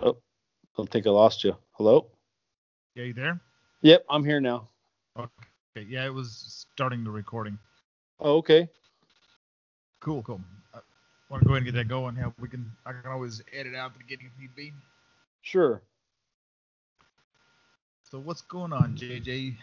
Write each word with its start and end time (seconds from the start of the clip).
Oh, 0.00 0.16
I 0.78 0.84
think 0.84 1.06
I 1.06 1.10
lost 1.10 1.44
you. 1.44 1.56
Hello? 1.72 2.06
Yeah, 2.94 3.04
you 3.04 3.12
there? 3.12 3.40
Yep, 3.82 4.04
I'm 4.08 4.24
here 4.24 4.40
now. 4.40 4.68
Okay. 5.18 5.86
Yeah, 5.88 6.06
it 6.06 6.14
was 6.14 6.66
starting 6.74 7.04
the 7.04 7.10
recording. 7.10 7.58
Oh, 8.20 8.36
okay. 8.36 8.68
Cool, 10.00 10.22
cool. 10.22 10.40
I 10.74 10.78
want 11.28 11.42
to 11.42 11.48
go 11.48 11.54
ahead 11.54 11.64
and 11.64 11.66
get 11.66 11.78
that 11.78 11.88
going. 11.88 12.14
How 12.14 12.32
we 12.40 12.48
can? 12.48 12.70
I 12.86 12.92
can 12.92 13.10
always 13.10 13.42
edit 13.52 13.74
out 13.74 13.92
the 13.92 13.98
beginning 13.98 14.30
if 14.34 14.40
need 14.40 14.54
be. 14.54 14.72
Sure. 15.42 15.82
So 18.10 18.18
what's 18.18 18.42
going 18.42 18.72
on, 18.72 18.96
JJ? 18.96 19.56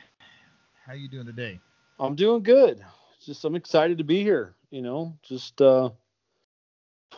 How 0.86 0.94
you 0.94 1.08
doing 1.08 1.26
today? 1.26 1.60
I'm 2.00 2.16
doing 2.16 2.42
good. 2.42 2.84
Just 3.24 3.44
I'm 3.46 3.56
excited 3.56 3.98
to 3.98 4.04
be 4.04 4.24
here. 4.24 4.54
You 4.72 4.82
know, 4.82 5.16
just 5.24 5.62
uh, 5.62 5.90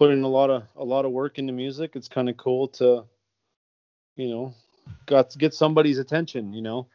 putting 0.01 0.23
a 0.23 0.27
lot 0.27 0.49
of 0.49 0.63
a 0.77 0.83
lot 0.83 1.05
of 1.05 1.11
work 1.11 1.37
into 1.37 1.53
music. 1.53 1.91
It's 1.93 2.07
kind 2.07 2.27
of 2.27 2.35
cool 2.35 2.67
to, 2.69 3.03
you 4.15 4.29
know, 4.29 4.55
got 5.05 5.37
get 5.37 5.53
somebody's 5.53 5.99
attention. 5.99 6.53
You 6.53 6.63
know. 6.63 6.87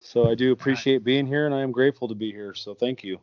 So 0.00 0.28
I 0.28 0.34
do 0.34 0.50
appreciate 0.50 1.04
being 1.04 1.24
here, 1.24 1.46
and 1.46 1.54
I 1.54 1.60
am 1.60 1.70
grateful 1.70 2.08
to 2.08 2.14
be 2.16 2.32
here. 2.32 2.52
So 2.52 2.74
thank 2.74 3.04
you. 3.04 3.20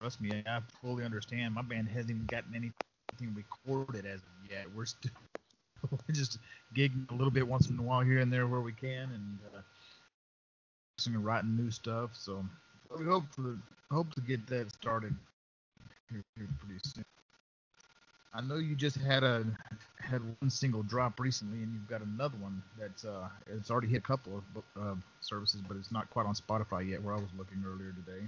Trust 0.00 0.20
me, 0.20 0.42
I 0.44 0.58
fully 0.82 1.04
understand. 1.04 1.54
My 1.54 1.62
band 1.62 1.88
hasn't 1.88 2.10
even 2.10 2.26
gotten 2.26 2.52
anything 2.52 3.32
recorded 3.32 4.04
as 4.06 4.18
of 4.18 4.50
yet. 4.50 4.66
We're 4.74 4.86
still 4.86 5.12
we're 5.92 6.12
just 6.12 6.38
gigging 6.76 7.08
a 7.12 7.14
little 7.14 7.30
bit 7.30 7.46
once 7.46 7.70
in 7.70 7.78
a 7.78 7.82
while 7.82 8.00
here 8.00 8.18
and 8.18 8.32
there 8.32 8.48
where 8.48 8.60
we 8.60 8.72
can, 8.72 9.08
and 9.14 9.38
uh, 9.54 9.60
and 11.06 11.24
writing 11.24 11.56
new 11.56 11.70
stuff. 11.70 12.10
So 12.14 12.44
we 12.98 13.04
hope 13.04 13.22
to 13.36 13.56
hope 13.88 14.12
to 14.14 14.20
get 14.20 14.48
that 14.48 14.72
started 14.72 15.14
here, 16.10 16.24
here 16.36 16.48
pretty 16.58 16.80
soon. 16.82 17.04
I 18.32 18.40
know 18.40 18.56
you 18.56 18.76
just 18.76 18.96
had 18.96 19.24
a 19.24 19.44
had 19.98 20.22
one 20.40 20.50
single 20.50 20.82
drop 20.82 21.18
recently, 21.18 21.62
and 21.62 21.72
you've 21.72 21.88
got 21.88 22.00
another 22.00 22.36
one 22.38 22.62
that's 22.78 23.04
uh 23.04 23.28
it's 23.46 23.70
already 23.70 23.88
hit 23.88 23.98
a 23.98 24.02
couple 24.02 24.42
of 24.54 24.62
uh, 24.80 24.94
services, 25.20 25.62
but 25.66 25.76
it's 25.76 25.90
not 25.90 26.08
quite 26.10 26.26
on 26.26 26.34
Spotify 26.34 26.88
yet. 26.88 27.02
Where 27.02 27.14
I 27.14 27.18
was 27.18 27.30
looking 27.36 27.64
earlier 27.66 27.92
today. 27.92 28.26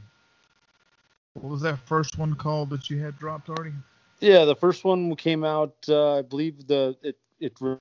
What 1.35 1.51
was 1.51 1.63
that 1.63 1.79
first 1.87 2.19
one 2.19 2.35
called 2.35 2.71
that 2.71 2.91
you 2.91 2.99
had 2.99 3.19
dropped 3.19 3.49
already? 3.49 3.73
Yeah, 4.21 4.45
the 4.45 4.57
first 4.57 4.85
one 4.85 5.15
came 5.17 5.45
out. 5.45 5.75
Uh, 5.89 6.19
I 6.19 6.23
believe 6.23 6.67
the 6.67 6.97
it 7.03 7.17
it 7.39 7.53
really 7.61 7.79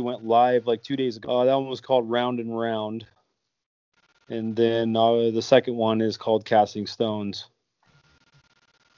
went 0.00 0.24
live 0.24 0.66
like 0.66 0.82
two 0.82 0.96
days 0.96 1.16
ago. 1.16 1.44
That 1.44 1.54
one 1.54 1.68
was 1.68 1.80
called 1.80 2.10
Round 2.10 2.40
and 2.40 2.56
Round, 2.56 3.06
and 4.28 4.56
then 4.56 4.96
uh, 4.96 5.30
the 5.30 5.42
second 5.42 5.76
one 5.76 6.00
is 6.00 6.16
called 6.16 6.44
Casting 6.44 6.88
Stones, 6.88 7.48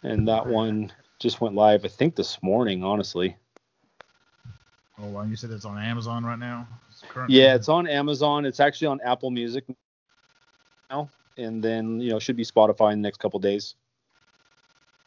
and 0.02 0.26
that 0.28 0.46
one 0.46 0.90
just 1.18 1.40
went 1.40 1.54
live. 1.54 1.84
I 1.84 1.88
think 1.88 2.16
this 2.16 2.42
morning, 2.42 2.84
honestly. 2.84 3.36
Oh, 5.00 5.22
you 5.22 5.36
said 5.36 5.50
it's 5.50 5.64
on 5.64 5.78
Amazon 5.78 6.24
right 6.24 6.38
now. 6.38 6.66
It's 6.88 7.04
Yeah, 7.28 7.54
it's 7.54 7.68
on 7.68 7.86
Amazon. 7.86 8.44
It's 8.44 8.60
actually 8.60 8.88
on 8.88 9.00
Apple 9.04 9.30
Music 9.30 9.64
now, 10.90 11.10
and 11.36 11.62
then 11.62 12.00
you 12.00 12.10
know 12.10 12.18
should 12.18 12.36
be 12.36 12.44
Spotify 12.44 12.92
in 12.92 13.00
the 13.00 13.06
next 13.06 13.18
couple 13.18 13.38
days. 13.38 13.76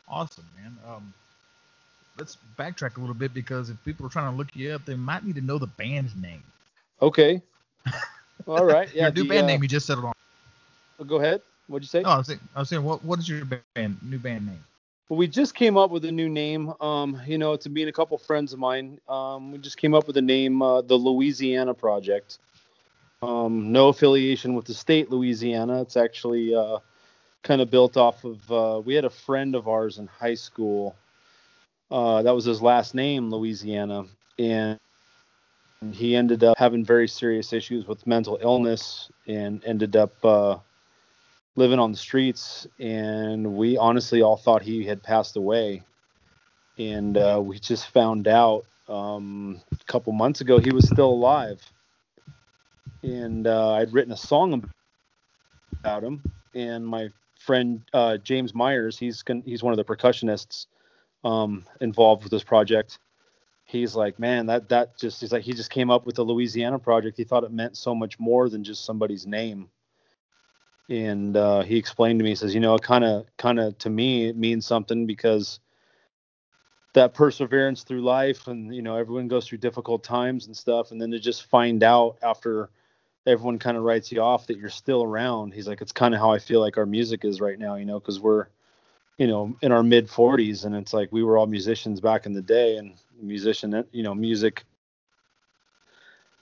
Awesome, 0.07 0.45
man. 0.57 0.77
Um, 0.87 1.13
let's 2.17 2.37
backtrack 2.57 2.97
a 2.97 2.99
little 2.99 3.15
bit 3.15 3.33
because 3.33 3.69
if 3.69 3.83
people 3.83 4.05
are 4.05 4.09
trying 4.09 4.31
to 4.31 4.37
look 4.37 4.47
you 4.53 4.71
up, 4.71 4.85
they 4.85 4.95
might 4.95 5.25
need 5.25 5.35
to 5.35 5.41
know 5.41 5.57
the 5.57 5.67
band's 5.67 6.15
name. 6.15 6.43
Okay. 7.01 7.41
All 8.47 8.65
right. 8.65 8.93
Yeah. 8.93 9.03
your 9.03 9.11
new 9.13 9.23
the, 9.23 9.29
band 9.29 9.43
uh, 9.43 9.47
name 9.47 9.63
you 9.63 9.69
just 9.69 9.87
settled 9.87 10.05
on. 10.05 10.13
Go 11.07 11.17
ahead. 11.17 11.41
What'd 11.67 11.83
you 11.83 11.87
say? 11.87 12.03
Oh, 12.03 12.11
I 12.11 12.17
was 12.17 12.27
saying, 12.27 12.39
I 12.55 12.59
was 12.59 12.69
saying, 12.69 12.83
what 12.83 13.03
what 13.03 13.19
is 13.19 13.27
your 13.27 13.45
band 13.45 13.97
new 14.03 14.19
band 14.19 14.45
name? 14.45 14.63
We 15.09 15.27
just 15.27 15.55
came 15.55 15.77
up 15.77 15.91
with 15.91 16.05
a 16.05 16.11
new 16.11 16.30
name. 16.30 16.73
Um, 16.80 17.21
you 17.27 17.38
know, 17.38 17.55
to 17.57 17.69
me 17.69 17.81
and 17.81 17.89
a 17.89 17.94
couple 17.94 18.17
friends 18.17 18.53
of 18.53 18.59
mine, 18.59 18.99
um, 19.09 19.52
we 19.52 19.57
just 19.57 19.77
came 19.77 19.94
up 19.94 20.07
with 20.07 20.16
the 20.16 20.21
name, 20.21 20.61
uh, 20.61 20.81
the 20.81 20.95
Louisiana 20.95 21.73
Project. 21.73 22.39
Um, 23.22 23.72
no 23.72 23.89
affiliation 23.89 24.55
with 24.55 24.66
the 24.66 24.73
state 24.73 25.12
Louisiana. 25.12 25.81
It's 25.81 25.97
actually 25.97 26.56
uh, 26.56 26.79
kind 27.44 27.62
of 27.62 27.69
built 27.69 27.97
off 27.97 28.23
of. 28.23 28.51
Uh, 28.51 28.81
we 28.84 28.95
had 28.95 29.06
a 29.06 29.09
friend 29.09 29.53
of 29.53 29.67
ours 29.67 29.97
in 29.97 30.07
high 30.07 30.34
school. 30.34 30.95
Uh, 31.91 32.22
that 32.23 32.33
was 32.33 32.45
his 32.45 32.62
last 32.62 32.95
name, 32.95 33.29
Louisiana, 33.29 34.06
and 34.39 34.79
he 35.91 36.16
ended 36.16 36.44
up 36.44 36.57
having 36.57 36.85
very 36.85 37.07
serious 37.07 37.53
issues 37.53 37.85
with 37.85 38.06
mental 38.07 38.39
illness 38.41 39.12
and 39.28 39.63
ended 39.66 39.95
up 39.95 40.13
uh, 40.23 40.57
living 41.56 41.79
on 41.79 41.91
the 41.91 41.97
streets 41.97 42.66
and 42.79 43.56
we 43.56 43.78
honestly 43.78 44.22
all 44.22 44.38
thought 44.38 44.62
he 44.62 44.85
had 44.85 45.03
passed 45.03 45.35
away. 45.35 45.84
And 46.78 47.17
uh, 47.17 47.41
we 47.44 47.59
just 47.59 47.89
found 47.89 48.28
out 48.28 48.66
um, 48.88 49.62
a 49.72 49.91
couple 49.91 50.13
months 50.13 50.41
ago 50.41 50.59
he 50.59 50.72
was 50.72 50.88
still 50.88 51.09
alive. 51.09 51.62
And 53.03 53.47
uh, 53.47 53.73
i'd 53.73 53.94
written 53.94 54.13
a 54.13 54.17
song 54.17 54.69
about 55.84 56.03
him. 56.03 56.22
And 56.53 56.85
my 56.85 57.09
friend 57.39 57.81
uh, 57.94 58.18
james 58.18 58.53
myers 58.53 58.97
he's 58.97 59.23
con- 59.23 59.44
he's 59.45 59.63
one 59.63 59.73
of 59.73 59.78
the 59.78 59.85
percussionists 59.85 60.68
um, 61.23 61.66
involved 61.81 62.23
with 62.23 62.31
this 62.31 62.44
project. 62.44 63.00
He's 63.66 63.95
like 63.95 64.19
man 64.19 64.45
that 64.47 64.69
that 64.69 64.97
just 64.97 65.19
he's 65.22 65.31
like 65.31 65.44
he 65.44 65.53
just 65.53 65.69
came 65.69 65.89
up 65.89 66.06
with 66.06 66.16
the 66.16 66.23
louisiana 66.23 66.79
project. 66.79 67.18
He 67.18 67.23
thought 67.23 67.44
it 67.44 67.51
meant 67.51 67.75
so 67.75 67.94
much 67.94 68.19
more 68.19 68.47
than 68.47 68.63
just 68.63 68.85
somebody's 68.85 69.28
name 69.28 69.69
and 70.91 71.38
uh, 71.38 71.62
he 71.62 71.78
explained 71.78 72.19
to 72.19 72.24
me 72.24 72.31
he 72.31 72.35
says 72.35 72.53
you 72.53 72.59
know 72.59 72.75
it 72.75 72.81
kind 72.81 73.03
of 73.03 73.25
kind 73.38 73.59
of 73.59 73.78
to 73.78 73.90
me 73.90 74.28
it 74.28 74.35
means 74.35 74.66
something 74.66 75.06
because 75.06 75.59
that 76.94 77.13
perseverance 77.13 77.84
through 77.84 78.02
life 78.02 78.47
and 78.47 78.75
you 78.75 78.81
know 78.81 78.97
everyone 78.97 79.28
goes 79.28 79.47
through 79.47 79.57
difficult 79.57 80.03
times 80.03 80.47
and 80.47 80.56
stuff 80.56 80.91
and 80.91 81.01
then 81.01 81.12
to 81.12 81.19
just 81.19 81.46
find 81.46 81.81
out 81.81 82.18
after 82.22 82.69
everyone 83.25 83.57
kind 83.57 83.78
of 83.78 83.84
writes 83.84 84.12
you 84.12 84.19
off 84.19 84.47
that 84.47 84.57
you're 84.57 84.69
still 84.69 85.03
around. 85.03 85.53
He's 85.53 85.68
like 85.68 85.81
it's 85.81 85.91
kind 85.91 86.13
of 86.13 86.19
how 86.19 86.31
i 86.31 86.40
feel 86.40 86.59
like 86.59 86.78
our 86.78 86.85
music 86.85 87.24
is 87.24 87.40
right 87.40 87.57
now 87.57 87.75
you 87.75 87.85
know 87.85 88.00
because 88.00 88.19
we're 88.19 88.47
you 89.18 89.28
know 89.28 89.56
in 89.62 89.72
our 89.72 89.84
mid 89.84 90.07
40s 90.07 90.66
and 90.66 90.75
it's 90.75 90.94
like 90.94 91.09
we 91.12 91.24
were 91.24 91.38
all 91.38 91.47
musicians 91.47 92.01
back 92.01 92.25
in 92.25 92.34
the 92.34 92.41
day 92.41 92.78
and 92.78 92.96
musician 93.22 93.85
you 93.91 94.03
know 94.03 94.13
music 94.13 94.66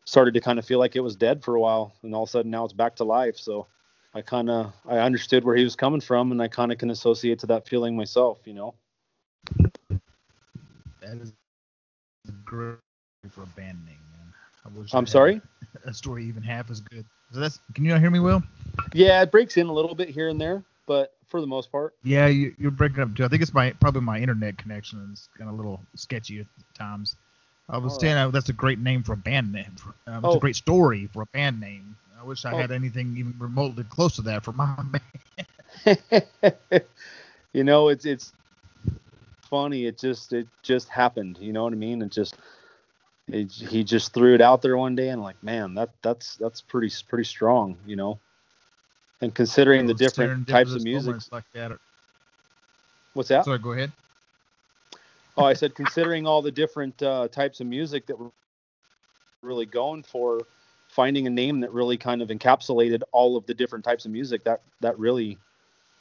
started 0.06 0.34
to 0.34 0.42
kind 0.42 0.58
of 0.58 0.66
feel 0.66 0.80
like 0.80 0.96
it 0.96 1.02
was 1.02 1.16
dead 1.16 1.44
for 1.44 1.54
a 1.54 1.60
while 1.60 1.94
and 2.02 2.16
all 2.16 2.24
of 2.24 2.30
a 2.30 2.32
sudden 2.32 2.50
now 2.50 2.66
it's 2.66 2.74
back 2.74 2.96
to 2.96 3.04
life. 3.04 3.38
So 3.38 3.68
I 4.14 4.22
kind 4.22 4.50
of 4.50 4.74
I 4.88 4.98
understood 5.00 5.44
where 5.44 5.56
he 5.56 5.64
was 5.64 5.76
coming 5.76 6.02
from, 6.02 6.32
and 6.32 6.42
I 6.42 6.48
kind 6.48 6.72
of 6.72 6.78
can 6.78 6.90
associate 6.90 7.40
to 7.40 7.48
that 7.48 7.68
feeling 7.68 7.96
myself. 7.96 8.40
You 8.46 8.54
know. 8.54 8.74
That 11.02 11.18
is 11.22 11.32
great 12.46 12.78
for 13.30 13.44
a 13.44 13.48
band 13.48 13.86
name, 13.86 13.98
man. 14.18 14.34
I 14.66 14.80
wish 14.80 14.94
I'm 14.94 15.08
sorry? 15.08 15.42
A 15.86 15.94
story 15.94 16.26
even 16.26 16.44
half 16.44 16.70
as 16.72 16.80
good. 16.82 17.06
So 17.34 17.40
that's. 17.40 17.60
Can 17.76 17.86
you 17.86 17.92
not 17.92 18.02
hear 18.02 18.10
me, 18.10 18.20
Will? 18.20 18.42
Yeah, 18.94 19.22
it 19.22 19.32
breaks 19.32 19.58
in 19.58 19.68
a 19.68 19.74
little 19.74 19.94
bit 19.96 20.10
here 20.10 20.30
and 20.30 20.42
there, 20.42 20.64
but 20.88 21.14
for 21.28 21.42
the 21.42 21.48
most 21.48 21.72
part, 21.72 21.94
Yeah, 22.04 22.26
you, 22.28 22.56
you're 22.58 22.72
breaking 22.72 23.02
up 23.02 23.16
too. 23.16 23.24
I 23.24 23.28
think 23.28 23.44
it's 23.44 23.54
my 23.54 23.72
probably 23.74 24.02
my 24.02 24.20
internet 24.20 24.58
connection 24.58 25.08
is 25.14 25.30
kind 25.38 25.50
of 25.50 25.54
a 25.54 25.58
little 25.58 25.80
sketchy 25.96 26.40
at 26.40 26.48
times. 26.74 27.16
I 27.70 27.78
was 27.78 27.94
All 27.94 28.00
saying 28.00 28.18
uh, 28.18 28.30
that's 28.32 28.50
a 28.50 28.54
great 28.54 28.80
name 28.80 29.04
for 29.04 29.14
a 29.14 29.18
band 29.18 29.52
name. 29.52 29.76
Um, 30.08 30.26
it's 30.26 30.34
Oh. 30.34 30.38
a 30.38 30.40
great 30.40 30.56
story 30.56 31.08
for 31.14 31.22
a 31.22 31.28
band 31.28 31.60
name. 31.60 31.96
I 32.20 32.24
wish 32.24 32.44
I 32.46 32.54
Oh. 32.54 32.58
had 32.58 32.72
anything 32.72 33.16
even 33.18 33.34
remotely 33.40 33.86
close 33.86 34.16
to 34.18 34.22
that 34.24 34.44
for 34.44 34.52
my 34.52 34.76
man. 35.86 35.98
you 37.54 37.64
know, 37.64 37.88
it's 37.90 38.06
it's 38.06 38.34
funny. 39.50 39.86
It 39.86 39.98
just 39.98 40.34
it 40.34 40.48
just 40.62 40.90
happened. 40.90 41.38
You 41.40 41.54
know 41.54 41.64
what 41.64 41.72
I 41.74 41.78
mean? 41.78 42.02
It 42.02 42.12
just 42.12 42.36
it, 43.30 43.52
he 43.52 43.84
just 43.84 44.14
threw 44.14 44.36
it 44.36 44.42
out 44.42 44.62
there 44.62 44.76
one 44.76 44.96
day, 44.96 45.10
and 45.10 45.22
like, 45.22 45.42
man, 45.42 45.76
that 45.76 45.92
that's 46.02 46.36
that's 46.36 46.62
pretty 46.62 46.94
pretty 47.08 47.24
strong. 47.24 47.78
You 47.86 47.96
know. 47.96 48.20
And 49.22 49.34
considering 49.34 49.86
the 49.86 49.94
different 49.94 50.48
types 50.48 50.76
of 50.76 50.84
music, 50.84 51.16
like 51.32 51.44
that. 51.54 51.78
what's 53.14 53.30
that? 53.30 53.46
Sorry, 53.46 53.60
go 53.60 53.72
ahead. 53.74 53.92
Oh, 55.38 55.44
I 55.46 55.54
said 55.54 55.76
considering 55.76 56.26
all 56.28 56.42
the 56.42 56.52
different 56.52 57.02
uh, 57.02 57.28
types 57.30 57.62
of 57.62 57.68
music 57.68 58.08
that 58.08 58.20
we're 58.20 58.30
really 59.42 59.66
going 59.66 60.04
for, 60.04 60.40
finding 61.00 61.28
a 61.28 61.30
name 61.30 61.62
that 61.62 61.72
really 61.72 61.96
kind 61.96 62.22
of 62.22 62.28
encapsulated 62.28 63.02
all 63.14 63.38
of 63.38 63.46
the 63.46 63.54
different 63.54 63.86
types 63.86 64.04
of 64.04 64.12
music 64.12 64.44
that 64.44 64.60
that 64.82 65.00
really 65.00 65.38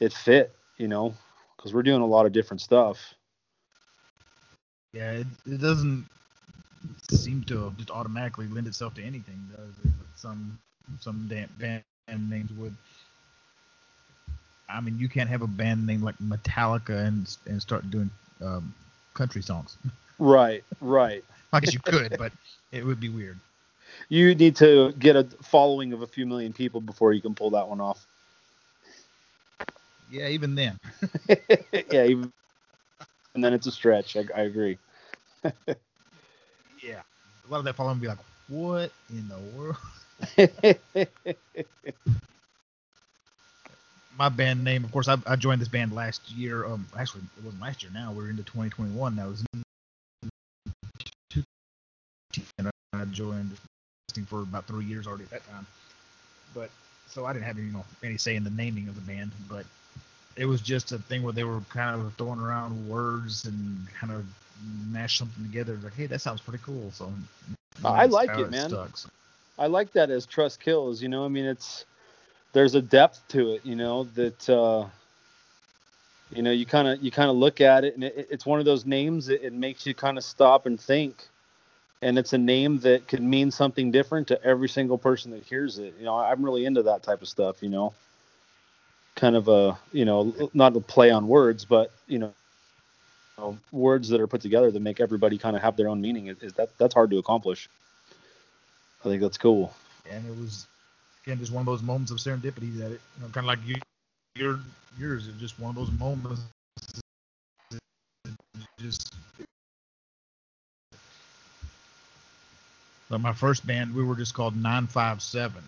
it 0.01 0.11
fit, 0.11 0.53
you 0.75 0.89
know, 0.89 1.15
because 1.55 1.73
we're 1.73 1.83
doing 1.83 2.01
a 2.01 2.05
lot 2.05 2.25
of 2.25 2.33
different 2.33 2.59
stuff. 2.59 2.97
Yeah, 4.91 5.11
it, 5.11 5.27
it 5.45 5.61
doesn't 5.61 6.05
seem 7.09 7.45
to 7.45 7.73
just 7.77 7.91
automatically 7.91 8.47
lend 8.47 8.67
itself 8.67 8.93
to 8.95 9.01
anything, 9.01 9.39
does 9.55 9.73
it? 9.85 9.91
Some 10.17 10.59
some 10.99 11.29
damn 11.29 11.47
band 11.57 12.29
names 12.29 12.51
would. 12.59 12.75
I 14.67 14.81
mean, 14.81 14.99
you 14.99 15.07
can't 15.07 15.29
have 15.29 15.43
a 15.43 15.47
band 15.47 15.87
name 15.87 16.03
like 16.03 16.17
Metallica 16.17 17.07
and 17.07 17.37
and 17.45 17.61
start 17.61 17.89
doing 17.89 18.09
um, 18.41 18.73
country 19.13 19.43
songs. 19.43 19.77
Right, 20.19 20.65
right. 20.81 21.23
I 21.53 21.61
guess 21.61 21.73
you 21.73 21.79
could, 21.79 22.17
but 22.17 22.33
it 22.73 22.85
would 22.85 22.99
be 22.99 23.07
weird. 23.07 23.39
You 24.07 24.33
need 24.35 24.55
to 24.57 24.93
get 24.93 25.15
a 25.15 25.23
following 25.43 25.93
of 25.93 26.01
a 26.01 26.07
few 26.07 26.25
million 26.25 26.53
people 26.53 26.81
before 26.81 27.13
you 27.13 27.21
can 27.21 27.35
pull 27.35 27.51
that 27.51 27.67
one 27.67 27.81
off. 27.81 28.05
Yeah, 30.09 30.27
even 30.29 30.55
then. 30.55 30.79
yeah, 31.91 32.05
even, 32.05 32.31
and 33.35 33.43
then 33.43 33.53
it's 33.53 33.67
a 33.67 33.71
stretch. 33.71 34.17
I, 34.17 34.25
I 34.35 34.41
agree. 34.41 34.77
Yeah. 36.81 37.01
a 37.45 37.51
lot 37.51 37.57
of 37.59 37.65
that 37.65 37.75
following 37.75 37.99
be 37.99 38.07
like, 38.07 38.19
what 38.47 38.91
in 39.09 39.27
the 39.27 39.37
world? 39.57 39.75
My 44.17 44.29
band 44.29 44.63
name, 44.63 44.83
of 44.83 44.91
course, 44.91 45.07
I, 45.07 45.17
I 45.25 45.35
joined 45.35 45.61
this 45.61 45.67
band 45.67 45.93
last 45.93 46.29
year. 46.31 46.65
Um, 46.65 46.85
actually, 46.97 47.23
it 47.37 47.43
wasn't 47.43 47.61
last 47.61 47.83
year. 47.83 47.91
Now 47.93 48.11
we're 48.11 48.29
into 48.29 48.43
2021. 48.43 49.15
That 49.15 49.27
was 49.27 49.43
and 52.57 52.69
I 52.93 53.05
joined 53.05 53.51
for 54.25 54.41
about 54.41 54.65
three 54.65 54.85
years 54.85 55.07
already 55.07 55.23
at 55.25 55.29
that 55.31 55.47
time. 55.49 55.65
But 56.53 56.69
so 57.07 57.25
I 57.25 57.33
didn't 57.33 57.45
have 57.45 57.57
any, 57.57 57.67
you 57.67 57.73
know, 57.73 57.85
any 58.03 58.17
say 58.17 58.35
in 58.35 58.43
the 58.43 58.49
naming 58.51 58.87
of 58.87 58.95
the 58.95 59.01
band, 59.01 59.31
but 59.49 59.65
it 60.35 60.45
was 60.45 60.61
just 60.61 60.91
a 60.91 60.97
thing 60.97 61.23
where 61.23 61.33
they 61.33 61.43
were 61.43 61.61
kind 61.69 61.99
of 61.99 62.13
throwing 62.15 62.39
around 62.39 62.87
words 62.87 63.45
and 63.45 63.87
kind 63.93 64.13
of 64.13 64.25
mash 64.89 65.17
something 65.17 65.43
together. 65.43 65.77
Like, 65.83 65.95
hey, 65.95 66.05
that 66.07 66.21
sounds 66.21 66.41
pretty 66.41 66.63
cool. 66.63 66.91
So 66.91 67.11
I 67.83 68.05
like 68.05 68.37
it, 68.37 68.49
man. 68.49 68.69
Stuck, 68.69 68.97
so. 68.97 69.09
I 69.57 69.67
like 69.67 69.91
that 69.93 70.09
as 70.09 70.25
trust 70.25 70.61
kills. 70.61 71.01
You 71.01 71.09
know, 71.09 71.25
I 71.25 71.27
mean, 71.27 71.45
it's 71.45 71.85
there's 72.53 72.75
a 72.75 72.81
depth 72.81 73.21
to 73.29 73.53
it. 73.53 73.65
You 73.65 73.75
know 73.75 74.05
that 74.15 74.49
uh, 74.49 74.87
you 76.31 76.41
know 76.41 76.51
you 76.51 76.65
kind 76.65 76.87
of 76.87 77.03
you 77.03 77.11
kind 77.11 77.29
of 77.29 77.35
look 77.35 77.59
at 77.61 77.83
it, 77.83 77.95
and 77.95 78.03
it, 78.03 78.27
it's 78.29 78.45
one 78.45 78.59
of 78.59 78.65
those 78.65 78.85
names 78.85 79.25
that 79.27 79.45
it 79.45 79.53
makes 79.53 79.85
you 79.85 79.93
kind 79.93 80.17
of 80.17 80.23
stop 80.23 80.65
and 80.65 80.79
think 80.79 81.27
and 82.01 82.17
it's 82.17 82.33
a 82.33 82.37
name 82.37 82.79
that 82.79 83.07
could 83.07 83.21
mean 83.21 83.51
something 83.51 83.91
different 83.91 84.27
to 84.29 84.43
every 84.43 84.69
single 84.69 84.97
person 84.97 85.31
that 85.31 85.43
hears 85.43 85.77
it. 85.77 85.95
You 85.97 86.05
know, 86.05 86.15
I'm 86.15 86.43
really 86.43 86.65
into 86.65 86.83
that 86.83 87.03
type 87.03 87.21
of 87.21 87.27
stuff. 87.27 87.61
You 87.61 87.69
know, 87.69 87.93
kind 89.15 89.35
of 89.35 89.47
a 89.47 89.77
you 89.91 90.05
know 90.05 90.49
not 90.53 90.75
a 90.75 90.79
play 90.79 91.11
on 91.11 91.27
words, 91.27 91.65
but 91.65 91.91
you 92.07 92.19
know, 92.19 92.33
you 93.37 93.43
know 93.43 93.57
words 93.71 94.09
that 94.09 94.21
are 94.21 94.27
put 94.27 94.41
together 94.41 94.71
that 94.71 94.79
make 94.79 94.99
everybody 94.99 95.37
kind 95.37 95.55
of 95.55 95.61
have 95.61 95.75
their 95.75 95.89
own 95.89 95.99
meaning. 96.01 96.27
Is, 96.27 96.53
that 96.53 96.69
that's 96.77 96.93
hard 96.93 97.11
to 97.11 97.17
accomplish. 97.17 97.69
I 99.01 99.09
think 99.09 99.21
that's 99.21 99.37
cool. 99.37 99.73
And 100.09 100.25
it 100.25 100.37
was 100.37 100.67
again 101.25 101.39
just 101.39 101.51
one 101.51 101.61
of 101.61 101.65
those 101.65 101.83
moments 101.83 102.11
of 102.11 102.17
serendipity 102.17 102.77
that 102.77 102.91
it, 102.91 103.01
you 103.17 103.21
know, 103.21 103.27
kind 103.31 103.37
of 103.37 103.45
like 103.45 103.59
you, 103.65 103.75
your 104.35 104.59
yours 104.97 105.27
is 105.27 105.35
just 105.39 105.59
one 105.59 105.69
of 105.69 105.75
those 105.75 105.91
moments. 105.99 106.41
Just 108.79 109.13
But 113.09 113.21
my 113.21 113.33
first 113.33 113.65
band, 113.65 113.95
we 113.95 114.03
were 114.03 114.15
just 114.15 114.33
called 114.35 114.55
957, 114.55 115.63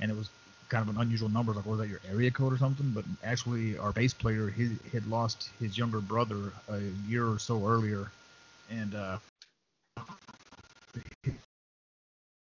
and 0.00 0.10
it 0.10 0.16
was 0.16 0.28
kind 0.68 0.88
of 0.88 0.94
an 0.94 1.00
unusual 1.00 1.28
number. 1.28 1.52
Like, 1.52 1.66
was 1.66 1.78
that 1.78 1.88
your 1.88 2.00
area 2.10 2.30
code 2.30 2.52
or 2.52 2.58
something? 2.58 2.92
But 2.94 3.04
actually, 3.24 3.76
our 3.78 3.92
bass 3.92 4.14
player 4.14 4.48
he 4.48 4.70
had 4.92 5.06
lost 5.08 5.50
his 5.58 5.76
younger 5.76 6.00
brother 6.00 6.52
a 6.68 6.80
year 7.08 7.26
or 7.26 7.38
so 7.40 7.66
earlier, 7.66 8.10
and 8.70 8.94
uh, 8.94 9.18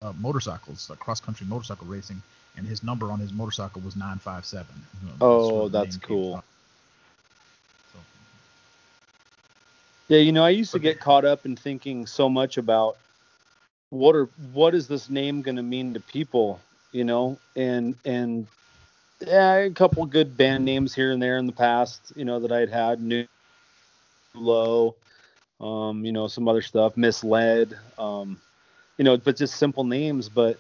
uh, 0.03 0.13
motorcycles, 0.19 0.89
like 0.89 0.99
cross 0.99 1.21
country 1.21 1.47
motorcycle 1.47 1.87
racing, 1.87 2.23
and 2.57 2.67
his 2.67 2.83
number 2.83 3.13
on 3.13 3.19
his 3.19 3.35
motorcycle 3.35 3.83
was 3.83 3.97
957. 3.97 4.67
Oh, 5.21 5.69
that's 5.69 5.99
cool. 5.99 6.43
Yeah, 10.09 10.19
you 10.19 10.33
know, 10.33 10.43
I 10.43 10.51
used 10.51 10.73
to 10.73 10.81
get 10.81 10.99
caught 10.99 11.25
up 11.25 11.47
in 11.47 11.55
thinking 11.55 12.05
so 12.05 12.29
much 12.29 12.57
about 12.57 12.97
what 13.91 14.15
are 14.17 14.27
what 14.53 14.75
is 14.75 14.89
this 14.89 15.11
name 15.11 15.43
going 15.43 15.57
to 15.57 15.63
mean 15.63 15.95
to 15.95 16.01
people 16.01 16.61
you 16.93 17.05
know? 17.05 17.39
And 17.57 17.97
and 18.05 18.47
yeah 19.21 19.57
a 19.57 19.71
couple 19.71 20.05
good 20.07 20.37
band 20.37 20.65
names 20.65 20.95
here 20.95 21.13
and 21.13 21.23
there 21.23 21.37
in 21.39 21.47
the 21.47 21.53
past 21.53 22.13
you 22.17 22.25
know 22.25 22.41
that 22.41 22.53
i'd 22.53 22.71
had. 22.71 23.01
New 23.01 23.27
low 24.35 24.95
um 25.61 26.05
you 26.05 26.13
know 26.13 26.27
some 26.27 26.49
other 26.49 26.63
stuff. 26.63 26.97
Misled 26.97 27.77
um 27.99 28.41
you 28.99 29.05
know 29.05 29.17
but 29.17 29.37
just 29.37 29.57
simple 29.57 29.85
names. 29.85 30.29
But 30.29 30.59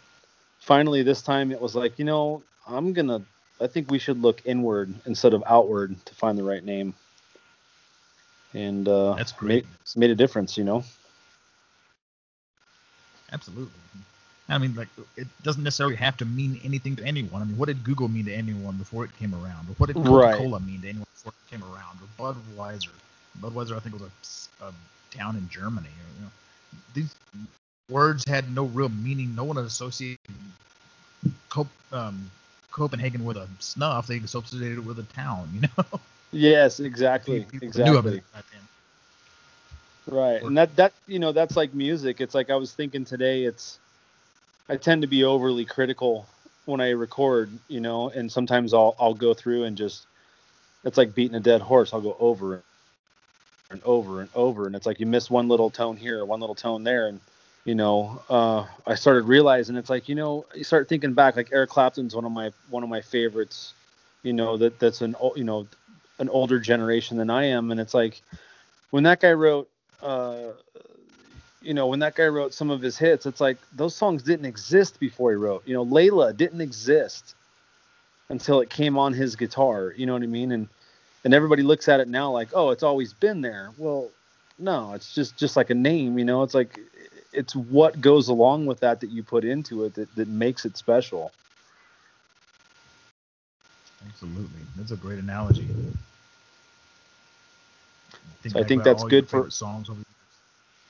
finally 0.60 1.02
this 1.02 1.22
time 1.22 1.50
it 1.52 1.60
was 1.60 1.74
like 1.74 1.98
you 1.98 2.04
know 2.04 2.42
i'm 2.68 2.92
gonna 2.92 3.22
i 3.60 3.66
think 3.66 3.90
we 3.90 3.98
should 3.98 4.20
look 4.20 4.42
inward 4.44 4.92
instead 5.06 5.32
of 5.34 5.42
outward 5.46 5.94
to 6.06 6.14
find 6.14 6.38
the 6.38 6.44
right 6.44 6.64
name. 6.64 6.94
And 8.54 8.88
uh 8.88 9.14
that's 9.14 9.32
great. 9.32 9.64
made, 9.64 9.96
made 9.96 10.10
a 10.10 10.14
difference 10.14 10.56
you 10.58 10.64
know 10.64 10.84
Absolutely. 13.32 13.72
I 14.48 14.58
mean, 14.58 14.74
like, 14.74 14.88
it 15.16 15.28
doesn't 15.42 15.62
necessarily 15.62 15.96
have 15.96 16.16
to 16.18 16.24
mean 16.24 16.60
anything 16.64 16.96
to 16.96 17.04
anyone. 17.04 17.40
I 17.40 17.44
mean, 17.44 17.56
what 17.56 17.66
did 17.66 17.84
Google 17.84 18.08
mean 18.08 18.24
to 18.24 18.34
anyone 18.34 18.76
before 18.76 19.04
it 19.04 19.16
came 19.16 19.32
around? 19.32 19.68
Or 19.68 19.74
what 19.78 19.86
did 19.86 19.94
Coca-Cola 19.94 20.58
right. 20.58 20.66
mean 20.66 20.80
to 20.82 20.88
anyone 20.88 21.06
before 21.14 21.32
it 21.32 21.50
came 21.50 21.62
around? 21.62 21.98
Or 22.18 22.34
Budweiser. 22.34 22.90
Budweiser, 23.40 23.76
I 23.76 23.80
think, 23.80 23.94
was 23.94 24.48
a, 24.60 24.64
a 24.64 24.72
town 25.16 25.36
in 25.36 25.48
Germany. 25.48 25.88
You 26.18 26.24
know, 26.24 26.30
these 26.94 27.14
words 27.88 28.24
had 28.26 28.52
no 28.52 28.64
real 28.64 28.88
meaning. 28.88 29.36
No 29.36 29.44
one 29.44 29.58
associated 29.58 30.18
Cop- 31.48 31.68
um, 31.92 32.30
Copenhagen 32.72 33.24
with 33.24 33.36
a 33.36 33.46
snuff. 33.60 34.08
They 34.08 34.18
associated 34.18 34.78
it 34.78 34.84
with 34.84 34.98
a 34.98 35.04
town, 35.14 35.48
you 35.54 35.60
know? 35.60 36.00
Yes, 36.32 36.80
exactly. 36.80 37.44
People 37.50 37.68
exactly. 37.68 38.22
Right. 40.10 40.42
And 40.42 40.56
that 40.56 40.74
that 40.76 40.92
you 41.06 41.18
know, 41.18 41.32
that's 41.32 41.56
like 41.56 41.74
music. 41.74 42.20
It's 42.20 42.34
like 42.34 42.50
I 42.50 42.56
was 42.56 42.72
thinking 42.72 43.04
today 43.04 43.44
it's 43.44 43.78
I 44.68 44.76
tend 44.76 45.02
to 45.02 45.08
be 45.08 45.24
overly 45.24 45.64
critical 45.64 46.26
when 46.66 46.80
I 46.80 46.90
record, 46.90 47.50
you 47.68 47.80
know, 47.80 48.10
and 48.10 48.30
sometimes 48.30 48.74
I'll 48.74 48.96
I'll 48.98 49.14
go 49.14 49.34
through 49.34 49.64
and 49.64 49.76
just 49.76 50.06
it's 50.84 50.98
like 50.98 51.14
beating 51.14 51.36
a 51.36 51.40
dead 51.40 51.60
horse. 51.60 51.94
I'll 51.94 52.00
go 52.00 52.16
over 52.18 52.62
and 53.70 53.80
over 53.84 54.20
and 54.20 54.30
over 54.34 54.66
and 54.66 54.74
it's 54.74 54.86
like 54.86 54.98
you 54.98 55.06
miss 55.06 55.30
one 55.30 55.48
little 55.48 55.70
tone 55.70 55.96
here, 55.96 56.24
one 56.24 56.40
little 56.40 56.56
tone 56.56 56.82
there 56.84 57.06
and 57.06 57.20
you 57.66 57.74
know, 57.74 58.22
uh, 58.30 58.66
I 58.86 58.94
started 58.94 59.24
realizing 59.24 59.76
it's 59.76 59.90
like, 59.90 60.08
you 60.08 60.14
know, 60.14 60.46
you 60.54 60.64
start 60.64 60.88
thinking 60.88 61.12
back 61.12 61.36
like 61.36 61.50
Eric 61.52 61.70
Clapton's 61.70 62.16
one 62.16 62.24
of 62.24 62.32
my 62.32 62.52
one 62.70 62.82
of 62.82 62.88
my 62.88 63.00
favorites, 63.00 63.74
you 64.24 64.32
know, 64.32 64.56
that 64.56 64.80
that's 64.80 65.02
an 65.02 65.14
you 65.36 65.44
know, 65.44 65.68
an 66.18 66.28
older 66.30 66.58
generation 66.58 67.16
than 67.16 67.30
I 67.30 67.44
am 67.44 67.70
and 67.70 67.80
it's 67.80 67.94
like 67.94 68.20
when 68.90 69.04
that 69.04 69.20
guy 69.20 69.32
wrote 69.32 69.69
uh, 70.02 70.52
you 71.62 71.74
know, 71.74 71.86
when 71.86 71.98
that 72.00 72.14
guy 72.14 72.26
wrote 72.26 72.54
some 72.54 72.70
of 72.70 72.80
his 72.80 72.96
hits, 72.96 73.26
it's 73.26 73.40
like 73.40 73.58
those 73.74 73.94
songs 73.94 74.22
didn't 74.22 74.46
exist 74.46 74.98
before 74.98 75.30
he 75.30 75.36
wrote. 75.36 75.62
You 75.66 75.74
know, 75.74 75.84
Layla 75.84 76.36
didn't 76.36 76.60
exist 76.60 77.34
until 78.28 78.60
it 78.60 78.70
came 78.70 78.96
on 78.96 79.12
his 79.12 79.36
guitar. 79.36 79.92
You 79.96 80.06
know 80.06 80.14
what 80.14 80.22
I 80.22 80.26
mean? 80.26 80.52
And 80.52 80.68
and 81.24 81.34
everybody 81.34 81.62
looks 81.62 81.88
at 81.88 82.00
it 82.00 82.08
now 82.08 82.30
like, 82.30 82.48
oh, 82.54 82.70
it's 82.70 82.82
always 82.82 83.12
been 83.12 83.42
there. 83.42 83.70
Well, 83.76 84.08
no, 84.58 84.94
it's 84.94 85.14
just 85.14 85.36
just 85.36 85.56
like 85.56 85.70
a 85.70 85.74
name. 85.74 86.18
You 86.18 86.24
know, 86.24 86.42
it's 86.42 86.54
like 86.54 86.78
it's 87.32 87.54
what 87.54 88.00
goes 88.00 88.28
along 88.28 88.66
with 88.66 88.80
that 88.80 89.00
that 89.00 89.10
you 89.10 89.22
put 89.22 89.44
into 89.44 89.84
it 89.84 89.94
that 89.94 90.14
that 90.14 90.28
makes 90.28 90.64
it 90.64 90.76
special. 90.76 91.32
Absolutely, 94.06 94.60
that's 94.76 94.92
a 94.92 94.96
great 94.96 95.18
analogy. 95.18 95.66
Think 98.42 98.54
so 98.54 98.60
I 98.60 98.64
think 98.64 98.84
that's 98.84 99.04
good 99.04 99.28
for 99.28 99.50
songs. 99.50 99.90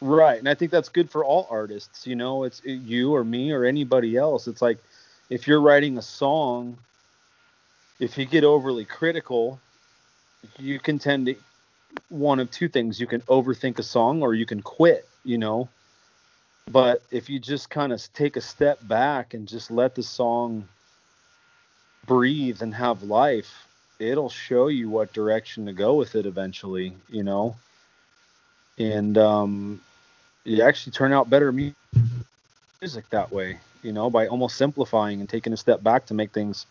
Right, 0.00 0.38
and 0.38 0.48
I 0.48 0.54
think 0.54 0.70
that's 0.70 0.88
good 0.88 1.10
for 1.10 1.24
all 1.24 1.46
artists. 1.50 2.06
You 2.06 2.16
know, 2.16 2.44
it's 2.44 2.60
it, 2.60 2.74
you 2.74 3.14
or 3.14 3.24
me 3.24 3.52
or 3.52 3.64
anybody 3.64 4.16
else. 4.16 4.48
It's 4.48 4.62
like 4.62 4.78
if 5.28 5.46
you're 5.46 5.60
writing 5.60 5.98
a 5.98 6.02
song, 6.02 6.78
if 7.98 8.16
you 8.16 8.24
get 8.24 8.44
overly 8.44 8.84
critical, 8.84 9.60
you 10.58 10.78
can 10.78 10.98
tend 10.98 11.26
to 11.26 11.34
one 12.08 12.40
of 12.40 12.50
two 12.50 12.68
things. 12.68 13.00
You 13.00 13.06
can 13.06 13.20
overthink 13.22 13.78
a 13.78 13.82
song 13.82 14.22
or 14.22 14.34
you 14.34 14.46
can 14.46 14.62
quit. 14.62 15.06
You 15.24 15.36
know, 15.36 15.68
but 16.70 17.02
if 17.10 17.28
you 17.28 17.38
just 17.38 17.68
kind 17.68 17.92
of 17.92 18.02
take 18.14 18.36
a 18.36 18.40
step 18.40 18.78
back 18.88 19.34
and 19.34 19.46
just 19.46 19.70
let 19.70 19.94
the 19.94 20.02
song 20.02 20.66
breathe 22.06 22.62
and 22.62 22.74
have 22.74 23.02
life 23.02 23.66
it'll 24.00 24.30
show 24.30 24.68
you 24.68 24.88
what 24.88 25.12
direction 25.12 25.66
to 25.66 25.72
go 25.72 25.94
with 25.94 26.14
it 26.16 26.26
eventually, 26.26 26.94
you 27.08 27.22
know. 27.22 27.54
And 28.78 29.16
um, 29.18 29.80
you 30.44 30.62
actually 30.62 30.92
turn 30.92 31.12
out 31.12 31.28
better 31.28 31.52
music 31.52 33.10
that 33.10 33.30
way, 33.30 33.58
you 33.82 33.92
know, 33.92 34.08
by 34.08 34.26
almost 34.26 34.56
simplifying 34.56 35.20
and 35.20 35.28
taking 35.28 35.52
a 35.52 35.56
step 35.56 35.82
back 35.82 36.06
to 36.06 36.14
make 36.14 36.32
things, 36.32 36.64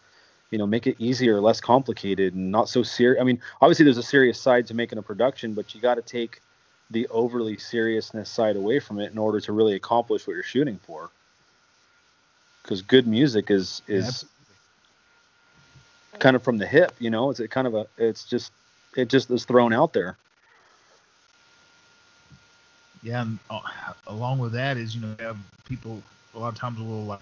you 0.50 0.58
know, 0.58 0.66
make 0.66 0.88
it 0.88 0.96
easier, 0.98 1.40
less 1.40 1.62
complicated, 1.62 2.34
and 2.34 2.52
not 2.52 2.68
so 2.68 2.82
serious. 2.82 3.22
I 3.22 3.24
mean, 3.24 3.40
obviously 3.62 3.86
there's 3.86 4.00
a 4.00 4.04
serious 4.04 4.42
side 4.42 4.66
to 4.68 4.74
making 4.74 4.98
a 4.98 5.04
production, 5.04 5.54
but 5.54 5.76
you 5.76 5.82
got 5.82 5.96
to 5.96 6.02
take 6.02 6.42
the 6.90 7.08
overly 7.10 7.58
seriousness 7.58 8.30
side 8.30 8.56
away 8.56 8.80
from 8.80 9.00
it 9.00 9.12
in 9.12 9.20
order 9.20 9.40
to 9.40 9.54
really 9.54 9.76
accomplish 9.76 10.26
what 10.26 10.34
you're 10.34 10.42
shooting 10.42 10.80
for. 10.88 11.12
Because 12.64 12.82
good 12.82 13.06
music 13.06 13.52
is 13.52 13.84
is 13.88 14.26
kind 16.20 16.36
of 16.36 16.44
from 16.44 16.58
the 16.58 16.68
hip, 16.68 16.94
you 17.00 17.10
know. 17.10 17.30
It's 17.30 17.42
kind 17.48 17.68
of 17.68 17.76
a 17.76 17.88
it's 17.98 18.26
just 18.26 18.52
it 18.96 19.10
just 19.10 19.30
is 19.32 19.46
thrown 19.46 19.74
out 19.74 19.94
there. 19.94 20.18
Yeah, 23.02 23.22
and 23.22 23.40
uh, 23.50 23.62
along 24.08 24.40
with 24.40 24.52
that 24.54 24.78
is 24.78 24.96
you 24.96 25.02
know 25.02 25.16
have 25.20 25.38
people 25.66 26.02
a 26.36 26.40
lot 26.40 26.50
of 26.50 26.56
times 26.56 26.80
will 26.80 27.06
like 27.06 27.20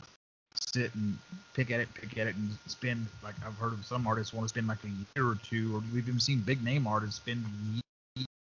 sit 0.56 0.94
and 0.96 1.18
pick 1.54 1.72
at 1.72 1.80
it, 1.80 1.94
pick 1.94 2.18
at 2.18 2.28
it, 2.28 2.36
and 2.36 2.50
spend 2.68 3.06
like 3.24 3.36
I've 3.46 3.56
heard 3.58 3.74
of 3.74 3.86
some 3.86 4.08
artists 4.08 4.34
want 4.34 4.46
to 4.46 4.50
spend 4.50 4.68
like 4.68 4.84
a 4.84 5.20
year 5.20 5.28
or 5.28 5.38
two, 5.44 5.76
or 5.76 5.84
we've 5.94 6.08
even 6.08 6.20
seen 6.20 6.40
big 6.40 6.64
name 6.64 6.88
artists 6.88 7.18
spend 7.18 7.46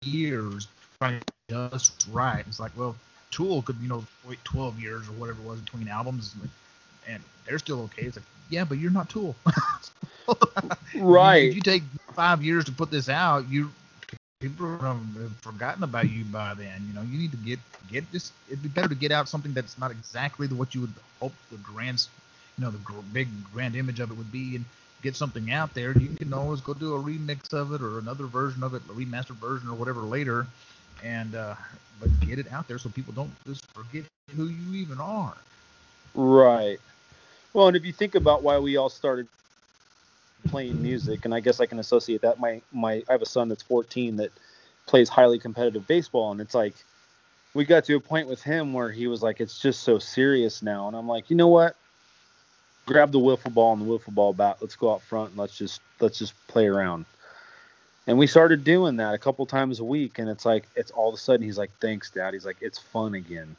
years 0.02 0.68
trying 1.00 1.20
to 1.48 1.68
just 1.72 2.06
right. 2.10 2.44
It's 2.46 2.60
like, 2.60 2.72
well, 2.76 2.96
Tool 3.30 3.62
could 3.62 3.76
you 3.82 3.88
know 3.88 4.04
wait 4.26 4.42
12 4.44 4.80
years 4.80 5.08
or 5.08 5.12
whatever 5.12 5.40
it 5.42 5.46
was 5.46 5.60
between 5.60 5.88
albums, 5.88 6.34
they're 7.46 7.58
still 7.58 7.82
okay. 7.82 8.06
It's 8.06 8.16
like 8.16 8.24
yeah, 8.50 8.64
but 8.64 8.78
you're 8.78 8.90
not 8.90 9.08
Tool. 9.08 9.34
right. 10.94 11.44
If 11.44 11.54
you 11.54 11.60
take 11.60 11.82
five 12.12 12.42
years 12.42 12.64
to 12.64 12.72
put 12.72 12.90
this 12.90 13.08
out, 13.08 13.48
you 13.48 13.70
people 14.40 14.78
have 14.78 15.00
forgotten 15.40 15.82
about 15.82 16.08
you 16.10 16.24
by 16.24 16.54
then. 16.54 16.84
You 16.86 16.94
know, 16.94 17.02
you 17.02 17.18
need 17.18 17.30
to 17.32 17.36
get 17.38 17.58
get 17.90 18.10
this. 18.12 18.32
It'd 18.48 18.62
be 18.62 18.68
better 18.68 18.88
to 18.88 18.94
get 18.94 19.12
out 19.12 19.28
something 19.28 19.52
that's 19.52 19.78
not 19.78 19.90
exactly 19.90 20.46
the, 20.46 20.54
what 20.54 20.74
you 20.74 20.82
would 20.82 20.92
hope 21.20 21.32
the 21.50 21.56
grand, 21.58 22.06
you 22.56 22.64
know, 22.64 22.70
the 22.70 22.78
gr- 22.78 22.94
big 23.12 23.28
grand 23.52 23.74
image 23.76 24.00
of 24.00 24.10
it 24.10 24.16
would 24.16 24.30
be, 24.30 24.56
and 24.56 24.64
get 25.02 25.16
something 25.16 25.50
out 25.50 25.74
there. 25.74 25.92
You 25.98 26.08
can 26.16 26.32
always 26.32 26.60
go 26.60 26.74
do 26.74 26.94
a 26.94 27.02
remix 27.02 27.52
of 27.52 27.72
it 27.72 27.82
or 27.82 27.98
another 27.98 28.26
version 28.26 28.62
of 28.62 28.74
it, 28.74 28.82
a 28.88 28.92
remastered 28.92 29.36
version 29.36 29.68
or 29.68 29.74
whatever 29.74 30.00
later, 30.00 30.46
and 31.04 31.34
uh, 31.34 31.54
but 32.00 32.08
get 32.20 32.38
it 32.38 32.50
out 32.52 32.68
there 32.68 32.78
so 32.78 32.88
people 32.90 33.12
don't 33.12 33.32
just 33.46 33.64
forget 33.72 34.04
who 34.36 34.46
you 34.46 34.74
even 34.74 35.00
are. 35.00 35.36
Right. 36.14 36.78
Well, 37.52 37.68
and 37.68 37.76
if 37.76 37.84
you 37.84 37.92
think 37.92 38.14
about 38.14 38.42
why 38.42 38.58
we 38.58 38.76
all 38.76 38.88
started 38.88 39.26
playing 40.46 40.82
music, 40.82 41.24
and 41.24 41.34
I 41.34 41.40
guess 41.40 41.60
I 41.60 41.66
can 41.66 41.78
associate 41.78 42.22
that. 42.22 42.38
My 42.38 42.60
my 42.72 43.02
I 43.08 43.12
have 43.12 43.22
a 43.22 43.26
son 43.26 43.48
that's 43.48 43.62
14 43.62 44.16
that 44.16 44.30
plays 44.86 45.08
highly 45.08 45.38
competitive 45.38 45.86
baseball, 45.86 46.30
and 46.30 46.40
it's 46.40 46.54
like 46.54 46.74
we 47.54 47.64
got 47.64 47.84
to 47.84 47.96
a 47.96 48.00
point 48.00 48.28
with 48.28 48.42
him 48.42 48.72
where 48.72 48.90
he 48.90 49.06
was 49.06 49.22
like, 49.22 49.40
it's 49.40 49.58
just 49.58 49.82
so 49.82 49.98
serious 49.98 50.62
now, 50.62 50.88
and 50.88 50.96
I'm 50.96 51.08
like, 51.08 51.30
you 51.30 51.36
know 51.36 51.48
what? 51.48 51.76
Grab 52.86 53.12
the 53.12 53.18
wiffle 53.18 53.52
ball 53.52 53.74
and 53.74 53.82
the 53.82 53.86
wiffle 53.86 54.14
ball 54.14 54.32
bat. 54.32 54.58
Let's 54.60 54.76
go 54.76 54.92
out 54.92 55.02
front 55.02 55.30
and 55.30 55.38
let's 55.38 55.56
just 55.56 55.80
let's 56.00 56.18
just 56.18 56.34
play 56.46 56.66
around. 56.66 57.04
And 58.06 58.16
we 58.16 58.26
started 58.26 58.64
doing 58.64 58.96
that 58.96 59.14
a 59.14 59.18
couple 59.18 59.44
times 59.44 59.80
a 59.80 59.84
week, 59.84 60.18
and 60.18 60.28
it's 60.28 60.46
like 60.46 60.64
it's 60.74 60.90
all 60.90 61.08
of 61.08 61.14
a 61.14 61.18
sudden 61.18 61.44
he's 61.44 61.58
like, 61.58 61.70
thanks, 61.80 62.10
dad. 62.10 62.32
He's 62.32 62.46
like, 62.46 62.56
it's 62.60 62.78
fun 62.78 63.14
again. 63.14 63.56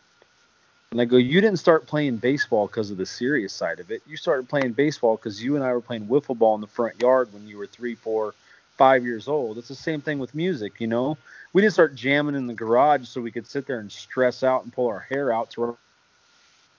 And 0.91 0.99
I 0.99 1.05
go, 1.05 1.17
you 1.17 1.39
didn't 1.39 1.59
start 1.59 1.85
playing 1.85 2.17
baseball 2.17 2.65
because 2.65 2.89
of 2.89 2.97
the 2.97 3.05
serious 3.05 3.53
side 3.53 3.79
of 3.79 3.91
it. 3.91 4.01
You 4.07 4.17
started 4.17 4.49
playing 4.49 4.71
baseball 4.71 5.17
because 5.17 5.43
you 5.43 5.55
and 5.55 5.63
I 5.63 5.71
were 5.71 5.81
playing 5.81 6.07
wiffle 6.07 6.35
ball 6.35 6.55
in 6.55 6.61
the 6.61 6.67
front 6.67 6.99
yard 6.99 7.31
when 7.31 7.47
you 7.47 7.59
were 7.59 7.67
three, 7.67 7.93
four, 7.93 8.33
five 8.75 9.05
years 9.05 9.27
old. 9.27 9.59
It's 9.59 9.67
the 9.67 9.75
same 9.75 10.01
thing 10.01 10.17
with 10.17 10.33
music, 10.33 10.81
you 10.81 10.87
know. 10.87 11.15
We 11.53 11.61
didn't 11.61 11.73
start 11.73 11.93
jamming 11.93 12.33
in 12.33 12.47
the 12.47 12.55
garage 12.55 13.07
so 13.07 13.21
we 13.21 13.29
could 13.29 13.45
sit 13.45 13.67
there 13.67 13.79
and 13.79 13.91
stress 13.91 14.41
out 14.41 14.63
and 14.63 14.73
pull 14.73 14.87
our 14.87 15.01
hair 15.01 15.31
out 15.31 15.51
to 15.51 15.77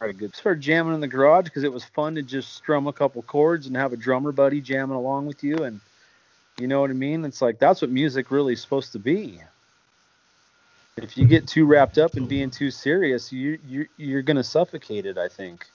write 0.00 0.18
good. 0.18 0.34
Started 0.34 0.60
jamming 0.60 0.94
in 0.94 1.00
the 1.00 1.06
garage 1.06 1.44
because 1.44 1.62
it 1.62 1.72
was 1.72 1.84
fun 1.84 2.16
to 2.16 2.22
just 2.22 2.54
strum 2.54 2.88
a 2.88 2.92
couple 2.92 3.22
chords 3.22 3.68
and 3.68 3.76
have 3.76 3.92
a 3.92 3.96
drummer 3.96 4.32
buddy 4.32 4.60
jamming 4.60 4.96
along 4.96 5.26
with 5.26 5.44
you, 5.44 5.56
and 5.62 5.80
you 6.58 6.66
know 6.66 6.80
what 6.80 6.90
I 6.90 6.94
mean. 6.94 7.24
It's 7.24 7.40
like 7.40 7.60
that's 7.60 7.80
what 7.80 7.92
music 7.92 8.32
really 8.32 8.54
is 8.54 8.60
supposed 8.60 8.90
to 8.92 8.98
be 8.98 9.40
if 11.02 11.16
you 11.16 11.26
get 11.26 11.46
too 11.46 11.64
wrapped 11.64 11.98
up 11.98 12.16
in 12.16 12.26
being 12.26 12.50
too 12.50 12.70
serious, 12.70 13.32
you 13.32 13.58
you 13.66 13.86
you're 13.96 14.22
gonna 14.22 14.44
suffocate 14.44 15.06
it. 15.06 15.18
I 15.18 15.28
think. 15.28 15.66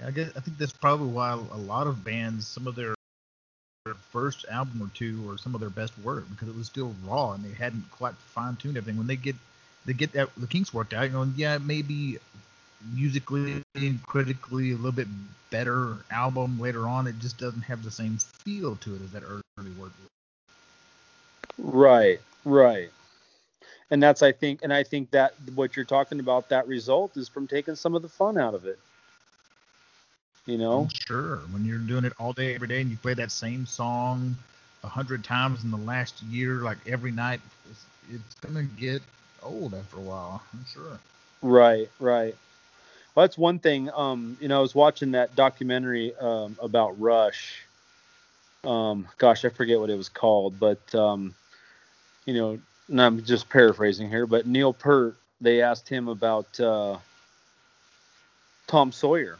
Yeah, 0.00 0.08
I 0.08 0.10
guess 0.10 0.30
I 0.36 0.40
think 0.40 0.58
that's 0.58 0.72
probably 0.72 1.08
why 1.08 1.32
a 1.32 1.56
lot 1.56 1.86
of 1.86 2.04
bands, 2.04 2.46
some 2.46 2.66
of 2.66 2.74
their 2.74 2.94
first 4.12 4.44
album 4.50 4.82
or 4.82 4.90
two, 4.94 5.28
or 5.28 5.38
some 5.38 5.54
of 5.54 5.60
their 5.60 5.70
best 5.70 5.92
work, 6.00 6.24
because 6.30 6.48
it 6.48 6.56
was 6.56 6.66
still 6.66 6.94
raw 7.06 7.32
and 7.32 7.44
they 7.44 7.54
hadn't 7.54 7.90
quite 7.90 8.14
fine 8.14 8.56
tuned 8.56 8.76
everything. 8.76 8.98
When 8.98 9.06
they 9.06 9.16
get 9.16 9.36
they 9.86 9.92
get 9.92 10.12
that 10.12 10.28
the 10.36 10.46
kinks 10.46 10.74
worked 10.74 10.92
out, 10.92 11.04
you 11.04 11.12
know, 11.12 11.28
yeah, 11.36 11.58
maybe 11.58 12.18
musically 12.94 13.62
and 13.74 14.02
critically 14.04 14.72
a 14.72 14.76
little 14.76 14.92
bit 14.92 15.08
better 15.50 15.96
album 16.10 16.60
later 16.60 16.86
on. 16.86 17.06
It 17.06 17.18
just 17.18 17.38
doesn't 17.38 17.62
have 17.62 17.82
the 17.82 17.90
same 17.90 18.18
feel 18.18 18.76
to 18.76 18.94
it 18.94 19.02
as 19.02 19.12
that 19.12 19.22
early 19.22 19.70
work. 19.78 19.92
Right, 21.58 22.20
right 22.44 22.90
and 23.90 24.02
that's 24.02 24.22
I 24.22 24.32
think 24.32 24.60
and 24.62 24.72
I 24.72 24.82
think 24.82 25.10
that 25.12 25.34
what 25.54 25.76
you're 25.76 25.84
talking 25.84 26.20
about 26.20 26.48
that 26.48 26.66
result 26.66 27.16
is 27.16 27.28
from 27.28 27.46
taking 27.46 27.74
some 27.76 27.94
of 27.94 28.02
the 28.02 28.08
fun 28.08 28.38
out 28.38 28.54
of 28.54 28.66
it. 28.66 28.78
You 30.46 30.58
know? 30.58 30.88
Sure. 31.06 31.38
When 31.50 31.64
you're 31.64 31.78
doing 31.78 32.04
it 32.04 32.12
all 32.20 32.32
day 32.32 32.54
every 32.54 32.68
day 32.68 32.80
and 32.80 32.90
you 32.90 32.96
play 32.96 33.14
that 33.14 33.32
same 33.32 33.66
song 33.66 34.36
a 34.84 34.88
hundred 34.88 35.24
times 35.24 35.64
in 35.64 35.70
the 35.70 35.76
last 35.76 36.22
year, 36.22 36.56
like 36.56 36.78
every 36.86 37.10
night, 37.10 37.40
it's, 37.68 37.84
it's 38.12 38.34
gonna 38.36 38.62
get 38.62 39.02
old 39.42 39.74
after 39.74 39.96
a 39.96 40.00
while. 40.00 40.42
I'm 40.52 40.64
sure. 40.72 40.98
Right, 41.42 41.90
right. 41.98 42.34
Well, 43.14 43.26
that's 43.26 43.38
one 43.38 43.58
thing. 43.58 43.90
Um, 43.94 44.36
you 44.40 44.48
know, 44.48 44.58
I 44.58 44.60
was 44.60 44.74
watching 44.74 45.12
that 45.12 45.34
documentary 45.34 46.14
um, 46.16 46.56
about 46.60 47.00
Rush. 47.00 47.62
Um, 48.62 49.08
gosh, 49.18 49.44
I 49.44 49.48
forget 49.48 49.80
what 49.80 49.90
it 49.90 49.96
was 49.96 50.08
called, 50.08 50.58
but 50.60 50.94
um, 50.94 51.34
you 52.24 52.34
know, 52.34 52.58
and 52.88 53.00
I'm 53.00 53.22
just 53.24 53.48
paraphrasing 53.48 54.08
here, 54.08 54.26
but 54.26 54.46
Neil 54.46 54.72
Peart, 54.72 55.16
they 55.40 55.62
asked 55.62 55.88
him 55.88 56.08
about 56.08 56.58
uh, 56.60 56.98
Tom 58.66 58.92
Sawyer. 58.92 59.38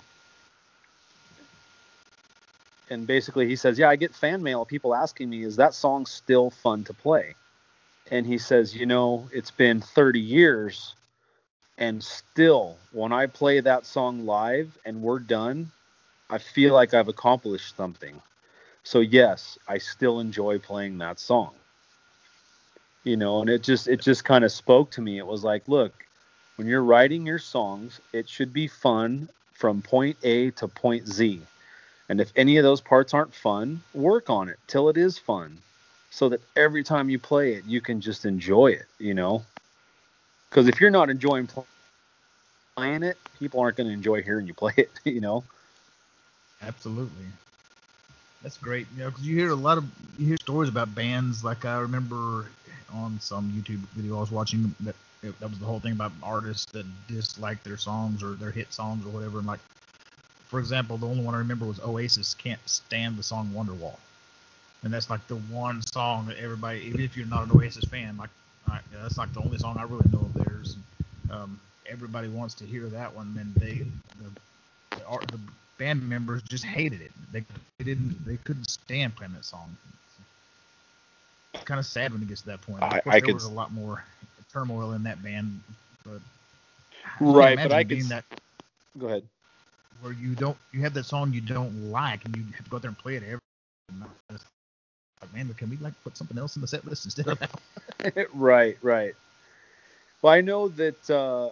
And 2.89 3.07
basically, 3.07 3.49
he 3.49 3.57
says, 3.57 3.79
Yeah, 3.79 3.89
I 3.89 3.97
get 3.97 4.15
fan 4.15 4.43
mail, 4.43 4.65
people 4.65 4.95
asking 4.95 5.31
me, 5.31 5.43
Is 5.43 5.57
that 5.57 5.75
song 5.75 6.07
still 6.07 6.51
fun 6.51 6.85
to 6.85 6.95
play? 6.95 7.35
And 8.11 8.27
he 8.27 8.39
says, 8.39 8.77
You 8.77 8.87
know, 8.87 9.29
it's 9.33 9.51
been 9.51 9.81
30 9.81 10.21
years, 10.21 10.95
and 11.79 12.03
still, 12.03 12.77
when 12.93 13.13
I 13.13 13.27
play 13.27 13.61
that 13.61 13.87
song 13.87 14.25
live 14.25 14.79
and 14.85 15.03
we're 15.03 15.19
done, 15.19 15.73
I 16.31 16.39
feel 16.39 16.75
like 16.75 16.95
I've 16.95 17.09
accomplished 17.09 17.77
something. 17.77 18.21
So, 18.85 19.01
yes, 19.01 19.59
I 19.67 19.79
still 19.79 20.21
enjoy 20.21 20.61
playing 20.61 20.99
that 20.99 21.19
song 21.19 21.55
you 23.07 23.17
know 23.17 23.41
and 23.41 23.49
it 23.49 23.63
just 23.63 23.87
it 23.89 24.01
just 24.01 24.25
kind 24.25 24.45
of 24.45 24.53
spoke 24.53 24.91
to 24.91 25.01
me. 25.01 25.17
It 25.17 25.27
was 25.27 25.45
like 25.45 25.67
look 25.69 25.93
when 26.57 26.67
you're 26.67 26.83
writing 26.83 27.25
your 27.25 27.39
songs 27.39 28.01
it 28.13 28.29
should 28.29 28.53
be 28.53 28.67
fun 28.67 29.29
from 29.55 29.81
point 29.81 30.17
a 30.25 30.51
to 30.51 30.69
point 30.69 31.09
z. 31.09 31.41
And 32.09 32.21
if 32.21 32.33
any 32.37 32.57
of 32.57 32.65
those 32.65 32.81
parts 32.81 33.15
aren't 33.15 33.35
fun 33.35 33.81
work 33.95 34.29
on 34.29 34.49
it 34.49 34.59
till 34.67 34.89
it 34.89 34.97
is 34.97 35.19
fun 35.19 35.57
so 36.11 36.29
that 36.29 36.41
every 36.57 36.83
time 36.83 37.09
you 37.09 37.19
play 37.19 37.55
it 37.55 37.65
you 37.65 37.81
can 37.81 38.01
just 38.01 38.27
enjoy 38.27 38.67
it 38.73 38.87
you 38.99 39.15
know? 39.15 39.43
Because 40.51 40.67
if 40.67 40.81
you're 40.81 40.91
not 40.91 41.09
enjoying 41.09 41.49
playing 42.77 43.03
it 43.05 43.17
people 43.39 43.61
aren't 43.61 43.77
going 43.77 43.87
to 43.87 43.93
enjoy 43.93 44.21
hearing 44.21 44.49
you 44.49 44.55
play 44.55 44.75
it 44.77 44.91
you 45.05 45.21
know? 45.21 45.45
Absolutely. 46.61 47.27
That's 48.43 48.59
great 48.59 48.87
you 48.97 49.05
know 49.05 49.11
because 49.11 49.25
you 49.27 49.37
hear 49.37 49.51
a 49.51 49.55
lot 49.55 49.79
of 49.79 49.85
you 50.19 50.27
hear 50.27 50.37
stories 50.39 50.69
about 50.69 50.93
bands 50.95 51.45
like 51.45 51.65
i 51.65 51.79
remember 51.79 52.47
on 52.93 53.19
some 53.21 53.51
YouTube 53.53 53.81
video 53.95 54.17
I 54.17 54.21
was 54.21 54.31
watching 54.31 54.75
that 54.81 54.95
that 55.23 55.49
was 55.51 55.59
the 55.59 55.67
whole 55.67 55.81
thing 55.81 55.93
about 55.93 56.13
artists 56.23 56.71
that 56.73 56.87
dislike 57.09 57.63
their 57.65 57.77
songs 57.77 58.23
or 58.23 58.35
their 58.35 58.51
hit 58.51 58.73
songs 58.73 59.05
or 59.07 59.09
whatever. 59.09 59.39
And 59.39 59.47
like, 59.47 59.61
for 60.47 60.61
example, 60.61 60.97
the 60.97 61.07
only 61.07 61.25
one 61.25 61.35
I 61.35 61.39
remember 61.39 61.65
was 61.65 61.81
Oasis 61.81 62.35
can't 62.35 62.61
stand 62.67 63.17
the 63.17 63.23
song 63.23 63.51
Wonderwall, 63.55 63.97
and 64.83 64.93
that's 64.93 65.11
like 65.11 65.27
the 65.27 65.37
one 65.37 65.83
song 65.83 66.27
that 66.27 66.39
everybody, 66.39 66.81
even 66.81 67.01
if 67.01 67.17
you're 67.17 67.27
not 67.27 67.45
an 67.45 67.51
Oasis 67.53 67.85
fan, 67.85 68.17
like 68.17 68.31
yeah, 68.69 68.81
that's 69.03 69.19
like 69.19 69.33
the 69.33 69.41
only 69.41 69.59
song 69.59 69.77
I 69.79 69.83
really 69.83 70.09
know 70.13 70.21
of 70.21 70.35
theirs. 70.35 70.77
Um, 71.31 71.61
everybody 71.89 72.29
wants 72.29 72.55
to 72.55 72.65
hear 72.65 72.87
that 72.89 73.15
one, 73.15 73.37
and 73.39 73.55
they 73.55 73.85
the, 74.21 74.31
the, 74.91 75.27
the 75.33 75.41
band 75.79 76.09
members 76.09 76.43
just 76.43 76.65
hated 76.65 77.01
it. 77.01 77.13
They, 77.33 77.45
they 77.79 77.85
didn't 77.85 78.25
they 78.27 78.37
couldn't 78.39 78.69
stand 78.69 79.17
playing 79.17 79.33
that 79.35 79.45
song 79.45 79.77
kind 81.67 81.79
of 81.79 81.87
sad 81.87 82.13
when 82.13 82.23
it 82.23 82.29
gets 82.29 82.41
to 82.43 82.47
that 82.49 82.63
point. 82.63 82.83
I, 82.83 83.03
I 83.07 83.21
there 83.21 83.27
could, 83.27 83.35
was 83.35 83.45
a 83.45 83.51
lot 83.51 83.73
more 83.73 84.03
turmoil 84.53 84.93
in 84.93 85.03
that 85.03 85.23
band, 85.23 85.61
but 86.05 86.21
right. 87.21 87.57
But 87.57 87.73
I 87.73 87.85
could 87.85 88.03
that. 88.05 88.25
Go 88.99 89.07
ahead. 89.09 89.25
Where 90.01 90.13
you 90.13 90.35
don't, 90.35 90.57
you 90.73 90.81
have 90.83 90.95
that 90.95 91.05
song 91.05 91.33
you 91.33 91.41
don't 91.41 91.91
like, 91.91 92.25
and 92.25 92.37
you 92.37 92.45
have 92.55 92.65
to 92.65 92.71
go 92.71 92.77
out 92.77 92.83
there 92.83 92.89
and 92.89 92.99
play 92.99 93.17
it 93.17 93.23
every. 93.23 93.41
Like, 95.23 95.35
man, 95.35 95.53
can 95.55 95.71
we 95.71 95.77
like 95.79 95.95
put 96.05 96.17
something 96.17 96.39
else 96.39 96.57
in 96.57 96.63
the 96.63 96.69
set 96.69 96.85
list 96.87 97.05
instead 97.05 97.27
of 97.27 97.39
that? 97.39 98.29
right, 98.35 98.79
right. 98.83 99.15
Well, 100.23 100.33
I 100.33 100.41
know 100.41 100.69
that 100.69 101.11
uh, 101.11 101.51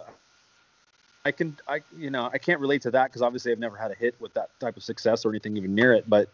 I 1.25 1.31
can, 1.31 1.57
I 1.67 1.81
you 1.97 2.09
know, 2.09 2.29
I 2.31 2.37
can't 2.37 2.59
relate 2.59 2.83
to 2.83 2.91
that 2.91 3.07
because 3.07 3.21
obviously 3.21 3.51
I've 3.51 3.59
never 3.59 3.77
had 3.77 3.91
a 3.91 3.95
hit 3.95 4.15
with 4.19 4.33
that 4.35 4.49
type 4.59 4.77
of 4.77 4.83
success 4.83 5.25
or 5.25 5.29
anything 5.29 5.57
even 5.57 5.73
near 5.73 5.93
it. 5.93 6.07
But 6.07 6.29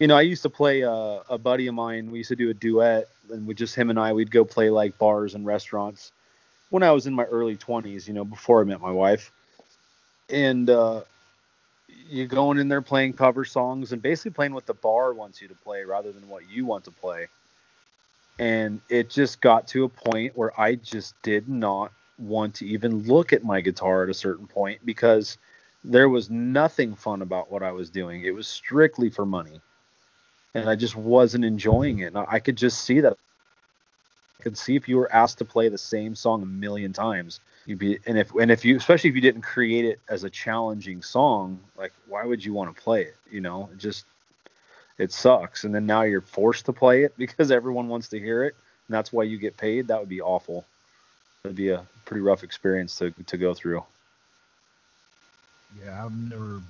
you 0.00 0.06
know, 0.06 0.16
I 0.16 0.22
used 0.22 0.42
to 0.42 0.50
play 0.50 0.82
uh, 0.82 1.18
a 1.28 1.36
buddy 1.36 1.66
of 1.66 1.74
mine. 1.74 2.10
We 2.10 2.18
used 2.18 2.30
to 2.30 2.36
do 2.36 2.48
a 2.48 2.54
duet, 2.54 3.08
and 3.30 3.46
with 3.46 3.58
just 3.58 3.74
him 3.74 3.90
and 3.90 4.00
I, 4.00 4.14
we'd 4.14 4.30
go 4.30 4.46
play 4.46 4.70
like 4.70 4.96
bars 4.98 5.34
and 5.34 5.44
restaurants 5.44 6.10
when 6.70 6.82
I 6.82 6.90
was 6.90 7.06
in 7.06 7.14
my 7.14 7.24
early 7.24 7.56
20s, 7.56 8.08
you 8.08 8.14
know, 8.14 8.24
before 8.24 8.62
I 8.62 8.64
met 8.64 8.80
my 8.80 8.90
wife. 8.90 9.30
And 10.30 10.70
uh, 10.70 11.02
you're 12.08 12.26
going 12.26 12.58
in 12.58 12.68
there 12.68 12.80
playing 12.80 13.12
cover 13.12 13.44
songs 13.44 13.92
and 13.92 14.00
basically 14.00 14.30
playing 14.30 14.54
what 14.54 14.66
the 14.66 14.74
bar 14.74 15.12
wants 15.12 15.42
you 15.42 15.48
to 15.48 15.54
play 15.54 15.84
rather 15.84 16.12
than 16.12 16.28
what 16.28 16.48
you 16.48 16.64
want 16.64 16.84
to 16.84 16.90
play. 16.92 17.28
And 18.38 18.80
it 18.88 19.10
just 19.10 19.42
got 19.42 19.68
to 19.68 19.84
a 19.84 19.88
point 19.88 20.34
where 20.34 20.58
I 20.58 20.76
just 20.76 21.14
did 21.22 21.46
not 21.46 21.92
want 22.18 22.54
to 22.54 22.66
even 22.66 23.02
look 23.02 23.34
at 23.34 23.44
my 23.44 23.60
guitar 23.60 24.04
at 24.04 24.08
a 24.08 24.14
certain 24.14 24.46
point 24.46 24.80
because 24.86 25.36
there 25.84 26.08
was 26.08 26.30
nothing 26.30 26.94
fun 26.94 27.20
about 27.20 27.50
what 27.52 27.62
I 27.62 27.72
was 27.72 27.90
doing. 27.90 28.24
It 28.24 28.34
was 28.34 28.46
strictly 28.46 29.10
for 29.10 29.26
money 29.26 29.60
and 30.54 30.68
I 30.68 30.74
just 30.74 30.96
wasn't 30.96 31.44
enjoying 31.44 32.00
it. 32.00 32.06
And 32.14 32.18
I 32.18 32.38
could 32.38 32.56
just 32.56 32.82
see 32.82 33.00
that 33.00 33.16
I 34.38 34.42
could 34.42 34.56
see 34.56 34.74
if 34.74 34.88
you 34.88 34.96
were 34.96 35.12
asked 35.12 35.38
to 35.38 35.44
play 35.44 35.68
the 35.68 35.78
same 35.78 36.14
song 36.14 36.42
a 36.42 36.46
million 36.46 36.92
times, 36.92 37.40
you'd 37.66 37.78
be 37.78 37.98
and 38.06 38.18
if 38.18 38.34
and 38.34 38.50
if 38.50 38.64
you 38.64 38.76
especially 38.76 39.10
if 39.10 39.16
you 39.16 39.22
didn't 39.22 39.42
create 39.42 39.84
it 39.84 40.00
as 40.08 40.24
a 40.24 40.30
challenging 40.30 41.02
song, 41.02 41.60
like 41.76 41.92
why 42.08 42.24
would 42.24 42.44
you 42.44 42.54
want 42.54 42.74
to 42.74 42.82
play 42.82 43.02
it? 43.02 43.16
You 43.30 43.40
know, 43.40 43.68
it 43.72 43.78
just 43.78 44.06
it 44.98 45.12
sucks. 45.12 45.64
And 45.64 45.74
then 45.74 45.86
now 45.86 46.02
you're 46.02 46.20
forced 46.20 46.66
to 46.66 46.72
play 46.72 47.04
it 47.04 47.14
because 47.18 47.50
everyone 47.50 47.88
wants 47.88 48.08
to 48.08 48.18
hear 48.18 48.44
it, 48.44 48.54
and 48.88 48.94
that's 48.94 49.12
why 49.12 49.24
you 49.24 49.38
get 49.38 49.56
paid. 49.56 49.88
That 49.88 50.00
would 50.00 50.08
be 50.08 50.20
awful. 50.20 50.64
That'd 51.42 51.56
be 51.56 51.70
a 51.70 51.86
pretty 52.04 52.22
rough 52.22 52.42
experience 52.42 52.96
to 52.96 53.10
to 53.26 53.36
go 53.36 53.54
through. 53.54 53.84
Yeah, 55.84 56.04
I've 56.04 56.12
never 56.12 56.62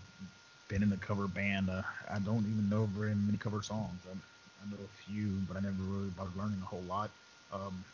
been 0.71 0.83
in 0.83 0.93
a 0.93 0.97
cover 0.97 1.27
band. 1.27 1.69
Uh, 1.69 1.83
I 2.09 2.19
don't 2.21 2.47
even 2.47 2.69
know 2.71 2.89
very 2.97 3.15
many 3.15 3.37
cover 3.37 3.61
songs. 3.61 4.01
I, 4.07 4.13
I 4.13 4.71
know 4.71 4.79
a 4.83 5.11
few, 5.11 5.29
but 5.49 5.57
I 5.57 5.61
never 5.61 5.83
really 5.83 6.11
was 6.17 6.29
learning 6.37 6.59
a 6.63 6.67
whole 6.67 6.85
lot. 6.89 7.11
Um, 7.53 7.85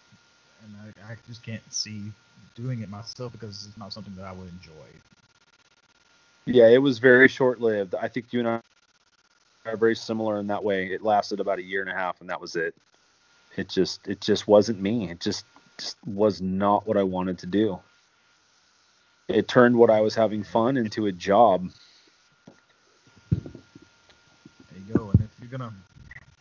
and 0.63 0.93
I, 1.03 1.13
I 1.13 1.17
just 1.27 1.43
can't 1.43 1.63
see 1.73 2.13
doing 2.55 2.83
it 2.83 2.91
myself 2.91 3.33
because 3.33 3.67
it's 3.67 3.79
not 3.79 3.93
something 3.93 4.15
that 4.17 4.27
I 4.27 4.33
would 4.33 4.49
enjoy. 4.49 4.87
Yeah, 6.45 6.69
it 6.69 6.79
was 6.79 6.99
very 6.99 7.29
short 7.29 7.61
lived. 7.61 7.95
I 7.95 8.09
think 8.09 8.27
you 8.33 8.41
and 8.41 8.49
I 8.49 8.61
are 9.65 9.77
very 9.77 9.97
similar 9.97 10.39
in 10.39 10.47
that 10.49 10.63
way. 10.63 10.87
It 10.87 11.03
lasted 11.03 11.41
about 11.41 11.59
a 11.59 11.63
year 11.63 11.81
and 11.81 11.91
a 11.91 11.95
half, 11.95 12.21
and 12.21 12.31
that 12.31 12.41
was 12.41 12.57
it. 12.57 12.75
It 13.57 13.69
just 13.69 14.07
it 14.07 14.21
just 14.21 14.47
wasn't 14.47 14.81
me. 14.81 15.11
It 15.11 15.21
just 15.21 15.45
just 15.79 15.97
was 16.07 16.41
not 16.41 16.87
what 16.87 16.97
I 16.97 17.03
wanted 17.03 17.39
to 17.39 17.47
do. 17.47 17.81
It 19.29 19.49
turned 19.49 19.77
what 19.77 19.91
I 19.91 20.01
was 20.01 20.15
having 20.15 20.45
fun 20.45 20.77
into 20.77 21.07
a 21.07 21.13
job. 21.13 21.69
There 23.31 23.41
you 24.87 24.95
go. 24.95 25.11
And 25.11 25.21
if 25.21 25.31
you're 25.41 25.46
gonna, 25.57 25.75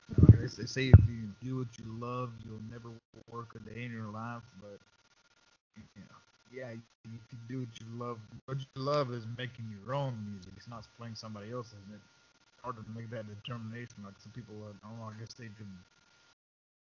you 0.10 0.16
know, 0.24 0.48
they 0.58 0.66
say 0.66 0.88
if 0.88 1.00
you 1.08 1.30
do 1.42 1.58
what 1.58 1.68
you 1.80 1.86
love, 2.00 2.32
you'll 2.46 2.62
never 2.72 2.92
work 3.32 3.56
a 3.56 3.70
day 3.70 3.84
in 3.86 3.92
your 3.92 4.10
life. 4.12 4.44
But 4.62 4.80
you 5.78 6.02
know, 6.02 6.18
yeah, 6.52 6.72
you 7.06 7.20
can 7.30 7.40
do 7.48 7.60
what 7.60 7.80
you 7.80 7.88
love. 7.98 8.20
What 8.46 8.60
you 8.60 8.82
love 8.82 9.14
is 9.14 9.26
making 9.38 9.66
your 9.72 9.96
own 9.96 10.18
music. 10.32 10.54
It's 10.58 10.68
not 10.68 10.86
playing 10.98 11.16
somebody 11.16 11.52
else's. 11.52 11.80
It's 11.94 12.64
hard 12.64 12.76
to 12.78 12.84
make 12.96 13.10
that 13.12 13.28
determination. 13.28 14.04
Like 14.04 14.20
some 14.20 14.32
people, 14.32 14.56
uh, 14.66 14.74
I 14.86 14.90
don't 14.90 15.00
know, 15.00 15.12
I 15.16 15.20
guess 15.20 15.34
they 15.34 15.46
can 15.58 15.70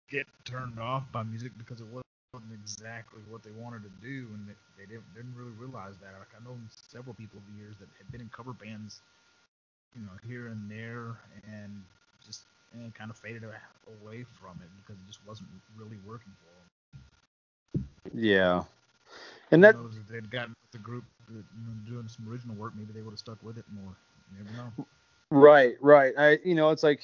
get 0.10 0.27
turned 0.46 0.80
off 0.80 1.04
by 1.12 1.24
music 1.24 1.51
because 1.58 1.82
it 1.82 1.88
wasn't 1.88 2.54
exactly 2.54 3.22
what 3.30 3.44
they 3.44 3.51
wanted 3.51 3.84
to 3.84 3.92
do, 4.01 4.27
and 4.34 4.48
they, 4.48 4.56
they 4.77 4.86
didn't, 4.86 5.13
didn't 5.15 5.36
really 5.36 5.56
realize 5.58 5.96
that. 6.01 6.13
Like 6.20 6.34
I 6.36 6.44
know 6.44 6.58
several 6.70 7.15
people 7.15 7.39
over 7.39 7.51
the 7.51 7.58
years 7.58 7.75
that 7.80 7.89
had 7.98 8.12
been 8.12 8.22
in 8.22 8.30
cover 8.36 8.54
bands, 8.54 9.01
you 9.96 10.01
know, 10.01 10.13
here 10.27 10.48
and 10.48 10.70
there, 10.70 11.18
and 11.48 11.84
just 12.25 12.41
eh, 12.74 12.84
and 12.84 12.94
kind 12.94 13.10
of 13.12 13.17
faded 13.17 13.44
away 13.44 14.25
from 14.39 14.60
it 14.62 14.70
because 14.82 15.00
it 15.00 15.08
just 15.08 15.20
wasn't 15.27 15.50
really 15.77 15.98
working 16.05 16.34
for 16.39 16.50
them. 16.51 17.88
Yeah, 18.13 18.63
and 19.51 19.63
that 19.63 19.75
if 19.75 20.08
they'd 20.08 20.29
gotten 20.29 20.55
with 20.62 20.72
the 20.72 20.79
group 20.79 21.03
that, 21.27 21.34
you 21.34 21.65
know, 21.65 21.74
doing 21.89 22.08
some 22.08 22.29
original 22.29 22.55
work, 22.55 22.74
maybe 22.77 22.94
they 22.94 23.01
would 23.01 23.12
have 23.12 23.20
stuck 23.20 23.41
with 23.44 23.58
it 23.58 23.65
more. 23.72 23.96
You 24.32 24.44
never 24.44 24.58
know. 24.58 24.86
Right, 25.32 25.75
right. 25.82 26.13
I, 26.17 26.39
you 26.44 26.55
know, 26.55 26.70
it's 26.70 26.84
like 26.84 27.01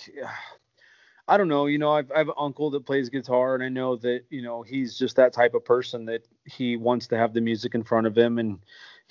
I 1.28 1.38
don't 1.38 1.48
know. 1.48 1.66
You 1.68 1.78
know, 1.78 1.92
I've, 1.92 2.12
I 2.12 2.18
have 2.18 2.28
an 2.28 2.36
uncle 2.38 2.70
that 2.72 2.86
plays 2.86 3.10
guitar, 3.10 3.56
and 3.56 3.64
I 3.64 3.70
know 3.70 3.96
that 3.98 4.24
you 4.30 4.42
know 4.42 4.64
he's 4.64 4.98
just 4.98 5.16
that 5.16 5.34
type 5.34 5.54
of 5.54 5.64
person 5.64 6.06
that 6.06 6.28
he 6.46 6.76
wants 6.78 7.08
to 7.08 7.18
have 7.18 7.34
the 7.34 7.42
music 7.42 7.74
in 7.74 7.84
front 7.84 8.08
of 8.08 8.18
him, 8.18 8.38
and 8.38 8.60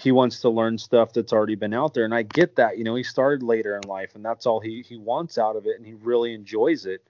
he 0.00 0.12
wants 0.12 0.40
to 0.40 0.48
learn 0.48 0.78
stuff 0.78 1.12
that's 1.12 1.32
already 1.32 1.56
been 1.56 1.74
out 1.74 1.94
there. 1.94 2.04
And 2.04 2.14
I 2.14 2.22
get 2.22 2.56
that. 2.56 2.78
You 2.78 2.84
know, 2.84 2.94
he 2.94 3.02
started 3.02 3.42
later 3.42 3.76
in 3.76 3.88
life, 3.88 4.14
and 4.14 4.24
that's 4.24 4.46
all 4.46 4.60
he 4.60 4.82
he 4.88 4.96
wants 4.96 5.38
out 5.38 5.56
of 5.56 5.66
it, 5.66 5.76
and 5.76 5.86
he 5.86 5.94
really 5.94 6.34
enjoys 6.34 6.86
it, 6.86 7.06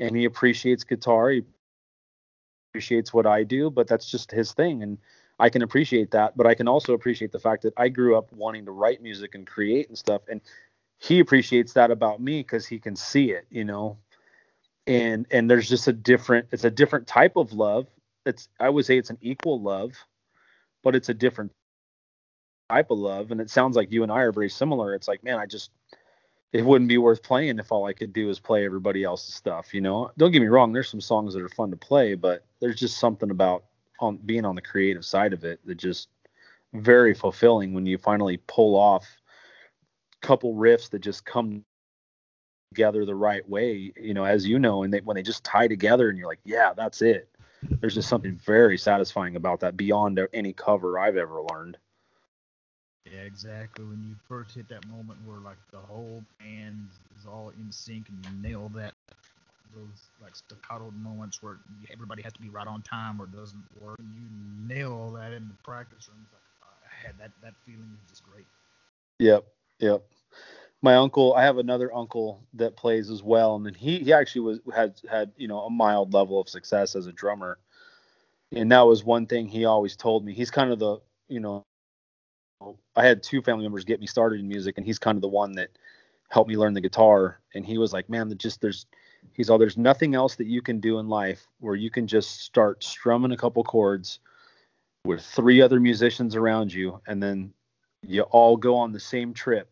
and 0.00 0.16
he 0.16 0.24
appreciates 0.24 0.84
guitar. 0.84 1.30
He 1.30 1.42
appreciates 2.72 3.14
what 3.14 3.26
I 3.26 3.44
do, 3.44 3.70
but 3.70 3.88
that's 3.88 4.10
just 4.10 4.30
his 4.30 4.52
thing, 4.52 4.82
and 4.82 4.98
I 5.38 5.50
can 5.50 5.62
appreciate 5.62 6.10
that. 6.12 6.36
But 6.36 6.46
I 6.46 6.54
can 6.54 6.68
also 6.68 6.94
appreciate 6.94 7.32
the 7.32 7.40
fact 7.40 7.62
that 7.62 7.74
I 7.76 7.88
grew 7.88 8.16
up 8.16 8.32
wanting 8.32 8.66
to 8.66 8.72
write 8.72 9.02
music 9.02 9.34
and 9.34 9.46
create 9.46 9.88
and 9.88 9.98
stuff, 9.98 10.22
and 10.28 10.40
he 10.98 11.20
appreciates 11.20 11.74
that 11.74 11.90
about 11.90 12.20
me 12.20 12.40
because 12.40 12.66
he 12.66 12.78
can 12.78 12.96
see 12.96 13.32
it. 13.32 13.46
You 13.50 13.64
know 13.64 13.98
and 14.86 15.26
and 15.30 15.50
there's 15.50 15.68
just 15.68 15.88
a 15.88 15.92
different 15.92 16.46
it's 16.52 16.64
a 16.64 16.70
different 16.70 17.06
type 17.06 17.36
of 17.36 17.52
love 17.52 17.88
it's 18.24 18.48
i 18.60 18.68
would 18.68 18.84
say 18.84 18.98
it's 18.98 19.10
an 19.10 19.18
equal 19.20 19.60
love 19.60 19.92
but 20.82 20.94
it's 20.94 21.08
a 21.08 21.14
different 21.14 21.52
type 22.70 22.90
of 22.90 22.98
love 22.98 23.30
and 23.30 23.40
it 23.40 23.50
sounds 23.50 23.76
like 23.76 23.92
you 23.92 24.02
and 24.02 24.10
i 24.10 24.20
are 24.20 24.32
very 24.32 24.50
similar 24.50 24.94
it's 24.94 25.08
like 25.08 25.22
man 25.22 25.38
i 25.38 25.46
just 25.46 25.70
it 26.52 26.64
wouldn't 26.64 26.88
be 26.88 26.98
worth 26.98 27.22
playing 27.22 27.58
if 27.58 27.70
all 27.70 27.86
i 27.86 27.92
could 27.92 28.12
do 28.12 28.28
is 28.28 28.40
play 28.40 28.64
everybody 28.64 29.04
else's 29.04 29.34
stuff 29.34 29.72
you 29.72 29.80
know 29.80 30.10
don't 30.18 30.32
get 30.32 30.42
me 30.42 30.48
wrong 30.48 30.72
there's 30.72 30.88
some 30.88 31.00
songs 31.00 31.32
that 31.32 31.42
are 31.42 31.48
fun 31.50 31.70
to 31.70 31.76
play 31.76 32.14
but 32.14 32.44
there's 32.60 32.80
just 32.80 32.98
something 32.98 33.30
about 33.30 33.64
on 34.00 34.16
being 34.26 34.44
on 34.44 34.54
the 34.54 34.62
creative 34.62 35.04
side 35.04 35.32
of 35.32 35.44
it 35.44 35.60
that 35.64 35.76
just 35.76 36.08
very 36.74 37.14
fulfilling 37.14 37.72
when 37.72 37.86
you 37.86 37.98
finally 37.98 38.38
pull 38.46 38.76
off 38.76 39.06
a 40.22 40.26
couple 40.26 40.54
riffs 40.54 40.90
that 40.90 41.00
just 41.00 41.24
come 41.24 41.64
together 42.72 43.04
the 43.04 43.14
right 43.14 43.48
way, 43.48 43.92
you 43.96 44.12
know, 44.12 44.24
as 44.24 44.46
you 44.46 44.58
know, 44.58 44.82
and 44.82 44.92
they, 44.92 45.00
when 45.00 45.14
they 45.14 45.22
just 45.22 45.44
tie 45.44 45.68
together 45.68 46.08
and 46.08 46.18
you're 46.18 46.26
like, 46.26 46.40
yeah, 46.44 46.72
that's 46.76 47.00
it. 47.02 47.28
There's 47.62 47.94
just 47.94 48.08
something 48.08 48.36
very 48.36 48.76
satisfying 48.76 49.36
about 49.36 49.60
that 49.60 49.76
beyond 49.76 50.20
any 50.32 50.52
cover 50.52 50.98
I've 50.98 51.16
ever 51.16 51.42
learned. 51.50 51.78
Yeah, 53.12 53.20
exactly. 53.20 53.84
When 53.84 54.02
you 54.02 54.14
first 54.28 54.54
hit 54.54 54.68
that 54.68 54.86
moment 54.88 55.18
where 55.26 55.38
like 55.38 55.58
the 55.70 55.78
whole 55.78 56.22
band 56.40 56.88
is 57.18 57.26
all 57.26 57.50
in 57.50 57.70
sync 57.70 58.08
and 58.08 58.18
you 58.24 58.48
nail 58.50 58.70
that 58.74 58.92
those 59.74 60.08
like 60.22 60.34
staccato 60.34 60.90
moments 60.90 61.42
where 61.42 61.58
everybody 61.92 62.22
has 62.22 62.32
to 62.32 62.40
be 62.40 62.48
right 62.48 62.66
on 62.66 62.82
time 62.82 63.20
or 63.20 63.26
doesn't 63.26 63.62
work. 63.80 63.98
And 63.98 64.08
you 64.14 64.74
nail 64.74 64.92
all 64.92 65.10
that 65.12 65.32
in 65.32 65.48
the 65.48 65.54
practice 65.62 66.08
room. 66.08 66.26
Like, 66.32 66.42
I 66.64 67.06
had 67.06 67.18
that 67.18 67.30
that 67.42 67.54
feeling 67.64 67.90
is 68.02 68.10
just 68.10 68.24
great. 68.24 68.46
Yep, 69.18 69.44
yep 69.78 70.02
my 70.82 70.94
uncle 70.96 71.34
i 71.34 71.42
have 71.42 71.58
another 71.58 71.92
uncle 71.94 72.42
that 72.54 72.76
plays 72.76 73.10
as 73.10 73.22
well 73.22 73.56
and 73.56 73.64
then 73.64 73.74
he 73.74 73.98
he 73.98 74.12
actually 74.12 74.42
was 74.42 74.60
had 74.74 74.94
had 75.10 75.32
you 75.36 75.48
know 75.48 75.60
a 75.60 75.70
mild 75.70 76.12
level 76.12 76.40
of 76.40 76.48
success 76.48 76.94
as 76.94 77.06
a 77.06 77.12
drummer 77.12 77.58
and 78.52 78.70
that 78.70 78.82
was 78.82 79.02
one 79.02 79.26
thing 79.26 79.48
he 79.48 79.64
always 79.64 79.96
told 79.96 80.24
me 80.24 80.32
he's 80.34 80.50
kind 80.50 80.70
of 80.70 80.78
the 80.78 80.98
you 81.28 81.40
know 81.40 81.64
i 82.96 83.04
had 83.06 83.22
two 83.22 83.42
family 83.42 83.62
members 83.62 83.84
get 83.84 84.00
me 84.00 84.06
started 84.06 84.40
in 84.40 84.48
music 84.48 84.76
and 84.76 84.86
he's 84.86 84.98
kind 84.98 85.16
of 85.16 85.22
the 85.22 85.28
one 85.28 85.52
that 85.52 85.70
helped 86.28 86.48
me 86.48 86.56
learn 86.56 86.74
the 86.74 86.80
guitar. 86.80 87.40
And 87.54 87.64
he 87.64 87.78
was 87.78 87.92
like 87.92 88.08
man 88.08 88.32
just 88.36 88.60
there's 88.60 88.86
he's 89.32 89.50
all 89.50 89.58
there's 89.58 89.78
nothing 89.78 90.14
else 90.14 90.36
that 90.36 90.46
you 90.46 90.62
can 90.62 90.80
do 90.80 90.98
in 90.98 91.08
life 91.08 91.46
where 91.60 91.74
you 91.74 91.90
can 91.90 92.06
just 92.06 92.40
start 92.40 92.82
strumming 92.82 93.32
a 93.32 93.36
couple 93.36 93.62
chords 93.64 94.20
with 95.04 95.22
three 95.22 95.60
other 95.60 95.80
musicians 95.80 96.34
around 96.36 96.72
you 96.72 97.00
and 97.06 97.22
then 97.22 97.52
you 98.02 98.22
all 98.22 98.56
go 98.56 98.76
on 98.76 98.92
the 98.92 99.00
same 99.00 99.32
trip 99.32 99.70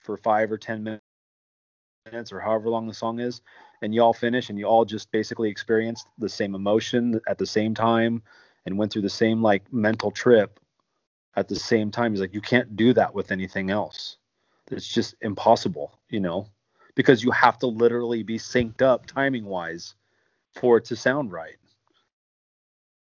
for 0.00 0.16
five 0.16 0.50
or 0.50 0.58
ten 0.58 0.82
minutes 0.82 2.32
or 2.32 2.40
however 2.40 2.68
long 2.68 2.86
the 2.86 2.94
song 2.94 3.18
is 3.18 3.40
and 3.82 3.94
you 3.94 4.00
all 4.00 4.12
finish 4.12 4.50
and 4.50 4.58
you 4.58 4.66
all 4.66 4.84
just 4.84 5.10
basically 5.10 5.50
experienced 5.50 6.06
the 6.18 6.28
same 6.28 6.54
emotion 6.54 7.20
at 7.28 7.38
the 7.38 7.46
same 7.46 7.74
time 7.74 8.22
and 8.64 8.78
went 8.78 8.92
through 8.92 9.02
the 9.02 9.08
same 9.08 9.42
like 9.42 9.72
mental 9.72 10.10
trip 10.10 10.60
at 11.36 11.48
the 11.48 11.56
same 11.56 11.90
time 11.90 12.12
he's 12.12 12.20
like 12.20 12.34
you 12.34 12.40
can't 12.40 12.76
do 12.76 12.92
that 12.92 13.14
with 13.14 13.30
anything 13.32 13.70
else 13.70 14.18
it's 14.70 14.88
just 14.88 15.14
impossible 15.20 15.98
you 16.08 16.20
know 16.20 16.46
because 16.94 17.22
you 17.22 17.30
have 17.30 17.58
to 17.58 17.66
literally 17.66 18.22
be 18.22 18.38
synced 18.38 18.82
up 18.82 19.06
timing 19.06 19.44
wise 19.44 19.94
for 20.54 20.78
it 20.78 20.84
to 20.84 20.96
sound 20.96 21.32
right 21.32 21.56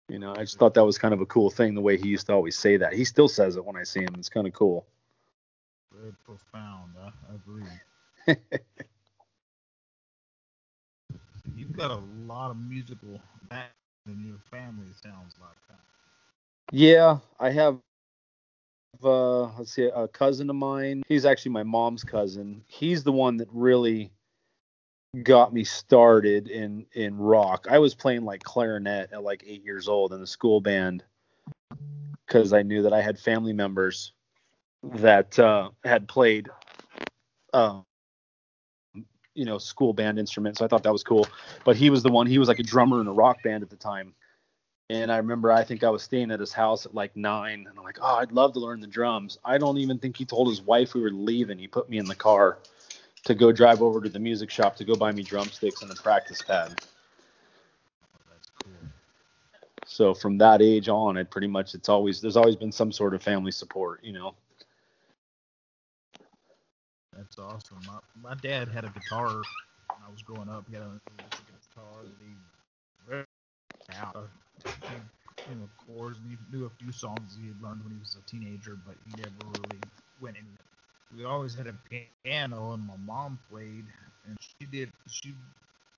you 0.08 0.18
know 0.18 0.32
i 0.34 0.40
just 0.40 0.58
thought 0.58 0.74
that 0.74 0.84
was 0.84 0.98
kind 0.98 1.14
of 1.14 1.20
a 1.20 1.26
cool 1.26 1.50
thing 1.50 1.74
the 1.74 1.80
way 1.80 1.96
he 1.96 2.08
used 2.08 2.26
to 2.26 2.32
always 2.32 2.56
say 2.56 2.76
that 2.76 2.92
he 2.92 3.04
still 3.04 3.28
says 3.28 3.56
it 3.56 3.64
when 3.64 3.76
i 3.76 3.82
see 3.82 4.00
him 4.00 4.14
it's 4.18 4.28
kind 4.28 4.46
of 4.46 4.52
cool 4.52 4.86
very 5.92 6.12
profound. 6.24 6.94
I, 7.00 7.08
I 7.30 7.34
agree. 7.34 7.64
You've 11.56 11.76
got 11.76 11.90
a 11.90 12.00
lot 12.26 12.50
of 12.50 12.56
musical 12.56 13.20
back 13.48 13.72
in 14.06 14.24
your 14.24 14.38
family. 14.50 14.86
Sounds 15.02 15.34
like. 15.40 15.56
Huh? 15.68 15.76
Yeah, 16.72 17.18
I 17.38 17.50
have. 17.50 17.78
Uh, 19.02 19.44
let's 19.58 19.72
see, 19.72 19.84
a 19.84 20.06
cousin 20.08 20.48
of 20.50 20.56
mine. 20.56 21.02
He's 21.08 21.24
actually 21.24 21.52
my 21.52 21.62
mom's 21.62 22.04
cousin. 22.04 22.62
He's 22.66 23.02
the 23.02 23.12
one 23.12 23.36
that 23.38 23.48
really 23.52 24.12
got 25.22 25.52
me 25.52 25.64
started 25.64 26.48
in 26.48 26.86
in 26.92 27.16
rock. 27.16 27.66
I 27.68 27.78
was 27.78 27.94
playing 27.94 28.24
like 28.24 28.42
clarinet 28.42 29.12
at 29.12 29.22
like 29.22 29.44
eight 29.46 29.64
years 29.64 29.88
old 29.88 30.12
in 30.12 30.20
the 30.20 30.26
school 30.26 30.60
band 30.60 31.04
because 32.26 32.52
I 32.52 32.62
knew 32.62 32.82
that 32.82 32.92
I 32.92 33.02
had 33.02 33.18
family 33.18 33.52
members 33.52 34.12
that 34.82 35.38
uh, 35.38 35.70
had 35.84 36.08
played, 36.08 36.48
uh, 37.52 37.80
you 39.34 39.44
know, 39.44 39.58
school 39.58 39.92
band 39.92 40.18
instruments. 40.18 40.58
So 40.58 40.64
I 40.64 40.68
thought 40.68 40.82
that 40.84 40.92
was 40.92 41.04
cool. 41.04 41.26
But 41.64 41.76
he 41.76 41.90
was 41.90 42.02
the 42.02 42.10
one. 42.10 42.26
He 42.26 42.38
was 42.38 42.48
like 42.48 42.58
a 42.58 42.64
drummer 42.64 43.00
in 43.00 43.06
a 43.06 43.12
rock 43.12 43.42
band 43.42 43.62
at 43.62 43.70
the 43.70 43.76
time. 43.76 44.14
And 44.92 45.10
I 45.10 45.16
remember 45.16 45.50
I 45.50 45.64
think 45.64 45.84
I 45.84 45.88
was 45.88 46.02
staying 46.02 46.30
at 46.30 46.38
his 46.38 46.52
house 46.52 46.84
at 46.84 46.94
like 46.94 47.16
nine, 47.16 47.66
and 47.66 47.78
I'm 47.78 47.82
like, 47.82 47.96
oh, 48.02 48.16
I'd 48.16 48.30
love 48.30 48.52
to 48.52 48.58
learn 48.58 48.78
the 48.78 48.86
drums. 48.86 49.38
I 49.42 49.56
don't 49.56 49.78
even 49.78 49.98
think 49.98 50.18
he 50.18 50.26
told 50.26 50.48
his 50.48 50.60
wife 50.60 50.92
we 50.92 51.00
were 51.00 51.10
leaving. 51.10 51.58
He 51.58 51.66
put 51.66 51.88
me 51.88 51.96
in 51.96 52.04
the 52.04 52.14
car 52.14 52.58
to 53.24 53.34
go 53.34 53.52
drive 53.52 53.80
over 53.80 54.02
to 54.02 54.10
the 54.10 54.18
music 54.18 54.50
shop 54.50 54.76
to 54.76 54.84
go 54.84 54.94
buy 54.94 55.10
me 55.10 55.22
drumsticks 55.22 55.80
and 55.80 55.90
a 55.90 55.94
practice 55.94 56.42
pad. 56.42 56.74
That's 58.30 58.50
cool. 58.62 58.72
So 59.86 60.12
from 60.12 60.36
that 60.36 60.60
age 60.60 60.90
on, 60.90 61.16
it 61.16 61.30
pretty 61.30 61.46
much 61.46 61.74
it's 61.74 61.88
always 61.88 62.20
there's 62.20 62.36
always 62.36 62.56
been 62.56 62.70
some 62.70 62.92
sort 62.92 63.14
of 63.14 63.22
family 63.22 63.52
support, 63.52 64.04
you 64.04 64.12
know. 64.12 64.34
That's 67.16 67.38
awesome. 67.38 67.78
My, 67.86 68.28
my 68.30 68.34
dad 68.42 68.68
had 68.68 68.84
a 68.84 68.90
guitar 68.90 69.28
when 69.28 70.02
I 70.06 70.10
was 70.10 70.20
growing 70.20 70.50
up. 70.50 70.66
He 70.68 70.74
had 70.74 70.82
a, 70.82 70.86
a 70.86 71.30
guitar 71.48 72.02
that 72.02 72.12
he 72.20 72.34
out, 73.94 74.28
you 75.46 75.54
know, 75.56 75.68
chords, 75.76 76.18
he 76.26 76.36
knew 76.50 76.66
a 76.66 76.70
few 76.70 76.92
songs 76.92 77.36
he 77.40 77.48
had 77.48 77.60
learned 77.60 77.82
when 77.82 77.92
he 77.92 77.98
was 77.98 78.16
a 78.16 78.22
teenager, 78.30 78.76
but 78.76 78.94
he 79.04 79.12
never 79.14 79.42
really 79.42 79.78
went 80.20 80.36
anywhere. 80.36 80.56
We 81.14 81.24
always 81.24 81.54
had 81.54 81.66
a 81.66 81.74
piano, 82.24 82.72
and 82.72 82.86
my 82.86 82.96
mom 82.96 83.38
played, 83.50 83.86
and 84.24 84.36
she 84.40 84.66
did. 84.66 84.90
She 85.08 85.34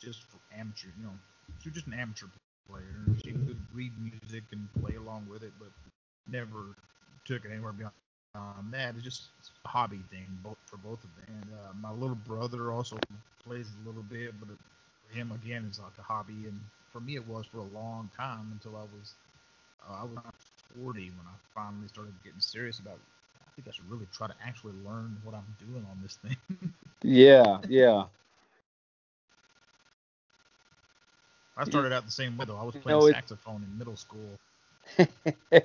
just 0.00 0.26
amateur, 0.52 0.88
you 0.96 1.04
know, 1.04 1.14
she 1.60 1.68
was 1.68 1.74
just 1.74 1.86
an 1.86 1.94
amateur 1.94 2.26
player. 2.68 3.06
She 3.24 3.32
could 3.32 3.60
read 3.72 3.92
music 4.00 4.44
and 4.52 4.68
play 4.80 4.96
along 4.96 5.26
with 5.28 5.42
it, 5.42 5.52
but 5.58 5.68
never 6.26 6.74
took 7.24 7.44
it 7.44 7.50
anywhere 7.52 7.72
beyond 7.72 7.92
um, 8.34 8.68
that. 8.72 8.94
It's 8.94 9.04
just 9.04 9.30
a 9.64 9.68
hobby 9.68 10.00
thing 10.10 10.26
both 10.42 10.58
for 10.66 10.76
both 10.76 11.04
of 11.04 11.10
them. 11.16 11.24
And 11.28 11.50
uh, 11.54 11.72
my 11.74 11.90
little 11.92 12.16
brother 12.16 12.72
also 12.72 12.98
plays 13.44 13.74
a 13.74 13.86
little 13.86 14.02
bit, 14.02 14.38
but 14.40 14.48
for 15.06 15.14
him 15.14 15.32
again, 15.32 15.64
it's 15.68 15.78
like 15.78 15.98
a 15.98 16.02
hobby. 16.02 16.46
And 16.46 16.60
for 16.94 17.00
me, 17.00 17.16
it 17.16 17.26
was 17.26 17.44
for 17.46 17.58
a 17.58 17.64
long 17.64 18.08
time 18.16 18.50
until 18.52 18.76
I 18.76 18.84
was 18.84 19.16
uh, 19.86 19.94
I 20.02 20.04
was 20.04 20.18
40 20.80 21.10
when 21.10 21.26
I 21.26 21.34
finally 21.52 21.88
started 21.88 22.14
getting 22.22 22.38
serious 22.38 22.78
about. 22.78 23.00
I 23.42 23.50
think 23.56 23.66
I 23.66 23.72
should 23.72 23.90
really 23.90 24.06
try 24.12 24.28
to 24.28 24.34
actually 24.46 24.74
learn 24.84 25.18
what 25.24 25.34
I'm 25.34 25.56
doing 25.58 25.84
on 25.90 25.98
this 26.00 26.18
thing. 26.22 26.36
yeah, 27.02 27.58
yeah. 27.68 28.04
I 31.56 31.64
started 31.64 31.92
out 31.92 32.04
the 32.04 32.12
same 32.12 32.38
way 32.38 32.46
though. 32.46 32.56
I 32.56 32.62
was 32.62 32.76
playing 32.76 33.00
know, 33.00 33.06
it- 33.06 33.14
saxophone 33.14 33.64
in 33.64 33.76
middle 33.76 33.96
school. 33.96 34.36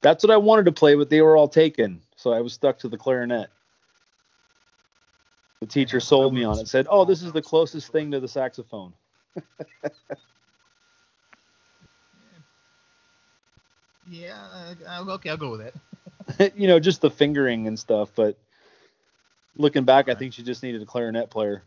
That's 0.00 0.24
what 0.24 0.30
I 0.30 0.36
wanted 0.38 0.64
to 0.66 0.72
play, 0.72 0.94
but 0.94 1.10
they 1.10 1.20
were 1.20 1.36
all 1.36 1.48
taken, 1.48 2.00
so 2.16 2.32
I 2.32 2.40
was 2.40 2.54
stuck 2.54 2.78
to 2.78 2.88
the 2.88 2.96
clarinet. 2.96 3.50
The 5.60 5.66
teacher 5.66 6.00
sold 6.00 6.32
me 6.32 6.44
on 6.44 6.58
it. 6.58 6.68
Said, 6.68 6.86
"Oh, 6.88 7.04
this 7.04 7.22
is 7.22 7.32
the 7.32 7.42
closest 7.42 7.92
thing 7.92 8.10
to 8.12 8.20
the 8.20 8.28
saxophone." 8.28 8.94
Yeah, 14.08 14.38
uh, 14.88 15.04
okay, 15.14 15.30
I'll 15.30 15.36
go 15.36 15.50
with 15.50 15.60
that. 15.62 16.52
you 16.56 16.68
know, 16.68 16.78
just 16.78 17.00
the 17.00 17.10
fingering 17.10 17.66
and 17.66 17.78
stuff. 17.78 18.10
But 18.14 18.38
looking 19.56 19.84
back, 19.84 20.08
I 20.08 20.14
think 20.14 20.32
she 20.32 20.42
just 20.42 20.62
needed 20.62 20.82
a 20.82 20.86
clarinet 20.86 21.30
player. 21.30 21.62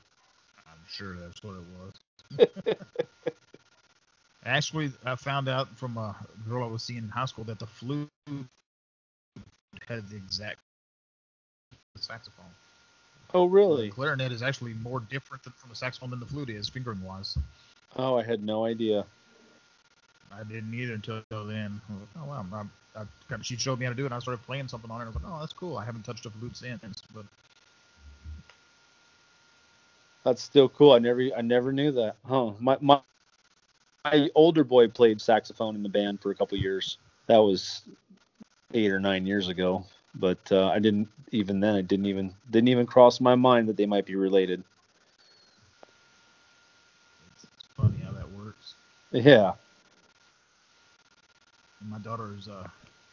I'm 0.68 0.80
sure 0.88 1.16
that's 1.18 1.44
what 1.44 1.56
it 1.56 1.64
was. 2.38 2.76
Actually, 4.46 4.92
I 5.06 5.16
found 5.16 5.50
out 5.50 5.68
from 5.78 5.98
a 5.98 6.16
girl 6.48 6.64
I 6.64 6.68
was 6.68 6.84
seeing 6.84 7.00
in 7.00 7.10
high 7.10 7.26
school 7.26 7.44
that 7.46 7.60
the 7.60 7.68
flute 7.68 8.10
had 9.88 10.08
the 10.10 10.16
exact 10.16 10.60
saxophone. 11.98 12.46
Oh, 13.34 13.46
really? 13.46 13.90
The 13.90 13.96
clarinet 13.96 14.32
is 14.32 14.42
actually 14.42 14.74
more 14.74 15.02
different 15.02 15.44
than, 15.44 15.54
from 15.54 15.70
the 15.70 15.76
saxophone 15.76 16.10
than 16.10 16.20
the 16.20 16.26
flute 16.26 16.50
is, 16.50 16.68
fingering 16.68 17.02
wise. 17.04 17.38
Oh, 17.96 18.18
I 18.18 18.24
had 18.24 18.44
no 18.44 18.66
idea. 18.66 19.06
I 20.32 20.44
didn't 20.44 20.74
either 20.74 20.94
until 20.94 21.24
then. 21.30 21.82
I 21.90 21.94
was 21.94 22.02
like, 22.02 22.10
oh 22.22 22.26
wow! 22.26 22.46
I, 22.96 23.02
I, 23.02 23.42
she 23.42 23.56
showed 23.56 23.80
me 23.80 23.86
how 23.86 23.92
to 23.92 23.96
do 23.96 24.04
it, 24.04 24.08
and 24.08 24.16
I 24.16 24.20
started 24.20 24.44
playing 24.46 24.68
something 24.68 24.90
on 24.92 25.02
it. 25.02 25.06
I 25.06 25.08
was 25.08 25.16
like, 25.16 25.26
oh, 25.28 25.40
that's 25.40 25.54
cool. 25.54 25.78
I 25.78 25.86
haven't 25.86 26.04
touched 26.04 26.26
a 26.26 26.30
flute 26.30 26.58
since, 26.58 27.04
but 27.14 27.26
That's 30.24 30.44
still 30.44 30.70
cool. 30.70 30.94
I 30.94 31.00
never, 31.00 31.30
I 31.36 31.42
never 31.42 31.72
knew 31.72 31.92
that. 31.94 32.16
Huh? 32.28 32.52
My 32.60 32.78
my 32.82 33.02
my 34.06 34.30
older 34.36 34.64
boy 34.64 34.88
played 34.88 35.22
saxophone 35.22 35.76
in 35.76 35.84
the 35.84 35.90
band 35.90 36.22
for 36.22 36.32
a 36.32 36.36
couple 36.36 36.58
years. 36.58 36.98
That 37.28 37.38
was 37.38 37.82
eight 38.74 38.92
or 38.92 39.00
nine 39.00 39.26
years 39.26 39.48
ago. 39.48 39.86
But 40.16 40.40
uh, 40.52 40.68
I 40.68 40.80
didn't 40.80 41.10
even 41.32 41.60
then. 41.60 41.76
It 41.76 41.88
didn't 41.88 42.06
even 42.08 42.34
didn't 42.52 42.70
even 42.70 42.86
cross 42.86 43.20
my 43.20 43.36
mind 43.36 43.70
that 43.70 43.78
they 43.78 43.86
might 43.86 44.06
be 44.06 44.16
related. 44.16 44.64
it's, 47.36 47.44
it's 47.44 47.68
funny 47.78 47.98
how 48.04 48.12
that 48.12 48.30
works. 48.32 48.74
Yeah. 49.12 49.54
My 51.90 52.00
daughter 52.00 52.36
is 52.38 52.48
uh, 52.48 52.68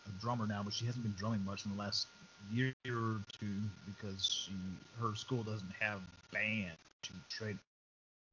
a 0.07 0.21
drummer 0.21 0.47
now, 0.47 0.63
but 0.63 0.73
she 0.73 0.87
hasn't 0.87 1.05
been 1.05 1.15
drumming 1.17 1.45
much 1.45 1.65
in 1.65 1.71
the 1.73 1.79
last 1.79 2.09
year 2.53 2.75
or 2.89 3.21
two 3.41 3.55
because 3.87 4.27
she 4.27 4.53
her 5.01 5.15
school 5.15 5.43
doesn't 5.43 5.73
have 5.79 6.01
band. 6.33 6.73
She 7.05 7.13
traded 7.31 7.59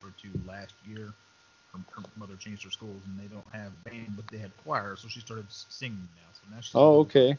over 0.01 0.13
to 0.21 0.29
last 0.47 0.73
year. 0.87 1.13
Her, 1.73 1.79
her 1.95 2.03
mother 2.17 2.35
changed 2.35 2.63
her 2.63 2.71
schools 2.71 3.01
and 3.05 3.19
they 3.19 3.33
don't 3.33 3.45
have 3.51 3.71
band, 3.83 4.13
but 4.15 4.27
they 4.29 4.37
had 4.37 4.51
choir, 4.63 4.95
so 4.95 5.07
she 5.07 5.19
started 5.19 5.45
singing 5.49 6.07
now. 6.15 6.29
So 6.33 6.41
now 6.53 6.61
she's 6.61 6.75
Oh, 6.75 6.99
okay. 6.99 7.29
Hey, 7.29 7.37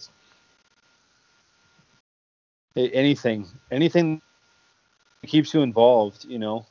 anything, 2.77 3.47
anything 3.71 4.21
that 5.21 5.29
keeps 5.29 5.55
you 5.55 5.63
involved. 5.63 6.25
You 6.25 6.39
know, 6.39 6.67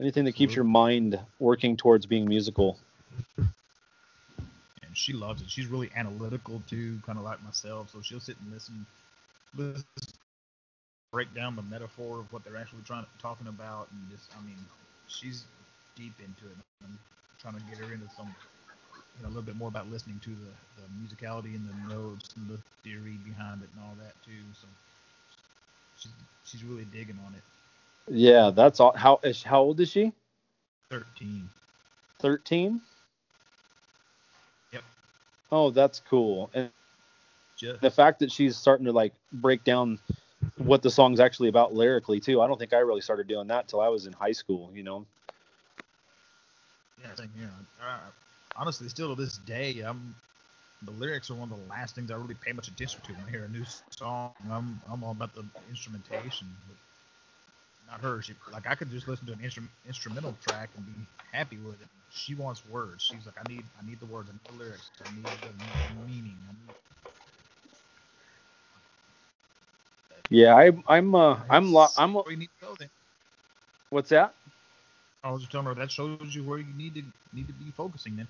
anything 0.00 0.24
that 0.24 0.32
keeps 0.32 0.52
mm-hmm. 0.52 0.58
your 0.58 0.64
mind 0.64 1.18
working 1.38 1.76
towards 1.76 2.06
being 2.06 2.26
musical. 2.28 2.78
and 4.90 4.96
she 4.96 5.12
loves 5.12 5.40
it. 5.40 5.48
She's 5.48 5.66
really 5.66 5.90
analytical 5.94 6.62
too, 6.68 7.00
kind 7.06 7.18
of 7.18 7.24
like 7.24 7.42
myself. 7.44 7.90
So 7.90 8.02
she'll 8.02 8.20
sit 8.20 8.36
and 8.42 8.52
listen, 8.52 8.84
listen, 9.56 9.84
break 11.12 11.32
down 11.34 11.56
the 11.56 11.62
metaphor 11.62 12.18
of 12.18 12.32
what 12.32 12.44
they're 12.44 12.56
actually 12.56 12.82
trying 12.84 13.06
talking 13.20 13.46
about, 13.46 13.88
and 13.92 14.00
just, 14.10 14.30
I 14.36 14.44
mean, 14.44 14.58
she's 15.06 15.44
deep 15.96 16.14
into 16.18 16.46
it. 16.50 16.56
I'm 16.82 16.98
trying 17.40 17.54
to 17.54 17.60
get 17.70 17.78
her 17.78 17.92
into 17.92 18.08
some, 18.16 18.34
you 19.16 19.22
know, 19.22 19.28
a 19.28 19.30
little 19.30 19.42
bit 19.42 19.56
more 19.56 19.68
about 19.68 19.88
listening 19.90 20.20
to 20.24 20.30
the, 20.30 20.82
the 20.82 20.86
musicality 20.98 21.54
and 21.54 21.68
the 21.68 21.94
notes 21.94 22.30
and 22.36 22.48
the 22.48 22.58
theory 22.82 23.18
behind 23.24 23.62
it 23.62 23.68
and 23.74 23.84
all 23.84 23.94
that 23.98 24.14
too. 24.24 24.42
So 24.60 24.66
she's 26.00 26.12
she's 26.44 26.64
really 26.64 26.84
digging 26.86 27.18
on 27.26 27.34
it. 27.34 27.42
Yeah, 28.08 28.50
that's 28.50 28.80
all. 28.80 28.92
How 28.96 29.20
is 29.22 29.42
how 29.42 29.60
old 29.60 29.80
is 29.80 29.90
she? 29.90 30.12
Thirteen. 30.90 31.48
Thirteen. 32.18 32.80
Yep. 34.72 34.82
Oh, 35.52 35.70
that's 35.70 36.00
cool. 36.08 36.50
And 36.54 36.70
Just 37.56 37.80
the 37.80 37.90
fact 37.90 38.18
that 38.20 38.32
she's 38.32 38.56
starting 38.56 38.86
to 38.86 38.92
like 38.92 39.12
break 39.32 39.64
down 39.64 39.98
what 40.56 40.82
the 40.82 40.90
song's 40.90 41.20
actually 41.20 41.48
about 41.48 41.74
lyrically 41.74 42.20
too. 42.20 42.40
I 42.40 42.46
don't 42.48 42.58
think 42.58 42.72
I 42.72 42.78
really 42.78 43.00
started 43.00 43.28
doing 43.28 43.46
that 43.48 43.68
till 43.68 43.80
I 43.80 43.88
was 43.88 44.06
in 44.06 44.12
high 44.12 44.32
school. 44.32 44.70
You 44.74 44.82
know. 44.82 45.06
Yeah, 47.02 47.14
same 47.14 47.30
here. 47.36 47.50
Uh, 47.82 47.98
honestly, 48.56 48.88
still 48.88 49.14
to 49.14 49.22
this 49.22 49.38
day, 49.38 49.80
I'm 49.80 50.14
the 50.82 50.92
lyrics 50.92 51.30
are 51.30 51.34
one 51.34 51.52
of 51.52 51.58
the 51.58 51.66
last 51.66 51.94
things 51.96 52.10
I 52.10 52.16
really 52.16 52.34
pay 52.34 52.52
much 52.52 52.68
attention 52.68 53.02
to 53.06 53.12
when 53.14 53.26
I 53.26 53.30
hear 53.30 53.44
a 53.44 53.48
new 53.48 53.64
song. 53.90 54.32
I'm 54.50 54.80
I'm 54.90 55.04
all 55.04 55.12
about 55.12 55.34
the 55.34 55.44
instrumentation, 55.68 56.48
but 56.68 56.76
not 57.90 58.00
her. 58.00 58.22
She 58.22 58.34
like 58.52 58.66
I 58.66 58.74
could 58.74 58.90
just 58.90 59.08
listen 59.08 59.26
to 59.26 59.32
an 59.34 59.40
instru- 59.40 59.68
instrumental 59.86 60.36
track 60.42 60.70
and 60.76 60.86
be 60.86 61.06
happy 61.32 61.58
with 61.58 61.80
it. 61.82 61.88
She 62.10 62.34
wants 62.34 62.64
words. 62.66 63.02
She's 63.04 63.26
like, 63.26 63.36
I 63.40 63.44
need 63.48 63.64
I 63.80 63.86
need 63.86 64.00
the 64.00 64.06
words. 64.06 64.30
I 64.30 64.34
need 64.34 64.46
the 64.48 64.64
lyrics. 64.64 64.90
I 65.00 65.14
need 65.14 65.30
the 65.42 65.54
meaning. 66.06 66.38
I 66.48 66.52
need, 66.52 66.74
Yeah, 70.30 70.56
I, 70.56 70.72
I'm. 70.88 71.14
Uh, 71.14 71.38
I'm. 71.50 71.72
Lo- 71.72 71.88
I'm. 71.96 72.16
where 72.24 72.32
you 72.32 72.38
need 72.38 72.50
to 72.60 72.66
go 72.66 72.76
then. 72.78 72.90
What's 73.90 74.10
that? 74.10 74.34
I 75.24 75.30
was 75.32 75.42
just 75.42 75.52
telling 75.52 75.66
her 75.66 75.74
that 75.74 75.92
shows 75.92 76.34
you 76.34 76.44
where 76.44 76.58
you 76.58 76.72
need 76.74 76.94
to 76.94 77.02
need 77.32 77.48
to 77.48 77.54
be 77.54 77.70
focusing 77.72 78.16
then. 78.16 78.28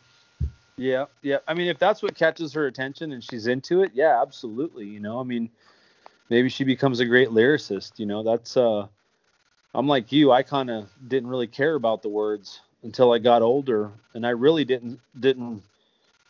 Yeah, 0.80 1.04
yeah. 1.20 1.38
I 1.46 1.52
mean, 1.52 1.68
if 1.68 1.78
that's 1.78 2.02
what 2.02 2.14
catches 2.14 2.54
her 2.54 2.66
attention 2.66 3.12
and 3.12 3.22
she's 3.22 3.46
into 3.46 3.82
it, 3.82 3.92
yeah, 3.94 4.22
absolutely. 4.22 4.86
You 4.86 5.00
know, 5.00 5.20
I 5.20 5.24
mean, 5.24 5.50
maybe 6.30 6.48
she 6.48 6.64
becomes 6.64 7.00
a 7.00 7.04
great 7.04 7.28
lyricist. 7.28 7.98
You 7.98 8.06
know, 8.06 8.22
that's. 8.22 8.56
uh 8.56 8.86
I'm 9.74 9.86
like 9.86 10.10
you. 10.10 10.32
I 10.32 10.42
kind 10.42 10.70
of 10.70 10.88
didn't 11.06 11.28
really 11.28 11.46
care 11.48 11.74
about 11.74 12.02
the 12.02 12.08
words 12.08 12.60
until 12.82 13.12
I 13.12 13.18
got 13.18 13.42
older, 13.42 13.92
and 14.14 14.26
I 14.26 14.30
really 14.30 14.64
didn't 14.64 15.00
didn't 15.20 15.62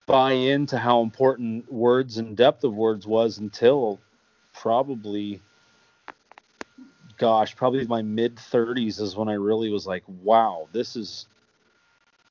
buy 0.06 0.32
into 0.32 0.78
how 0.78 1.00
important 1.02 1.72
words 1.72 2.18
and 2.18 2.36
depth 2.36 2.64
of 2.64 2.74
words 2.74 3.06
was 3.06 3.38
until 3.38 4.00
probably 4.52 5.40
gosh 7.18 7.54
probably 7.54 7.86
my 7.86 8.02
mid 8.02 8.34
30s 8.36 9.00
is 9.00 9.14
when 9.14 9.28
i 9.28 9.34
really 9.34 9.70
was 9.70 9.86
like 9.86 10.02
wow 10.08 10.66
this 10.72 10.96
is 10.96 11.26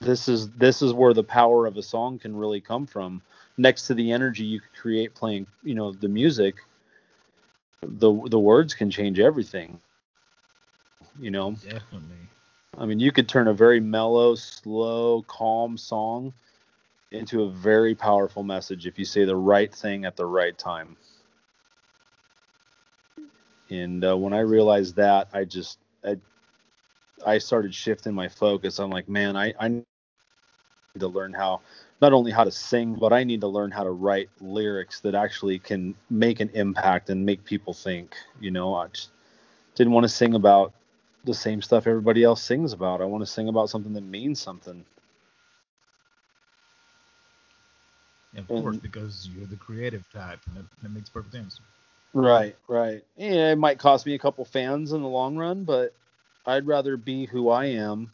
this 0.01 0.27
is 0.27 0.49
this 0.51 0.81
is 0.81 0.93
where 0.93 1.13
the 1.13 1.23
power 1.23 1.65
of 1.65 1.77
a 1.77 1.83
song 1.83 2.19
can 2.19 2.35
really 2.35 2.61
come 2.61 2.85
from. 2.87 3.21
Next 3.57 3.87
to 3.87 3.93
the 3.93 4.11
energy 4.11 4.43
you 4.45 4.59
could 4.61 4.73
create 4.73 5.13
playing 5.15 5.47
you 5.63 5.75
know 5.75 5.91
the 5.91 6.07
music 6.07 6.55
the 7.81 8.11
the 8.29 8.39
words 8.39 8.73
can 8.73 8.91
change 8.91 9.19
everything 9.19 9.79
you 11.19 11.31
know? 11.31 11.51
Definitely. 11.51 12.29
i 12.77 12.85
mean 12.85 12.99
you 12.99 13.11
could 13.11 13.27
turn 13.27 13.47
a 13.47 13.53
very 13.53 13.79
mellow 13.79 14.35
slow 14.35 15.23
calm 15.23 15.77
song 15.77 16.33
into 17.11 17.43
a 17.43 17.49
very 17.49 17.95
powerful 17.95 18.43
message 18.43 18.85
if 18.85 18.99
you 18.99 19.05
say 19.05 19.25
the 19.25 19.35
right 19.35 19.73
thing 19.73 20.05
at 20.05 20.15
the 20.15 20.25
right 20.25 20.57
time. 20.57 20.95
And 23.69 24.03
uh, 24.05 24.17
when 24.17 24.33
i 24.33 24.39
realized 24.39 24.95
that 24.97 25.29
i 25.33 25.43
just 25.45 25.79
I, 26.05 26.17
I 27.25 27.37
started 27.39 27.73
shifting 27.75 28.13
my 28.13 28.27
focus 28.29 28.79
i'm 28.79 28.89
like 28.91 29.09
man 29.09 29.35
i 29.37 29.53
i 29.59 29.67
need 29.69 29.85
to 30.99 31.07
learn 31.07 31.33
how 31.33 31.61
not 32.01 32.13
only 32.13 32.31
how 32.31 32.43
to 32.43 32.51
sing, 32.51 32.95
but 32.95 33.13
I 33.13 33.23
need 33.23 33.41
to 33.41 33.47
learn 33.47 33.71
how 33.71 33.83
to 33.83 33.91
write 33.91 34.29
lyrics 34.39 35.01
that 35.01 35.15
actually 35.15 35.59
can 35.59 35.95
make 36.09 36.39
an 36.39 36.49
impact 36.53 37.09
and 37.09 37.25
make 37.25 37.43
people 37.45 37.73
think. 37.73 38.15
You 38.39 38.51
know, 38.51 38.73
I 38.75 38.87
just 38.87 39.11
didn't 39.75 39.93
want 39.93 40.05
to 40.05 40.09
sing 40.09 40.35
about 40.35 40.73
the 41.25 41.33
same 41.33 41.61
stuff 41.61 41.87
everybody 41.87 42.23
else 42.23 42.41
sings 42.41 42.73
about. 42.73 43.01
I 43.01 43.05
want 43.05 43.21
to 43.21 43.31
sing 43.31 43.49
about 43.49 43.69
something 43.69 43.93
that 43.93 44.03
means 44.03 44.41
something. 44.41 44.85
of 48.37 48.47
course, 48.47 48.77
because 48.77 49.29
you're 49.35 49.47
the 49.47 49.55
creative 49.55 50.05
type, 50.13 50.39
and 50.47 50.57
that, 50.57 50.65
that 50.83 50.89
makes 50.91 51.09
perfect 51.09 51.33
sense. 51.33 51.59
Right, 52.13 52.55
right. 52.67 53.03
Yeah, 53.17 53.51
it 53.51 53.57
might 53.57 53.79
cost 53.79 54.05
me 54.05 54.15
a 54.15 54.19
couple 54.19 54.45
fans 54.45 54.93
in 54.93 55.01
the 55.01 55.07
long 55.07 55.37
run, 55.37 55.63
but 55.63 55.93
I'd 56.49 56.67
rather 56.67 56.97
be 56.97 57.25
who 57.25 57.49
I 57.49 57.65
am 57.65 58.11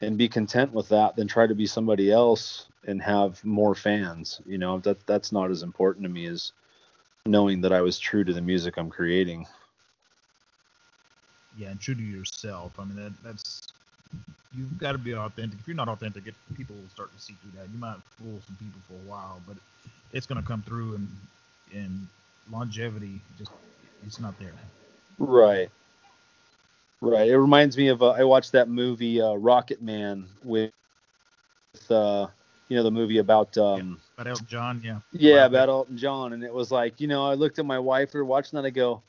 and 0.00 0.18
be 0.18 0.28
content 0.28 0.72
with 0.72 0.88
that 0.88 1.16
than 1.16 1.28
try 1.28 1.46
to 1.46 1.54
be 1.54 1.66
somebody 1.66 2.10
else 2.10 2.66
and 2.86 3.00
have 3.02 3.44
more 3.44 3.74
fans. 3.74 4.40
You 4.44 4.58
know, 4.58 4.78
that 4.80 5.06
that's 5.06 5.32
not 5.32 5.50
as 5.50 5.62
important 5.62 6.04
to 6.04 6.08
me 6.08 6.26
as 6.26 6.52
knowing 7.26 7.60
that 7.60 7.72
I 7.72 7.80
was 7.80 7.98
true 7.98 8.24
to 8.24 8.32
the 8.32 8.40
music 8.40 8.76
I'm 8.76 8.90
creating. 8.90 9.46
Yeah, 11.56 11.68
and 11.70 11.80
true 11.80 11.94
to 11.94 12.02
yourself. 12.02 12.72
I 12.78 12.84
mean, 12.84 12.96
that 12.96 13.12
that's 13.22 13.60
you've 14.56 14.78
got 14.78 14.92
to 14.92 14.98
be 14.98 15.14
authentic. 15.14 15.60
If 15.60 15.66
you're 15.68 15.76
not 15.76 15.88
authentic, 15.88 16.26
it, 16.26 16.34
people 16.56 16.76
will 16.76 16.88
start 16.88 17.14
to 17.14 17.20
see 17.20 17.34
through 17.42 17.60
that. 17.60 17.68
You 17.72 17.78
might 17.78 17.98
fool 18.18 18.40
some 18.46 18.56
people 18.56 18.80
for 18.88 18.94
a 18.94 19.10
while, 19.10 19.40
but 19.46 19.56
it's 20.12 20.26
going 20.26 20.40
to 20.40 20.46
come 20.46 20.62
through, 20.62 20.96
and 20.96 21.08
and 21.72 22.08
longevity 22.50 23.20
just 23.38 23.52
it's 24.04 24.18
not 24.18 24.38
there. 24.38 24.54
Right. 25.18 25.70
Right. 27.00 27.28
It 27.28 27.38
reminds 27.38 27.76
me 27.76 27.88
of 27.88 28.02
uh, 28.02 28.10
I 28.10 28.24
watched 28.24 28.52
that 28.52 28.68
movie 28.68 29.20
uh, 29.20 29.34
Rocket 29.34 29.80
Man 29.80 30.26
with 30.42 30.72
uh, 31.90 32.26
you 32.68 32.76
know 32.76 32.82
the 32.82 32.90
movie 32.90 33.18
about 33.18 33.56
um 33.56 34.00
yeah, 34.16 34.22
about 34.22 34.30
Elton 34.30 34.46
John, 34.48 34.80
yeah. 34.84 34.98
Yeah, 35.12 35.46
about 35.46 35.68
Elton 35.68 35.96
John, 35.96 36.32
and 36.32 36.42
it 36.42 36.52
was 36.52 36.72
like 36.72 37.00
you 37.00 37.06
know 37.06 37.24
I 37.24 37.34
looked 37.34 37.58
at 37.58 37.66
my 37.66 37.78
wife 37.78 38.14
we 38.14 38.20
were 38.20 38.26
watching 38.26 38.56
that 38.56 38.66
I 38.66 38.70
go, 38.70 39.02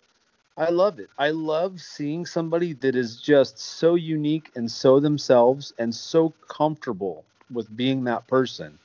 I 0.57 0.69
love 0.69 0.99
it. 0.99 1.09
I 1.17 1.29
love 1.31 1.79
seeing 1.79 2.25
somebody 2.25 2.73
that 2.73 2.95
is 2.95 3.19
just 3.19 3.57
so 3.57 3.95
unique 3.95 4.51
and 4.55 4.69
so 4.69 4.99
themselves 4.99 5.73
and 5.79 5.93
so 5.93 6.33
comfortable 6.47 7.23
with 7.51 7.75
being 7.75 8.03
that 8.03 8.27
person 8.27 8.77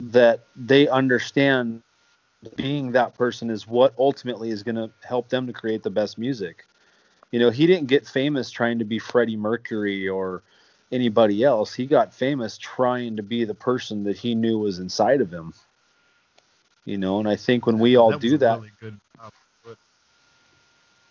that 0.00 0.40
they 0.56 0.88
understand 0.88 1.82
being 2.56 2.92
that 2.92 3.14
person 3.14 3.50
is 3.50 3.68
what 3.68 3.92
ultimately 3.98 4.50
is 4.50 4.62
going 4.62 4.74
to 4.76 4.90
help 5.04 5.28
them 5.28 5.46
to 5.46 5.52
create 5.52 5.82
the 5.82 5.90
best 5.90 6.16
music 6.18 6.64
you 7.30 7.38
know, 7.38 7.50
he 7.50 7.66
didn't 7.66 7.88
get 7.88 8.06
famous 8.06 8.50
trying 8.50 8.78
to 8.80 8.84
be 8.84 8.98
Freddie 8.98 9.36
Mercury 9.36 10.08
or 10.08 10.42
anybody 10.90 11.44
else. 11.44 11.72
He 11.72 11.86
got 11.86 12.12
famous 12.12 12.58
trying 12.58 13.16
to 13.16 13.22
be 13.22 13.44
the 13.44 13.54
person 13.54 14.04
that 14.04 14.16
he 14.16 14.34
knew 14.34 14.58
was 14.58 14.78
inside 14.78 15.20
of 15.20 15.32
him. 15.32 15.54
You 16.84 16.98
know, 16.98 17.18
and 17.18 17.28
I 17.28 17.36
think 17.36 17.66
when 17.66 17.78
we 17.78 17.96
all 17.96 18.10
that 18.10 18.20
do 18.20 18.38
that. 18.38 18.58
Really 18.58 18.70
good, 18.80 19.00
uh, 19.22 19.30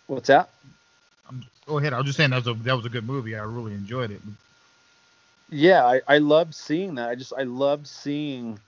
what's 0.08 0.27
that? 0.27 0.49
Um, 1.29 1.43
go 1.65 1.77
ahead. 1.77 1.93
I 1.93 1.97
was 1.97 2.08
just 2.08 2.17
saying 2.17 2.32
that 2.32 2.45
was 2.45 2.47
a 2.47 2.53
that 2.63 2.75
was 2.75 2.86
a 2.86 2.89
good 2.89 3.05
movie. 3.05 3.36
I 3.36 3.43
really 3.43 3.73
enjoyed 3.73 4.12
it. 4.12 4.21
Yeah, 5.51 5.86
I, 5.86 6.01
I 6.08 6.17
loved 6.17 6.53
seeing 6.53 6.95
that. 6.95 7.10
I 7.10 7.15
just 7.15 7.34
I 7.38 7.43
loved 7.43 7.88
seeing 7.88 8.60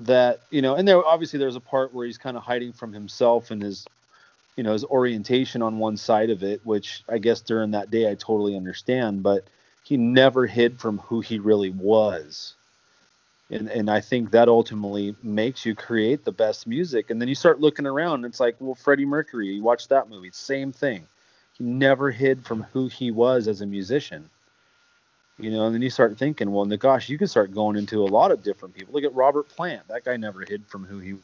that 0.00 0.40
you 0.50 0.62
know, 0.62 0.74
and 0.74 0.88
there 0.88 1.04
obviously 1.04 1.38
there's 1.38 1.56
a 1.56 1.60
part 1.60 1.94
where 1.94 2.06
he's 2.06 2.18
kind 2.18 2.36
of 2.36 2.42
hiding 2.42 2.72
from 2.72 2.92
himself 2.92 3.50
and 3.50 3.62
his 3.62 3.86
you 4.56 4.62
know 4.62 4.72
his 4.72 4.84
orientation 4.84 5.62
on 5.62 5.78
one 5.78 5.96
side 5.96 6.30
of 6.30 6.42
it 6.42 6.60
which 6.64 7.02
i 7.08 7.18
guess 7.18 7.40
during 7.40 7.72
that 7.72 7.90
day 7.90 8.10
i 8.10 8.14
totally 8.14 8.56
understand 8.56 9.22
but 9.22 9.44
he 9.84 9.98
never 9.98 10.46
hid 10.46 10.80
from 10.80 10.98
who 10.98 11.20
he 11.20 11.38
really 11.38 11.70
was. 11.70 12.54
And 13.50 13.68
and 13.68 13.90
i 13.90 14.00
think 14.00 14.30
that 14.30 14.48
ultimately 14.48 15.14
makes 15.22 15.64
you 15.66 15.74
create 15.74 16.24
the 16.24 16.32
best 16.32 16.66
music. 16.66 17.10
And 17.10 17.20
then 17.20 17.28
you 17.28 17.34
start 17.34 17.60
looking 17.60 17.86
around 17.86 18.24
and 18.24 18.26
it's 18.26 18.40
like 18.40 18.56
well 18.58 18.74
freddie 18.74 19.04
mercury 19.04 19.48
you 19.48 19.62
watch 19.62 19.88
that 19.88 20.08
movie 20.08 20.30
same 20.32 20.72
thing. 20.72 21.06
He 21.58 21.64
never 21.64 22.10
hid 22.10 22.44
from 22.44 22.62
who 22.72 22.88
he 22.88 23.10
was 23.12 23.46
as 23.46 23.60
a 23.60 23.66
musician. 23.66 24.30
You 25.38 25.50
know 25.50 25.66
and 25.66 25.74
then 25.74 25.82
you 25.82 25.90
start 25.90 26.16
thinking 26.16 26.50
well 26.50 26.64
gosh 26.64 27.10
you 27.10 27.18
can 27.18 27.28
start 27.28 27.52
going 27.52 27.76
into 27.76 28.02
a 28.02 28.08
lot 28.08 28.30
of 28.32 28.42
different 28.42 28.74
people. 28.74 28.94
Look 28.94 29.04
at 29.04 29.14
robert 29.14 29.48
plant 29.50 29.86
that 29.88 30.04
guy 30.04 30.16
never 30.16 30.44
hid 30.48 30.66
from 30.66 30.84
who 30.86 30.98
he 30.98 31.16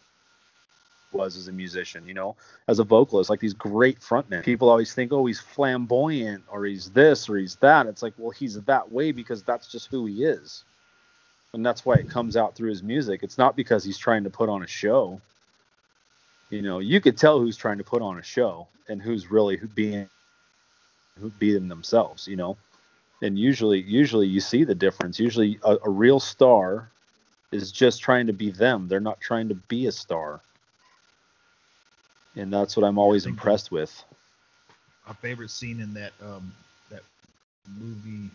was 1.12 1.36
as 1.36 1.48
a 1.48 1.52
musician, 1.52 2.06
you 2.06 2.14
know, 2.14 2.36
as 2.68 2.78
a 2.78 2.84
vocalist, 2.84 3.30
like 3.30 3.40
these 3.40 3.54
great 3.54 4.00
frontmen. 4.00 4.44
People 4.44 4.68
always 4.68 4.92
think, 4.94 5.12
oh, 5.12 5.26
he's 5.26 5.40
flamboyant 5.40 6.44
or 6.50 6.64
he's 6.64 6.90
this 6.90 7.28
or 7.28 7.36
he's 7.36 7.56
that. 7.56 7.86
It's 7.86 8.02
like, 8.02 8.14
well, 8.16 8.30
he's 8.30 8.60
that 8.60 8.92
way 8.92 9.12
because 9.12 9.42
that's 9.42 9.70
just 9.70 9.88
who 9.88 10.06
he 10.06 10.24
is. 10.24 10.64
And 11.52 11.66
that's 11.66 11.84
why 11.84 11.94
it 11.94 12.08
comes 12.08 12.36
out 12.36 12.54
through 12.54 12.70
his 12.70 12.82
music. 12.82 13.22
It's 13.22 13.38
not 13.38 13.56
because 13.56 13.82
he's 13.82 13.98
trying 13.98 14.24
to 14.24 14.30
put 14.30 14.48
on 14.48 14.62
a 14.62 14.68
show. 14.68 15.20
You 16.48 16.62
know, 16.62 16.78
you 16.78 17.00
could 17.00 17.16
tell 17.16 17.40
who's 17.40 17.56
trying 17.56 17.78
to 17.78 17.84
put 17.84 18.02
on 18.02 18.18
a 18.18 18.22
show 18.22 18.68
and 18.88 19.02
who's 19.02 19.30
really 19.30 19.56
being 19.74 20.08
who 21.18 21.30
being 21.30 21.68
themselves, 21.68 22.26
you 22.26 22.36
know. 22.36 22.56
And 23.22 23.38
usually 23.38 23.80
usually 23.82 24.26
you 24.26 24.40
see 24.40 24.64
the 24.64 24.74
difference. 24.74 25.18
Usually 25.18 25.58
a, 25.64 25.76
a 25.84 25.90
real 25.90 26.20
star 26.20 26.90
is 27.52 27.72
just 27.72 28.00
trying 28.00 28.26
to 28.28 28.32
be 28.32 28.50
them. 28.50 28.88
They're 28.88 29.00
not 29.00 29.20
trying 29.20 29.48
to 29.48 29.54
be 29.54 29.86
a 29.86 29.92
star 29.92 30.40
and 32.36 32.52
that's 32.52 32.76
what 32.76 32.84
I'm 32.84 32.98
always 32.98 33.26
impressed 33.26 33.70
with. 33.70 34.04
My 35.06 35.14
favorite 35.14 35.50
scene 35.50 35.80
in 35.80 35.94
that 35.94 36.12
um, 36.22 36.52
that 36.90 37.02
movie, 37.78 38.30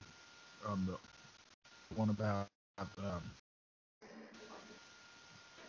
um, 0.67 0.87
the 0.87 1.95
one 1.95 2.09
about 2.09 2.47
um, 2.79 3.21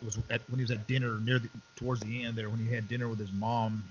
was 0.03 0.17
at, 0.29 0.41
when 0.49 0.59
he 0.59 0.63
was 0.63 0.71
at 0.71 0.87
dinner 0.87 1.19
near 1.19 1.39
the, 1.39 1.49
towards 1.75 2.01
the 2.01 2.23
end 2.23 2.35
there 2.35 2.49
when 2.49 2.59
he 2.59 2.73
had 2.73 2.87
dinner 2.87 3.07
with 3.07 3.19
his 3.19 3.31
mom, 3.31 3.83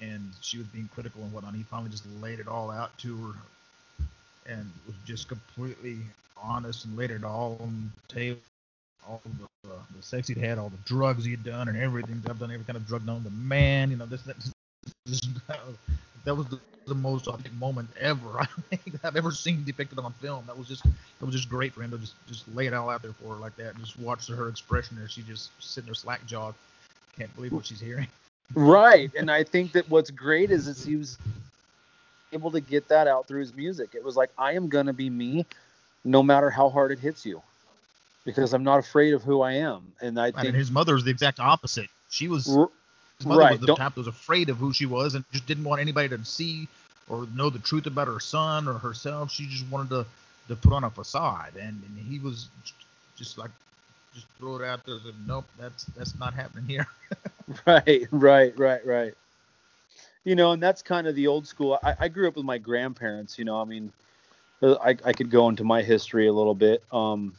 and 0.00 0.30
she 0.40 0.58
was 0.58 0.66
being 0.68 0.88
critical 0.94 1.22
and 1.22 1.32
whatnot. 1.32 1.54
He 1.54 1.62
finally 1.62 1.90
just 1.90 2.04
laid 2.20 2.40
it 2.40 2.48
all 2.48 2.70
out 2.70 2.96
to 2.98 3.16
her, 3.16 4.04
and 4.52 4.70
was 4.86 4.96
just 5.06 5.28
completely 5.28 5.98
honest 6.40 6.84
and 6.84 6.96
laid 6.96 7.10
it 7.10 7.24
all 7.24 7.58
on 7.60 7.90
the 8.08 8.14
table 8.14 8.38
all 9.06 9.20
the, 9.24 9.70
uh, 9.70 9.76
the 9.96 10.02
sex 10.02 10.28
he'd 10.28 10.38
had, 10.38 10.58
all 10.58 10.68
the 10.68 10.78
drugs 10.84 11.24
he'd 11.24 11.44
done, 11.44 11.68
and 11.68 11.78
everything. 11.78 12.22
I've 12.28 12.38
done 12.38 12.50
every 12.50 12.64
kind 12.64 12.76
of 12.76 12.86
drug 12.86 13.04
known 13.04 13.24
to 13.24 13.30
man. 13.30 13.90
You 13.90 13.96
know, 13.96 14.06
this, 14.06 14.22
that, 14.22 14.36
this, 15.06 15.20
that 16.24 16.36
was 16.36 16.46
the, 16.46 16.60
the 16.86 16.94
most 16.94 17.26
authentic 17.26 17.52
moment 17.54 17.88
ever 18.00 18.40
I 18.40 18.46
think 18.70 18.98
I've 19.04 19.16
ever 19.16 19.30
seen 19.30 19.64
depicted 19.64 19.98
on 19.98 20.12
film. 20.14 20.44
That 20.46 20.56
was 20.56 20.66
just 20.66 20.82
that 20.84 21.26
was 21.26 21.34
just 21.34 21.48
great 21.48 21.72
for 21.72 21.82
him 21.82 21.90
to 21.90 21.98
just 21.98 22.14
just 22.26 22.48
lay 22.54 22.66
it 22.66 22.74
all 22.74 22.90
out 22.90 23.02
there 23.02 23.12
for 23.12 23.34
her 23.34 23.40
like 23.40 23.56
that, 23.56 23.74
and 23.74 23.84
just 23.84 23.98
watch 23.98 24.28
her 24.28 24.48
expression 24.48 24.96
there. 24.96 25.08
She 25.08 25.22
just 25.22 25.50
sitting 25.60 25.86
there 25.86 25.94
slack 25.94 26.26
jawed, 26.26 26.54
can't 27.16 27.34
believe 27.36 27.52
what 27.52 27.66
she's 27.66 27.80
hearing. 27.80 28.08
Right, 28.54 29.10
and 29.18 29.30
I 29.30 29.44
think 29.44 29.72
that 29.72 29.88
what's 29.90 30.10
great 30.10 30.50
is 30.50 30.64
that 30.64 30.86
he 30.86 30.96
was 30.96 31.18
able 32.32 32.50
to 32.50 32.60
get 32.60 32.88
that 32.88 33.06
out 33.06 33.28
through 33.28 33.40
his 33.40 33.54
music. 33.54 33.90
It 33.94 34.02
was 34.02 34.16
like 34.16 34.30
I 34.38 34.52
am 34.52 34.68
gonna 34.68 34.94
be 34.94 35.10
me, 35.10 35.44
no 36.04 36.22
matter 36.22 36.50
how 36.50 36.70
hard 36.70 36.92
it 36.92 36.98
hits 36.98 37.26
you 37.26 37.42
because 38.28 38.52
I'm 38.52 38.62
not 38.62 38.78
afraid 38.78 39.14
of 39.14 39.22
who 39.22 39.40
I 39.40 39.52
am. 39.52 39.90
And 40.02 40.20
I 40.20 40.30
think 40.30 40.54
his 40.54 40.70
mother 40.70 40.94
is 40.94 41.02
the 41.02 41.10
exact 41.10 41.40
opposite. 41.40 41.88
She 42.10 42.28
was 42.28 42.44
his 42.44 43.26
mother 43.26 43.40
right. 43.40 43.52
was 43.52 43.60
the 43.66 43.74
type 43.74 43.94
that 43.94 44.00
was 44.00 44.06
afraid 44.06 44.50
of 44.50 44.58
who 44.58 44.70
she 44.74 44.84
was 44.84 45.14
and 45.14 45.24
just 45.32 45.46
didn't 45.46 45.64
want 45.64 45.80
anybody 45.80 46.10
to 46.10 46.22
see 46.26 46.68
or 47.08 47.26
know 47.34 47.48
the 47.48 47.58
truth 47.58 47.86
about 47.86 48.06
her 48.06 48.20
son 48.20 48.68
or 48.68 48.74
herself. 48.74 49.30
She 49.30 49.46
just 49.46 49.66
wanted 49.70 49.88
to 49.88 50.06
to 50.48 50.56
put 50.56 50.74
on 50.74 50.84
a 50.84 50.90
facade, 50.90 51.52
and, 51.58 51.82
and 51.82 52.06
he 52.06 52.18
was 52.18 52.48
just 53.16 53.38
like 53.38 53.50
just 54.14 54.26
throw 54.38 54.56
it 54.56 54.64
out 54.64 54.84
there. 54.84 54.96
And, 54.96 55.26
nope, 55.26 55.46
that's 55.58 55.84
that's 55.96 56.18
not 56.18 56.34
happening 56.34 56.66
here. 56.66 56.86
right, 57.66 58.06
right, 58.10 58.58
right, 58.58 58.86
right. 58.86 59.14
You 60.24 60.34
know, 60.34 60.52
and 60.52 60.62
that's 60.62 60.82
kind 60.82 61.06
of 61.06 61.14
the 61.14 61.28
old 61.28 61.46
school. 61.46 61.78
I, 61.82 61.96
I 61.98 62.08
grew 62.08 62.28
up 62.28 62.36
with 62.36 62.44
my 62.44 62.58
grandparents. 62.58 63.38
You 63.38 63.46
know, 63.46 63.58
I 63.58 63.64
mean, 63.64 63.90
I, 64.62 64.98
I 65.02 65.14
could 65.14 65.30
go 65.30 65.48
into 65.48 65.64
my 65.64 65.80
history 65.80 66.26
a 66.26 66.32
little 66.32 66.54
bit. 66.54 66.82
Um, 66.92 67.32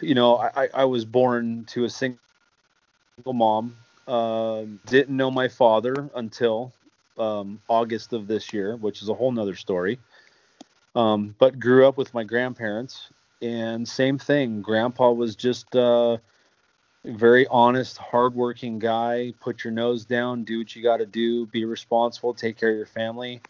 you 0.00 0.14
know, 0.14 0.38
I, 0.38 0.68
I 0.72 0.84
was 0.84 1.04
born 1.04 1.64
to 1.68 1.84
a 1.84 1.90
single 1.90 2.18
mom. 3.26 3.76
Um, 4.06 4.78
didn't 4.86 5.16
know 5.16 5.30
my 5.30 5.48
father 5.48 6.08
until 6.14 6.72
um, 7.18 7.60
August 7.68 8.12
of 8.12 8.26
this 8.26 8.52
year, 8.52 8.76
which 8.76 9.02
is 9.02 9.08
a 9.08 9.14
whole 9.14 9.32
nother 9.32 9.56
story. 9.56 9.98
Um, 10.94 11.34
but 11.38 11.58
grew 11.58 11.86
up 11.86 11.96
with 11.96 12.14
my 12.14 12.24
grandparents, 12.24 13.08
and 13.42 13.86
same 13.86 14.18
thing. 14.18 14.62
Grandpa 14.62 15.10
was 15.10 15.36
just 15.36 15.74
uh, 15.76 16.18
a 17.04 17.12
very 17.12 17.46
honest, 17.48 17.98
hardworking 17.98 18.78
guy. 18.78 19.34
Put 19.40 19.64
your 19.64 19.72
nose 19.72 20.04
down, 20.04 20.44
do 20.44 20.58
what 20.58 20.74
you 20.74 20.82
got 20.82 20.98
to 20.98 21.06
do, 21.06 21.46
be 21.46 21.64
responsible, 21.64 22.32
take 22.32 22.56
care 22.56 22.70
of 22.70 22.76
your 22.76 22.86
family. 22.86 23.40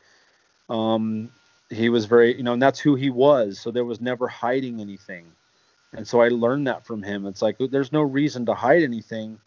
Um, 0.68 1.30
he 1.70 1.88
was 1.88 2.06
very, 2.06 2.36
you 2.36 2.42
know, 2.42 2.52
and 2.52 2.62
that's 2.62 2.80
who 2.80 2.94
he 2.94 3.10
was. 3.10 3.60
So 3.60 3.70
there 3.70 3.84
was 3.84 4.00
never 4.00 4.26
hiding 4.26 4.80
anything. 4.80 5.26
And 5.96 6.06
so 6.06 6.20
I 6.20 6.28
learned 6.28 6.66
that 6.66 6.85
from 6.85 7.02
him. 7.02 7.26
It's 7.26 7.42
like 7.42 7.56
there's 7.59 7.92
no 7.92 8.02
reason 8.02 8.46
to 8.46 8.54
hide 8.54 8.82
anything 8.82 9.40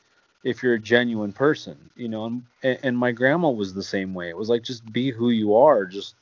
if 0.44 0.64
you're 0.64 0.74
a 0.74 0.80
genuine 0.80 1.32
person, 1.32 1.78
you 1.96 2.10
know. 2.10 2.42
And, 2.64 2.80
and 2.82 2.98
my 2.98 3.12
grandma 3.12 3.50
was 3.50 3.74
the 3.74 3.84
same 3.84 4.14
way. 4.14 4.30
It 4.30 4.38
was 4.38 4.50
like 4.50 4.64
just 4.64 4.92
be 4.92 5.12
who 5.12 5.30
you 5.30 5.56
are. 5.56 5.86
Just 5.86 6.16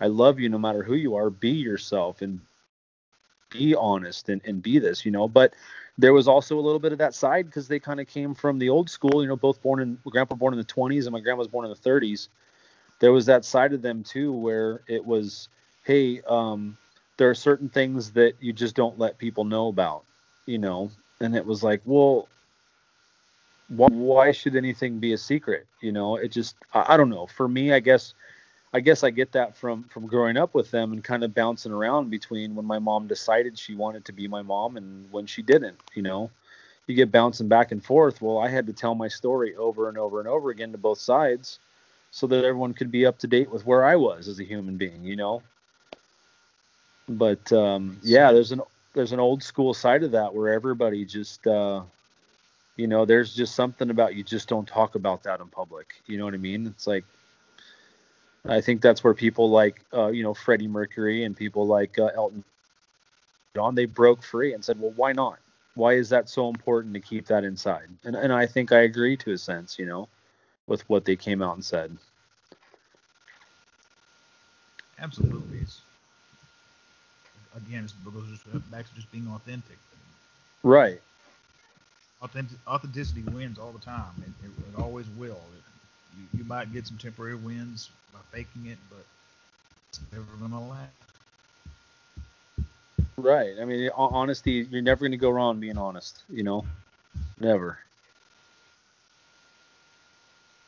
I 0.00 0.06
love 0.06 0.38
you 0.38 0.48
no 0.48 0.58
matter 0.58 0.82
who 0.82 0.94
you 0.94 1.16
are. 1.16 1.28
Be 1.28 1.50
yourself 1.50 2.22
and 2.22 2.40
be 3.50 3.74
honest 3.74 4.28
and, 4.28 4.40
and 4.44 4.62
be 4.62 4.78
this, 4.78 5.04
you 5.04 5.10
know. 5.10 5.26
But 5.26 5.54
there 5.98 6.12
was 6.12 6.28
also 6.28 6.58
a 6.58 6.62
little 6.62 6.80
bit 6.80 6.92
of 6.92 6.98
that 6.98 7.14
side 7.14 7.46
because 7.46 7.66
they 7.66 7.80
kind 7.80 8.00
of 8.00 8.06
came 8.06 8.34
from 8.34 8.58
the 8.58 8.68
old 8.68 8.88
school, 8.88 9.22
you 9.22 9.28
know, 9.28 9.36
both 9.36 9.60
born 9.60 9.80
in 9.80 9.98
grandpa 10.08 10.36
born 10.36 10.54
in 10.54 10.58
the 10.58 10.64
20s 10.64 11.04
and 11.04 11.12
my 11.12 11.20
grandma 11.20 11.38
was 11.38 11.48
born 11.48 11.64
in 11.64 11.70
the 11.70 11.90
30s. 11.90 12.28
There 13.00 13.12
was 13.12 13.26
that 13.26 13.44
side 13.44 13.72
of 13.72 13.82
them 13.82 14.04
too 14.04 14.32
where 14.32 14.82
it 14.86 15.04
was, 15.04 15.48
hey, 15.82 16.20
um, 16.22 16.76
there 17.16 17.30
are 17.30 17.34
certain 17.34 17.68
things 17.68 18.12
that 18.12 18.34
you 18.40 18.52
just 18.52 18.74
don't 18.74 18.98
let 18.98 19.18
people 19.18 19.44
know 19.44 19.68
about, 19.68 20.04
you 20.46 20.58
know. 20.58 20.90
And 21.20 21.36
it 21.36 21.46
was 21.46 21.62
like, 21.62 21.80
well, 21.84 22.28
why, 23.68 23.88
why 23.88 24.32
should 24.32 24.56
anything 24.56 24.98
be 24.98 25.12
a 25.12 25.18
secret? 25.18 25.66
You 25.80 25.92
know, 25.92 26.16
it 26.16 26.28
just, 26.32 26.56
I, 26.72 26.94
I 26.94 26.96
don't 26.96 27.10
know. 27.10 27.26
For 27.26 27.48
me, 27.48 27.72
I 27.72 27.80
guess 27.80 28.14
I 28.72 28.80
guess 28.80 29.04
I 29.04 29.10
get 29.10 29.32
that 29.32 29.56
from 29.56 29.84
from 29.84 30.08
growing 30.08 30.36
up 30.36 30.52
with 30.52 30.72
them 30.72 30.92
and 30.92 31.02
kind 31.02 31.22
of 31.22 31.32
bouncing 31.32 31.70
around 31.70 32.10
between 32.10 32.56
when 32.56 32.66
my 32.66 32.80
mom 32.80 33.06
decided 33.06 33.56
she 33.56 33.76
wanted 33.76 34.04
to 34.06 34.12
be 34.12 34.26
my 34.26 34.42
mom 34.42 34.76
and 34.76 35.10
when 35.12 35.26
she 35.26 35.42
didn't, 35.42 35.78
you 35.94 36.02
know. 36.02 36.30
You 36.86 36.94
get 36.96 37.12
bouncing 37.12 37.48
back 37.48 37.72
and 37.72 37.82
forth. 37.82 38.20
Well, 38.20 38.38
I 38.38 38.48
had 38.48 38.66
to 38.66 38.72
tell 38.72 38.94
my 38.94 39.08
story 39.08 39.54
over 39.56 39.88
and 39.88 39.96
over 39.96 40.18
and 40.18 40.28
over 40.28 40.50
again 40.50 40.72
to 40.72 40.78
both 40.78 40.98
sides 40.98 41.60
so 42.10 42.26
that 42.26 42.44
everyone 42.44 42.74
could 42.74 42.90
be 42.90 43.06
up 43.06 43.18
to 43.20 43.26
date 43.26 43.50
with 43.50 43.64
where 43.64 43.84
I 43.84 43.96
was 43.96 44.28
as 44.28 44.40
a 44.40 44.44
human 44.44 44.76
being, 44.76 45.04
you 45.04 45.16
know. 45.16 45.42
But 47.08 47.52
um, 47.52 47.98
yeah, 48.02 48.32
there's 48.32 48.52
an 48.52 48.62
there's 48.94 49.12
an 49.12 49.20
old 49.20 49.42
school 49.42 49.74
side 49.74 50.02
of 50.02 50.12
that 50.12 50.34
where 50.34 50.52
everybody 50.52 51.04
just 51.04 51.46
uh, 51.46 51.82
you 52.76 52.86
know, 52.86 53.04
there's 53.04 53.34
just 53.34 53.54
something 53.54 53.90
about 53.90 54.14
you 54.14 54.24
just 54.24 54.48
don't 54.48 54.66
talk 54.66 54.94
about 54.94 55.22
that 55.24 55.40
in 55.40 55.48
public. 55.48 55.94
You 56.06 56.18
know 56.18 56.24
what 56.24 56.34
I 56.34 56.38
mean? 56.38 56.66
It's 56.66 56.86
like 56.86 57.04
I 58.46 58.60
think 58.60 58.82
that's 58.82 59.02
where 59.02 59.14
people 59.14 59.50
like, 59.50 59.80
uh, 59.92 60.08
you 60.08 60.22
know, 60.22 60.34
Freddie 60.34 60.68
Mercury 60.68 61.24
and 61.24 61.36
people 61.36 61.66
like 61.66 61.98
uh, 61.98 62.10
Elton 62.14 62.44
John, 63.56 63.74
they 63.74 63.86
broke 63.86 64.22
free 64.22 64.52
and 64.52 64.64
said, 64.64 64.80
well, 64.80 64.92
why 64.96 65.12
not? 65.12 65.38
Why 65.76 65.94
is 65.94 66.08
that 66.08 66.28
so 66.28 66.48
important 66.48 66.94
to 66.94 67.00
keep 67.00 67.26
that 67.26 67.44
inside? 67.44 67.88
And, 68.02 68.16
and 68.16 68.32
I 68.32 68.46
think 68.46 68.72
I 68.72 68.80
agree 68.80 69.16
to 69.18 69.32
a 69.32 69.38
sense, 69.38 69.78
you 69.78 69.86
know, 69.86 70.08
with 70.66 70.88
what 70.88 71.04
they 71.04 71.16
came 71.16 71.40
out 71.40 71.54
and 71.54 71.64
said. 71.64 71.96
Absolutely. 74.98 75.66
Again, 77.56 77.84
it 77.84 78.12
goes 78.12 78.24
uh, 78.52 78.58
back 78.70 78.88
to 78.88 78.94
just 78.94 79.10
being 79.12 79.28
authentic. 79.28 79.76
Right. 80.62 81.00
Authentic, 82.22 82.58
authenticity 82.66 83.22
wins 83.32 83.58
all 83.58 83.70
the 83.70 83.84
time. 83.84 84.12
It, 84.18 84.46
it, 84.46 84.50
it 84.50 84.80
always 84.82 85.06
will. 85.18 85.38
It, 85.54 85.62
you, 86.18 86.38
you 86.38 86.44
might 86.44 86.72
get 86.72 86.86
some 86.86 86.98
temporary 86.98 87.36
wins 87.36 87.90
by 88.12 88.18
faking 88.32 88.70
it, 88.70 88.78
but 88.90 89.04
it's 89.90 90.00
never 90.12 90.24
gonna 90.40 90.68
last. 90.68 90.88
Right. 93.16 93.54
I 93.60 93.64
mean, 93.64 93.90
honesty. 93.94 94.66
You're 94.70 94.82
never 94.82 95.04
gonna 95.06 95.16
go 95.16 95.30
wrong 95.30 95.60
being 95.60 95.78
honest. 95.78 96.22
You 96.28 96.42
know, 96.42 96.64
never. 97.40 97.78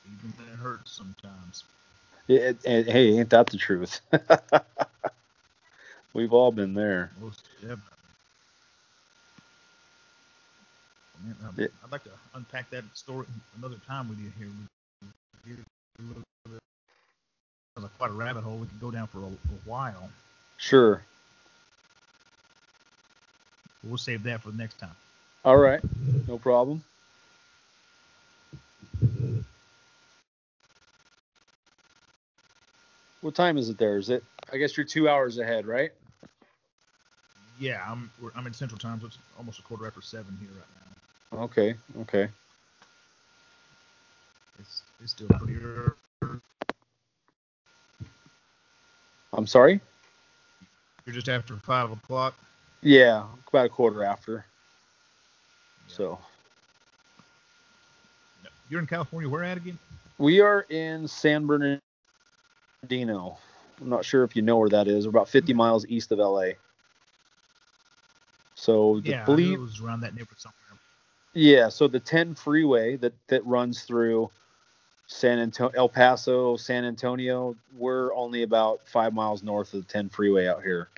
Even 0.06 0.32
it 0.52 0.56
hurts 0.56 0.92
sometimes. 0.92 1.64
It, 2.28 2.58
it, 2.64 2.88
hey, 2.88 3.18
ain't 3.18 3.30
that 3.30 3.48
the 3.48 3.56
truth? 3.56 4.00
We've 6.12 6.32
all 6.32 6.52
been 6.52 6.74
there. 6.74 7.10
Man, 11.24 11.36
um, 11.44 11.54
I'd 11.58 11.92
like 11.92 12.04
to 12.04 12.10
unpack 12.34 12.70
that 12.70 12.84
story 12.94 13.26
another 13.58 13.76
time 13.86 14.08
with 14.08 14.18
you 14.18 14.30
here 14.38 14.48
quite 17.98 18.10
a 18.10 18.14
rabbit 18.14 18.42
hole 18.42 18.56
we 18.56 18.66
could 18.66 18.80
go 18.80 18.90
down 18.90 19.06
for 19.06 19.18
a, 19.18 19.26
a 19.26 19.58
while. 19.64 20.10
Sure. 20.56 21.02
We'll 23.84 23.98
save 23.98 24.22
that 24.24 24.42
for 24.42 24.50
the 24.50 24.56
next 24.56 24.78
time. 24.78 24.96
All 25.44 25.56
right, 25.56 25.80
no 26.26 26.38
problem. 26.38 26.82
What 33.20 33.34
time 33.34 33.58
is 33.58 33.68
it 33.68 33.78
there? 33.78 33.96
Is 33.96 34.10
it? 34.10 34.24
I 34.52 34.56
guess 34.58 34.76
you're 34.76 34.86
two 34.86 35.08
hours 35.08 35.38
ahead, 35.38 35.66
right? 35.66 35.90
Yeah, 37.58 37.82
I'm. 37.86 38.10
I'm 38.34 38.46
in 38.46 38.52
Central 38.52 38.78
Time, 38.78 39.00
so 39.00 39.06
it's 39.06 39.18
almost 39.38 39.58
a 39.58 39.62
quarter 39.62 39.86
after 39.86 40.02
seven 40.02 40.36
here 40.40 40.50
right 40.50 41.38
now. 41.38 41.44
Okay. 41.44 41.74
Okay. 42.02 42.28
It's 44.58 44.82
it's 45.02 45.12
still 45.12 45.28
pretty 45.28 45.56
early. 45.62 45.92
I'm 49.32 49.46
sorry. 49.46 49.80
You're 51.04 51.14
just 51.14 51.28
after 51.28 51.56
five 51.56 51.90
o'clock. 51.90 52.34
Yeah, 52.82 53.24
about 53.48 53.66
a 53.66 53.68
quarter 53.68 54.04
after. 54.04 54.44
Yeah. 55.88 55.94
So. 55.94 56.18
You're 58.68 58.80
in 58.80 58.86
California. 58.86 59.28
Where 59.28 59.44
at 59.44 59.56
again? 59.56 59.78
We 60.18 60.40
are 60.40 60.66
in 60.70 61.06
San 61.06 61.46
Bernardino. 61.46 61.80
I'm 63.80 63.88
not 63.88 64.04
sure 64.04 64.24
if 64.24 64.34
you 64.36 64.42
know 64.42 64.56
where 64.58 64.68
that 64.70 64.88
is. 64.88 65.06
We're 65.06 65.10
about 65.10 65.28
50 65.28 65.52
miles 65.54 65.86
east 65.86 66.12
of 66.12 66.18
LA. 66.18 66.52
So 68.54 69.00
the 69.00 69.10
yeah, 69.10 69.24
believe, 69.24 69.58
it 69.58 69.60
was 69.60 69.80
around 69.80 70.00
that 70.00 70.14
neighborhood 70.14 70.38
somewhere. 70.38 70.80
Yeah, 71.34 71.68
so 71.68 71.86
the 71.86 72.00
10 72.00 72.34
freeway 72.34 72.96
that 72.96 73.12
that 73.28 73.44
runs 73.44 73.82
through 73.82 74.30
San 75.06 75.38
Antonio, 75.38 75.72
El 75.76 75.88
Paso, 75.88 76.56
San 76.56 76.84
Antonio. 76.84 77.54
We're 77.76 78.14
only 78.14 78.42
about 78.42 78.80
five 78.86 79.12
miles 79.12 79.42
north 79.42 79.74
of 79.74 79.86
the 79.86 79.92
10 79.92 80.08
freeway 80.08 80.46
out 80.46 80.62
here. 80.62 80.88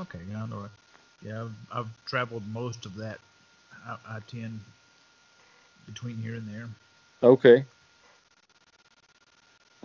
Okay, 0.00 0.18
yeah, 0.30 0.42
I 0.42 0.46
know 0.46 0.64
it. 0.64 0.70
Yeah, 1.24 1.42
I've, 1.42 1.52
I've 1.72 2.06
traveled 2.06 2.42
most 2.52 2.84
of 2.84 2.96
that 2.96 3.18
I, 3.86 4.18
10 4.28 4.60
between 5.86 6.16
here 6.16 6.34
and 6.34 6.48
there. 6.48 6.68
Okay. 7.22 7.64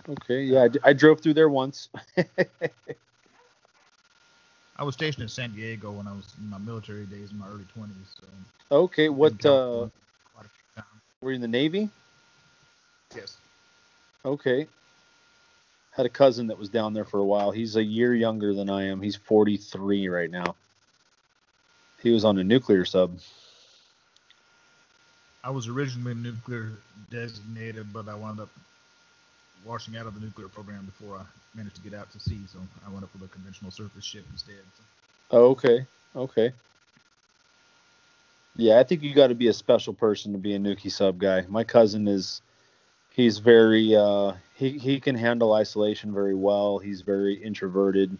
Okay, 0.08 0.42
yeah, 0.42 0.66
I, 0.84 0.90
I 0.90 0.92
drove 0.92 1.20
through 1.20 1.34
there 1.34 1.48
once. 1.48 1.88
I 4.76 4.84
was 4.84 4.94
stationed 4.94 5.22
in 5.22 5.28
San 5.28 5.52
Diego 5.52 5.92
when 5.92 6.08
I 6.08 6.12
was 6.12 6.34
in 6.40 6.50
my 6.50 6.58
military 6.58 7.04
days 7.06 7.30
in 7.30 7.38
my 7.38 7.46
early 7.48 7.64
20s. 7.76 7.90
So 8.20 8.26
okay, 8.72 9.08
what 9.08 9.44
uh, 9.46 9.86
were 11.20 11.30
you 11.30 11.36
in 11.36 11.40
the 11.40 11.48
Navy? 11.48 11.88
Yes. 13.14 13.36
Okay. 14.24 14.66
Had 15.92 16.06
a 16.06 16.08
cousin 16.10 16.46
that 16.48 16.58
was 16.58 16.68
down 16.68 16.94
there 16.94 17.04
for 17.04 17.20
a 17.20 17.24
while. 17.24 17.50
He's 17.50 17.76
a 17.76 17.84
year 17.84 18.14
younger 18.14 18.54
than 18.54 18.70
I 18.70 18.84
am. 18.84 19.00
He's 19.00 19.16
43 19.16 20.08
right 20.08 20.30
now. 20.30 20.56
He 22.02 22.10
was 22.10 22.24
on 22.24 22.38
a 22.38 22.44
nuclear 22.44 22.84
sub. 22.84 23.18
I 25.44 25.50
was 25.50 25.68
originally 25.68 26.14
nuclear 26.14 26.72
designated, 27.10 27.92
but 27.92 28.08
I 28.08 28.14
wound 28.14 28.40
up 28.40 28.48
washing 29.64 29.96
out 29.96 30.06
of 30.06 30.14
the 30.14 30.20
nuclear 30.20 30.48
program 30.48 30.84
before 30.84 31.16
I 31.16 31.22
managed 31.54 31.76
to 31.76 31.82
get 31.82 31.94
out 31.94 32.10
to 32.12 32.20
sea. 32.20 32.40
So 32.46 32.58
I 32.86 32.90
went 32.90 33.04
up 33.04 33.12
with 33.12 33.22
a 33.22 33.28
conventional 33.28 33.70
surface 33.70 34.04
ship 34.04 34.24
instead. 34.32 34.56
Oh, 35.30 35.50
okay. 35.50 35.86
Okay. 36.14 36.52
Yeah, 38.56 38.78
I 38.78 38.84
think 38.84 39.02
you 39.02 39.14
got 39.14 39.28
to 39.28 39.34
be 39.34 39.48
a 39.48 39.52
special 39.52 39.94
person 39.94 40.32
to 40.32 40.38
be 40.38 40.54
a 40.54 40.58
nuki 40.58 40.90
sub 40.90 41.18
guy. 41.18 41.44
My 41.48 41.64
cousin 41.64 42.06
is 42.06 42.42
he's 43.14 43.38
very 43.38 43.96
uh, 43.96 44.32
he 44.54 44.78
he 44.78 45.00
can 45.00 45.14
handle 45.14 45.54
isolation 45.54 46.12
very 46.12 46.34
well. 46.34 46.78
He's 46.78 47.00
very 47.00 47.34
introverted. 47.34 48.16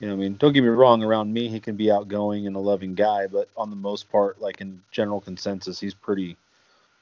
You 0.00 0.08
know, 0.08 0.14
I 0.14 0.16
mean, 0.16 0.36
don't 0.36 0.52
get 0.52 0.62
me 0.62 0.68
wrong. 0.68 1.04
Around 1.04 1.32
me, 1.32 1.48
he 1.48 1.60
can 1.60 1.76
be 1.76 1.92
outgoing 1.92 2.46
and 2.46 2.56
a 2.56 2.60
loving 2.60 2.94
guy, 2.94 3.26
but 3.26 3.48
on 3.56 3.70
the 3.70 3.76
most 3.76 4.10
part, 4.10 4.40
like 4.40 4.60
in 4.60 4.80
general 4.90 5.20
consensus, 5.20 5.78
he's 5.78 5.94
pretty 5.94 6.36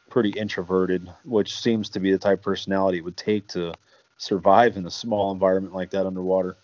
pretty 0.08 0.30
introverted, 0.30 1.10
which 1.24 1.60
seems 1.60 1.88
to 1.90 2.00
be 2.00 2.12
the 2.12 2.18
type 2.18 2.38
of 2.38 2.44
personality 2.44 2.98
it 2.98 3.04
would 3.04 3.16
take 3.16 3.46
to 3.48 3.74
survive 4.16 4.76
in 4.76 4.86
a 4.86 4.90
small 4.90 5.32
environment 5.32 5.74
like 5.74 5.90
that 5.90 6.06
underwater. 6.06 6.56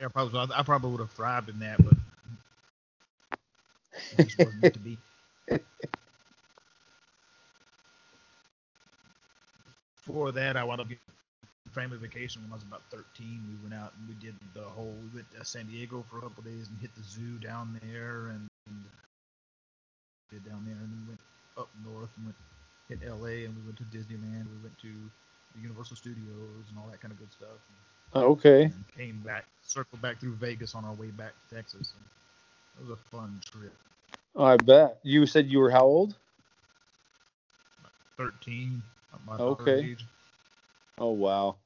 Yeah, 0.00 0.08
probably. 0.08 0.54
I 0.54 0.62
probably 0.62 0.90
would 0.92 1.00
have 1.00 1.10
thrived 1.10 1.48
in 1.48 1.58
that, 1.60 1.84
but 1.84 1.94
it 4.18 4.24
just 4.24 4.38
wasn't 4.38 4.62
meant 4.62 4.74
to 4.74 4.80
be. 4.80 4.98
before 10.08 10.32
that, 10.32 10.56
I 10.56 10.64
wound 10.64 10.80
up 10.80 10.88
getting 10.88 11.02
family 11.72 11.98
vacation 11.98 12.42
when 12.42 12.50
I 12.50 12.54
was 12.54 12.62
about 12.62 12.82
13. 12.90 13.42
We 13.48 13.68
went 13.68 13.74
out 13.74 13.92
and 13.98 14.08
we 14.08 14.14
did 14.14 14.34
the 14.54 14.62
whole. 14.62 14.94
We 15.02 15.16
went 15.16 15.30
to 15.32 15.44
San 15.44 15.66
Diego 15.66 16.04
for 16.08 16.18
a 16.18 16.22
couple 16.22 16.42
days 16.42 16.68
and 16.68 16.78
hit 16.80 16.94
the 16.96 17.02
zoo 17.02 17.38
down 17.38 17.78
there 17.82 18.28
and, 18.28 18.48
and 18.66 18.84
did 20.30 20.44
down 20.44 20.64
there 20.64 20.76
and 20.76 20.90
then 20.92 21.04
went 21.06 21.20
up 21.56 21.68
north 21.84 22.10
and 22.16 22.26
went 22.26 22.36
hit 22.88 23.00
L.A. 23.06 23.44
and 23.44 23.54
we 23.56 23.62
went 23.62 23.76
to 23.78 23.84
Disneyland. 23.84 24.46
We 24.48 24.62
went 24.62 24.78
to 24.78 24.92
the 25.54 25.60
Universal 25.60 25.96
Studios 25.96 26.66
and 26.68 26.78
all 26.78 26.88
that 26.90 27.00
kind 27.00 27.12
of 27.12 27.18
good 27.18 27.32
stuff. 27.32 27.58
Oh, 28.14 28.20
and, 28.20 28.30
okay. 28.30 28.70
came 28.96 29.20
back, 29.20 29.44
circled 29.62 30.00
back 30.00 30.20
through 30.20 30.34
Vegas 30.36 30.74
on 30.74 30.84
our 30.84 30.94
way 30.94 31.08
back 31.08 31.32
to 31.48 31.54
Texas. 31.54 31.92
And 31.96 32.04
it 32.78 32.88
was 32.88 32.98
a 32.98 33.16
fun 33.16 33.40
trip. 33.44 33.74
I 34.36 34.56
bet. 34.56 34.98
You 35.02 35.26
said 35.26 35.46
you 35.46 35.58
were 35.58 35.70
how 35.70 35.84
old? 35.84 36.14
13 38.18 38.82
okay. 39.38 39.96
Oh 40.98 41.12
wow. 41.12 41.56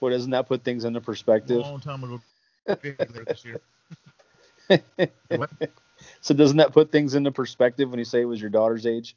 Well, 0.00 0.10
doesn't 0.10 0.30
that 0.30 0.48
put 0.48 0.64
things 0.64 0.84
into 0.84 1.00
perspective? 1.00 1.58
A 1.58 1.60
long 1.60 1.80
time 1.80 2.04
ago. 2.04 2.20
this 2.66 3.44
year. 3.44 3.60
So 6.26 6.34
doesn't 6.34 6.56
that 6.56 6.72
put 6.72 6.90
things 6.90 7.14
into 7.14 7.30
perspective 7.30 7.88
when 7.88 8.00
you 8.00 8.04
say 8.04 8.20
it 8.20 8.24
was 8.24 8.40
your 8.40 8.50
daughter's 8.50 8.84
age? 8.84 9.14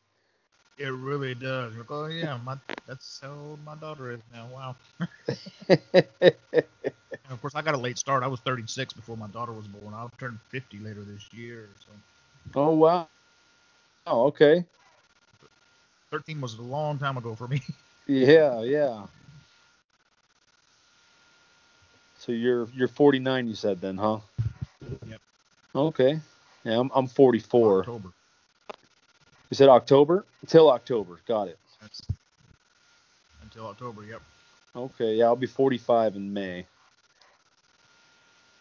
It 0.78 0.89
really 0.89 1.34
does. 1.34 1.76
Like, 1.76 1.89
oh 1.89 2.05
yeah, 2.05 2.38
my 2.45 2.55
that's 2.86 3.20
how 3.24 3.32
old 3.32 3.66
my 3.66 3.74
daughter 3.74 4.12
is 4.12 4.20
now. 4.32 4.47
Wow. 4.53 4.76
of 7.32 7.41
course, 7.41 7.55
I 7.55 7.64
got 7.64 7.74
a 7.74 7.80
late 7.80 7.97
start. 7.97 8.22
I 8.22 8.28
was 8.28 8.39
36 8.41 8.93
before 8.93 9.18
my 9.18 9.26
daughter 9.26 9.53
was 9.53 9.66
born. 9.66 9.95
I'll 9.95 10.12
turn 10.20 10.39
50 10.49 10.78
later 10.82 11.01
this 11.01 11.28
year. 11.34 11.70
So. 11.80 11.88
Oh 12.53 12.76
wow. 12.76 13.07
Oh 14.05 14.26
okay. 14.26 14.64
13 16.12 16.39
was 16.39 16.60
a 16.60 16.62
long 16.62 16.99
time 16.99 17.18
ago 17.18 17.34
for 17.34 17.47
me. 17.47 17.60
yeah, 18.05 18.62
yeah. 18.62 19.07
So 22.20 22.34
you're 22.34 22.68
you're 22.76 22.88
49, 22.88 23.47
you 23.47 23.55
said 23.55 23.82
then, 23.82 23.97
huh? 23.97 24.20
Yep. 25.07 25.20
Okay. 25.76 26.20
Yeah, 26.64 26.80
I'm 26.80 26.91
I'm 26.93 27.07
44. 27.07 27.80
October. 27.80 28.10
You 29.49 29.55
said 29.55 29.70
October? 29.70 30.26
Until 30.41 30.70
October. 30.70 31.20
Got 31.28 31.47
it. 31.47 31.57
That's 31.82 32.01
until 33.41 33.68
October. 33.68 34.03
Yep. 34.03 34.22
Okay. 34.76 35.16
Yeah, 35.16 35.26
I'll 35.26 35.36
be 35.36 35.47
45 35.47 36.16
in 36.16 36.34
May. 36.34 36.66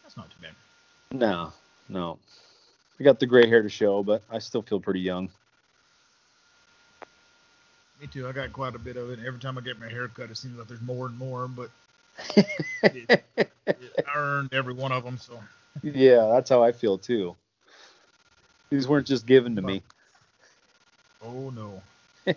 That's 0.03 0.17
not 0.17 0.31
too 0.31 0.37
bad. 0.41 0.53
No, 1.13 1.53
no. 1.89 2.19
I 2.99 3.05
got 3.05 3.21
the 3.21 3.27
gray 3.27 3.47
hair 3.49 3.63
to 3.63 3.69
show, 3.69 4.03
but 4.03 4.23
I 4.31 4.39
still 4.39 4.63
feel 4.63 4.81
pretty 4.81 5.01
young. 5.01 5.29
Me 8.01 8.07
too. 8.07 8.29
I 8.29 8.33
got 8.33 8.53
quite 8.53 8.75
a 8.75 8.79
bit 8.79 8.97
of 8.97 9.11
it. 9.11 9.19
Every 9.27 9.41
time 9.41 9.59
I 9.59 9.61
get 9.61 9.79
my 9.79 9.89
hair 9.89 10.09
cut, 10.09 10.31
it 10.31 10.37
seems 10.37 10.57
like 10.57 10.69
there's 10.69 10.81
more 10.81 11.07
and 11.07 11.19
more, 11.19 11.49
but 11.49 11.71
it, 12.85 13.23
it, 13.37 13.53
I 13.67 14.17
earned 14.17 14.55
every 14.55 14.73
one 14.73 14.93
of 14.93 15.05
them. 15.05 15.19
So. 15.19 15.41
Yeah, 15.83 16.31
that's 16.33 16.49
how 16.49 16.63
I 16.63 16.73
feel 16.73 16.97
too. 16.97 17.37
These 18.71 18.87
weren't 18.87 19.07
just 19.07 19.27
given 19.27 19.57
to 19.57 19.63
me. 19.63 19.83
Oh 21.25 21.51
no. 21.51 21.83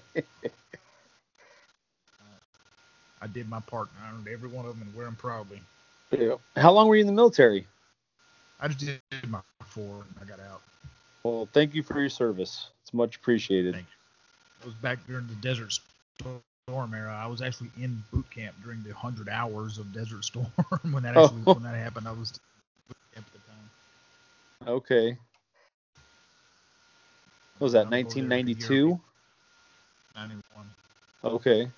I 3.21 3.27
did 3.27 3.47
my 3.49 3.59
part. 3.59 3.89
I 4.03 4.11
earned 4.11 4.27
every 4.27 4.49
one 4.49 4.65
of 4.65 4.77
them 4.77 4.87
and 4.87 4.95
wear 4.95 5.05
them 5.05 5.15
proudly. 5.15 5.61
Yeah. 6.11 6.35
How 6.57 6.71
long 6.71 6.87
were 6.87 6.95
you 6.95 7.01
in 7.01 7.07
the 7.07 7.13
military? 7.13 7.67
I 8.59 8.67
just 8.67 8.79
did 8.79 9.01
my 9.29 9.41
four 9.65 9.83
and 9.83 10.15
I 10.21 10.25
got 10.25 10.39
out. 10.39 10.61
Well, 11.23 11.47
thank 11.53 11.75
you 11.75 11.83
for 11.83 11.99
your 11.99 12.09
service. 12.09 12.69
It's 12.81 12.93
much 12.93 13.17
appreciated. 13.17 13.75
Thank 13.75 13.85
you. 13.85 14.61
It 14.61 14.65
was 14.65 14.75
back 14.75 15.05
during 15.07 15.27
the 15.27 15.35
Desert 15.35 15.77
Storm 16.19 16.93
era. 16.93 17.19
I 17.21 17.27
was 17.27 17.41
actually 17.41 17.69
in 17.79 18.03
boot 18.11 18.29
camp 18.31 18.55
during 18.63 18.81
the 18.83 18.93
hundred 18.93 19.29
hours 19.29 19.77
of 19.77 19.93
Desert 19.93 20.23
Storm 20.23 20.47
when 20.91 21.03
that 21.03 21.15
actually 21.17 21.43
oh. 21.47 21.53
when 21.53 21.63
that 21.63 21.75
oh. 21.75 21.77
happened. 21.77 22.07
I 22.07 22.11
was 22.11 22.39
boot 22.87 22.97
camp 23.13 23.25
at 23.27 23.33
the 23.33 24.65
time. 24.65 24.75
Okay. 24.75 25.17
What 27.61 27.65
was 27.65 27.73
that 27.73 27.91
1992? 27.91 28.99
91. 30.15 30.41
Okay. 31.23 31.69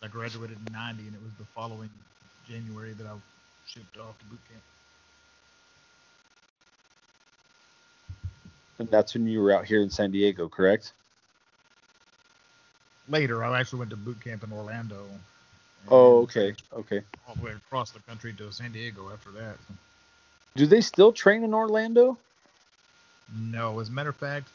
I 0.00 0.06
graduated 0.06 0.56
in 0.56 0.72
90, 0.72 1.02
and 1.02 1.16
it 1.16 1.20
was 1.20 1.32
the 1.36 1.44
following 1.46 1.90
January 2.48 2.92
that 2.92 3.04
I 3.04 3.14
shipped 3.66 3.98
off 3.98 4.16
to 4.20 4.24
boot 4.26 4.38
camp. 4.48 4.62
And 8.78 8.88
that's 8.88 9.14
when 9.14 9.26
you 9.26 9.40
were 9.42 9.50
out 9.50 9.64
here 9.64 9.80
in 9.80 9.90
San 9.90 10.12
Diego, 10.12 10.48
correct? 10.48 10.92
Later, 13.08 13.42
I 13.42 13.58
actually 13.58 13.80
went 13.80 13.90
to 13.90 13.96
boot 13.96 14.20
camp 14.22 14.44
in 14.44 14.52
Orlando. 14.52 15.06
Oh, 15.88 16.18
okay, 16.18 16.54
okay. 16.72 17.02
All 17.26 17.34
the 17.34 17.42
way 17.42 17.50
across 17.50 17.90
the 17.90 17.98
country 18.02 18.32
to 18.34 18.52
San 18.52 18.70
Diego 18.70 19.10
after 19.12 19.32
that. 19.32 19.56
Do 20.54 20.68
they 20.68 20.82
still 20.82 21.10
train 21.12 21.42
in 21.42 21.52
Orlando? 21.52 22.16
No, 23.34 23.80
as 23.80 23.88
a 23.88 23.92
matter 23.92 24.10
of 24.10 24.16
fact, 24.16 24.48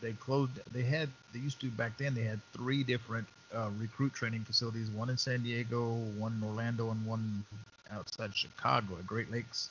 they 0.00 0.12
closed. 0.12 0.52
They 0.72 0.82
had 0.82 1.08
they 1.32 1.38
used 1.38 1.60
to 1.60 1.68
back 1.68 1.96
then. 1.96 2.14
They 2.14 2.24
had 2.24 2.40
three 2.52 2.82
different 2.82 3.26
uh, 3.54 3.70
recruit 3.78 4.12
training 4.12 4.44
facilities: 4.44 4.90
one 4.90 5.08
in 5.08 5.16
San 5.16 5.42
Diego, 5.42 5.94
one 6.18 6.34
in 6.34 6.46
Orlando, 6.46 6.90
and 6.90 7.06
one 7.06 7.44
outside 7.90 8.34
Chicago 8.34 8.96
at 8.98 9.06
Great 9.06 9.30
Lakes. 9.30 9.70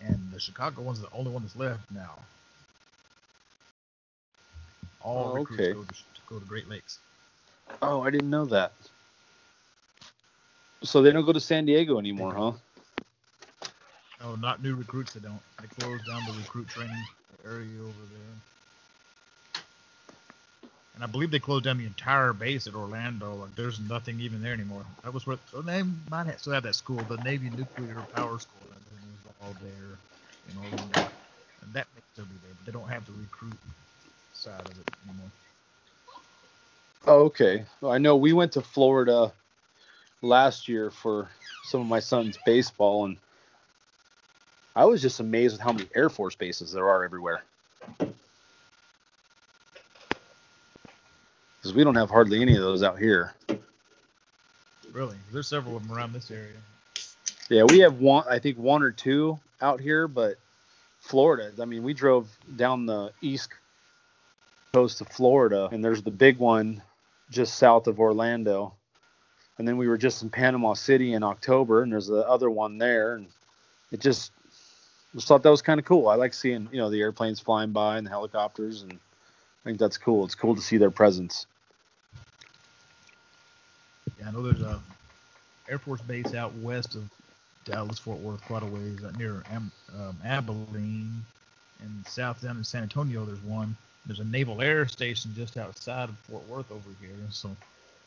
And 0.00 0.18
the 0.32 0.40
Chicago 0.40 0.82
one's 0.82 1.00
the 1.00 1.08
only 1.12 1.30
one 1.30 1.42
that's 1.42 1.56
left 1.56 1.90
now. 1.90 2.14
All 5.02 5.32
oh, 5.32 5.34
recruits 5.34 5.62
okay. 5.62 5.72
go, 5.72 5.82
to, 5.82 5.94
go 6.28 6.38
to 6.38 6.44
Great 6.46 6.68
Lakes. 6.68 6.98
Oh, 7.82 8.02
I 8.02 8.10
didn't 8.10 8.30
know 8.30 8.44
that. 8.46 8.72
So 10.82 11.02
they 11.02 11.12
don't 11.12 11.26
go 11.26 11.32
to 11.32 11.40
San 11.40 11.66
Diego 11.66 11.98
anymore, 11.98 12.34
huh? 12.34 12.52
No, 14.20 14.36
not 14.36 14.62
new 14.62 14.74
recruits. 14.74 15.14
They 15.14 15.20
don't. 15.20 15.40
They 15.60 15.66
closed 15.66 16.06
down 16.06 16.22
the 16.26 16.32
recruit 16.38 16.68
training 16.68 17.02
area 17.44 17.80
over 17.82 18.06
there. 18.12 18.36
And 20.94 21.04
I 21.04 21.06
believe 21.06 21.30
they 21.30 21.38
closed 21.38 21.64
down 21.64 21.78
the 21.78 21.86
entire 21.86 22.32
base 22.32 22.66
at 22.66 22.74
Orlando. 22.74 23.34
Like 23.36 23.54
there's 23.56 23.80
nothing 23.80 24.20
even 24.20 24.42
there 24.42 24.52
anymore. 24.54 24.84
That 25.04 25.14
was 25.14 25.26
where 25.26 25.38
so 25.50 25.62
they 25.62 25.82
might 26.10 26.26
have, 26.26 26.40
still 26.40 26.52
have 26.52 26.64
that 26.64 26.74
school, 26.74 27.04
the 27.04 27.18
Navy 27.18 27.50
Nuclear 27.50 28.02
Power 28.02 28.38
School. 28.38 28.62
And 28.64 28.84
That 28.86 29.26
was 29.26 29.34
all 29.40 29.56
there 29.62 30.00
in 30.50 30.56
Orlando, 30.58 31.10
and 31.62 31.72
that 31.74 31.88
may 31.94 32.02
still 32.12 32.26
be 32.26 32.36
there, 32.42 32.54
but 32.54 32.66
they 32.66 32.72
don't 32.72 32.88
have 32.90 33.06
the 33.06 33.12
recruit 33.12 33.58
side 34.32 34.62
of 34.62 34.78
it 34.78 34.86
anymore. 35.06 35.30
Oh, 37.06 37.24
okay. 37.26 37.66
Well, 37.80 37.92
I 37.92 37.98
know 37.98 38.16
we 38.16 38.32
went 38.32 38.52
to 38.52 38.62
Florida 38.62 39.32
last 40.22 40.68
year 40.68 40.90
for 40.90 41.30
some 41.70 41.80
of 41.80 41.86
my 41.86 42.00
son's 42.00 42.38
baseball, 42.46 43.06
and 43.06 43.18
I 44.74 44.84
was 44.84 45.02
just 45.02 45.20
amazed 45.20 45.54
with 45.54 45.60
how 45.60 45.72
many 45.72 45.88
Air 45.94 46.08
Force 46.08 46.34
bases 46.34 46.72
there 46.72 46.88
are 46.88 47.04
everywhere. 47.04 47.42
Because 51.58 51.74
we 51.74 51.84
don't 51.84 51.96
have 51.96 52.10
hardly 52.10 52.40
any 52.40 52.56
of 52.56 52.62
those 52.62 52.82
out 52.82 52.98
here. 52.98 53.34
Really? 54.92 55.16
There's 55.32 55.48
several 55.48 55.76
of 55.76 55.86
them 55.86 55.96
around 55.96 56.12
this 56.12 56.30
area. 56.30 56.56
Yeah, 57.48 57.64
we 57.64 57.80
have 57.80 57.98
one, 58.00 58.24
I 58.28 58.38
think 58.38 58.58
one 58.58 58.82
or 58.82 58.92
two 58.92 59.38
out 59.60 59.80
here, 59.80 60.06
but 60.08 60.36
Florida, 61.00 61.52
I 61.60 61.64
mean, 61.64 61.82
we 61.82 61.94
drove 61.94 62.28
down 62.56 62.86
the 62.86 63.12
east 63.20 63.50
coast 64.72 65.00
of 65.00 65.08
Florida, 65.08 65.68
and 65.72 65.84
there's 65.84 66.02
the 66.02 66.10
big 66.10 66.38
one 66.38 66.82
just 67.30 67.56
south 67.56 67.88
of 67.88 67.98
Orlando. 67.98 68.72
And 69.58 69.66
then 69.66 69.76
we 69.76 69.88
were 69.88 69.98
just 69.98 70.22
in 70.22 70.30
Panama 70.30 70.74
City 70.74 71.12
in 71.12 71.22
October, 71.22 71.82
and 71.82 71.92
there's 71.92 72.06
the 72.06 72.26
other 72.26 72.48
one 72.50 72.78
there, 72.78 73.16
and 73.16 73.26
it 73.90 74.00
just 74.00 74.32
just 75.14 75.26
thought 75.28 75.42
that 75.42 75.50
was 75.50 75.62
kind 75.62 75.80
of 75.80 75.86
cool. 75.86 76.08
I 76.08 76.14
like 76.14 76.34
seeing 76.34 76.68
you 76.70 76.78
know 76.78 76.90
the 76.90 77.00
airplanes 77.00 77.40
flying 77.40 77.70
by 77.70 77.98
and 77.98 78.06
the 78.06 78.10
helicopters, 78.10 78.82
and 78.82 78.92
I 78.92 79.64
think 79.64 79.78
that's 79.78 79.98
cool. 79.98 80.24
It's 80.24 80.34
cool 80.34 80.54
to 80.54 80.60
see 80.60 80.76
their 80.76 80.90
presence. 80.90 81.46
Yeah, 84.18 84.28
I 84.28 84.32
know 84.32 84.42
there's 84.42 84.62
a 84.62 84.80
Air 85.68 85.78
Force 85.78 86.00
base 86.00 86.34
out 86.34 86.54
west 86.56 86.94
of 86.94 87.04
Dallas 87.64 87.98
Fort 87.98 88.18
Worth, 88.18 88.42
quite 88.42 88.62
a 88.62 88.66
ways, 88.66 89.02
uh, 89.04 89.12
near 89.18 89.42
Am- 89.50 89.70
um, 89.98 90.16
Abilene, 90.24 91.24
and 91.80 92.06
south 92.06 92.42
down 92.42 92.56
in 92.56 92.64
San 92.64 92.82
Antonio. 92.82 93.24
There's 93.24 93.42
one. 93.42 93.76
There's 94.06 94.20
a 94.20 94.24
naval 94.24 94.62
air 94.62 94.88
station 94.88 95.32
just 95.36 95.56
outside 95.56 96.08
of 96.08 96.18
Fort 96.20 96.46
Worth 96.48 96.70
over 96.70 96.88
here. 97.00 97.10
So 97.30 97.54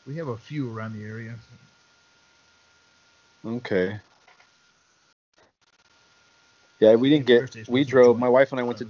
we 0.06 0.16
have 0.16 0.28
a 0.28 0.36
few 0.36 0.76
around 0.76 0.98
the 0.98 1.04
area. 1.04 1.34
Okay. 3.46 3.98
Yeah, 6.80 6.94
we 6.96 7.08
didn't 7.08 7.26
get. 7.26 7.68
We 7.68 7.84
drove. 7.84 8.18
My 8.18 8.28
wife 8.28 8.52
and 8.52 8.60
I 8.60 8.64
went 8.64 8.78
to. 8.78 8.88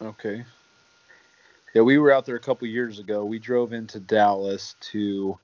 Okay. 0.00 0.44
Yeah, 1.74 1.82
we 1.82 1.96
were 1.96 2.12
out 2.12 2.26
there 2.26 2.36
a 2.36 2.40
couple 2.40 2.68
years 2.68 2.98
ago. 2.98 3.24
We 3.24 3.38
drove 3.38 3.72
into 3.72 3.98
Dallas 3.98 4.76
to 4.92 5.38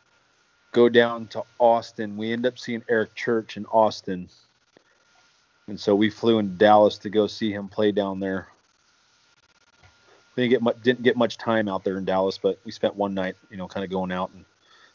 go 0.73 0.89
down 0.89 1.27
to 1.29 1.43
Austin. 1.59 2.17
We 2.17 2.33
end 2.33 2.45
up 2.45 2.59
seeing 2.59 2.83
Eric 2.89 3.15
Church 3.15 3.57
in 3.57 3.65
Austin, 3.67 4.29
and 5.69 5.81
so 5.81 5.95
we 5.95 6.11
flew 6.11 6.39
into 6.39 6.55
Dallas 6.55 6.99
to 6.99 7.11
go 7.11 7.27
see 7.27 7.51
him 7.51 7.69
play 7.69 7.93
down 7.93 8.21
there. 8.21 8.49
We 10.37 10.43
didn't 10.43 10.51
get 10.51 10.63
much, 10.63 10.83
didn't 10.83 11.03
get 11.03 11.17
much 11.17 11.39
time 11.39 11.67
out 11.67 11.83
there 11.83 11.97
in 11.97 12.05
Dallas, 12.05 12.39
but 12.39 12.59
we 12.65 12.73
spent 12.73 12.95
one 12.95 13.15
night, 13.15 13.37
you 13.51 13.57
know, 13.57 13.67
kind 13.67 13.85
of 13.85 13.91
going 13.91 14.13
out 14.13 14.31
and 14.35 14.45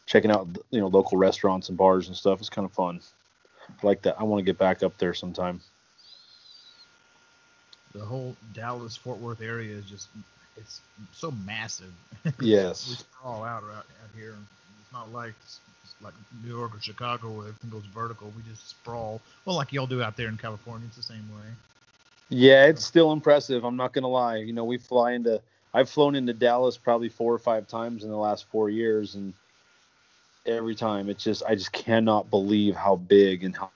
checking 0.06 0.30
out, 0.30 0.48
you 0.70 0.80
know, 0.80 0.88
local 0.88 1.18
restaurants 1.18 1.70
and 1.70 1.78
bars 1.78 2.08
and 2.08 2.16
stuff. 2.16 2.39
It's 2.39 2.50
kind 2.50 2.66
of 2.66 2.72
fun 2.74 3.02
like 3.82 4.01
that. 4.03 4.19
I 4.19 4.24
want 4.24 4.39
to 4.39 4.45
get 4.45 4.57
back 4.57 4.84
up 4.84 4.97
there 4.97 5.13
sometime. 5.13 5.61
The 7.93 8.03
whole 8.05 8.36
Dallas 8.53 8.95
Fort 8.95 9.19
Worth 9.19 9.41
area 9.41 9.76
is 9.76 9.86
just 9.86 10.07
it's 10.57 10.82
so 11.11 11.32
massive. 11.45 11.93
Yes. 12.39 12.88
we 12.88 12.95
sprawl 12.95 13.43
out, 13.43 13.63
out 13.63 13.86
out 13.86 13.86
here. 14.15 14.36
It's 14.82 14.93
not 14.93 15.11
like 15.11 15.34
it's, 15.43 15.59
it's 15.84 15.93
like 16.01 16.13
New 16.43 16.55
York 16.55 16.76
or 16.76 16.82
Chicago 16.82 17.30
where 17.30 17.47
everything 17.47 17.69
goes 17.69 17.86
vertical. 17.93 18.32
We 18.36 18.49
just 18.49 18.69
sprawl. 18.69 19.19
Well, 19.45 19.55
like 19.55 19.74
y'all 19.74 19.88
do 19.88 20.01
out 20.01 20.15
there 20.15 20.30
in 20.30 20.38
California, 20.38 20.88
it's 20.88 20.95
the 20.95 21.03
same 21.03 21.28
way. 21.36 21.47
Yeah, 22.30 22.65
it's 22.65 22.86
still 22.86 23.11
impressive. 23.11 23.63
I'm 23.63 23.76
not 23.76 23.93
gonna 23.93 24.07
lie. 24.07 24.38
You 24.38 24.53
know, 24.53 24.63
we 24.63 24.78
fly 24.78 25.11
into. 25.13 25.41
I've 25.74 25.89
flown 25.89 26.15
into 26.15 26.34
Dallas 26.34 26.78
probably 26.78 27.09
four 27.09 27.34
or 27.34 27.39
five 27.39 27.67
times 27.67 28.03
in 28.03 28.09
the 28.09 28.17
last 28.17 28.45
four 28.51 28.69
years, 28.69 29.15
and 29.15 29.34
every 30.46 30.76
time. 30.76 31.10
It's 31.10 31.24
just 31.24 31.44
I 31.48 31.56
just 31.56 31.72
cannot 31.72 32.30
believe 32.30 32.76
how 32.76 32.96
big 32.96 33.44
and 33.44 33.56
how, 33.56 33.72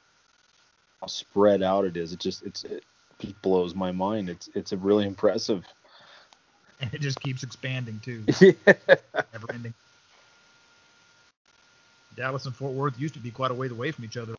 spread 1.08 1.64
out 1.64 1.86
it 1.86 1.96
is. 1.96 2.12
It 2.12 2.20
just 2.20 2.44
it's 2.44 2.64
it 2.64 2.84
blows 3.42 3.74
my 3.74 3.92
mind. 3.92 4.30
It's 4.30 4.50
it's 4.54 4.72
a 4.74 4.78
really 4.78 5.06
impressive. 5.06 5.66
And 6.82 6.94
it 6.94 7.02
just 7.02 7.20
keeps 7.22 7.44
expanding 7.44 8.00
too. 8.04 8.24
yeah. 8.42 8.74
Never 9.34 9.54
ending. 9.54 9.74
Dallas 12.16 12.46
and 12.46 12.56
Fort 12.56 12.74
Worth 12.74 13.00
used 13.00 13.14
to 13.14 13.20
be 13.20 13.32
quite 13.32 13.52
a 13.52 13.54
ways 13.54 13.72
away 13.72 13.92
from 13.92 14.06
each 14.06 14.18
other. 14.18 14.36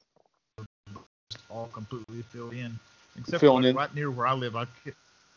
Just 1.30 1.44
all 1.48 1.68
completely 1.72 2.22
filled 2.22 2.52
in. 2.52 2.78
Except 3.16 3.40
for 3.40 3.60
like 3.60 3.74
right 3.74 3.94
near 3.94 4.10
where 4.10 4.26
I 4.26 4.34
live. 4.34 4.56
I, 4.56 4.66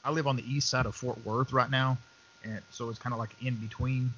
I 0.04 0.12
live 0.12 0.28
on 0.28 0.36
the 0.36 0.44
east 0.52 0.70
side 0.70 0.86
of 0.86 0.96
Fort 0.96 1.24
Worth 1.26 1.54
right 1.54 1.70
now. 1.70 1.98
And 2.44 2.60
so 2.72 2.90
it's 2.90 3.00
kind 3.00 3.14
of 3.14 3.20
like 3.20 3.36
in 3.42 3.56
between. 3.56 4.12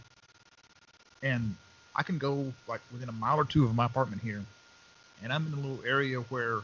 And 1.22 1.56
I 1.96 2.04
can 2.04 2.18
go 2.18 2.52
like 2.68 2.82
within 2.92 3.10
a 3.10 3.14
mile 3.14 3.40
or 3.40 3.46
two 3.46 3.66
of 3.66 3.76
my 3.76 3.86
apartment 3.86 4.22
here. 4.22 4.42
And 5.24 5.32
I'm 5.32 5.48
in 5.48 5.54
a 5.54 5.56
little 5.56 5.86
area 5.86 6.20
where 6.20 6.60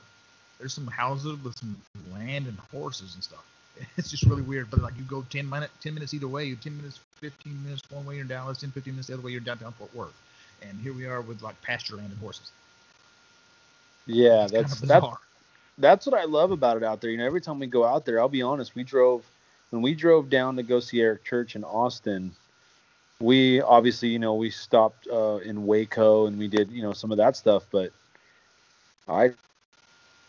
there's 0.59 0.73
some 0.73 0.88
houses 0.88 1.41
with 1.43 1.57
some 1.57 1.77
land 2.13 2.47
and 2.47 2.57
horses 2.71 3.13
and 3.15 3.23
stuff. 3.23 3.45
It's 3.97 4.09
just 4.09 4.23
really 4.23 4.41
weird. 4.41 4.69
But 4.69 4.82
like 4.82 4.97
you 4.97 5.03
go 5.03 5.25
10 5.30 5.49
minutes, 5.49 5.71
10 5.82 5.93
minutes 5.93 6.13
either 6.13 6.27
way. 6.27 6.45
You 6.45 6.55
10 6.57 6.75
minutes, 6.75 6.99
15 7.21 7.63
minutes 7.63 7.82
one 7.89 8.05
way 8.05 8.15
you're 8.15 8.23
in 8.23 8.27
Dallas, 8.27 8.59
10, 8.59 8.71
15 8.71 8.93
minutes 8.93 9.07
the 9.07 9.13
other 9.13 9.23
way 9.23 9.32
you're 9.32 9.39
downtown 9.39 9.71
Fort 9.73 9.93
Worth. 9.95 10.13
And 10.61 10.77
here 10.82 10.93
we 10.93 11.05
are 11.05 11.21
with 11.21 11.41
like 11.41 11.61
pasture 11.61 11.95
land 11.95 12.09
and 12.11 12.19
horses. 12.19 12.51
Yeah, 14.05 14.47
It's 14.47 14.51
kind 14.51 14.71
that's 14.71 14.73
of 14.73 14.88
that's 14.88 15.07
that's 15.77 16.05
what 16.05 16.19
I 16.19 16.25
love 16.25 16.51
about 16.51 16.77
it 16.77 16.84
out 16.84 16.99
there. 17.01 17.09
You 17.09 17.17
know, 17.17 17.25
every 17.25 17.41
time 17.41 17.59
we 17.59 17.67
go 17.67 17.86
out 17.86 18.05
there, 18.05 18.19
I'll 18.19 18.27
be 18.27 18.41
honest, 18.41 18.75
we 18.75 18.84
drove 18.84 19.23
when 19.69 19.82
we 19.82 19.93
drove 19.95 20.30
down 20.30 20.57
to 20.57 20.63
go 20.63 20.80
see 20.80 21.01
Eric 21.01 21.23
Church 21.23 21.55
in 21.55 21.63
Austin. 21.63 22.36
We 23.22 23.61
obviously, 23.61 24.09
you 24.09 24.20
know, 24.20 24.36
we 24.36 24.49
stopped 24.49 25.07
uh, 25.11 25.38
in 25.38 25.65
Waco 25.65 26.28
and 26.28 26.39
we 26.39 26.47
did, 26.47 26.72
you 26.72 26.82
know, 26.82 26.93
some 26.93 27.11
of 27.11 27.17
that 27.17 27.36
stuff, 27.36 27.65
but 27.72 27.91
I 29.07 29.32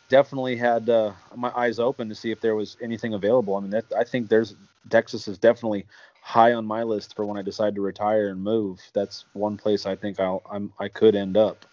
definitely 0.08 0.56
had 0.56 0.90
uh, 0.90 1.12
my 1.36 1.52
eyes 1.54 1.78
open 1.78 2.08
to 2.08 2.14
see 2.14 2.30
if 2.30 2.40
there 2.40 2.56
was 2.56 2.76
anything 2.82 3.14
available. 3.14 3.56
I 3.56 3.60
mean, 3.60 3.70
that 3.70 3.84
I 3.96 4.04
think 4.04 4.28
there's 4.28 4.54
Texas 4.88 5.28
is 5.28 5.38
definitely 5.38 5.86
high 6.22 6.52
on 6.52 6.66
my 6.66 6.82
list 6.82 7.14
for 7.14 7.24
when 7.24 7.38
I 7.38 7.42
decide 7.42 7.74
to 7.76 7.80
retire 7.80 8.28
and 8.28 8.42
move. 8.42 8.80
That's 8.92 9.24
one 9.32 9.56
place 9.56 9.86
I 9.86 9.96
think 9.96 10.20
I'll 10.20 10.42
I'm 10.50 10.72
I 10.78 10.88
could 10.88 11.14
end 11.14 11.36
up. 11.36 11.64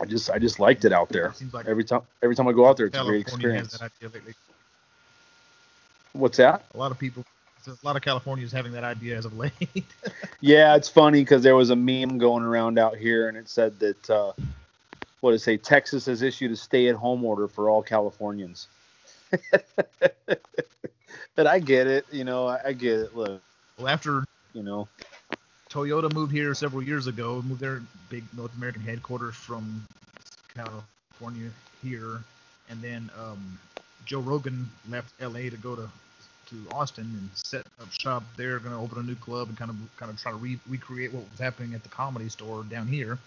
I 0.00 0.06
just 0.06 0.30
I 0.30 0.38
just 0.38 0.58
liked 0.58 0.84
it 0.86 0.92
out 0.92 1.10
there. 1.10 1.34
Like 1.52 1.66
Every 1.66 1.84
time 1.84 2.02
every 2.22 2.34
time 2.34 2.48
I 2.48 2.52
go 2.52 2.66
out 2.66 2.78
there, 2.78 2.86
it's 2.86 2.96
a 2.96 3.04
great 3.04 3.20
experience. 3.20 3.78
That 6.14 6.18
idea 6.18 6.18
lately. 6.18 6.20
What's 6.20 6.36
that? 6.38 6.64
A 6.74 6.78
lot 6.78 6.90
of 6.90 6.98
people, 6.98 7.24
a 7.66 7.86
lot 7.86 7.96
of 7.96 8.02
Californians 8.02 8.52
having 8.52 8.72
that 8.72 8.84
idea 8.84 9.16
as 9.16 9.24
of 9.24 9.36
late. 9.36 9.52
Yeah, 10.42 10.74
it's 10.74 10.88
funny 10.88 11.20
because 11.20 11.42
there 11.42 11.54
was 11.54 11.68
a 11.68 11.76
meme 11.76 12.16
going 12.16 12.42
around 12.42 12.78
out 12.78 12.96
here, 12.96 13.28
and 13.28 13.36
it 13.36 13.48
said 13.48 13.78
that 13.80 14.10
uh, 14.10 14.32
what 15.20 15.32
did 15.32 15.36
it 15.36 15.40
say? 15.40 15.56
Texas 15.58 16.06
has 16.06 16.22
issued 16.22 16.50
a 16.50 16.56
stay-at-home 16.56 17.24
order 17.24 17.46
for 17.46 17.68
all 17.68 17.82
Californians. 17.82 18.68
but 21.36 21.46
I 21.46 21.58
get 21.58 21.86
it, 21.86 22.06
you 22.10 22.24
know, 22.24 22.46
I, 22.46 22.60
I 22.68 22.72
get 22.72 23.00
it. 23.00 23.14
Look, 23.14 23.42
well, 23.78 23.88
after 23.88 24.24
you 24.54 24.62
know, 24.62 24.88
Toyota 25.70 26.12
moved 26.12 26.32
here 26.32 26.54
several 26.54 26.82
years 26.82 27.06
ago, 27.06 27.42
moved 27.42 27.60
their 27.60 27.82
big 28.08 28.24
North 28.36 28.56
American 28.56 28.82
headquarters 28.82 29.36
from 29.36 29.86
California 30.54 31.50
here, 31.82 32.22
and 32.70 32.80
then 32.80 33.10
um, 33.18 33.58
Joe 34.04 34.20
Rogan 34.20 34.68
left 34.88 35.12
LA 35.20 35.50
to 35.50 35.56
go 35.56 35.76
to 35.76 35.88
to 36.50 36.56
Austin 36.72 37.04
and 37.04 37.30
set 37.34 37.64
up 37.80 37.90
shop 37.92 38.24
there. 38.36 38.58
Going 38.58 38.74
to 38.74 38.80
open 38.80 38.98
a 38.98 39.02
new 39.02 39.14
club 39.14 39.48
and 39.48 39.56
kind 39.56 39.70
of 39.70 39.76
kind 39.96 40.10
of 40.10 40.20
try 40.20 40.32
to 40.32 40.38
re- 40.38 40.58
recreate 40.68 41.12
what 41.12 41.24
was 41.30 41.38
happening 41.38 41.74
at 41.74 41.82
the 41.82 41.88
comedy 41.88 42.28
store 42.28 42.64
down 42.64 42.86
here. 42.86 43.18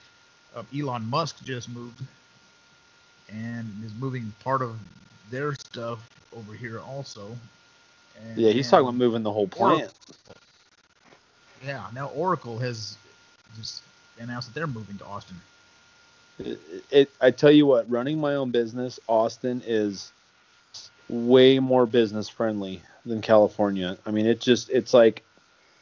Uh, 0.56 0.64
Elon 0.78 1.10
Musk 1.10 1.44
just 1.44 1.70
moved 1.70 2.02
and 3.30 3.66
is 3.84 3.92
moving 4.00 4.32
part 4.44 4.62
of 4.62 4.78
their 5.32 5.56
stuff 5.56 6.00
over 6.38 6.54
here 6.54 6.80
also. 6.80 7.36
And, 8.22 8.38
yeah, 8.38 8.52
he's 8.52 8.70
talking 8.70 8.88
about 8.88 8.96
moving 8.96 9.24
the 9.24 9.32
whole 9.32 9.48
plant. 9.48 9.92
yeah, 11.66 11.88
now 11.96 12.10
Oracle 12.10 12.60
has 12.60 12.98
just 13.58 13.82
announced 14.20 14.50
that 14.50 14.60
they're 14.60 14.68
moving 14.68 14.98
to 15.00 15.06
Austin. 15.06 15.38
It, 16.40 16.60
it, 16.92 17.12
I 17.22 17.32
tell 17.32 17.52
you 17.52 17.66
what, 17.66 17.90
running 17.90 18.20
my 18.20 18.36
own 18.36 18.52
business, 18.52 19.00
Austin 19.08 19.64
is 19.66 20.12
way 21.10 21.60
more 21.60 21.86
business 21.86 22.30
friendly 22.30 22.82
than 23.06 23.22
California. 23.22 23.98
I 24.06 24.12
mean, 24.12 24.26
it 24.26 24.40
just 24.40 24.70
it's 24.70 24.94
like 24.94 25.24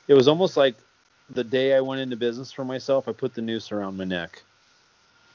it 0.07 0.13
was 0.13 0.27
almost 0.27 0.57
like 0.57 0.75
the 1.29 1.43
day 1.43 1.75
I 1.75 1.81
went 1.81 2.01
into 2.01 2.15
business 2.15 2.51
for 2.51 2.65
myself, 2.65 3.07
I 3.07 3.13
put 3.13 3.33
the 3.33 3.41
noose 3.41 3.71
around 3.71 3.97
my 3.97 4.03
neck. 4.03 4.41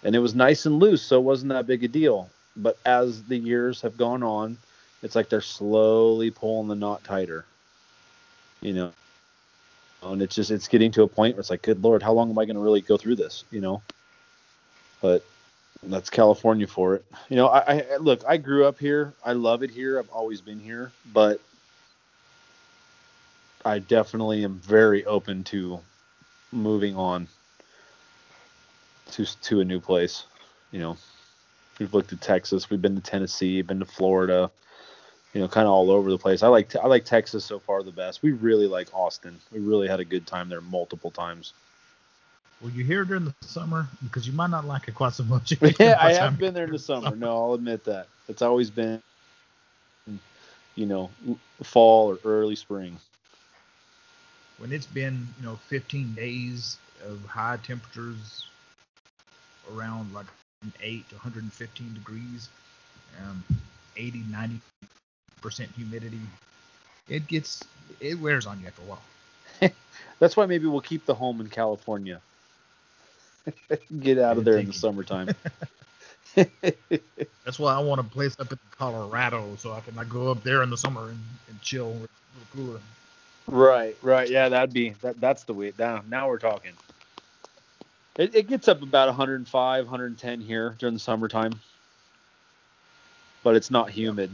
And 0.04 0.14
it 0.14 0.18
was 0.18 0.34
nice 0.34 0.66
and 0.66 0.78
loose, 0.78 1.02
so 1.02 1.18
it 1.18 1.24
wasn't 1.24 1.48
that 1.50 1.66
big 1.66 1.82
a 1.82 1.88
deal. 1.88 2.30
But 2.56 2.78
as 2.84 3.22
the 3.24 3.36
years 3.36 3.80
have 3.82 3.96
gone 3.96 4.22
on, 4.22 4.58
it's 5.02 5.14
like 5.14 5.28
they're 5.28 5.40
slowly 5.40 6.30
pulling 6.30 6.68
the 6.68 6.74
knot 6.74 7.02
tighter. 7.04 7.44
You 8.60 8.72
know. 8.72 8.92
And 10.02 10.22
it's 10.22 10.34
just 10.34 10.50
it's 10.50 10.68
getting 10.68 10.92
to 10.92 11.02
a 11.02 11.08
point 11.08 11.34
where 11.34 11.40
it's 11.40 11.50
like, 11.50 11.62
good 11.62 11.82
lord, 11.82 12.02
how 12.02 12.12
long 12.12 12.30
am 12.30 12.38
I 12.38 12.44
going 12.44 12.56
to 12.56 12.62
really 12.62 12.82
go 12.82 12.96
through 12.96 13.16
this? 13.16 13.44
You 13.50 13.60
know. 13.60 13.82
But 15.00 15.24
that's 15.82 16.10
California 16.10 16.66
for 16.66 16.94
it. 16.94 17.04
You 17.28 17.36
know, 17.36 17.48
I, 17.48 17.78
I 17.78 17.96
look, 17.98 18.22
I 18.26 18.36
grew 18.36 18.66
up 18.66 18.78
here. 18.78 19.12
I 19.24 19.32
love 19.32 19.62
it 19.62 19.70
here. 19.70 19.98
I've 19.98 20.10
always 20.10 20.40
been 20.40 20.60
here, 20.60 20.92
but 21.12 21.40
I 23.64 23.78
definitely 23.80 24.44
am 24.44 24.54
very 24.54 25.04
open 25.04 25.44
to 25.44 25.80
moving 26.52 26.96
on 26.96 27.28
to 29.12 29.24
to 29.42 29.60
a 29.60 29.64
new 29.64 29.80
place. 29.80 30.24
You 30.72 30.80
know, 30.80 30.96
we've 31.78 31.94
looked 31.94 32.12
at 32.12 32.20
Texas, 32.20 32.70
we've 32.70 32.82
been 32.82 32.96
to 32.96 33.02
Tennessee, 33.02 33.62
been 33.62 33.80
to 33.80 33.84
Florida. 33.84 34.50
You 35.34 35.42
know, 35.42 35.48
kind 35.48 35.66
of 35.66 35.72
all 35.72 35.90
over 35.90 36.10
the 36.10 36.16
place. 36.16 36.42
I 36.42 36.48
like 36.48 36.74
I 36.76 36.86
like 36.86 37.04
Texas 37.04 37.44
so 37.44 37.58
far 37.58 37.82
the 37.82 37.90
best. 37.90 38.22
We 38.22 38.32
really 38.32 38.66
like 38.66 38.88
Austin. 38.94 39.38
We 39.52 39.58
really 39.58 39.86
had 39.86 40.00
a 40.00 40.04
good 40.04 40.26
time 40.26 40.48
there 40.48 40.62
multiple 40.62 41.10
times. 41.10 41.52
Were 42.62 42.70
you 42.70 42.84
here 42.84 43.04
during 43.04 43.24
the 43.24 43.34
summer? 43.42 43.86
Because 44.02 44.26
you 44.26 44.32
might 44.32 44.50
not 44.50 44.64
like 44.64 44.88
it 44.88 44.94
quite 44.94 45.12
so 45.12 45.24
much. 45.24 45.52
yeah, 45.78 45.96
I 46.00 46.12
have 46.12 46.38
been 46.38 46.54
there 46.54 46.64
in 46.64 46.72
the 46.72 46.78
summer. 46.78 47.14
No, 47.14 47.36
I'll 47.36 47.54
admit 47.54 47.84
that. 47.84 48.08
It's 48.28 48.42
always 48.42 48.70
been, 48.70 49.02
you 50.74 50.86
know, 50.86 51.10
fall 51.62 52.10
or 52.12 52.18
early 52.24 52.56
spring. 52.56 52.96
When 54.58 54.72
it's 54.72 54.86
been, 54.86 55.26
you 55.38 55.46
know, 55.46 55.56
15 55.68 56.14
days 56.14 56.78
of 57.06 57.24
high 57.26 57.58
temperatures 57.62 58.46
around 59.74 60.12
like 60.14 60.26
8 60.82 61.08
to 61.10 61.14
115 61.16 61.94
degrees, 61.94 62.48
um, 63.22 63.44
80, 63.96 64.22
90 64.30 64.60
percent 65.42 65.70
humidity, 65.76 66.20
it 67.08 67.26
gets 67.26 67.62
it 68.00 68.18
wears 68.18 68.46
on 68.46 68.60
you 68.60 68.66
after 68.66 68.82
a 68.82 68.84
while. 68.86 69.72
That's 70.18 70.36
why 70.36 70.46
maybe 70.46 70.66
we'll 70.66 70.80
keep 70.80 71.06
the 71.06 71.14
home 71.14 71.40
in 71.40 71.48
California. 71.48 72.20
Get 74.00 74.18
out 74.18 74.38
of 74.38 74.44
there 74.44 74.58
in 74.58 74.66
the 74.66 74.72
summertime. 74.72 75.28
That's 76.34 77.58
why 77.58 77.74
I 77.74 77.78
want 77.78 78.00
a 78.00 78.04
place 78.04 78.36
up 78.38 78.52
in 78.52 78.58
Colorado 78.72 79.56
so 79.58 79.72
I 79.72 79.80
can 79.80 79.94
like 79.94 80.08
go 80.08 80.30
up 80.30 80.42
there 80.42 80.62
in 80.62 80.70
the 80.70 80.76
summer 80.76 81.08
and, 81.08 81.18
and 81.48 81.60
chill, 81.62 81.86
a 81.86 81.92
little 81.92 82.08
cooler. 82.54 82.80
right, 83.46 83.96
right. 84.02 84.28
Yeah, 84.28 84.48
that'd 84.48 84.74
be 84.74 84.90
that. 85.00 85.20
That's 85.20 85.44
the 85.44 85.54
way. 85.54 85.72
Now, 85.78 86.02
now 86.08 86.28
we're 86.28 86.38
talking. 86.38 86.72
It, 88.18 88.34
it 88.34 88.48
gets 88.48 88.66
up 88.68 88.82
about 88.82 89.08
105, 89.08 89.84
110 89.84 90.40
here 90.40 90.74
during 90.78 90.94
the 90.94 91.00
summertime, 91.00 91.52
but 93.42 93.56
it's 93.56 93.70
not 93.70 93.90
humid. 93.90 94.30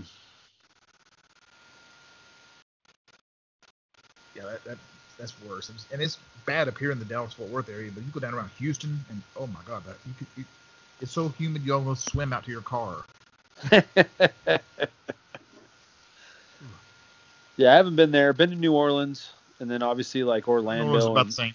Yeah, 4.36 4.44
that, 4.44 4.64
that 4.64 4.78
that's 5.22 5.34
worse. 5.48 5.70
It's, 5.70 5.86
and 5.92 6.02
it's 6.02 6.18
bad 6.46 6.66
up 6.66 6.76
here 6.76 6.90
in 6.90 6.98
the 6.98 7.04
Dallas 7.04 7.32
Fort 7.32 7.48
Worth 7.50 7.68
area, 7.68 7.92
but 7.94 8.02
you 8.02 8.10
go 8.10 8.18
down 8.18 8.34
around 8.34 8.50
Houston, 8.58 8.98
and 9.08 9.22
oh 9.38 9.46
my 9.46 9.60
God, 9.64 9.84
that 9.84 9.94
you 10.04 10.12
could, 10.18 10.26
you, 10.36 10.44
it's 11.00 11.12
so 11.12 11.28
humid 11.28 11.62
you 11.62 11.72
almost 11.74 12.10
swim 12.10 12.32
out 12.32 12.44
to 12.44 12.50
your 12.50 12.60
car. 12.62 13.04
yeah, 13.70 13.82
I 17.72 17.76
haven't 17.76 17.94
been 17.94 18.10
there. 18.10 18.32
Been 18.32 18.50
to 18.50 18.56
New 18.56 18.74
Orleans, 18.74 19.30
and 19.60 19.70
then 19.70 19.80
obviously 19.80 20.24
like 20.24 20.42
It 20.42 20.50
was 20.50 20.64
Orlando. 20.64 21.12
about 21.12 21.26
the 21.26 21.32
same. 21.32 21.54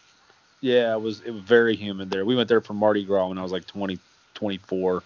yeah, 0.62 0.94
it 0.94 1.02
was 1.02 1.20
it 1.22 1.32
was 1.32 1.42
very 1.42 1.76
humid 1.76 2.10
there. 2.10 2.24
We 2.24 2.38
went 2.38 2.48
there 2.48 2.62
for 2.62 2.74
Mardi 2.74 3.04
Gras 3.04 3.28
when 3.28 3.38
I 3.38 3.44
was 3.44 3.52
like 3.52 3.68
20, 3.68 4.00
24. 4.34 5.04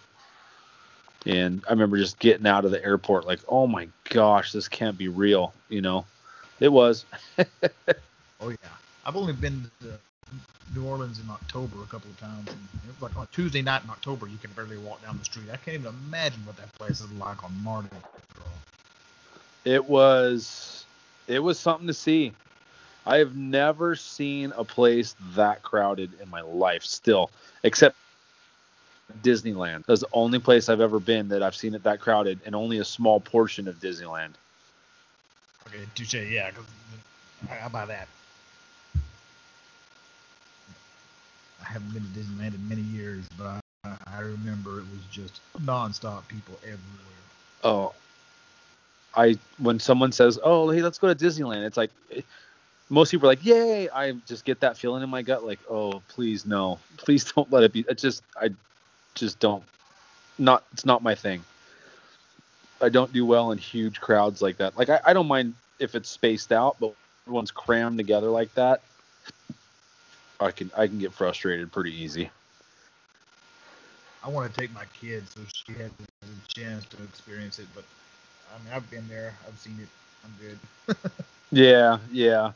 And 1.26 1.64
I 1.68 1.72
remember 1.72 1.98
just 1.98 2.20
getting 2.20 2.46
out 2.46 2.66
of 2.66 2.72
the 2.72 2.84
airport 2.84 3.26
like, 3.26 3.40
oh 3.48 3.66
my 3.66 3.88
gosh, 4.10 4.52
this 4.52 4.68
can't 4.68 4.98
be 5.00 5.08
real. 5.08 5.52
You 5.70 5.82
know, 5.82 6.06
it 6.60 6.72
was. 6.72 7.06
Oh 8.42 8.50
yeah, 8.50 8.56
I've 9.06 9.16
only 9.16 9.34
been 9.34 9.70
to 9.82 10.00
New 10.76 10.86
Orleans 10.86 11.20
in 11.20 11.30
October 11.30 11.78
a 11.84 11.86
couple 11.86 12.10
of 12.10 12.20
times, 12.20 12.50
and 12.50 12.68
it 12.88 12.94
was 13.00 13.02
like 13.02 13.18
on 13.18 13.28
Tuesday 13.32 13.62
night 13.62 13.84
in 13.84 13.90
October 13.90 14.28
you 14.28 14.38
can 14.38 14.52
barely 14.52 14.78
walk 14.78 15.02
down 15.04 15.18
the 15.18 15.26
street. 15.26 15.46
I 15.52 15.58
can't 15.58 15.76
even 15.80 15.94
imagine 16.08 16.42
what 16.46 16.58
that 16.58 16.74
place 16.76 17.02
is 17.02 17.12
like 17.14 17.44
on 17.44 17.52
Mardi 17.64 17.90
Gras. 18.36 18.46
It 19.66 19.86
was 19.86 20.86
it 21.28 21.40
was 21.40 21.60
something 21.60 21.88
to 21.88 21.94
see. 21.94 22.34
I 23.06 23.18
have 23.18 23.36
never 23.36 23.96
seen 23.96 24.54
a 24.56 24.64
place 24.64 25.16
that 25.36 25.64
crowded 25.64 26.12
in 26.22 26.30
my 26.30 26.42
life 26.42 26.84
still, 26.84 27.32
except 27.64 27.96
Disneyland. 29.24 29.86
That's 29.88 30.02
the 30.02 30.08
only 30.14 30.40
place 30.40 30.70
I've 30.70 30.82
ever 30.82 31.00
been 31.00 31.28
that 31.30 31.44
I've 31.44 31.56
seen 31.56 31.74
it 31.74 31.84
that 31.84 32.00
crowded, 32.00 32.40
and 32.46 32.56
only 32.56 32.80
a 32.80 32.86
small 32.86 33.20
portion 33.20 33.68
of 33.68 33.76
Disneyland. 33.80 34.34
Okay, 35.68 35.86
touche. 35.96 36.14
Yeah, 36.14 36.52
I, 37.50 37.66
I 37.66 37.68
buy 37.68 37.86
that. 37.86 38.08
I 41.62 41.72
haven't 41.72 41.94
been 41.94 42.04
to 42.04 42.20
Disneyland 42.20 42.56
in 42.56 42.70
many 42.70 42.82
years, 42.82 43.26
but 43.38 43.62
I, 43.84 43.96
I 44.08 44.20
remember 44.20 44.80
it 44.80 44.86
was 44.92 45.02
just 45.12 45.40
nonstop 45.60 46.28
people 46.28 46.56
everywhere. 46.64 46.80
Oh, 47.64 47.94
I 49.16 49.38
when 49.60 49.80
someone 49.80 50.12
says, 50.12 50.40
"Oh, 50.44 50.70
hey, 50.70 50.82
let's 50.82 50.98
go 50.98 51.14
to 51.14 51.26
Disneyland," 51.26 51.66
it's 51.66 51.78
like 51.78 51.92
eh, 52.16 52.22
most 52.90 53.12
people 53.12 53.28
are 53.28 53.32
like, 53.32 53.46
"Yay!" 53.46 53.90
I 53.90 54.14
just 54.26 54.46
get 54.46 54.60
that 54.62 54.78
feeling 54.78 55.04
in 55.04 55.10
my 55.10 55.22
gut, 55.22 55.44
like, 55.44 55.60
"Oh, 55.70 56.02
please 56.08 56.46
no, 56.46 56.80
please 56.98 57.32
don't 57.36 57.52
let 57.52 57.64
it 57.64 57.74
be." 57.74 57.86
It 57.88 57.98
just 57.98 58.24
I 58.40 58.50
just 59.16 59.40
don't 59.40 59.64
not 60.38 60.64
it's 60.74 60.86
not 60.86 61.04
my 61.04 61.16
thing. 61.16 61.44
I 62.82 62.90
don't 62.90 63.14
do 63.14 63.26
well 63.26 63.52
in 63.52 63.58
huge 63.58 64.02
crowds 64.02 64.42
like 64.42 64.58
that. 64.58 64.78
Like 64.78 64.90
I, 64.90 65.00
I 65.06 65.14
don't 65.14 65.28
mind 65.28 65.54
if 65.80 65.94
it's 65.94 66.10
spaced 66.10 66.52
out, 66.52 66.78
but 66.80 66.94
everyone's 67.26 67.52
crammed 67.52 67.98
together 67.98 68.30
like 68.30 68.54
that. 68.56 68.82
I 70.42 70.52
can 70.52 70.72
I 70.76 70.88
can 70.88 70.98
get 70.98 71.14
frustrated 71.14 71.72
pretty 71.72 71.94
easy. 71.94 72.30
I 74.24 74.30
want 74.30 74.54
to 74.54 74.60
take 74.60 74.74
my 74.74 74.86
kid 75.00 75.24
so 75.30 75.42
she 75.54 75.74
has 75.74 75.90
a 75.90 76.54
chance 76.54 76.86
to 76.86 77.04
experience 77.04 77.60
it, 77.60 77.68
but 77.74 77.84
I 78.54 78.64
mean, 78.64 78.74
I've 78.74 78.90
been 78.92 79.08
there, 79.08 79.34
I've 79.48 79.58
seen 79.58 79.78
it, 79.82 79.88
I'm 80.26 80.34
good. 80.42 80.98
Yeah, 81.54 81.98
yeah. 82.12 82.54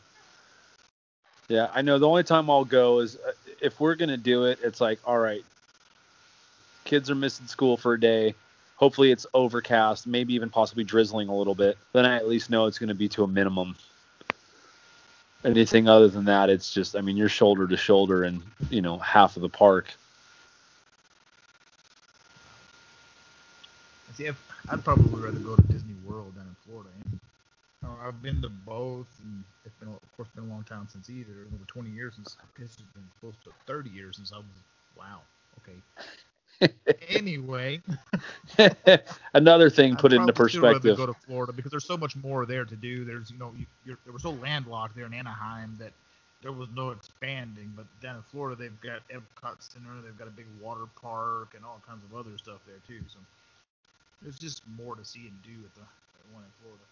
Yeah, 1.49 1.69
I 1.73 1.81
know 1.81 1.99
the 1.99 2.07
only 2.07 2.23
time 2.23 2.49
I'll 2.49 2.63
go 2.63 2.99
is 2.99 3.17
uh, 3.17 3.33
if 3.61 3.79
we're 3.81 3.95
going 3.95 4.09
to 4.09 4.17
do 4.17 4.45
it, 4.45 4.59
it's 4.63 4.79
like, 4.79 4.99
all 5.05 5.19
right, 5.19 5.43
kids 6.85 7.09
are 7.11 7.15
missing 7.15 7.45
school 7.45 7.75
for 7.75 7.93
a 7.93 7.99
day. 7.99 8.33
Hopefully 8.77 9.11
it's 9.11 9.25
overcast, 9.33 10.07
maybe 10.07 10.33
even 10.33 10.49
possibly 10.49 10.85
drizzling 10.85 11.27
a 11.27 11.35
little 11.35 11.55
bit. 11.55 11.77
Then 11.91 12.05
I 12.05 12.15
at 12.15 12.27
least 12.27 12.49
know 12.49 12.67
it's 12.67 12.79
going 12.79 12.87
to 12.87 12.95
be 12.95 13.09
to 13.09 13.25
a 13.25 13.27
minimum. 13.27 13.75
Anything 15.45 15.87
other 15.87 16.07
than 16.07 16.25
that, 16.25 16.49
it's 16.49 16.73
just, 16.73 16.95
I 16.95 17.01
mean, 17.01 17.15
you're 17.15 17.29
shoulder 17.29 17.67
to 17.67 17.77
shoulder 17.77 18.23
and, 18.23 18.41
you 18.71 18.81
know, 18.81 18.97
half 18.97 19.35
of 19.35 19.43
the 19.43 19.49
park. 19.49 19.85
See, 24.15 24.27
I'd, 24.27 24.35
I'd 24.69 24.83
probably 24.83 25.21
rather 25.21 25.37
go 25.37 25.55
to 25.55 25.61
Disney 25.63 25.93
World 26.03 26.33
than 26.35 26.47
in 26.47 26.55
Florida. 26.67 26.89
I've 28.03 28.21
been 28.21 28.41
to 28.41 28.49
both, 28.49 29.07
and 29.23 29.43
it's 29.65 29.75
been, 29.75 29.89
of 29.89 29.99
course, 30.15 30.29
been 30.35 30.45
a 30.45 30.47
long 30.47 30.63
time 30.63 30.87
since 30.91 31.09
either. 31.09 31.33
Over 31.53 31.65
20 31.67 31.89
years 31.91 32.15
since. 32.15 32.37
It's 32.59 32.75
been 32.77 33.03
close 33.19 33.35
to 33.43 33.51
30 33.67 33.91
years 33.91 34.17
since 34.17 34.31
I 34.33 34.37
was. 34.37 34.45
Wow. 34.97 35.21
Okay. 35.61 35.77
Anyway, 37.09 37.81
Another 39.33 39.69
thing 39.69 39.95
put 39.95 40.13
into 40.13 40.31
probably 40.33 40.49
still 40.49 40.61
rather 40.61 40.79
perspective. 40.79 40.97
Go 40.97 41.05
to 41.07 41.13
Florida 41.13 41.53
because 41.53 41.71
there's 41.71 41.85
so 41.85 41.97
much 41.97 42.15
more 42.15 42.45
there 42.45 42.65
to 42.65 42.75
do. 42.75 43.05
There's, 43.05 43.31
you 43.31 43.37
know, 43.37 43.53
you, 43.57 43.65
you're, 43.85 43.97
they 44.05 44.11
were 44.11 44.19
so 44.19 44.31
landlocked 44.31 44.95
there 44.95 45.05
in 45.05 45.13
Anaheim 45.13 45.75
that 45.79 45.91
there 46.41 46.51
was 46.51 46.69
no 46.75 46.91
expanding. 46.91 47.73
But 47.75 47.85
down 48.01 48.15
in 48.17 48.21
Florida, 48.23 48.55
they've 48.55 48.81
got 48.81 49.01
Epcot 49.09 49.55
Center, 49.59 50.01
they've 50.03 50.17
got 50.17 50.27
a 50.27 50.31
big 50.31 50.47
water 50.61 50.85
park, 51.01 51.53
and 51.55 51.65
all 51.65 51.81
kinds 51.87 52.03
of 52.03 52.17
other 52.17 52.37
stuff 52.37 52.59
there 52.65 52.79
too. 52.87 53.03
So 53.07 53.19
there's 54.21 54.39
just 54.39 54.61
more 54.77 54.95
to 54.95 55.03
see 55.03 55.27
and 55.27 55.41
do 55.43 55.65
at 55.65 55.75
the 55.75 55.81
at 55.81 56.33
one 56.33 56.43
in 56.43 56.51
Florida. 56.61 56.83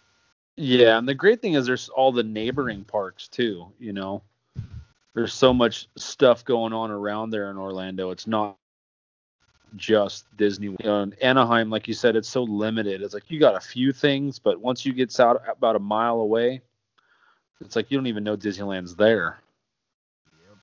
Yeah, 0.56 0.98
and 0.98 1.08
the 1.08 1.16
great 1.16 1.42
thing 1.42 1.54
is 1.54 1.66
there's 1.66 1.90
all 1.90 2.12
the 2.12 2.24
neighboring 2.24 2.84
parks 2.84 3.28
too, 3.28 3.68
you 3.80 3.94
know. 3.94 4.22
There's 5.16 5.34
so 5.34 5.54
much 5.54 5.88
stuff 5.96 6.44
going 6.44 6.74
on 6.74 6.90
around 6.90 7.30
there 7.30 7.52
in 7.52 7.58
Orlando. 7.58 8.10
It's 8.10 8.26
not 8.26 8.58
just 9.76 10.26
Disney. 10.38 10.68
You 10.68 10.78
know, 10.84 11.12
Anaheim, 11.22 11.70
like 11.70 11.88
you 11.88 11.94
said, 11.94 12.16
it's 12.16 12.30
so 12.30 12.44
limited. 12.44 13.02
It's 13.02 13.14
like 13.14 13.30
you 13.30 13.40
got 13.40 13.56
a 13.56 13.60
few 13.60 13.92
things, 13.92 14.40
but 14.40 14.60
once 14.60 14.86
you 14.86 14.94
get 14.94 15.18
out 15.20 15.42
about 15.48 15.76
a 15.76 15.80
mile 15.80 16.22
away, 16.22 16.62
it's 17.62 17.76
like 17.76 17.92
you 17.92 17.98
don't 17.98 18.08
even 18.08 18.24
know 18.24 18.36
Disneyland's 18.36 18.96
there. 18.96 19.40
Yep. 20.48 20.58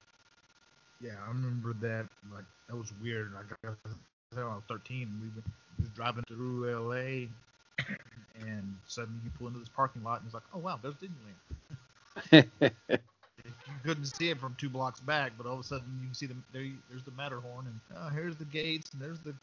Yeah, 1.03 1.19
I 1.25 1.29
remember 1.29 1.75
that. 1.81 2.09
Like 2.33 2.45
that 2.69 2.77
was 2.77 2.93
weird. 3.03 3.33
Like 3.35 3.47
I 3.65 3.69
was 3.85 3.97
I 4.37 4.45
was 4.45 4.63
13. 4.69 5.19
We 5.21 5.29
were, 5.29 5.43
we 5.79 5.85
were 5.85 5.91
driving 5.95 6.25
through 6.29 6.71
LA, 6.71 7.27
and 8.47 8.77
suddenly 8.87 9.21
you 9.25 9.31
pull 9.37 9.49
into 9.49 9.59
this 9.59 9.69
parking 9.69 10.03
lot, 10.03 10.21
and 10.21 10.27
it's 10.27 10.35
like, 10.35 10.45
oh 10.55 10.59
wow, 10.59 10.79
there's 10.83 10.95
Disneyland. 10.95 11.41
You 13.45 13.75
couldn't 13.85 14.07
see 14.07 14.31
it 14.31 14.39
from 14.39 14.55
two 14.59 14.69
blocks 14.69 15.01
back, 15.01 15.33
but 15.37 15.47
all 15.47 15.55
of 15.55 15.61
a 15.61 15.65
sudden 15.65 15.87
you 16.01 16.07
can 16.07 16.15
see 16.15 16.27
the 16.27 16.37
there. 16.53 16.67
There's 16.89 17.05
the 17.05 17.13
Matterhorn, 17.13 17.67
and 17.67 17.81
oh, 17.97 18.09
here's 18.09 18.37
the 18.37 18.45
gates, 18.45 18.93
and 18.93 19.01
there's 19.01 19.21
the 19.21 19.35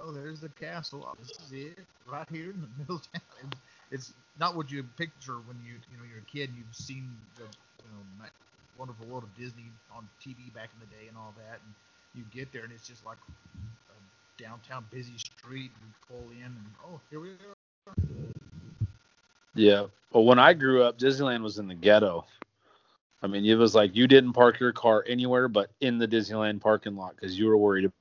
oh, 0.00 0.12
there's 0.12 0.40
the 0.40 0.48
castle. 0.50 1.06
Oh, 1.08 1.14
this 1.20 1.30
is 1.30 1.52
it, 1.52 1.78
right 2.10 2.26
here 2.30 2.50
in 2.50 2.60
the 2.60 2.68
middle 2.78 2.96
of 2.96 3.12
town. 3.12 3.52
It's 3.90 4.12
not 4.38 4.56
what 4.56 4.70
you 4.70 4.82
picture 4.96 5.36
when 5.46 5.56
you 5.64 5.74
you 5.90 5.96
know 5.98 6.04
you're 6.08 6.20
a 6.20 6.30
kid. 6.30 6.50
and 6.50 6.58
You've 6.58 6.74
seen 6.74 7.10
the 7.36 7.42
you 7.42 7.90
know 7.92 8.26
Wonderful 8.78 9.06
World 9.06 9.24
of 9.24 9.34
Disney 9.36 9.66
on 9.94 10.08
TV 10.24 10.52
back 10.54 10.70
in 10.74 10.80
the 10.80 10.86
day 10.96 11.08
and 11.08 11.16
all 11.16 11.34
that, 11.36 11.60
and 11.64 11.74
you 12.14 12.24
get 12.32 12.52
there 12.52 12.64
and 12.64 12.72
it's 12.72 12.86
just 12.86 13.04
like 13.04 13.18
a 13.90 14.42
downtown 14.42 14.86
busy 14.90 15.18
street. 15.18 15.70
You 15.80 15.88
pull 16.08 16.30
in, 16.30 16.44
and 16.46 16.66
oh, 16.86 17.00
here 17.10 17.20
we 17.20 17.30
are. 17.30 17.94
yeah. 19.54 19.86
Well, 20.12 20.24
when 20.24 20.38
I 20.38 20.54
grew 20.54 20.82
up, 20.82 20.98
Disneyland 20.98 21.42
was 21.42 21.58
in 21.58 21.68
the 21.68 21.74
ghetto. 21.74 22.24
I 23.22 23.26
mean, 23.26 23.44
it 23.44 23.56
was 23.56 23.74
like 23.74 23.94
you 23.94 24.06
didn't 24.06 24.32
park 24.32 24.60
your 24.60 24.72
car 24.72 25.04
anywhere 25.06 25.48
but 25.48 25.70
in 25.80 25.98
the 25.98 26.08
Disneyland 26.08 26.60
parking 26.60 26.96
lot 26.96 27.16
because 27.16 27.38
you 27.38 27.46
were 27.46 27.56
worried 27.58 27.84
about 27.84 27.94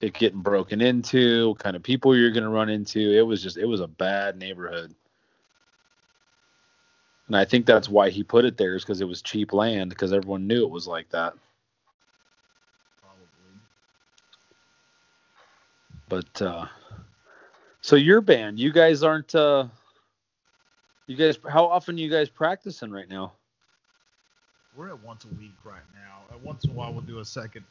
it 0.00 0.12
getting 0.14 0.42
broken 0.42 0.80
into, 0.80 1.50
what 1.50 1.58
kind 1.60 1.76
of 1.76 1.82
people 1.82 2.16
you're 2.16 2.32
going 2.32 2.44
to 2.44 2.50
run 2.50 2.68
into. 2.68 2.98
It 2.98 3.22
was 3.22 3.42
just, 3.42 3.56
it 3.56 3.66
was 3.66 3.80
a 3.80 3.86
bad 3.86 4.36
neighborhood. 4.36 4.94
And 7.26 7.36
I 7.36 7.44
think 7.44 7.64
that's 7.64 7.88
why 7.88 8.10
he 8.10 8.22
put 8.22 8.44
it 8.44 8.56
there 8.56 8.74
is 8.74 8.82
because 8.82 9.00
it 9.00 9.08
was 9.08 9.22
cheap 9.22 9.52
land 9.52 9.90
because 9.90 10.12
everyone 10.12 10.46
knew 10.46 10.64
it 10.64 10.70
was 10.70 10.86
like 10.86 11.08
that. 11.10 11.32
Probably. 13.00 13.60
But 16.08 16.42
uh 16.42 16.66
so 17.80 17.96
your 17.96 18.20
band, 18.20 18.58
you 18.58 18.72
guys 18.72 19.02
aren't 19.02 19.34
uh 19.34 19.66
you 21.06 21.16
guys 21.16 21.38
how 21.48 21.64
often 21.66 21.96
you 21.96 22.10
guys 22.10 22.28
practicing 22.28 22.90
right 22.90 23.08
now? 23.08 23.32
We're 24.76 24.88
at 24.88 25.02
once 25.02 25.24
a 25.24 25.28
week 25.36 25.54
right 25.64 25.82
now. 25.94 26.34
Uh, 26.34 26.38
once 26.42 26.64
in 26.64 26.70
a 26.70 26.72
while, 26.72 26.92
we'll 26.92 27.02
do 27.02 27.20
a 27.20 27.24
second, 27.24 27.64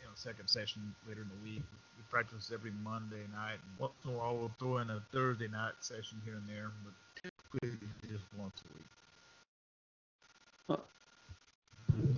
you 0.00 0.04
know, 0.06 0.12
second 0.14 0.48
session 0.48 0.94
later 1.08 1.22
in 1.22 1.28
the 1.28 1.50
week. 1.50 1.62
We 1.96 2.02
practice 2.10 2.50
every 2.52 2.72
Monday 2.84 3.24
night. 3.32 3.54
And 3.54 3.78
once 3.78 3.94
in 4.04 4.10
a 4.10 4.14
while, 4.14 4.36
we'll 4.36 4.52
throw 4.58 4.78
in 4.78 4.90
a 4.90 5.02
Thursday 5.12 5.48
night 5.48 5.72
session 5.80 6.20
here 6.24 6.34
and 6.34 6.46
there, 6.48 6.70
but 6.84 6.92
typically 7.22 7.78
just 8.08 8.24
once 8.36 8.62
a 8.68 8.74
week. 8.76 8.86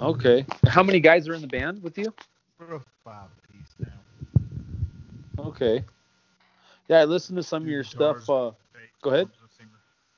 Okay. 0.01 0.47
How 0.68 0.82
many 0.82 1.01
guys 1.01 1.28
are 1.28 1.35
in 1.35 1.41
the 1.41 1.47
band 1.49 1.82
with 1.82 1.99
you? 1.99 2.12
We're 2.59 2.76
a 2.76 2.80
five 3.05 3.28
piece 3.53 3.74
now. 3.78 5.45
Okay. 5.45 5.85
Yeah, 6.89 7.01
I 7.01 7.05
listened 7.05 7.37
to 7.37 7.43
some 7.43 7.62
of 7.62 7.68
your 7.68 7.82
guitars, 7.82 8.24
stuff. 8.24 8.55
Uh, 8.55 8.78
go 9.03 9.11
ahead. 9.11 9.26
one's 9.26 9.53
a 9.53 9.55
singer. 9.57 9.70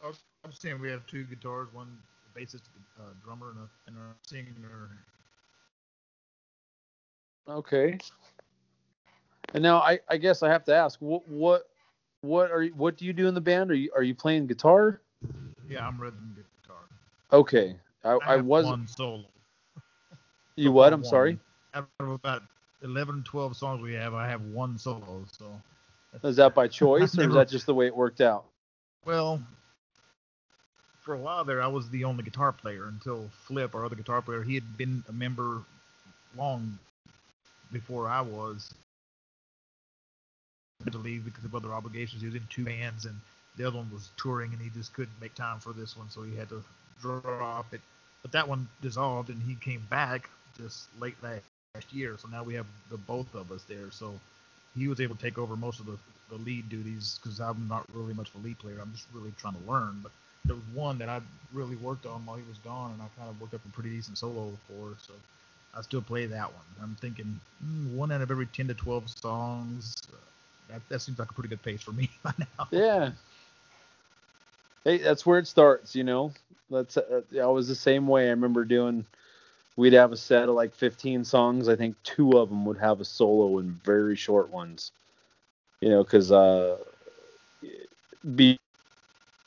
I 0.02 0.06
was- 0.08 0.22
I'm 0.44 0.52
saying 0.52 0.80
we 0.80 0.90
have 0.90 1.06
two 1.06 1.24
guitars, 1.24 1.72
one 1.72 2.02
bassist, 2.36 2.62
uh, 3.00 3.02
drummer, 3.24 3.50
and 3.50 3.58
a, 3.60 3.68
and 3.86 3.96
a 3.96 4.28
singer. 4.28 4.90
okay. 7.48 7.98
And 9.54 9.62
now 9.62 9.78
I, 9.78 10.00
I 10.08 10.16
guess 10.16 10.42
I 10.42 10.50
have 10.50 10.64
to 10.64 10.74
ask, 10.74 10.98
what 11.00 11.26
what 11.28 11.68
what 12.20 12.50
are 12.50 12.62
you, 12.62 12.72
what 12.74 12.96
do 12.96 13.04
you 13.04 13.12
do 13.12 13.28
in 13.28 13.34
the 13.34 13.40
band? 13.40 13.70
Are 13.70 13.74
you 13.74 13.90
are 13.96 14.02
you 14.02 14.14
playing 14.14 14.46
guitar? 14.46 15.00
Yeah, 15.68 15.86
I'm 15.86 16.00
rhythm 16.00 16.36
guitar. 16.62 16.82
Okay. 17.32 17.76
I, 18.04 18.18
I, 18.26 18.36
have 18.36 18.44
was 18.44 18.66
one 18.66 18.86
solo. 18.86 19.24
you 20.56 20.72
what? 20.72 20.92
I'm 20.92 21.00
One. 21.00 21.10
sorry. 21.10 21.38
Out 21.74 21.88
of 22.00 22.08
about 22.08 22.42
11, 22.82 23.24
12 23.24 23.56
songs 23.56 23.82
we 23.82 23.94
have, 23.94 24.14
I 24.14 24.28
have 24.28 24.42
one 24.42 24.78
solo. 24.78 25.24
So, 25.30 25.60
Is 26.22 26.36
that 26.36 26.54
by 26.54 26.68
choice 26.68 27.18
or 27.18 27.28
is 27.28 27.34
that 27.34 27.48
just 27.48 27.66
the 27.66 27.74
way 27.74 27.86
it 27.86 27.96
worked 27.96 28.20
out? 28.20 28.46
well, 29.04 29.40
for 31.06 31.14
a 31.14 31.18
while 31.18 31.44
there, 31.44 31.62
I 31.62 31.68
was 31.68 31.88
the 31.88 32.04
only 32.04 32.24
guitar 32.24 32.52
player 32.52 32.86
until 32.88 33.30
Flip, 33.44 33.74
our 33.74 33.84
other 33.84 33.94
guitar 33.94 34.20
player, 34.20 34.42
he 34.42 34.54
had 34.54 34.76
been 34.76 35.04
a 35.08 35.12
member 35.12 35.62
long 36.36 36.78
before 37.72 38.08
I 38.08 38.20
was. 38.20 38.74
To 40.90 40.98
leave 40.98 41.24
because 41.24 41.44
of 41.44 41.54
other 41.54 41.72
obligations. 41.72 42.20
He 42.20 42.26
was 42.26 42.34
in 42.34 42.46
two 42.50 42.64
bands, 42.64 43.06
and 43.06 43.14
the 43.56 43.66
other 43.66 43.78
one 43.78 43.90
was 43.90 44.10
touring, 44.18 44.52
and 44.52 44.60
he 44.60 44.68
just 44.68 44.92
couldn't 44.92 45.18
make 45.20 45.34
time 45.34 45.58
for 45.58 45.72
this 45.72 45.96
one, 45.96 46.10
so 46.10 46.22
he 46.22 46.36
had 46.36 46.50
to 46.50 46.62
drop 47.00 47.72
it. 47.72 47.80
But 48.20 48.32
that 48.32 48.46
one 48.46 48.68
dissolved, 48.82 49.30
and 49.30 49.42
he 49.42 49.54
came 49.54 49.86
back 49.88 50.28
just 50.56 50.88
late 51.00 51.16
last 51.22 51.42
year. 51.92 52.16
So 52.18 52.28
now 52.28 52.42
we 52.44 52.54
have 52.54 52.66
the 52.90 52.98
both 52.98 53.34
of 53.34 53.50
us 53.52 53.62
there. 53.64 53.90
So 53.90 54.20
he 54.76 54.86
was 54.86 55.00
able 55.00 55.16
to 55.16 55.22
take 55.22 55.38
over 55.38 55.56
most 55.56 55.80
of 55.80 55.86
the, 55.86 55.96
the 56.28 56.36
lead 56.36 56.68
duties 56.68 57.18
because 57.22 57.40
I'm 57.40 57.66
not 57.68 57.86
really 57.94 58.12
much 58.12 58.28
of 58.28 58.42
a 58.42 58.46
lead 58.46 58.58
player. 58.58 58.76
I'm 58.80 58.92
just 58.92 59.06
really 59.14 59.32
trying 59.38 59.54
to 59.54 59.70
learn. 59.70 60.00
But 60.02 60.12
there 60.46 60.56
was 60.56 60.64
one 60.74 60.98
that 60.98 61.08
I 61.08 61.20
really 61.52 61.76
worked 61.76 62.06
on 62.06 62.24
while 62.26 62.36
he 62.36 62.44
was 62.48 62.58
gone, 62.58 62.92
and 62.92 63.02
I 63.02 63.06
kind 63.18 63.28
of 63.28 63.40
worked 63.40 63.54
up 63.54 63.60
a 63.64 63.68
pretty 63.70 63.90
decent 63.90 64.18
solo 64.18 64.52
for. 64.68 64.94
So 65.00 65.12
I 65.76 65.82
still 65.82 66.02
play 66.02 66.26
that 66.26 66.52
one. 66.52 66.64
I'm 66.82 66.96
thinking 67.00 67.38
mm, 67.64 67.94
one 67.94 68.12
out 68.12 68.20
of 68.20 68.30
every 68.30 68.46
10 68.46 68.68
to 68.68 68.74
12 68.74 69.10
songs. 69.10 69.94
Uh, 70.10 70.16
that, 70.68 70.88
that 70.88 71.00
seems 71.00 71.18
like 71.18 71.30
a 71.30 71.34
pretty 71.34 71.48
good 71.48 71.62
pace 71.62 71.82
for 71.82 71.92
me 71.92 72.10
by 72.22 72.32
now. 72.38 72.68
Yeah. 72.70 73.10
Hey, 74.84 74.98
that's 74.98 75.26
where 75.26 75.38
it 75.38 75.48
starts, 75.48 75.94
you 75.94 76.04
know. 76.04 76.32
That's 76.70 76.96
uh, 76.96 77.22
I 77.40 77.46
was 77.46 77.68
the 77.68 77.74
same 77.74 78.06
way. 78.06 78.26
I 78.26 78.30
remember 78.30 78.64
doing. 78.64 79.04
We'd 79.76 79.92
have 79.92 80.12
a 80.12 80.16
set 80.16 80.48
of 80.48 80.54
like 80.54 80.74
15 80.74 81.24
songs. 81.24 81.68
I 81.68 81.76
think 81.76 82.02
two 82.02 82.38
of 82.38 82.48
them 82.48 82.64
would 82.64 82.78
have 82.78 83.00
a 83.00 83.04
solo 83.04 83.58
and 83.58 83.82
very 83.84 84.16
short 84.16 84.48
ones. 84.48 84.90
You 85.80 85.90
know, 85.90 86.02
because 86.02 86.32
uh, 86.32 86.78
be, 88.34 88.56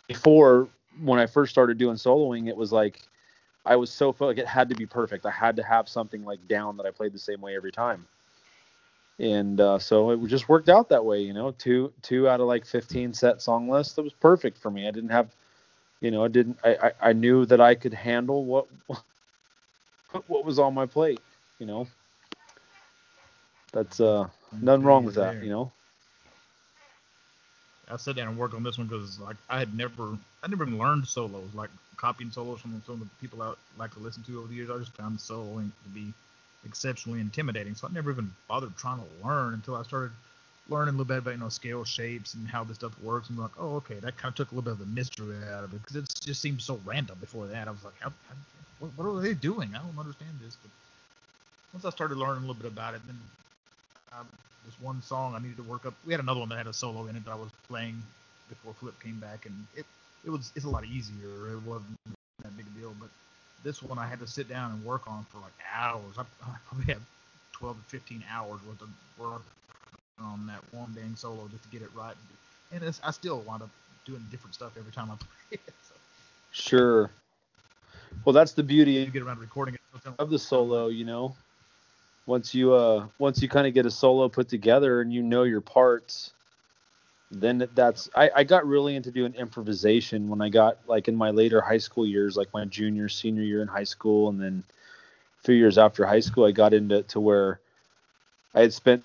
before 0.08 0.68
when 1.02 1.20
I 1.20 1.26
first 1.28 1.52
started 1.52 1.78
doing 1.78 1.96
soloing, 1.96 2.48
it 2.48 2.58
was 2.58 2.72
like 2.72 3.02
I 3.66 3.76
was 3.76 3.92
so 3.92 4.16
like 4.20 4.38
it 4.38 4.48
had 4.48 4.70
to 4.70 4.76
be 4.76 4.86
perfect. 4.86 5.26
I 5.26 5.32
had 5.32 5.56
to 5.58 5.64
have 5.64 5.88
something 5.90 6.24
like 6.24 6.48
down 6.48 6.78
that 6.78 6.86
I 6.86 6.92
played 6.92 7.14
the 7.14 7.20
same 7.20 7.42
way 7.42 7.56
every 7.56 7.72
time. 7.72 8.08
And 9.20 9.60
uh, 9.60 9.80
so 9.80 10.12
it 10.12 10.26
just 10.28 10.50
worked 10.50 10.70
out 10.70 10.90
that 10.90 11.06
way, 11.06 11.22
you 11.22 11.34
know. 11.34 11.52
Two 11.52 11.94
two 12.02 12.28
out 12.30 12.40
of 12.40 12.48
like 12.48 12.66
15 12.66 13.14
set 13.14 13.42
song 13.42 13.70
lists 13.70 13.96
That 13.96 14.04
was 14.04 14.14
perfect 14.14 14.58
for 14.58 14.72
me. 14.72 14.88
I 14.88 14.92
didn't 14.92 15.10
have, 15.12 15.36
you 16.02 16.12
know, 16.12 16.24
I 16.24 16.28
didn't. 16.30 16.58
I, 16.64 16.76
I, 16.76 17.10
I 17.10 17.14
knew 17.14 17.46
that 17.46 17.62
I 17.62 17.76
could 17.76 17.94
handle 17.94 18.46
what 18.46 18.68
what 20.28 20.46
was 20.46 20.60
on 20.60 20.74
my 20.74 20.86
plate, 20.86 21.22
you 21.60 21.66
know. 21.66 21.88
That's 23.72 24.00
uh 24.00 24.28
nothing 24.52 24.86
wrong 24.86 25.04
with 25.06 25.16
that, 25.16 25.42
you 25.42 25.50
know. 25.50 25.72
I 27.90 27.98
sat 27.98 28.16
down 28.16 28.28
and 28.28 28.38
worked 28.38 28.54
on 28.54 28.64
this 28.64 28.78
one 28.78 28.88
because 28.88 29.20
like 29.20 29.38
I 29.50 29.60
had 29.60 29.76
never 29.76 30.18
I 30.44 30.48
never 30.48 30.64
even 30.64 30.78
learned 30.78 31.08
solos 31.08 31.54
like 31.54 31.70
copying 31.98 32.32
solos 32.32 32.62
from 32.62 32.82
some 32.86 32.96
of 32.96 33.02
the 33.02 33.16
people 33.20 33.42
I 33.42 33.54
like 33.78 33.94
to 33.94 34.00
listen 34.00 34.24
to 34.24 34.40
over 34.40 34.48
the 34.48 34.56
years. 34.56 34.70
I 34.70 34.78
just 34.78 34.96
found 34.96 35.18
soloing 35.18 35.72
to 35.84 35.90
be 35.90 36.14
exceptionally 36.66 37.20
intimidating, 37.20 37.76
so 37.76 37.88
I 37.88 37.92
never 37.92 38.12
even 38.12 38.32
bothered 38.48 38.76
trying 38.78 39.00
to 39.00 39.28
learn 39.28 39.54
until 39.54 39.76
I 39.76 39.84
started 39.84 40.12
learning 40.70 40.90
a 40.90 40.98
little 40.98 41.06
bit 41.06 41.18
about 41.18 41.32
you 41.32 41.40
know 41.40 41.50
scale 41.50 41.84
shapes 41.84 42.36
and 42.36 42.48
how 42.48 42.64
this 42.64 42.76
stuff 42.78 42.94
works. 43.02 43.30
And 43.30 43.38
like, 43.38 43.52
oh 43.60 43.76
okay, 43.78 43.96
that 43.96 44.18
kind 44.18 44.32
of 44.32 44.36
took 44.36 44.52
a 44.52 44.56
little 44.56 44.64
bit 44.74 44.74
of 44.74 44.80
the 44.80 44.94
mystery 44.94 45.36
out 45.52 45.64
of 45.64 45.74
it 45.74 45.82
because 45.82 45.96
it 45.98 46.08
just 46.22 46.42
seemed 46.42 46.62
so 46.62 46.80
random 46.86 47.18
before 47.20 47.48
that. 47.48 47.68
I 47.68 47.72
was 47.72 47.84
like, 47.84 48.00
how, 48.00 48.10
how, 48.10 48.36
what, 48.80 48.92
what 48.96 49.06
are 49.06 49.22
they 49.22 49.34
doing? 49.34 49.76
I 49.76 49.80
don't 49.80 49.98
understand 50.00 50.32
this. 50.44 50.56
But 50.62 50.72
once 51.74 51.86
I 51.86 51.90
started 51.90 52.18
learning 52.18 52.44
a 52.44 52.48
little 52.48 52.56
bit 52.56 52.72
about 52.72 52.94
it, 52.94 53.02
then 53.08 53.20
um, 54.14 54.28
this 54.66 54.80
one 54.82 55.02
song 55.02 55.36
I 55.36 55.40
needed 55.40 55.58
to 55.58 55.64
work 55.64 55.86
up. 55.86 55.94
We 56.06 56.14
had 56.14 56.20
another 56.20 56.40
one 56.40 56.50
that 56.50 56.58
had 56.58 56.68
a 56.68 56.74
solo 56.74 57.08
in 57.08 57.16
it 57.16 57.26
that 57.26 57.32
I 57.32 57.36
was 57.36 57.50
playing 57.68 58.02
before 58.50 58.74
Flip 58.74 58.94
came 59.02 59.20
back, 59.20 59.46
and 59.46 59.56
it 59.76 59.86
it 60.26 60.30
was 60.30 60.52
it's 60.56 60.66
a 60.66 60.70
lot 60.70 60.86
easier. 60.86 61.52
It 61.52 61.62
wasn't 61.66 61.98
that 62.44 62.56
big 62.58 62.66
a 62.68 62.80
deal, 62.80 62.94
but 63.00 63.10
this 63.64 63.82
one 63.84 63.98
I 63.98 64.08
had 64.08 64.20
to 64.20 64.28
sit 64.28 64.50
down 64.50 64.72
and 64.72 64.84
work 64.86 65.08
on 65.08 65.26
for 65.26 65.40
like 65.40 65.54
hours. 65.74 66.18
I, 66.18 66.22
I 66.44 66.56
probably 66.68 66.94
had 66.94 67.02
12 67.54 67.78
to 67.78 67.84
15 67.90 68.24
hours 68.32 68.60
worth 68.68 68.82
of 68.82 68.90
work 69.18 69.44
on 70.20 70.48
that 70.48 70.62
one 70.72 70.94
dang 70.96 71.16
solo 71.16 71.48
just 71.52 71.64
to 71.64 71.70
get 71.70 71.82
it 71.82 71.90
right. 71.96 72.16
And 72.72 72.84
I 73.04 73.12
still 73.12 73.40
wind 73.42 73.64
up 73.64 73.70
doing 74.06 74.24
different 74.32 74.56
stuff 74.56 74.78
every 74.78 74.92
time 74.92 75.12
I 75.12 75.16
play 75.50 75.60
it. 75.66 75.74
So. 75.88 75.96
Sure. 76.52 77.10
Well, 78.26 78.34
that's 78.34 78.54
the 78.54 78.64
beauty 78.64 78.94
you 78.94 79.06
get 79.08 79.22
around 79.22 79.40
recording 79.40 79.76
it 79.76 79.82
of 80.18 80.30
the 80.30 80.40
solo, 80.40 80.88
you 80.88 81.06
know 81.06 81.36
once 82.30 82.54
you 82.54 82.74
uh 82.74 83.08
once 83.18 83.42
you 83.42 83.50
kind 83.50 83.66
of 83.66 83.74
get 83.74 83.88
a 83.88 83.92
solo 83.92 84.30
put 84.30 84.48
together 84.48 85.02
and 85.02 85.12
you 85.12 85.24
know 85.24 85.44
your 85.44 85.62
parts 85.62 86.32
then 87.32 87.68
that's 87.74 88.08
I, 88.16 88.30
I 88.36 88.44
got 88.44 88.68
really 88.68 88.96
into 88.96 89.10
doing 89.10 89.34
improvisation 89.34 90.30
when 90.30 90.40
i 90.40 90.48
got 90.48 90.78
like 90.88 91.08
in 91.08 91.16
my 91.16 91.32
later 91.32 91.60
high 91.60 91.80
school 91.80 92.06
years 92.06 92.38
like 92.38 92.54
my 92.54 92.66
junior 92.66 93.10
senior 93.10 93.42
year 93.42 93.64
in 93.64 93.68
high 93.68 93.84
school 93.84 94.30
and 94.30 94.40
then 94.40 94.64
a 95.42 95.44
few 95.44 95.56
years 95.56 95.80
after 95.80 96.06
high 96.06 96.20
school 96.20 96.46
i 96.46 96.52
got 96.52 96.72
into 96.72 97.02
to 97.04 97.20
where 97.20 97.60
i 98.54 98.62
had 98.62 98.74
spent 98.74 99.04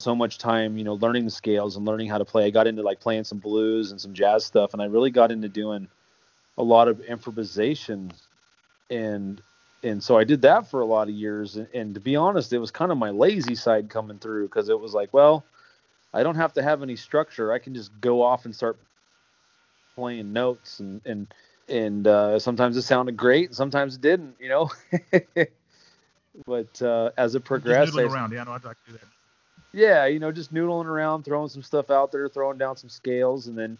so 0.00 0.14
much 0.14 0.38
time 0.38 0.78
you 0.78 0.84
know 0.84 0.94
learning 0.94 1.26
the 1.26 1.30
scales 1.30 1.76
and 1.76 1.84
learning 1.84 2.08
how 2.08 2.16
to 2.16 2.24
play. 2.24 2.46
I 2.46 2.50
got 2.50 2.66
into 2.66 2.80
like 2.80 3.00
playing 3.00 3.24
some 3.24 3.38
blues 3.38 3.90
and 3.90 4.00
some 4.00 4.14
jazz 4.14 4.46
stuff 4.46 4.72
and 4.72 4.80
i 4.80 4.86
really 4.86 5.10
got 5.10 5.30
into 5.30 5.48
doing 5.48 5.88
a 6.56 6.62
lot 6.62 6.88
of 6.88 7.00
improvisation 7.02 8.12
and 8.88 9.42
and 9.82 10.02
so 10.02 10.18
I 10.18 10.24
did 10.24 10.42
that 10.42 10.70
for 10.70 10.80
a 10.80 10.86
lot 10.86 11.08
of 11.08 11.14
years. 11.14 11.56
And, 11.56 11.68
and 11.74 11.94
to 11.94 12.00
be 12.00 12.16
honest, 12.16 12.52
it 12.52 12.58
was 12.58 12.70
kind 12.70 12.90
of 12.90 12.98
my 12.98 13.10
lazy 13.10 13.54
side 13.54 13.88
coming 13.88 14.18
through 14.18 14.48
because 14.48 14.68
it 14.68 14.78
was 14.78 14.94
like, 14.94 15.12
well, 15.12 15.44
I 16.12 16.22
don't 16.22 16.36
have 16.36 16.54
to 16.54 16.62
have 16.62 16.82
any 16.82 16.96
structure. 16.96 17.52
I 17.52 17.58
can 17.58 17.74
just 17.74 17.90
go 18.00 18.22
off 18.22 18.44
and 18.44 18.54
start 18.54 18.78
playing 19.94 20.32
notes 20.32 20.80
and 20.80 21.00
and 21.04 21.26
and 21.68 22.06
uh, 22.06 22.38
sometimes 22.38 22.76
it 22.76 22.82
sounded 22.82 23.16
great, 23.16 23.48
and 23.48 23.56
sometimes 23.56 23.96
it 23.96 24.00
didn't, 24.00 24.36
you 24.40 24.48
know. 24.48 24.70
but 26.46 26.80
uh, 26.80 27.10
as 27.18 27.34
it 27.34 27.44
progressed, 27.44 27.92
just 27.92 28.14
around, 28.14 28.32
yeah, 28.32 28.44
no, 28.44 28.52
I'd 28.52 28.64
like 28.64 28.82
to 28.86 28.92
do 28.92 28.98
that. 28.98 29.08
Yeah, 29.72 30.06
you 30.06 30.18
know, 30.18 30.32
just 30.32 30.52
noodling 30.52 30.86
around, 30.86 31.24
throwing 31.24 31.50
some 31.50 31.62
stuff 31.62 31.90
out 31.90 32.10
there, 32.10 32.26
throwing 32.28 32.56
down 32.56 32.76
some 32.78 32.88
scales, 32.88 33.48
and 33.48 33.58
then 33.58 33.76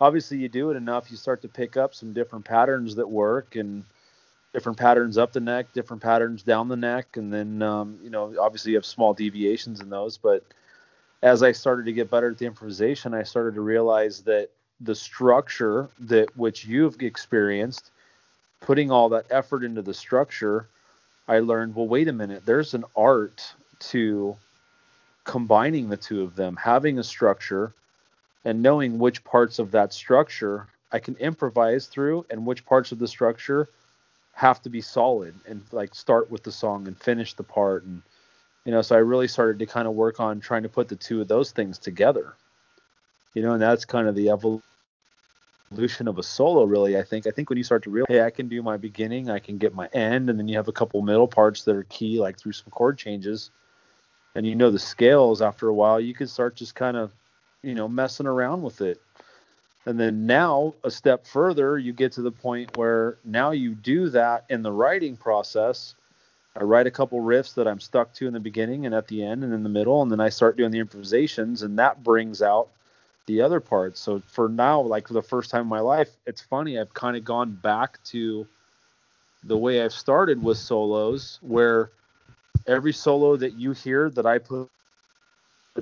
obviously 0.00 0.36
you 0.36 0.48
do 0.48 0.70
it 0.70 0.76
enough, 0.76 1.10
you 1.10 1.16
start 1.16 1.40
to 1.42 1.48
pick 1.48 1.78
up 1.78 1.94
some 1.94 2.12
different 2.12 2.44
patterns 2.44 2.96
that 2.96 3.08
work 3.08 3.56
and 3.56 3.84
different 4.52 4.78
patterns 4.78 5.16
up 5.16 5.32
the 5.32 5.40
neck, 5.40 5.72
different 5.72 6.02
patterns 6.02 6.42
down 6.42 6.68
the 6.68 6.76
neck, 6.76 7.16
and 7.16 7.32
then 7.32 7.62
um, 7.62 7.98
you 8.02 8.10
know 8.10 8.34
obviously 8.40 8.72
you 8.72 8.76
have 8.76 8.86
small 8.86 9.14
deviations 9.14 9.80
in 9.80 9.90
those. 9.90 10.16
But 10.16 10.44
as 11.22 11.42
I 11.42 11.52
started 11.52 11.86
to 11.86 11.92
get 11.92 12.10
better 12.10 12.30
at 12.30 12.38
the 12.38 12.46
improvisation, 12.46 13.14
I 13.14 13.22
started 13.22 13.54
to 13.54 13.60
realize 13.60 14.22
that 14.22 14.50
the 14.80 14.94
structure 14.94 15.90
that 16.00 16.36
which 16.36 16.64
you've 16.64 17.00
experienced, 17.02 17.90
putting 18.60 18.90
all 18.90 19.08
that 19.10 19.26
effort 19.30 19.62
into 19.62 19.82
the 19.82 19.94
structure, 19.94 20.68
I 21.28 21.40
learned. 21.40 21.76
Well, 21.76 21.88
wait 21.88 22.08
a 22.08 22.12
minute. 22.12 22.44
There's 22.44 22.74
an 22.74 22.84
art 22.96 23.54
to 23.80 24.36
combining 25.24 25.88
the 25.88 25.96
two 25.96 26.22
of 26.22 26.34
them, 26.34 26.56
having 26.56 26.98
a 26.98 27.04
structure, 27.04 27.72
and 28.44 28.62
knowing 28.62 28.98
which 28.98 29.22
parts 29.22 29.58
of 29.58 29.70
that 29.70 29.92
structure 29.92 30.66
I 30.90 30.98
can 30.98 31.14
improvise 31.16 31.86
through, 31.86 32.26
and 32.30 32.44
which 32.44 32.64
parts 32.64 32.90
of 32.90 32.98
the 32.98 33.06
structure 33.06 33.68
have 34.40 34.62
to 34.62 34.70
be 34.70 34.80
solid 34.80 35.34
and 35.46 35.62
like 35.70 35.94
start 35.94 36.30
with 36.30 36.42
the 36.42 36.50
song 36.50 36.88
and 36.88 36.96
finish 36.98 37.34
the 37.34 37.42
part. 37.42 37.84
And 37.84 38.00
you 38.64 38.72
know 38.72 38.80
so 38.80 38.96
i 38.96 38.98
really 38.98 39.28
started 39.28 39.58
to 39.58 39.66
kind 39.66 39.86
of 39.86 39.92
work 39.92 40.18
on 40.18 40.40
trying 40.40 40.62
to 40.62 40.68
put 40.70 40.88
the 40.88 40.96
two 40.96 41.20
of 41.20 41.28
those 41.28 41.52
things 41.52 41.78
together. 41.78 42.34
You 43.34 43.42
know 43.42 43.52
and 43.52 43.60
that's 43.60 43.84
kind 43.84 44.08
of 44.08 44.14
the 44.14 44.30
evolution 44.30 46.08
of 46.08 46.18
a 46.18 46.22
solo 46.22 46.64
really 46.64 46.96
i 46.96 47.02
think. 47.02 47.26
I 47.26 47.32
think 47.32 47.50
when 47.50 47.58
you 47.58 47.64
start 47.64 47.82
to 47.82 47.90
realize 47.90 48.08
hey 48.08 48.22
i 48.22 48.30
can 48.30 48.48
do 48.48 48.62
my 48.62 48.78
beginning 48.78 49.28
i 49.28 49.40
can 49.40 49.58
get 49.58 49.74
my 49.74 49.88
end 49.92 50.30
and 50.30 50.38
then 50.38 50.48
you 50.48 50.56
have 50.56 50.68
a 50.68 50.72
couple 50.72 51.02
middle 51.02 51.28
parts 51.28 51.64
that 51.64 51.76
are 51.76 51.84
key 51.84 52.18
like 52.18 52.38
through 52.38 52.52
some 52.52 52.70
chord 52.70 52.96
changes 52.96 53.50
and 54.34 54.46
you 54.46 54.54
know 54.54 54.70
the 54.70 54.78
scales 54.78 55.42
after 55.42 55.68
a 55.68 55.74
while 55.74 56.00
you 56.00 56.14
can 56.14 56.26
start 56.26 56.56
just 56.56 56.74
kind 56.74 56.96
of 56.96 57.12
you 57.62 57.74
know 57.74 57.88
messing 57.88 58.26
around 58.26 58.62
with 58.62 58.80
it 58.80 59.02
and 59.86 59.98
then 59.98 60.26
now, 60.26 60.74
a 60.84 60.90
step 60.90 61.26
further, 61.26 61.78
you 61.78 61.92
get 61.92 62.12
to 62.12 62.22
the 62.22 62.30
point 62.30 62.76
where 62.76 63.18
now 63.24 63.50
you 63.52 63.74
do 63.74 64.10
that 64.10 64.44
in 64.50 64.62
the 64.62 64.72
writing 64.72 65.16
process. 65.16 65.94
I 66.56 66.64
write 66.64 66.86
a 66.86 66.90
couple 66.90 67.20
riffs 67.20 67.54
that 67.54 67.66
I'm 67.66 67.80
stuck 67.80 68.12
to 68.14 68.26
in 68.26 68.32
the 68.32 68.40
beginning 68.40 68.84
and 68.84 68.94
at 68.94 69.08
the 69.08 69.24
end 69.24 69.42
and 69.44 69.54
in 69.54 69.62
the 69.62 69.68
middle, 69.68 70.02
and 70.02 70.10
then 70.10 70.20
I 70.20 70.28
start 70.28 70.56
doing 70.56 70.70
the 70.70 70.80
improvisations, 70.80 71.62
and 71.62 71.78
that 71.78 72.02
brings 72.02 72.42
out 72.42 72.68
the 73.26 73.40
other 73.40 73.60
parts. 73.60 74.00
So 74.00 74.22
for 74.26 74.48
now, 74.48 74.80
like 74.80 75.06
for 75.08 75.14
the 75.14 75.22
first 75.22 75.50
time 75.50 75.62
in 75.62 75.68
my 75.68 75.80
life, 75.80 76.10
it's 76.26 76.42
funny. 76.42 76.78
I've 76.78 76.92
kind 76.92 77.16
of 77.16 77.24
gone 77.24 77.52
back 77.52 78.02
to 78.04 78.46
the 79.44 79.56
way 79.56 79.82
I've 79.82 79.92
started 79.92 80.42
with 80.42 80.58
solos, 80.58 81.38
where 81.40 81.90
every 82.66 82.92
solo 82.92 83.36
that 83.36 83.54
you 83.54 83.72
hear 83.72 84.10
that 84.10 84.26
I 84.26 84.38
put 84.38 84.68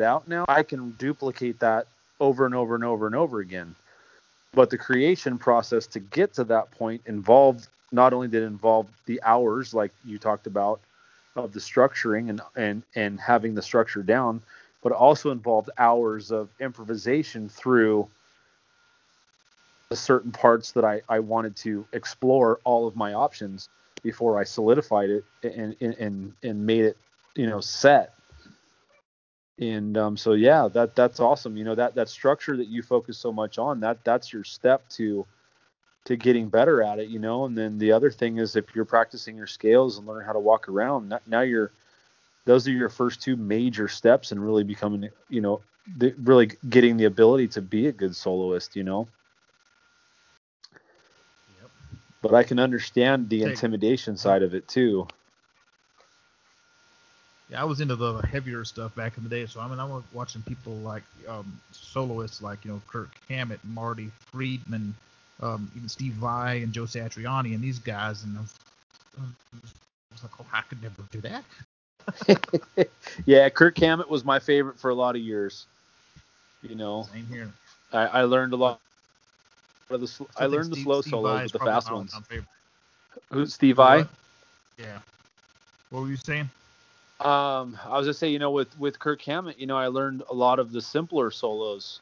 out 0.01 0.29
now, 0.29 0.45
I 0.49 0.63
can 0.63 0.93
duplicate 0.93 1.59
that 1.61 1.89
over 2.21 2.47
and 2.47 2.55
over 2.55 2.75
and 2.75 2.85
over 2.85 3.07
and 3.07 3.17
over 3.17 3.41
again. 3.41 3.75
But 4.59 4.71
the 4.71 4.77
creation 4.77 5.39
process 5.39 5.87
to 5.87 6.01
get 6.01 6.35
to 6.35 6.43
that 6.43 6.73
point 6.73 7.03
involved 7.07 7.69
not 7.93 8.13
only 8.13 8.27
did 8.27 8.43
it 8.43 8.47
involve 8.47 8.89
the 9.07 9.23
hours 9.23 9.73
like 9.73 9.93
you 10.05 10.19
talked 10.19 10.49
about 10.49 10.81
of 11.37 11.53
the 11.53 11.61
structuring 11.61 12.29
and 12.29 12.41
and 12.57 12.83
and 12.97 13.21
having 13.21 13.55
the 13.55 13.63
structure 13.63 14.03
down, 14.03 14.43
but 14.83 14.91
also 14.91 15.31
involved 15.31 15.71
hours 15.79 16.33
of 16.33 16.49
improvisation 16.59 17.49
through 17.49 18.09
the 19.91 19.97
certain 19.97 20.33
parts 20.33 20.73
that 20.73 20.85
I, 20.85 21.03
I 21.09 21.21
wanted 21.21 21.55
to 21.59 21.87
explore 21.93 22.59
all 22.65 22.89
of 22.89 22.97
my 22.97 23.13
options 23.13 23.69
before 24.03 24.41
I 24.41 24.43
solidified 24.43 25.09
it 25.09 25.25
and 25.45 25.77
and 25.81 26.33
and 26.43 26.67
made 26.67 26.85
it 26.85 26.97
you 27.37 27.47
know 27.47 27.61
set 27.61 28.18
and 29.59 29.99
um, 29.99 30.17
so 30.17 30.33
yeah 30.33 30.69
that 30.69 30.95
that's 30.95 31.21
awesome. 31.21 31.57
You 31.57 31.65
know 31.65 31.75
that 31.75 31.95
that 31.97 32.09
structure 32.09 32.57
that 32.57 32.69
you 32.69 32.83
focus 32.83 33.19
so 33.19 33.33
much 33.33 33.59
on 33.59 33.81
that 33.81 34.05
that's 34.05 34.33
your 34.33 34.45
step 34.45 34.89
to 34.91 35.27
to 36.05 36.17
getting 36.17 36.49
better 36.49 36.83
at 36.83 36.99
it 36.99 37.09
you 37.09 37.19
know? 37.19 37.45
And 37.45 37.57
then 37.57 37.79
the 37.79 37.93
other 37.93 38.11
thing 38.11 38.39
is 38.39 38.57
if 38.57 38.75
you're 38.75 38.85
practicing 38.85 39.37
your 39.37 39.47
scales 39.47 39.99
and 39.99 40.07
learn 40.07 40.25
how 40.25 40.33
to 40.33 40.39
walk 40.39 40.69
around 40.69 41.13
now 41.27 41.41
you're 41.41 41.73
those 42.45 42.67
are 42.67 42.73
your 42.73 42.89
first 42.89 43.21
two 43.21 43.37
major 43.37 43.89
steps 43.89 44.33
in 44.33 44.41
really 44.41 44.65
becoming 44.65 45.11
you 45.29 45.41
know 45.41 45.61
the, 45.97 46.15
really 46.23 46.51
getting 46.69 46.97
the 46.97 47.05
ability 47.05 47.49
to 47.49 47.61
be 47.63 47.89
a 47.89 47.93
good 47.93 48.15
soloist 48.15 48.77
you 48.77 48.85
know? 48.85 49.09
Yep. 51.61 51.71
but 52.23 52.35
i 52.35 52.45
can 52.45 52.59
understand 52.59 53.29
the 53.29 53.43
intimidation 53.43 54.17
side 54.17 54.43
of 54.43 54.55
it 54.55 54.69
too 54.69 55.07
Yeah, 57.51 57.63
I 57.63 57.65
was 57.65 57.81
into 57.81 57.97
the 57.97 58.19
heavier 58.19 58.65
stuff 58.65 58.95
back 58.95 59.17
in 59.17 59.25
the 59.25 59.31
day. 59.31 59.47
So 59.47 59.61
I 59.61 59.69
mean, 59.69 59.81
I 59.81 59.85
was 59.85 60.03
watching 60.13 60.43
people 60.43 60.75
like 60.77 61.03
um, 61.27 61.61
soloists 61.73 62.43
like 62.43 62.65
you 62.65 62.71
know 62.71 62.83
Kirk 62.89 63.11
Hammett, 63.29 63.61
Marty 63.65 64.11
Friedman, 64.31 64.95
um, 65.41 65.71
even 65.77 65.89
Steve 65.89 66.13
Vai 66.15 66.57
and 66.57 66.73
Joe 66.73 66.83
Satriani, 66.83 67.55
and 67.55 67.63
these 67.63 67.79
guys, 67.79 68.25
and 68.25 68.37
I 68.37 68.41
was, 68.41 68.55
I 69.19 69.23
was 70.13 70.23
like, 70.23 70.33
oh, 70.41 70.47
I 70.53 70.61
could 70.63 70.83
never 70.83 71.03
do 71.11 71.21
that. 71.23 72.89
yeah, 73.27 73.49
Kirk 73.49 73.79
Hammett 73.79 74.11
was 74.11 74.25
my 74.25 74.39
favorite 74.39 74.79
for 74.79 74.91
a 74.91 74.95
lot 74.95 75.17
of 75.17 75.23
years. 75.23 75.67
You 76.63 76.75
know, 76.75 77.09
Same 77.13 77.27
here. 77.27 77.51
I, 77.93 78.07
I 78.07 78.23
learned 78.23 78.53
a 78.53 78.57
lot. 78.57 78.81
Of 79.91 80.03
the, 80.03 80.09
sl- 80.09 80.25
I, 80.37 80.41
think 80.41 80.53
learned 80.53 80.73
the 80.73 80.83
slow 80.83 81.01
Steve 81.01 81.13
solos 81.13 81.43
with 81.45 81.53
the 81.53 81.59
fast 81.61 81.91
ones. 81.91 82.15
Who's 83.31 83.55
Steve 83.55 83.77
Vai? 83.77 84.05
Yeah. 84.79 84.99
What 85.89 86.03
were 86.03 86.09
you 86.09 86.17
saying? 86.17 86.51
Um, 87.21 87.77
I 87.85 87.97
was 87.97 88.07
gonna 88.07 88.15
say, 88.15 88.29
you 88.29 88.39
know, 88.39 88.53
with 88.53 88.79
with 88.79 88.99
Kirk 88.99 89.21
Hammett, 89.23 89.59
you 89.59 89.67
know, 89.67 89.77
I 89.77 89.89
learned 89.89 90.23
a 90.31 90.35
lot 90.35 90.61
of 90.61 90.71
the 90.71 90.81
simpler 90.81 91.33
solos 91.33 92.01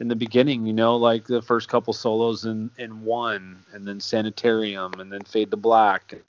in 0.00 0.08
the 0.08 0.16
beginning. 0.16 0.66
You 0.66 0.74
know, 0.74 0.96
like 0.96 1.26
the 1.26 1.40
first 1.40 1.68
couple 1.68 1.94
solos 1.94 2.44
in 2.44 2.70
in 2.76 3.02
one, 3.02 3.64
and 3.72 3.88
then 3.88 4.00
Sanitarium, 4.00 5.00
and 5.00 5.10
then 5.10 5.22
Fade 5.22 5.50
to 5.52 5.56
Black, 5.56 6.12
and 6.12 6.22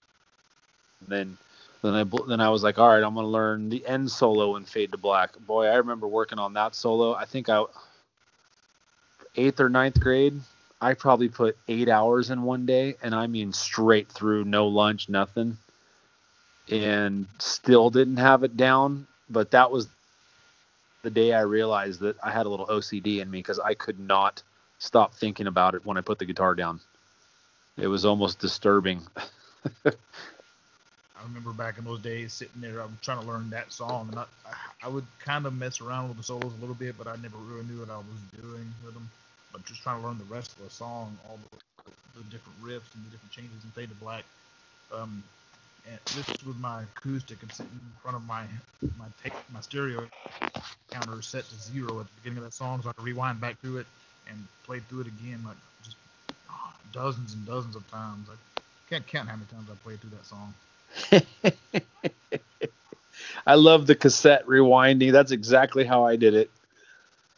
then 1.10 1.38
then 1.82 1.94
I 1.94 2.06
then 2.30 2.40
I 2.40 2.48
was 2.50 2.64
like, 2.64 2.80
all 2.80 2.88
right, 2.88 3.04
I'm 3.04 3.16
gonna 3.16 3.28
learn 3.28 3.68
the 3.68 3.86
end 3.86 4.10
solo 4.10 4.56
in 4.56 4.64
Fade 4.64 4.92
to 4.94 4.98
Black. 4.98 5.38
Boy, 5.40 5.66
I 5.66 5.76
remember 5.76 6.08
working 6.08 6.40
on 6.40 6.54
that 6.54 6.74
solo. 6.74 7.14
I 7.14 7.26
think 7.26 7.50
I 7.50 7.66
eighth 9.36 9.60
or 9.60 9.68
ninth 9.68 10.00
grade. 10.00 10.40
I 10.80 10.94
probably 10.94 11.28
put 11.28 11.58
eight 11.68 11.90
hours 11.90 12.30
in 12.30 12.44
one 12.44 12.66
day, 12.66 12.96
and 13.04 13.14
I 13.14 13.28
mean 13.28 13.52
straight 13.52 14.08
through, 14.08 14.46
no 14.46 14.68
lunch, 14.68 15.10
nothing 15.10 15.58
and 16.70 17.26
still 17.40 17.90
didn't 17.90 18.18
have 18.18 18.44
it 18.44 18.58
down. 18.58 19.08
But 19.30 19.52
that 19.52 19.72
was 19.72 19.88
the 21.04 21.10
day 21.10 21.34
I 21.34 21.42
realized 21.42 22.02
that 22.02 22.18
I 22.24 22.32
had 22.32 22.46
a 22.46 22.50
little 22.50 22.68
OCD 22.68 23.22
in 23.22 23.30
me 23.30 23.40
because 23.40 23.60
I 23.60 23.74
could 23.74 24.00
not 24.00 24.44
stop 24.80 25.14
thinking 25.14 25.48
about 25.48 25.76
it 25.76 25.86
when 25.86 25.98
I 25.98 26.02
put 26.02 26.20
the 26.20 26.26
guitar 26.26 26.56
down. 26.56 26.80
It 27.78 27.88
was 27.88 28.06
almost 28.06 28.40
disturbing. 28.40 29.02
I 29.86 31.26
remember 31.28 31.54
back 31.54 31.78
in 31.78 31.86
those 31.86 32.02
days 32.02 32.34
sitting 32.34 32.62
there, 32.62 32.82
I'm 32.82 32.98
trying 33.02 33.22
to 33.22 33.28
learn 33.28 33.50
that 33.52 33.72
song, 33.72 34.10
and 34.10 34.20
I, 34.20 34.26
I 34.84 34.88
would 34.88 35.06
kind 35.20 35.46
of 35.46 35.54
mess 35.54 35.80
around 35.80 36.10
with 36.10 36.18
the 36.18 36.24
solos 36.24 36.52
a 36.58 36.60
little 36.60 36.76
bit, 36.76 36.98
but 36.98 37.08
I 37.08 37.16
never 37.18 37.38
really 37.38 37.64
knew 37.66 37.80
what 37.80 37.90
I 37.92 37.98
was 37.98 38.42
doing 38.42 38.74
with 38.84 38.96
them. 38.96 39.10
But 39.52 39.64
just 39.66 39.82
trying 39.84 40.02
to 40.02 40.08
learn 40.08 40.18
the 40.18 40.34
rest 40.34 40.52
of 40.58 40.64
the 40.64 40.70
song, 40.70 41.18
all 41.30 41.38
the, 41.52 41.92
the 42.18 42.24
different 42.26 42.60
riffs 42.64 42.94
and 42.96 43.06
the 43.06 43.12
different 43.12 43.32
changes 43.32 43.64
in 43.64 43.70
Fade 43.72 43.90
to 43.90 43.96
Black. 43.96 44.24
Um, 44.94 45.24
and 45.90 46.00
this 46.06 46.28
was 46.46 46.56
my 46.58 46.84
acoustic. 46.84 47.38
I'm 47.42 47.50
sitting 47.50 47.72
in 47.74 48.02
front 48.02 48.18
of 48.18 48.26
my 48.28 48.44
my 48.98 49.06
tape, 49.24 49.34
my 49.54 49.62
stereo 49.62 50.08
counter 50.90 51.22
set 51.22 51.48
to 51.50 51.56
zero 51.56 52.00
at 52.00 52.06
the 52.06 52.12
beginning 52.22 52.38
of 52.40 52.44
that 52.44 52.54
song, 52.54 52.82
so 52.82 52.90
I 52.90 52.94
could 52.94 53.06
rewind 53.06 53.42
back 53.42 53.60
through 53.62 53.78
it 53.78 53.88
and 54.30 54.46
play 54.66 54.80
through 54.80 55.02
it 55.02 55.08
again, 55.08 55.42
like 55.46 55.58
just 55.84 55.96
ah, 56.50 56.74
dozens 56.92 57.34
and 57.34 57.46
dozens 57.46 57.76
of 57.76 57.90
times. 57.92 58.28
I 58.30 58.36
can't 58.90 59.06
count 59.08 59.30
how 59.30 59.36
many 59.36 59.48
times 59.48 59.70
I 59.72 59.76
played 59.84 60.00
through 60.02 60.12
that 60.12 60.26
song. 60.26 60.54
I 63.48 63.56
love 63.56 63.88
the 63.88 63.96
cassette 63.96 64.46
rewinding. 64.46 65.12
That's 65.12 65.32
exactly 65.32 65.84
how 65.84 66.06
I 66.06 66.16
did 66.16 66.34
it. 66.34 66.50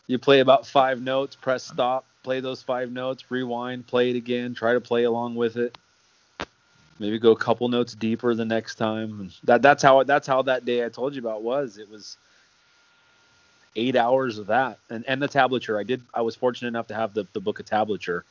You 0.08 0.20
play 0.20 0.42
about 0.42 0.68
five 0.68 1.02
notes, 1.02 1.36
press 1.36 1.64
stop, 1.64 2.06
play 2.24 2.40
those 2.40 2.62
five 2.62 2.92
notes, 2.92 3.32
rewind, 3.32 3.88
play 3.88 4.10
it 4.10 4.16
again, 4.16 4.54
try 4.54 4.74
to 4.74 4.82
play 4.82 5.04
along 5.04 5.36
with 5.36 5.58
it. 5.58 5.78
Maybe 7.00 7.20
go 7.20 7.32
a 7.32 7.36
couple 7.36 7.68
notes 7.70 7.96
deeper 7.96 8.36
the 8.36 8.46
next 8.46 8.76
time. 8.76 9.32
That 9.44 9.62
that's 9.62 9.82
how 9.82 10.04
that's 10.04 10.28
how 10.28 10.44
that 10.44 10.66
day 10.66 10.86
I 10.86 10.90
told 10.90 11.16
you 11.16 11.22
about 11.22 11.42
was. 11.42 11.78
It 11.78 11.90
was 11.90 12.18
eight 13.76 13.96
hours 13.96 14.38
of 14.38 14.48
that, 14.48 14.80
and 14.90 15.04
and 15.08 15.22
the 15.22 15.28
tablature. 15.28 15.80
I 15.80 15.84
did. 15.84 16.02
I 16.14 16.22
was 16.22 16.36
fortunate 16.36 16.68
enough 16.68 16.88
to 16.88 16.96
have 16.96 17.14
the 17.14 17.26
the 17.34 17.40
book 17.40 17.60
of 17.60 17.66
tablature, 17.66 18.24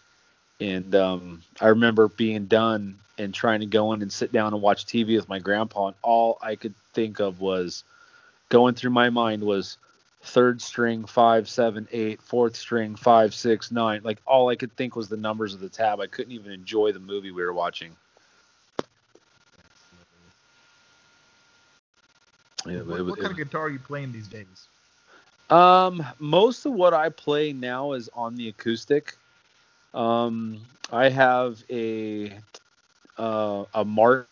and 0.61 0.95
um, 0.95 1.43
I 1.61 1.69
remember 1.69 2.09
being 2.09 2.47
done 2.47 2.99
and 3.19 3.35
trying 3.35 3.61
to 3.61 3.67
go 3.67 3.93
in 3.93 4.03
and 4.03 4.13
sit 4.13 4.33
down 4.33 4.55
and 4.55 4.63
watch 4.63 4.87
TV 4.87 5.17
with 5.17 5.29
my 5.29 5.39
grandpa, 5.39 5.89
and 5.89 5.97
all 6.03 6.39
I 6.41 6.57
could 6.57 6.75
think 6.95 7.21
of 7.21 7.41
was 7.41 7.85
going 8.49 8.75
through 8.75 8.91
my 8.91 9.11
mind 9.11 9.43
was 9.43 9.77
third 10.23 10.63
string 10.63 11.05
five 11.05 11.49
seven 11.49 11.89
eight 11.91 12.23
fourth 12.23 12.55
string 12.55 12.95
five 12.95 13.35
six 13.35 13.73
nine 13.73 14.01
like 14.05 14.19
all 14.25 14.49
i 14.49 14.55
could 14.55 14.71
think 14.77 14.95
was 14.95 15.09
the 15.09 15.17
numbers 15.17 15.53
of 15.53 15.59
the 15.59 15.69
tab 15.69 15.99
i 15.99 16.07
couldn't 16.07 16.33
even 16.33 16.53
enjoy 16.53 16.93
the 16.93 17.01
movie 17.01 17.33
we 17.33 17.43
were 17.43 17.53
watching 17.53 17.91
What, 22.65 22.75
it 22.75 23.07
what 23.07 23.19
kind 23.19 23.31
of 23.31 23.37
guitar 23.37 23.63
are 23.63 23.71
you 23.71 23.79
playing 23.79 24.13
these 24.13 24.29
days? 24.29 24.69
Um, 25.51 26.05
most 26.19 26.65
of 26.65 26.73
what 26.73 26.95
I 26.95 27.09
play 27.11 27.53
now 27.53 27.93
is 27.93 28.09
on 28.15 28.35
the 28.37 28.49
acoustic. 28.49 29.17
Um, 29.93 30.61
I 30.91 31.09
have 31.09 31.63
a 31.71 32.33
uh, 33.19 33.65
a 33.75 33.85
Mart. 33.85 34.29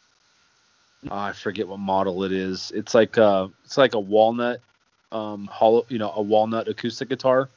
oh, 1.11 1.17
I 1.17 1.33
forget 1.33 1.69
what 1.69 1.79
model 1.79 2.25
it 2.25 2.33
is. 2.33 2.73
It's 2.75 2.95
like 2.95 3.17
a 3.17 3.51
it's 3.65 3.77
like 3.77 3.95
a 3.95 4.01
walnut, 4.01 4.61
um, 5.13 5.47
hollow. 5.47 5.85
You 5.89 5.99
know, 5.99 6.13
a 6.15 6.23
walnut 6.23 6.69
acoustic 6.69 7.09
guitar. 7.09 7.49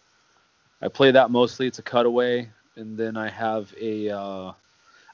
I 0.82 0.90
play 0.90 1.12
that 1.12 1.32
mostly. 1.32 1.68
It's 1.68 1.80
a 1.80 1.84
cutaway, 1.84 2.50
and 2.76 2.98
then 2.98 3.16
I 3.16 3.30
have 3.30 3.74
a. 3.80 4.10
Uh, 4.10 4.52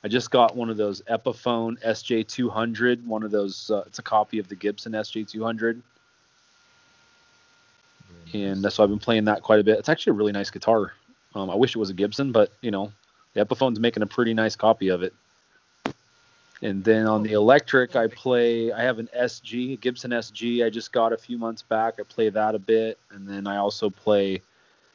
I 0.04 0.08
just 0.08 0.32
got 0.32 0.56
one 0.56 0.70
of 0.70 0.78
those 0.78 1.02
Epiphone 1.04 1.82
SJ200. 1.84 3.06
One 3.06 3.24
of 3.24 3.32
those. 3.32 3.70
Uh, 3.70 3.84
it's 3.86 4.00
a 4.00 4.04
copy 4.04 4.40
of 4.40 4.48
the 4.48 4.56
Gibson 4.56 4.94
SJ200 4.94 5.82
and 8.34 8.66
uh, 8.66 8.70
so 8.70 8.84
I've 8.84 8.90
been 8.90 9.00
playing 9.00 9.26
that 9.26 9.42
quite 9.42 9.60
a 9.60 9.64
bit. 9.64 9.80
It's 9.80 9.90
actually 9.90 10.12
a 10.12 10.14
really 10.14 10.32
nice 10.32 10.50
guitar. 10.50 10.94
Um, 11.36 11.50
I 11.50 11.56
wish 11.56 11.76
it 11.76 11.80
was 11.80 11.90
a 11.90 11.94
Gibson, 11.94 12.32
but 12.32 12.52
you 12.62 12.72
know, 12.72 12.92
the 13.34 13.46
Epiphone's 13.46 13.80
making 13.80 14.04
a 14.04 14.08
pretty 14.08 14.34
nice 14.34 14.56
copy 14.56 14.90
of 14.90 15.04
it. 15.04 15.14
And 16.62 16.84
then 16.84 17.08
on 17.08 17.24
the 17.24 17.34
electric, 17.34 17.96
I 17.96 18.08
play. 18.08 18.72
I 18.72 18.82
have 18.82 19.00
an 19.00 19.10
SG, 19.18 19.74
a 19.74 19.76
Gibson 19.78 20.12
SG. 20.12 20.66
I 20.66 20.70
just 20.70 20.92
got 20.92 21.14
a 21.14 21.18
few 21.18 21.38
months 21.38 21.62
back. 21.62 21.96
I 22.00 22.04
play 22.04 22.30
that 22.30 22.54
a 22.54 22.60
bit, 22.60 22.98
and 23.12 23.28
then 23.28 23.48
I 23.48 23.58
also 23.58 23.90
play 23.90 24.42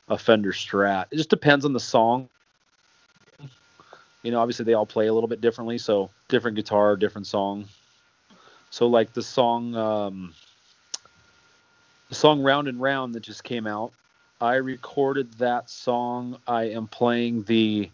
a 0.09 0.19
Fender 0.19 0.53
Strat. 0.53 1.07
It 1.11 1.17
just 1.17 1.31
depends 1.31 1.65
on 1.65 1.73
the 1.73 1.81
song. 1.81 2.29
You 4.25 4.33
know, 4.33 4.41
obviously 4.41 4.65
they 4.65 4.75
all 4.75 4.87
play 4.87 5.07
a 5.07 5.15
little 5.15 5.29
bit 5.29 5.41
differently, 5.41 5.79
so 5.79 6.11
different 6.29 6.57
guitar, 6.57 6.97
different 6.97 7.29
song. 7.29 7.67
So 8.71 8.89
like 8.89 9.13
the 9.13 9.23
song. 9.23 9.77
Um, 9.77 10.35
the 12.09 12.15
song 12.15 12.43
Round 12.43 12.69
and 12.69 12.81
Round 12.81 13.15
that 13.15 13.23
just 13.23 13.45
came 13.45 13.67
out. 13.67 13.93
I 14.41 14.57
recorded 14.57 15.33
that 15.35 15.71
song. 15.71 16.39
I 16.47 16.65
am 16.65 16.87
playing 16.87 17.45
the 17.45 17.91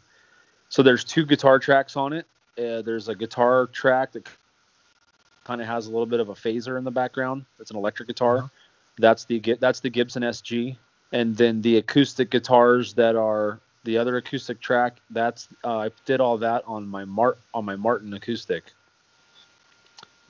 so 0.68 0.82
there's 0.82 1.04
two 1.04 1.26
guitar 1.26 1.58
tracks 1.58 1.96
on 1.96 2.12
it. 2.12 2.26
Uh, 2.56 2.82
there's 2.82 3.08
a 3.08 3.14
guitar 3.14 3.66
track 3.66 4.12
that 4.12 4.28
kind 5.44 5.60
of 5.60 5.66
has 5.66 5.86
a 5.86 5.90
little 5.90 6.06
bit 6.06 6.20
of 6.20 6.28
a 6.28 6.34
phaser 6.34 6.78
in 6.78 6.84
the 6.84 6.90
background. 6.90 7.44
That's 7.58 7.70
an 7.70 7.76
electric 7.76 8.08
guitar. 8.08 8.38
Uh-huh. 8.38 8.48
That's 8.98 9.24
the 9.24 9.40
that's 9.58 9.80
the 9.80 9.90
Gibson 9.90 10.22
SG. 10.22 10.76
And 11.12 11.36
then 11.36 11.60
the 11.62 11.78
acoustic 11.78 12.30
guitars 12.30 12.94
that 12.94 13.16
are 13.16 13.58
the 13.84 13.98
other 13.98 14.16
acoustic 14.16 14.60
track. 14.60 14.96
That's 15.10 15.48
uh, 15.64 15.78
I 15.78 15.90
did 16.04 16.20
all 16.20 16.38
that 16.38 16.64
on 16.66 16.86
my 16.86 17.04
Mart 17.04 17.38
on 17.54 17.64
my 17.64 17.76
Martin 17.76 18.12
acoustic. 18.14 18.64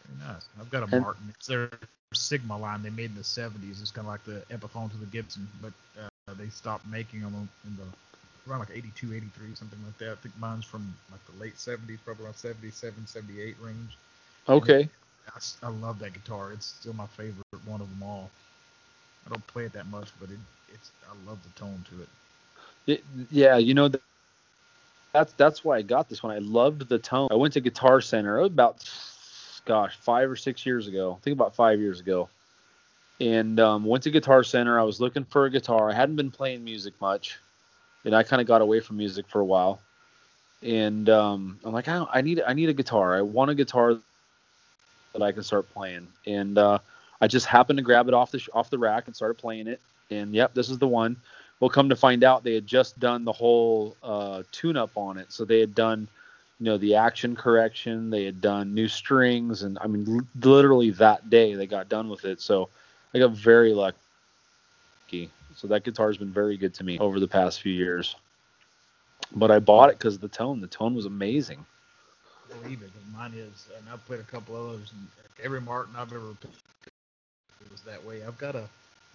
Very 0.06 0.32
nice. 0.32 0.46
I've 0.60 0.70
got 0.70 0.88
a 0.88 0.94
And- 0.94 1.02
Martin. 1.04 1.24
It's 1.34 1.46
their 1.46 1.70
Sigma 2.12 2.58
line 2.58 2.82
they 2.82 2.90
made 2.90 3.10
in 3.10 3.14
the 3.14 3.22
70s. 3.22 3.80
It's 3.80 3.90
kind 3.92 4.06
of 4.06 4.12
like 4.12 4.24
the 4.24 4.42
Epiphone 4.54 4.90
to 4.90 4.96
the 4.96 5.06
Gibson, 5.06 5.48
but 5.62 5.72
uh, 6.00 6.34
they 6.34 6.48
stopped 6.48 6.84
making 6.86 7.20
them 7.20 7.48
in 7.66 7.76
the 7.76 7.84
around 8.50 8.60
like 8.60 8.70
82, 8.70 9.14
83, 9.14 9.54
something 9.54 9.78
like 9.84 9.96
that. 9.98 10.12
I 10.12 10.14
think 10.16 10.36
mine's 10.40 10.64
from 10.64 10.92
like 11.12 11.24
the 11.26 11.40
late 11.40 11.56
70s, 11.56 11.98
probably 12.04 12.24
around 12.24 12.34
77, 12.34 13.06
78 13.06 13.54
range. 13.60 13.96
Okay. 14.48 14.88
I 15.62 15.68
love 15.68 16.00
that 16.00 16.12
guitar. 16.14 16.50
It's 16.52 16.66
still 16.66 16.94
my 16.94 17.06
favorite 17.06 17.44
one 17.64 17.80
of 17.80 17.88
them 17.90 18.02
all. 18.02 18.30
I 19.26 19.28
don't 19.28 19.46
play 19.46 19.64
it 19.66 19.72
that 19.74 19.86
much, 19.86 20.08
but 20.18 20.30
it, 20.30 20.38
it's 20.74 20.90
I 21.08 21.28
love 21.30 21.38
the 21.44 21.60
tone 21.60 21.84
to 21.90 22.02
it. 22.02 22.08
It, 22.86 23.04
yeah, 23.30 23.56
you 23.56 23.74
know, 23.74 23.90
that's 25.12 25.32
that's 25.34 25.64
why 25.64 25.76
I 25.76 25.82
got 25.82 26.08
this 26.08 26.22
one. 26.22 26.34
I 26.34 26.38
loved 26.38 26.88
the 26.88 26.98
tone. 26.98 27.28
I 27.30 27.36
went 27.36 27.54
to 27.54 27.60
Guitar 27.60 28.00
Center 28.00 28.38
about, 28.38 28.88
gosh, 29.64 29.96
five 29.96 30.30
or 30.30 30.36
six 30.36 30.64
years 30.64 30.88
ago. 30.88 31.16
I 31.18 31.22
think 31.22 31.34
about 31.34 31.54
five 31.54 31.80
years 31.80 32.00
ago, 32.00 32.28
and 33.20 33.58
um, 33.60 33.84
went 33.84 34.04
to 34.04 34.10
Guitar 34.10 34.42
Center. 34.42 34.78
I 34.78 34.84
was 34.84 35.00
looking 35.00 35.24
for 35.24 35.46
a 35.46 35.50
guitar. 35.50 35.90
I 35.90 35.94
hadn't 35.94 36.16
been 36.16 36.30
playing 36.30 36.64
music 36.64 36.94
much, 37.00 37.38
and 38.04 38.14
I 38.14 38.22
kind 38.22 38.40
of 38.40 38.48
got 38.48 38.62
away 38.62 38.80
from 38.80 38.96
music 38.96 39.26
for 39.28 39.40
a 39.40 39.44
while. 39.44 39.80
And 40.62 41.08
um, 41.08 41.58
I'm 41.64 41.72
like, 41.72 41.88
I, 41.88 42.06
I 42.12 42.20
need 42.20 42.42
I 42.46 42.52
need 42.52 42.68
a 42.68 42.74
guitar. 42.74 43.16
I 43.16 43.22
want 43.22 43.50
a 43.50 43.54
guitar 43.54 43.98
that 45.12 45.22
I 45.22 45.32
can 45.32 45.42
start 45.42 45.72
playing. 45.72 46.06
And 46.26 46.58
uh, 46.58 46.78
I 47.20 47.26
just 47.26 47.46
happened 47.46 47.78
to 47.78 47.82
grab 47.82 48.08
it 48.08 48.14
off 48.14 48.30
the 48.30 48.46
off 48.52 48.70
the 48.70 48.78
rack 48.78 49.06
and 49.06 49.16
started 49.16 49.38
playing 49.38 49.66
it. 49.66 49.80
And 50.10 50.34
yep, 50.34 50.54
this 50.54 50.70
is 50.70 50.78
the 50.78 50.88
one. 50.88 51.16
Well, 51.60 51.70
come 51.70 51.90
to 51.90 51.96
find 51.96 52.24
out, 52.24 52.44
they 52.44 52.54
had 52.54 52.66
just 52.66 52.98
done 52.98 53.24
the 53.24 53.32
whole 53.32 53.96
uh, 54.02 54.42
tune-up 54.50 54.96
on 54.96 55.18
it. 55.18 55.32
So 55.32 55.44
they 55.44 55.60
had 55.60 55.74
done 55.74 56.08
you 56.58 56.66
know 56.66 56.78
the 56.78 56.94
action 56.96 57.36
correction. 57.36 58.10
They 58.10 58.24
had 58.24 58.40
done 58.40 58.74
new 58.74 58.88
strings, 58.88 59.62
and 59.62 59.78
I 59.80 59.86
mean, 59.86 60.06
l- 60.08 60.50
literally 60.50 60.90
that 60.92 61.30
day 61.30 61.54
they 61.54 61.66
got 61.66 61.88
done 61.88 62.08
with 62.08 62.24
it. 62.24 62.40
So 62.40 62.70
I 63.14 63.18
got 63.18 63.32
very 63.32 63.72
lucky. 63.74 63.96
So 65.54 65.68
that 65.68 65.84
guitar's 65.84 66.18
been 66.18 66.32
very 66.32 66.56
good 66.56 66.74
to 66.74 66.84
me 66.84 66.98
over 66.98 67.20
the 67.20 67.28
past 67.28 67.60
few 67.62 67.72
years. 67.72 68.16
But 69.34 69.50
I 69.50 69.58
bought 69.58 69.90
it 69.90 69.98
because 69.98 70.14
of 70.16 70.20
the 70.20 70.28
tone. 70.28 70.60
The 70.60 70.66
tone 70.66 70.94
was 70.94 71.06
amazing. 71.06 71.64
Believe 72.48 72.82
it, 72.82 72.90
mine 73.12 73.32
is, 73.34 73.68
and 73.76 73.88
I've 73.88 74.04
played 74.06 74.20
a 74.20 74.24
couple 74.24 74.56
others, 74.56 74.92
and 74.92 75.08
every 75.42 75.60
Martin 75.60 75.94
I've 75.96 76.12
ever 76.12 76.34
played 76.40 76.54
was 77.70 77.82
that 77.82 78.04
way. 78.04 78.22
I've 78.24 78.38
got 78.38 78.54
a 78.54 78.68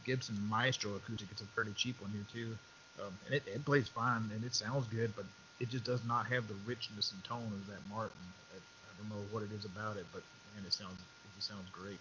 Gibson 0.05 0.37
Maestro 0.49 0.95
acoustic. 0.95 1.27
It's 1.31 1.41
a 1.41 1.45
pretty 1.55 1.73
cheap 1.73 2.01
one 2.01 2.11
here 2.11 2.25
too, 2.31 2.57
um, 3.03 3.13
and 3.25 3.35
it, 3.35 3.43
it 3.47 3.65
plays 3.65 3.87
fine 3.87 4.29
and 4.33 4.43
it 4.43 4.55
sounds 4.55 4.87
good, 4.87 5.13
but 5.15 5.25
it 5.59 5.69
just 5.69 5.83
does 5.85 6.05
not 6.05 6.27
have 6.27 6.47
the 6.47 6.55
richness 6.65 7.11
and 7.13 7.23
tone 7.23 7.51
of 7.51 7.67
that 7.67 7.81
Martin. 7.89 8.17
I, 8.53 8.57
I 8.57 8.91
don't 8.99 9.09
know 9.09 9.25
what 9.31 9.43
it 9.43 9.51
is 9.51 9.65
about 9.65 9.97
it, 9.97 10.05
but 10.13 10.23
man, 10.55 10.65
it 10.65 10.73
sounds 10.73 10.99
it 11.37 11.43
sounds 11.43 11.69
great. 11.71 11.99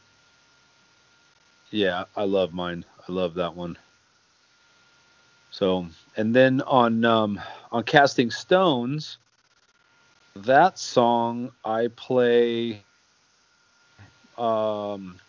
Yeah, 1.71 2.05
I 2.17 2.25
love 2.25 2.53
mine. 2.53 2.85
I 3.09 3.13
love 3.13 3.35
that 3.35 3.55
one. 3.55 3.79
So, 5.51 5.87
and 6.17 6.35
then 6.35 6.61
on 6.63 7.05
um, 7.05 7.41
on 7.73 7.85
Casting 7.85 8.31
Stones, 8.31 9.19
that 10.37 10.79
song 10.79 11.53
I 11.65 11.89
play. 11.89 12.85
Um, 14.37 15.21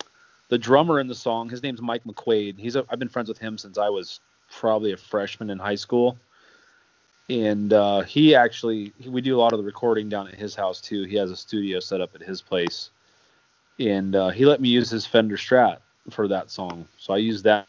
the 0.49 0.57
drummer 0.57 0.99
in 0.99 1.07
the 1.07 1.15
song, 1.15 1.49
his 1.49 1.63
name's 1.63 1.81
Mike 1.81 2.03
McQuaid. 2.03 2.59
He's 2.59 2.75
a, 2.75 2.85
I've 2.89 2.99
been 2.99 3.09
friends 3.09 3.29
with 3.29 3.37
him 3.37 3.57
since 3.57 3.77
I 3.77 3.89
was 3.89 4.19
probably 4.51 4.91
a 4.91 4.97
freshman 4.97 5.49
in 5.49 5.59
high 5.59 5.75
school, 5.75 6.17
and 7.29 7.73
uh, 7.73 8.01
he 8.01 8.35
actually 8.35 8.93
we 9.05 9.21
do 9.21 9.35
a 9.35 9.39
lot 9.39 9.53
of 9.53 9.59
the 9.59 9.65
recording 9.65 10.09
down 10.09 10.27
at 10.27 10.35
his 10.35 10.55
house 10.55 10.81
too. 10.81 11.03
He 11.03 11.15
has 11.15 11.31
a 11.31 11.35
studio 11.35 11.79
set 11.79 12.01
up 12.01 12.15
at 12.15 12.21
his 12.21 12.41
place, 12.41 12.91
and 13.79 14.15
uh, 14.15 14.29
he 14.29 14.45
let 14.45 14.61
me 14.61 14.69
use 14.69 14.89
his 14.89 15.05
Fender 15.05 15.37
Strat 15.37 15.77
for 16.09 16.27
that 16.27 16.51
song. 16.51 16.87
So 16.97 17.13
I 17.13 17.17
used 17.17 17.43
that 17.45 17.67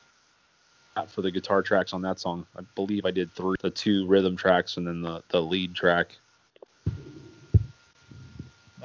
for 1.08 1.22
the 1.22 1.30
guitar 1.30 1.62
tracks 1.62 1.92
on 1.92 2.02
that 2.02 2.18
song. 2.18 2.46
I 2.56 2.62
believe 2.74 3.04
I 3.04 3.10
did 3.10 3.32
three, 3.32 3.56
the 3.60 3.70
two 3.70 4.06
rhythm 4.06 4.36
tracks 4.36 4.76
and 4.76 4.86
then 4.86 5.02
the, 5.02 5.22
the 5.28 5.42
lead 5.42 5.74
track. 5.74 6.16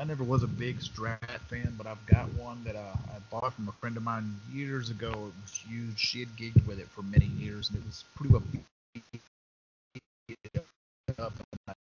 I 0.01 0.03
never 0.03 0.23
was 0.23 0.41
a 0.41 0.47
big 0.47 0.79
Strat 0.79 1.39
fan, 1.41 1.75
but 1.77 1.85
I've 1.85 2.03
got 2.07 2.27
one 2.33 2.63
that 2.63 2.75
uh, 2.75 2.79
I 2.79 3.19
bought 3.29 3.53
from 3.53 3.67
a 3.69 3.71
friend 3.73 3.95
of 3.95 4.01
mine 4.01 4.33
years 4.51 4.89
ago. 4.89 5.11
It 5.11 5.33
was 5.43 5.63
used. 5.69 5.99
She 5.99 6.21
had 6.21 6.29
gigged 6.29 6.65
with 6.65 6.79
it 6.79 6.87
for 6.87 7.03
many 7.03 7.27
years, 7.27 7.69
and 7.69 7.77
it 7.77 7.85
was 7.85 8.03
pretty 8.15 8.33
well 8.33 8.41
up. 11.19 11.33
I 11.67 11.73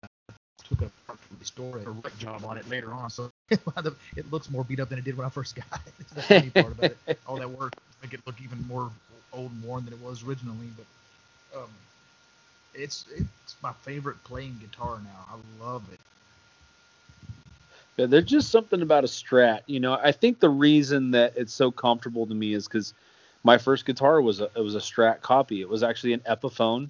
took 0.63 0.83
it 0.83 0.91
apart 1.03 1.19
to 1.19 1.35
restore 1.39 1.79
it, 1.79 1.87
a 1.87 1.89
wreck 1.89 2.15
job 2.19 2.45
on 2.45 2.59
it 2.59 2.69
later 2.69 2.93
on, 2.93 3.09
so 3.09 3.31
it 3.49 4.31
looks 4.31 4.51
more 4.51 4.63
beat 4.65 4.79
up 4.79 4.89
than 4.89 4.99
it 4.99 5.03
did 5.03 5.17
when 5.17 5.25
I 5.25 5.29
first 5.29 5.55
got 5.71 5.81
it. 5.87 5.93
It's 5.99 6.11
the 6.13 6.21
funny 6.21 6.51
part 6.51 6.73
about 6.73 6.91
it. 7.07 7.19
All 7.25 7.37
that 7.37 7.49
work 7.49 7.73
make 8.03 8.13
it 8.13 8.21
look 8.27 8.39
even 8.39 8.63
more 8.67 8.91
old 9.33 9.49
and 9.51 9.63
worn 9.63 9.83
than 9.85 9.95
it 9.95 9.99
was 9.99 10.23
originally, 10.23 10.67
but 10.77 11.59
um, 11.59 11.69
it's 12.75 13.05
it's 13.15 13.55
my 13.63 13.73
favorite 13.73 14.23
playing 14.25 14.57
guitar 14.61 14.99
now. 15.03 15.25
I 15.27 15.65
love 15.65 15.83
it. 15.91 15.99
Yeah, 17.97 18.05
there's 18.05 18.25
just 18.25 18.49
something 18.49 18.81
about 18.81 19.03
a 19.03 19.07
Strat. 19.07 19.61
You 19.67 19.79
know, 19.79 19.93
I 19.93 20.11
think 20.11 20.39
the 20.39 20.49
reason 20.49 21.11
that 21.11 21.33
it's 21.35 21.53
so 21.53 21.71
comfortable 21.71 22.25
to 22.25 22.33
me 22.33 22.53
is 22.53 22.67
because 22.67 22.93
my 23.43 23.57
first 23.57 23.85
guitar 23.85 24.21
was 24.21 24.39
a 24.39 24.49
it 24.55 24.61
was 24.61 24.75
a 24.75 24.79
Strat 24.79 25.21
copy. 25.21 25.61
It 25.61 25.69
was 25.69 25.83
actually 25.83 26.13
an 26.13 26.21
Epiphone, 26.21 26.89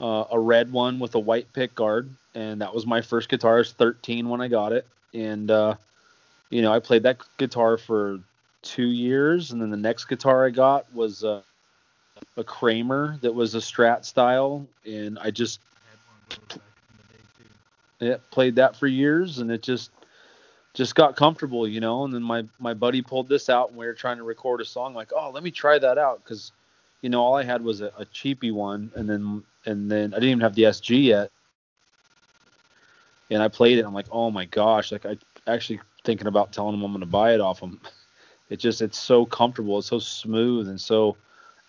uh, 0.00 0.24
a 0.30 0.38
red 0.38 0.72
one 0.72 0.98
with 0.98 1.14
a 1.14 1.18
white 1.18 1.52
pick 1.52 1.74
guard, 1.74 2.10
and 2.34 2.60
that 2.60 2.74
was 2.74 2.86
my 2.86 3.00
first 3.00 3.28
guitar. 3.28 3.56
I 3.56 3.58
was 3.58 3.72
13 3.72 4.28
when 4.28 4.40
I 4.40 4.48
got 4.48 4.72
it, 4.72 4.86
and 5.14 5.50
uh, 5.50 5.76
you 6.50 6.62
know 6.62 6.72
I 6.72 6.80
played 6.80 7.04
that 7.04 7.18
guitar 7.36 7.76
for 7.76 8.18
two 8.62 8.88
years, 8.88 9.52
and 9.52 9.60
then 9.60 9.70
the 9.70 9.76
next 9.76 10.06
guitar 10.06 10.46
I 10.46 10.50
got 10.50 10.92
was 10.94 11.22
uh, 11.24 11.42
a 12.36 12.44
Kramer 12.44 13.18
that 13.22 13.34
was 13.34 13.54
a 13.54 13.58
Strat 13.58 14.04
style, 14.04 14.66
and 14.86 15.18
I 15.18 15.30
just 15.30 15.60
I 15.76 15.90
had 15.90 15.98
one 16.06 16.16
of 16.30 16.48
those 16.48 16.58
back 16.58 16.74
in 16.90 16.96
the 16.96 17.14
day 17.14 17.24
yeah, 18.02 18.16
played 18.30 18.56
that 18.56 18.76
for 18.76 18.86
years, 18.86 19.38
and 19.38 19.50
it 19.50 19.62
just 19.62 19.90
just 20.74 20.94
got 20.94 21.16
comfortable, 21.16 21.68
you 21.68 21.80
know. 21.80 22.04
And 22.04 22.12
then 22.12 22.22
my 22.22 22.44
my 22.58 22.74
buddy 22.74 23.02
pulled 23.02 23.28
this 23.28 23.48
out, 23.48 23.68
and 23.68 23.78
we 23.78 23.86
were 23.86 23.94
trying 23.94 24.16
to 24.16 24.24
record 24.24 24.60
a 24.60 24.64
song. 24.64 24.94
Like, 24.94 25.12
oh, 25.14 25.30
let 25.30 25.42
me 25.42 25.50
try 25.50 25.78
that 25.78 25.98
out, 25.98 26.22
because 26.22 26.52
you 27.00 27.10
know 27.10 27.22
all 27.22 27.36
I 27.36 27.44
had 27.44 27.62
was 27.62 27.80
a, 27.80 27.92
a 27.96 28.04
cheapy 28.06 28.50
one, 28.50 28.90
and 28.96 29.08
then 29.08 29.44
and 29.66 29.90
then 29.90 30.12
I 30.12 30.16
didn't 30.16 30.30
even 30.30 30.40
have 30.40 30.54
the 30.54 30.64
SG 30.64 31.04
yet. 31.04 31.30
And 33.30 33.42
I 33.42 33.48
played 33.48 33.78
it. 33.78 33.86
I'm 33.86 33.94
like, 33.94 34.08
oh 34.10 34.30
my 34.30 34.46
gosh! 34.46 34.92
Like 34.92 35.06
I 35.06 35.16
actually 35.46 35.80
thinking 36.04 36.26
about 36.26 36.52
telling 36.52 36.74
him 36.74 36.82
I'm 36.82 36.92
going 36.92 37.00
to 37.00 37.06
buy 37.06 37.34
it 37.34 37.40
off 37.40 37.60
him. 37.60 37.80
It 38.50 38.60
just 38.60 38.82
it's 38.82 38.98
so 38.98 39.24
comfortable, 39.24 39.78
it's 39.78 39.86
so 39.86 39.98
smooth 39.98 40.68
and 40.68 40.78
so 40.78 41.16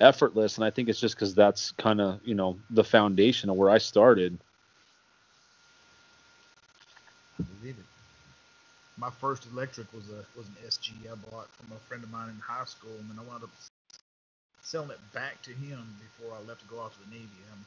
effortless, 0.01 0.57
and 0.57 0.65
I 0.65 0.69
think 0.69 0.89
it's 0.89 0.99
just 0.99 1.15
because 1.15 1.33
that's 1.33 1.71
kind 1.71 2.01
of 2.01 2.19
you 2.25 2.35
know 2.35 2.59
the 2.71 2.83
foundation 2.83 3.49
of 3.49 3.55
where 3.55 3.69
I 3.69 3.77
started. 3.77 4.37
I 7.39 7.43
believe 7.43 7.77
it. 7.79 7.85
My 8.97 9.09
first 9.09 9.47
electric 9.51 9.91
was 9.93 10.09
a 10.09 10.23
was 10.37 10.47
an 10.47 10.55
SG 10.67 10.93
I 11.11 11.15
bought 11.15 11.49
from 11.49 11.75
a 11.75 11.79
friend 11.87 12.03
of 12.03 12.11
mine 12.11 12.29
in 12.29 12.39
high 12.39 12.65
school, 12.65 12.91
and 12.99 13.09
then 13.09 13.17
I 13.19 13.27
wound 13.29 13.43
up 13.43 13.49
selling 14.61 14.91
it 14.91 14.99
back 15.13 15.41
to 15.43 15.51
him 15.51 15.95
before 15.99 16.35
I 16.35 16.47
left 16.47 16.61
to 16.61 16.67
go 16.67 16.79
off 16.79 16.93
to 16.93 17.09
the 17.09 17.15
Navy. 17.15 17.27
I'm 17.51 17.65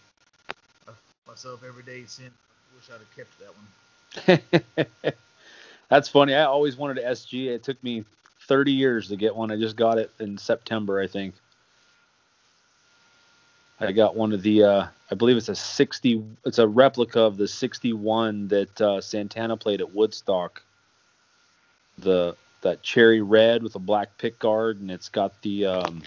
myself 1.27 1.63
every 1.67 1.83
day 1.83 2.05
since. 2.07 2.33
I 2.33 2.77
wish 2.77 2.91
I'd 2.91 3.01
have 3.01 3.17
kept 3.17 3.39
that 3.41 4.63
one. 4.65 5.15
That's 5.89 6.09
funny. 6.09 6.35
I 6.35 6.45
always 6.45 6.77
wanted 6.77 6.99
an 6.99 7.13
SG. 7.13 7.47
It 7.47 7.63
took 7.63 7.83
me 7.83 8.05
30 8.43 8.73
years 8.73 9.09
to 9.09 9.17
get 9.17 9.35
one. 9.35 9.51
I 9.51 9.57
just 9.57 9.77
got 9.77 9.99
it 9.99 10.11
in 10.21 10.39
September, 10.39 11.01
I 11.01 11.07
think. 11.07 11.35
I 13.79 13.93
got 13.93 14.17
one 14.17 14.33
of 14.33 14.43
the, 14.43 14.63
uh, 14.63 14.87
I 15.11 15.15
believe 15.15 15.37
it's 15.37 15.51
a 15.51 15.55
60, 15.55 16.25
it's 16.47 16.59
a 16.59 16.67
replica 16.67 17.21
of 17.21 17.37
the 17.37 17.47
61 17.47 18.49
that 18.49 18.81
uh, 18.81 19.01
Santana 19.03 19.57
played 19.57 19.81
at 19.81 19.95
Woodstock. 19.95 20.63
The 21.99 22.37
that 22.63 22.83
cherry 22.83 23.21
red 23.21 23.63
with 23.63 23.75
a 23.75 23.79
black 23.79 24.17
pick 24.19 24.39
guard, 24.39 24.81
and 24.81 24.91
it's 24.91 25.09
got 25.09 25.41
the 25.43 25.67
um, 25.67 26.03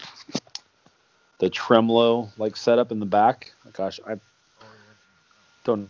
the 1.39 1.49
tremolo 1.49 2.29
like 2.37 2.55
setup 2.55 2.91
in 2.91 2.99
the 2.99 3.05
back. 3.05 3.53
Gosh, 3.73 3.99
I 4.05 4.19
don't 5.63 5.81
know 5.81 5.89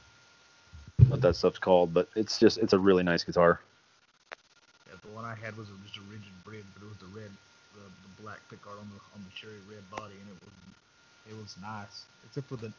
what 1.08 1.22
that 1.22 1.36
stuff's 1.36 1.60
called, 1.60 1.94
but 1.94 2.08
it's 2.16 2.40
just 2.40 2.58
it's 2.58 2.74
a 2.74 2.80
really 2.80 3.04
nice 3.04 3.24
guitar. 3.24 3.60
Yeah, 4.88 4.96
the 5.02 5.16
one 5.16 5.26
I 5.26 5.36
had 5.36 5.58
was 5.58 5.68
just 5.86 5.98
a 5.98 6.02
rigid 6.10 6.32
bridge, 6.44 6.66
but 6.74 6.84
it 6.86 6.90
was 6.90 6.98
the 6.98 7.20
red, 7.20 7.32
the, 7.74 7.82
the 7.82 8.22
black 8.22 8.40
pickguard 8.52 8.80
on 8.80 8.90
the 8.90 9.00
on 9.16 9.26
the 9.26 9.36
cherry 9.36 9.60
red 9.70 9.84
body, 9.90 10.16
and 10.22 10.30
it 10.30 10.38
was 10.44 10.54
it 11.30 11.38
was 11.38 11.56
nice. 11.62 12.06
Except 12.26 12.48
for 12.48 12.58
the, 12.58 12.72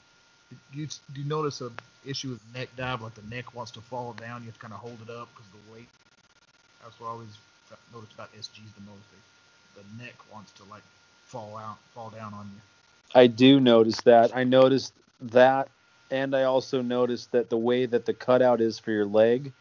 you 0.73 0.87
do 0.87 1.21
you 1.23 1.29
notice 1.29 1.61
a 1.61 1.71
issue 2.07 2.31
with 2.31 2.41
neck 2.55 2.69
dive? 2.77 3.03
Like 3.03 3.15
the 3.15 3.35
neck 3.35 3.55
wants 3.55 3.73
to 3.73 3.81
fall 3.81 4.13
down, 4.13 4.43
you 4.43 4.47
have 4.47 4.55
to 4.55 4.61
kind 4.61 4.75
of 4.75 4.81
hold 4.81 4.99
it 5.03 5.11
up 5.11 5.29
because 5.35 5.51
the 5.53 5.73
weight. 5.73 5.89
That's 6.83 6.99
what 7.01 7.09
I 7.09 7.11
always 7.11 7.39
notice 7.93 8.13
about 8.15 8.33
SGs 8.35 8.75
the 8.75 8.83
most. 8.83 9.05
They, 9.13 9.83
the 9.83 10.03
neck 10.03 10.15
wants 10.33 10.53
to 10.53 10.65
like 10.65 10.83
fall 11.25 11.57
out, 11.57 11.79
fall 11.95 12.11
down 12.11 12.35
on 12.35 12.51
you. 12.55 12.61
I 13.15 13.27
do 13.27 13.61
notice 13.61 14.01
that. 14.03 14.37
I 14.37 14.45
noticed 14.45 14.95
that, 15.21 15.69
and 16.11 16.35
I 16.35 16.45
also 16.45 16.83
noticed 16.83 17.33
that 17.33 17.51
the 17.51 17.59
way 17.59 17.87
that 17.87 18.07
the 18.07 18.15
cutout 18.15 18.61
is 18.61 18.79
for 18.79 18.93
your 18.93 19.07
leg, 19.07 19.53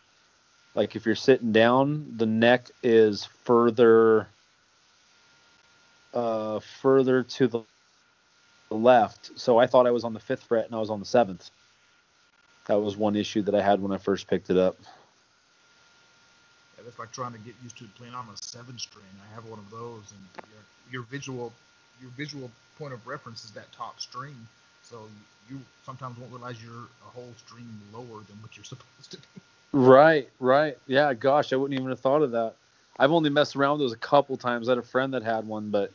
like 0.75 0.95
if 0.95 1.05
you're 1.05 1.15
sitting 1.15 1.51
down, 1.51 2.13
the 2.17 2.25
neck 2.25 2.69
is 2.83 3.25
further, 3.43 4.27
uh, 6.13 6.59
further 6.59 7.23
to 7.23 7.47
the 7.47 7.63
left. 8.71 9.31
So 9.39 9.57
I 9.57 9.67
thought 9.67 9.87
I 9.87 9.91
was 9.91 10.03
on 10.03 10.13
the 10.13 10.19
fifth 10.19 10.43
fret, 10.43 10.65
and 10.65 10.75
I 10.75 10.79
was 10.79 10.89
on 10.91 10.99
the 10.99 11.05
seventh. 11.05 11.49
That 12.67 12.79
was 12.79 12.97
one 12.97 13.15
issue 13.15 13.41
that 13.43 13.55
I 13.55 13.61
had 13.61 13.81
when 13.81 13.91
I 13.91 13.97
first 13.97 14.27
picked 14.27 14.49
it 14.49 14.57
up. 14.57 14.77
That's 16.89 16.97
like 16.97 17.11
trying 17.11 17.33
to 17.33 17.37
get 17.39 17.53
used 17.61 17.77
to 17.77 17.83
playing 17.99 18.15
on 18.15 18.25
a 18.33 18.37
seven 18.41 18.79
string. 18.79 19.05
I 19.21 19.35
have 19.35 19.45
one 19.45 19.59
of 19.59 19.69
those, 19.69 20.11
and 20.11 20.43
your, 20.91 21.01
your 21.01 21.03
visual 21.03 21.53
your 22.01 22.09
visual 22.17 22.49
point 22.79 22.93
of 22.93 23.05
reference 23.05 23.45
is 23.45 23.51
that 23.51 23.71
top 23.71 23.99
string. 23.99 24.35
So 24.81 25.07
you 25.51 25.59
sometimes 25.85 26.17
won't 26.17 26.31
realize 26.31 26.55
you're 26.63 26.87
a 27.05 27.09
whole 27.13 27.31
string 27.45 27.67
lower 27.93 28.23
than 28.27 28.41
what 28.41 28.57
you're 28.57 28.63
supposed 28.63 29.11
to 29.11 29.17
be. 29.17 29.41
Right, 29.71 30.29
right. 30.39 30.79
Yeah, 30.87 31.13
gosh, 31.13 31.53
I 31.53 31.57
wouldn't 31.57 31.79
even 31.79 31.91
have 31.91 31.99
thought 31.99 32.23
of 32.23 32.31
that. 32.31 32.55
I've 32.97 33.11
only 33.11 33.29
messed 33.29 33.55
around 33.55 33.73
with 33.73 33.81
those 33.81 33.93
a 33.93 33.97
couple 33.97 34.35
times. 34.35 34.67
I 34.67 34.71
had 34.71 34.79
a 34.79 34.81
friend 34.81 35.13
that 35.13 35.21
had 35.21 35.45
one, 35.45 35.69
but 35.69 35.91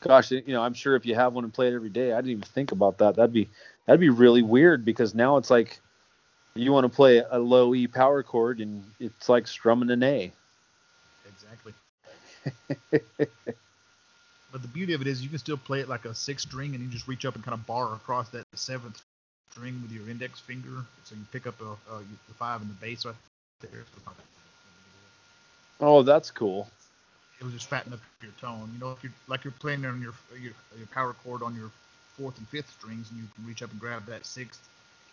gosh, 0.00 0.30
you 0.30 0.42
know, 0.48 0.60
I'm 0.60 0.74
sure 0.74 0.94
if 0.94 1.06
you 1.06 1.14
have 1.14 1.32
one 1.32 1.44
and 1.44 1.54
play 1.54 1.68
it 1.68 1.74
every 1.74 1.88
day, 1.88 2.12
I 2.12 2.16
didn't 2.16 2.32
even 2.32 2.42
think 2.42 2.72
about 2.72 2.98
that. 2.98 3.16
That'd 3.16 3.32
be 3.32 3.48
that'd 3.86 3.98
be 3.98 4.10
really 4.10 4.42
weird 4.42 4.84
because 4.84 5.14
now 5.14 5.38
it's 5.38 5.48
like 5.48 5.80
you 6.54 6.72
want 6.72 6.84
to 6.84 6.88
play 6.88 7.22
a 7.30 7.38
low 7.38 7.74
E 7.74 7.86
power 7.86 8.22
chord 8.22 8.60
and 8.60 8.84
it's 8.98 9.28
like 9.28 9.46
strumming 9.46 9.90
an 9.90 10.02
A. 10.02 10.32
Exactly. 11.26 11.72
but 14.52 14.62
the 14.62 14.68
beauty 14.68 14.92
of 14.94 15.00
it 15.00 15.06
is 15.06 15.22
you 15.22 15.28
can 15.28 15.38
still 15.38 15.56
play 15.56 15.80
it 15.80 15.88
like 15.88 16.04
a 16.04 16.14
six 16.14 16.42
string, 16.42 16.74
and 16.74 16.82
you 16.82 16.90
just 16.90 17.06
reach 17.08 17.24
up 17.24 17.34
and 17.34 17.44
kind 17.44 17.54
of 17.54 17.66
bar 17.66 17.94
across 17.94 18.28
that 18.30 18.44
seventh 18.54 19.02
string 19.50 19.80
with 19.82 19.92
your 19.92 20.08
index 20.08 20.40
finger, 20.40 20.84
so 21.04 21.14
you 21.14 21.22
pick 21.32 21.46
up 21.46 21.60
a, 21.60 21.92
a, 21.92 21.98
the 22.28 22.34
five 22.34 22.60
and 22.60 22.70
the 22.70 22.74
bass. 22.74 23.02
So 23.02 23.14
there. 23.60 23.84
Oh, 25.80 26.02
that's 26.02 26.30
cool. 26.30 26.68
It 27.40 27.44
was 27.44 27.52
just 27.52 27.66
fatten 27.66 27.92
up 27.92 28.00
your 28.22 28.32
tone. 28.40 28.70
You 28.74 28.80
know, 28.80 28.92
if 28.92 29.02
you're 29.02 29.12
like 29.28 29.44
you're 29.44 29.52
playing 29.52 29.84
on 29.84 30.00
your 30.00 30.14
your, 30.40 30.52
your 30.76 30.86
power 30.92 31.14
chord 31.24 31.42
on 31.42 31.54
your 31.54 31.70
fourth 32.16 32.36
and 32.38 32.48
fifth 32.48 32.70
strings, 32.78 33.10
and 33.10 33.20
you 33.20 33.26
can 33.34 33.46
reach 33.46 33.62
up 33.62 33.70
and 33.70 33.80
grab 33.80 34.06
that 34.06 34.26
sixth. 34.26 34.68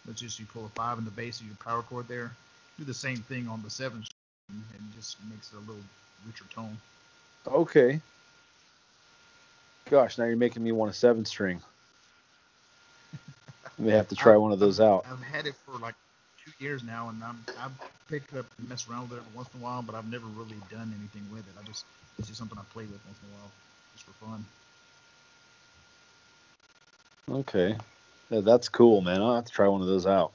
Let's 0.08 0.22
just 0.22 0.39
you 0.39 0.45
pull 0.45 0.66
a 0.66 0.70
five 0.70 0.97
in 0.97 1.06
the 1.06 1.12
bass 1.12 1.39
of 1.39 1.47
your 1.47 1.56
power 1.56 1.82
chord 1.82 2.08
there. 2.08 2.32
Do 2.78 2.84
the 2.84 2.93
same 2.93 3.18
thing 3.18 3.47
on 3.47 3.62
the 3.64 3.70
seventh, 3.70 4.06
string, 4.06 4.64
and 4.74 4.93
just 4.95 5.18
makes 5.30 5.51
it 5.51 5.58
a 5.58 5.60
little 5.60 5.82
richer 6.28 6.45
tone. 6.53 6.78
Okay. 7.47 8.01
Gosh, 9.89 10.18
now 10.18 10.26
you're 10.26 10.36
making 10.36 10.64
me 10.64 10.72
want 10.72 10.91
a 10.91 10.93
seven 10.93 11.26
string. 11.26 11.62
We 13.78 13.91
have 13.91 14.08
to 14.10 14.16
try 14.16 14.34
I've- 14.34 14.39
one 14.39 14.51
of 14.51 14.60
those 14.60 14.80
out. 14.80 15.06
I've 15.10 15.22
had 15.22 15.47
it 15.47 15.56
for 15.66 15.78
like 15.80 15.95
two 16.43 16.51
years 16.64 16.84
now, 16.84 17.10
and 17.10 17.22
I'm 17.24 17.43
I've 17.60 17.72
picked 18.10 18.34
up 18.36 18.45
and 18.58 18.70
messed 18.70 18.89
around 18.89 19.10
with 19.10 19.20
it 19.20 19.26
once 19.36 19.49
in 19.53 19.60
a 19.60 19.64
while, 19.64 19.82
but 19.82 19.95
I've 19.95 20.10
never 20.10 20.28
really 20.28 20.56
done 20.72 20.93
anything 20.97 21.28
with 21.32 21.41
it. 21.47 21.53
I 21.60 21.66
just 21.66 21.86
it's 22.18 22.28
just 22.28 22.39
something 22.39 22.58
I 22.58 22.64
play 22.74 22.84
with 22.84 23.01
once 23.06 23.18
in 23.24 23.30
a 23.30 23.38
while, 23.38 23.51
just 23.93 24.06
for 24.06 24.14
fun. 24.26 24.45
Okay. 27.30 27.76
Yeah, 28.30 28.41
that's 28.41 28.69
cool, 28.69 29.01
man. 29.01 29.21
I'll 29.21 29.36
have 29.36 29.45
to 29.45 29.51
try 29.51 29.67
one 29.67 29.82
of 29.82 29.88
those 29.88 30.05
out. 30.07 30.32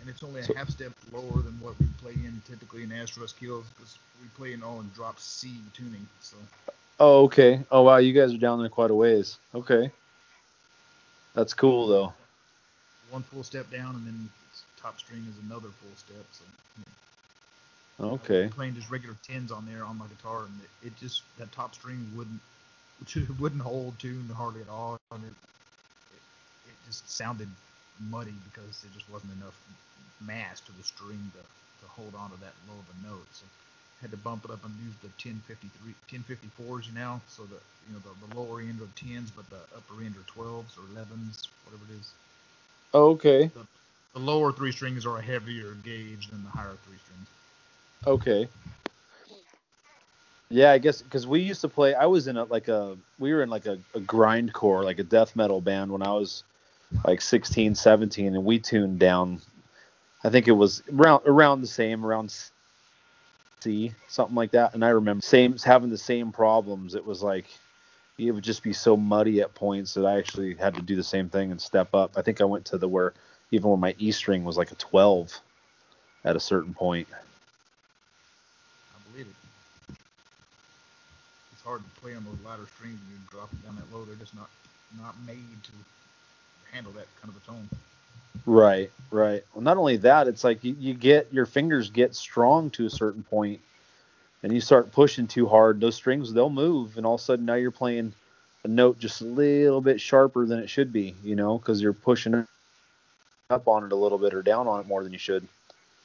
And 0.00 0.08
it's 0.08 0.22
only 0.22 0.40
a 0.40 0.44
So- 0.44 0.54
half 0.54 0.68
step 0.70 0.92
lower 1.12 1.40
than 1.42 1.58
what 1.60 1.78
we 1.80 1.86
play 2.00 2.12
in 2.12 2.42
typically 2.46 2.82
in 2.82 2.90
Astros 2.90 3.34
Kills 3.38 3.64
because 3.76 3.98
we 4.22 4.28
play 4.36 4.52
in 4.52 4.62
all 4.62 4.80
in 4.80 4.90
drop 4.94 5.18
C 5.18 5.60
tuning. 5.72 6.06
So 6.20 6.36
Oh, 7.00 7.24
okay. 7.24 7.64
Oh, 7.72 7.82
wow. 7.82 7.96
You 7.96 8.12
guys 8.12 8.32
are 8.32 8.38
down 8.38 8.60
there 8.60 8.68
quite 8.68 8.90
a 8.90 8.94
ways. 8.94 9.38
Okay. 9.54 9.90
That's 11.34 11.52
cool, 11.54 11.88
though. 11.88 12.12
one 13.10 13.22
full 13.24 13.42
step 13.44 13.70
down, 13.70 13.94
and 13.96 14.06
then 14.06 14.28
top 14.80 14.98
string 14.98 15.24
is 15.30 15.38
another 15.44 15.68
full 15.68 15.96
step. 15.96 16.24
So 16.32 16.44
Okay. 18.00 18.44
I'm 18.44 18.50
playing 18.50 18.74
just 18.74 18.90
regular 18.90 19.16
tens 19.22 19.52
on 19.52 19.66
there 19.66 19.84
on 19.84 19.96
my 19.98 20.06
guitar, 20.08 20.44
and 20.44 20.60
it, 20.82 20.88
it 20.88 20.96
just 20.96 21.22
that 21.38 21.50
top 21.52 21.74
string 21.74 22.10
wouldn't 22.16 22.40
it 23.02 23.40
wouldn't 23.40 23.62
hold 23.62 23.98
tune 23.98 24.28
hardly 24.34 24.60
at 24.60 24.68
all, 24.68 24.98
and 25.12 25.24
it, 25.24 25.34
it 26.12 26.22
it 26.68 26.76
just 26.86 27.08
sounded 27.10 27.48
muddy 28.10 28.34
because 28.52 28.82
there 28.82 28.90
just 28.94 29.08
wasn't 29.10 29.32
enough 29.32 29.58
mass 30.20 30.60
to 30.60 30.72
the 30.72 30.82
string 30.82 31.30
to, 31.34 31.42
to 31.84 31.90
hold 31.90 32.14
on 32.14 32.30
to 32.30 32.40
that 32.40 32.54
low 32.68 32.74
of 32.74 32.86
a 32.90 33.06
note. 33.06 33.26
So 33.32 33.44
had 34.00 34.10
to 34.10 34.16
bump 34.18 34.44
it 34.44 34.50
up 34.50 34.64
and 34.64 34.74
use 34.84 34.94
the 35.00 35.08
1053 35.16 35.94
1054s 36.12 36.94
now, 36.94 37.20
so 37.28 37.44
the 37.44 37.56
you 37.88 37.94
know 37.94 38.00
the, 38.04 38.12
the 38.26 38.38
lower 38.38 38.60
end 38.60 38.80
are 38.80 38.90
10s, 39.00 39.30
but 39.34 39.48
the 39.50 39.60
upper 39.76 40.02
end 40.02 40.14
are 40.16 40.26
12s 40.32 40.76
or 40.76 40.84
11s, 40.94 41.48
whatever 41.64 41.84
it 41.90 41.98
is. 41.98 42.12
Oh, 42.92 43.10
okay. 43.10 43.50
The 44.14 44.20
lower 44.20 44.52
three 44.52 44.72
strings 44.72 45.06
are 45.06 45.18
a 45.18 45.22
heavier 45.22 45.74
gauge 45.82 46.28
than 46.28 46.44
the 46.44 46.50
higher 46.50 46.76
three 46.86 46.98
strings. 46.98 47.28
Okay. 48.06 48.48
Yeah, 50.54 50.70
I 50.70 50.78
guess 50.78 51.02
because 51.02 51.26
we 51.26 51.40
used 51.40 51.62
to 51.62 51.68
play. 51.68 51.94
I 51.94 52.06
was 52.06 52.28
in 52.28 52.36
a 52.36 52.44
like 52.44 52.68
a 52.68 52.96
we 53.18 53.32
were 53.32 53.42
in 53.42 53.50
like 53.50 53.66
a, 53.66 53.76
a 53.92 53.98
grindcore, 53.98 54.84
like 54.84 55.00
a 55.00 55.02
death 55.02 55.34
metal 55.34 55.60
band 55.60 55.90
when 55.90 56.00
I 56.00 56.12
was 56.12 56.44
like 57.04 57.20
16, 57.20 57.74
17, 57.74 58.36
and 58.36 58.44
we 58.44 58.60
tuned 58.60 59.00
down. 59.00 59.40
I 60.22 60.30
think 60.30 60.46
it 60.46 60.52
was 60.52 60.84
around 60.92 61.22
around 61.26 61.60
the 61.60 61.66
same, 61.66 62.06
around 62.06 62.32
C, 63.62 63.92
something 64.06 64.36
like 64.36 64.52
that. 64.52 64.74
And 64.74 64.84
I 64.84 64.90
remember 64.90 65.22
same 65.22 65.58
having 65.58 65.90
the 65.90 65.98
same 65.98 66.30
problems. 66.30 66.94
It 66.94 67.04
was 67.04 67.20
like 67.20 67.46
it 68.16 68.30
would 68.30 68.44
just 68.44 68.62
be 68.62 68.72
so 68.72 68.96
muddy 68.96 69.40
at 69.40 69.56
points 69.56 69.94
that 69.94 70.06
I 70.06 70.18
actually 70.18 70.54
had 70.54 70.74
to 70.76 70.82
do 70.82 70.94
the 70.94 71.02
same 71.02 71.28
thing 71.28 71.50
and 71.50 71.60
step 71.60 71.92
up. 71.96 72.12
I 72.16 72.22
think 72.22 72.40
I 72.40 72.44
went 72.44 72.64
to 72.66 72.78
the 72.78 72.86
where 72.86 73.12
even 73.50 73.70
when 73.70 73.80
my 73.80 73.96
E 73.98 74.12
string 74.12 74.44
was 74.44 74.56
like 74.56 74.70
a 74.70 74.76
12 74.76 75.40
at 76.24 76.36
a 76.36 76.40
certain 76.40 76.74
point. 76.74 77.08
I 77.12 79.10
believe 79.10 79.26
it. 79.26 79.34
It's 81.52 81.53
hard 81.64 81.82
to 81.82 82.00
play 82.00 82.14
on 82.14 82.24
those 82.24 82.38
lighter 82.44 82.66
strings 82.76 82.98
when 83.00 83.12
you 83.12 83.20
drop 83.30 83.48
it 83.52 83.64
down 83.64 83.76
that 83.76 83.92
low. 83.96 84.04
They're 84.04 84.16
just 84.16 84.34
not 84.34 84.48
not 85.00 85.14
made 85.26 85.62
to 85.64 85.72
handle 86.72 86.92
that 86.92 87.06
kind 87.20 87.34
of 87.34 87.42
a 87.42 87.46
tone. 87.46 87.68
Right, 88.46 88.90
right. 89.10 89.42
Well, 89.54 89.62
not 89.62 89.76
only 89.76 89.96
that, 89.98 90.28
it's 90.28 90.44
like 90.44 90.62
you, 90.62 90.76
you 90.78 90.94
get 90.94 91.32
your 91.32 91.46
fingers 91.46 91.90
get 91.90 92.14
strong 92.14 92.70
to 92.70 92.86
a 92.86 92.90
certain 92.90 93.22
point, 93.22 93.60
and 94.42 94.52
you 94.52 94.60
start 94.60 94.92
pushing 94.92 95.26
too 95.26 95.46
hard. 95.46 95.80
Those 95.80 95.94
strings 95.96 96.32
they'll 96.32 96.50
move, 96.50 96.96
and 96.96 97.06
all 97.06 97.14
of 97.14 97.20
a 97.20 97.24
sudden 97.24 97.46
now 97.46 97.54
you're 97.54 97.70
playing 97.70 98.12
a 98.64 98.68
note 98.68 98.98
just 98.98 99.20
a 99.20 99.24
little 99.24 99.80
bit 99.80 100.00
sharper 100.00 100.46
than 100.46 100.58
it 100.58 100.68
should 100.68 100.92
be. 100.92 101.14
You 101.24 101.36
know, 101.36 101.58
because 101.58 101.80
you're 101.80 101.92
pushing 101.92 102.46
up 103.50 103.68
on 103.68 103.84
it 103.84 103.92
a 103.92 103.96
little 103.96 104.18
bit 104.18 104.34
or 104.34 104.42
down 104.42 104.66
on 104.66 104.80
it 104.80 104.86
more 104.86 105.02
than 105.02 105.12
you 105.12 105.18
should. 105.18 105.46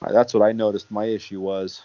That's 0.02 0.34
what 0.34 0.44
I 0.44 0.54
noticed. 0.54 0.90
My 0.92 1.06
issue 1.06 1.42
was. 1.42 1.82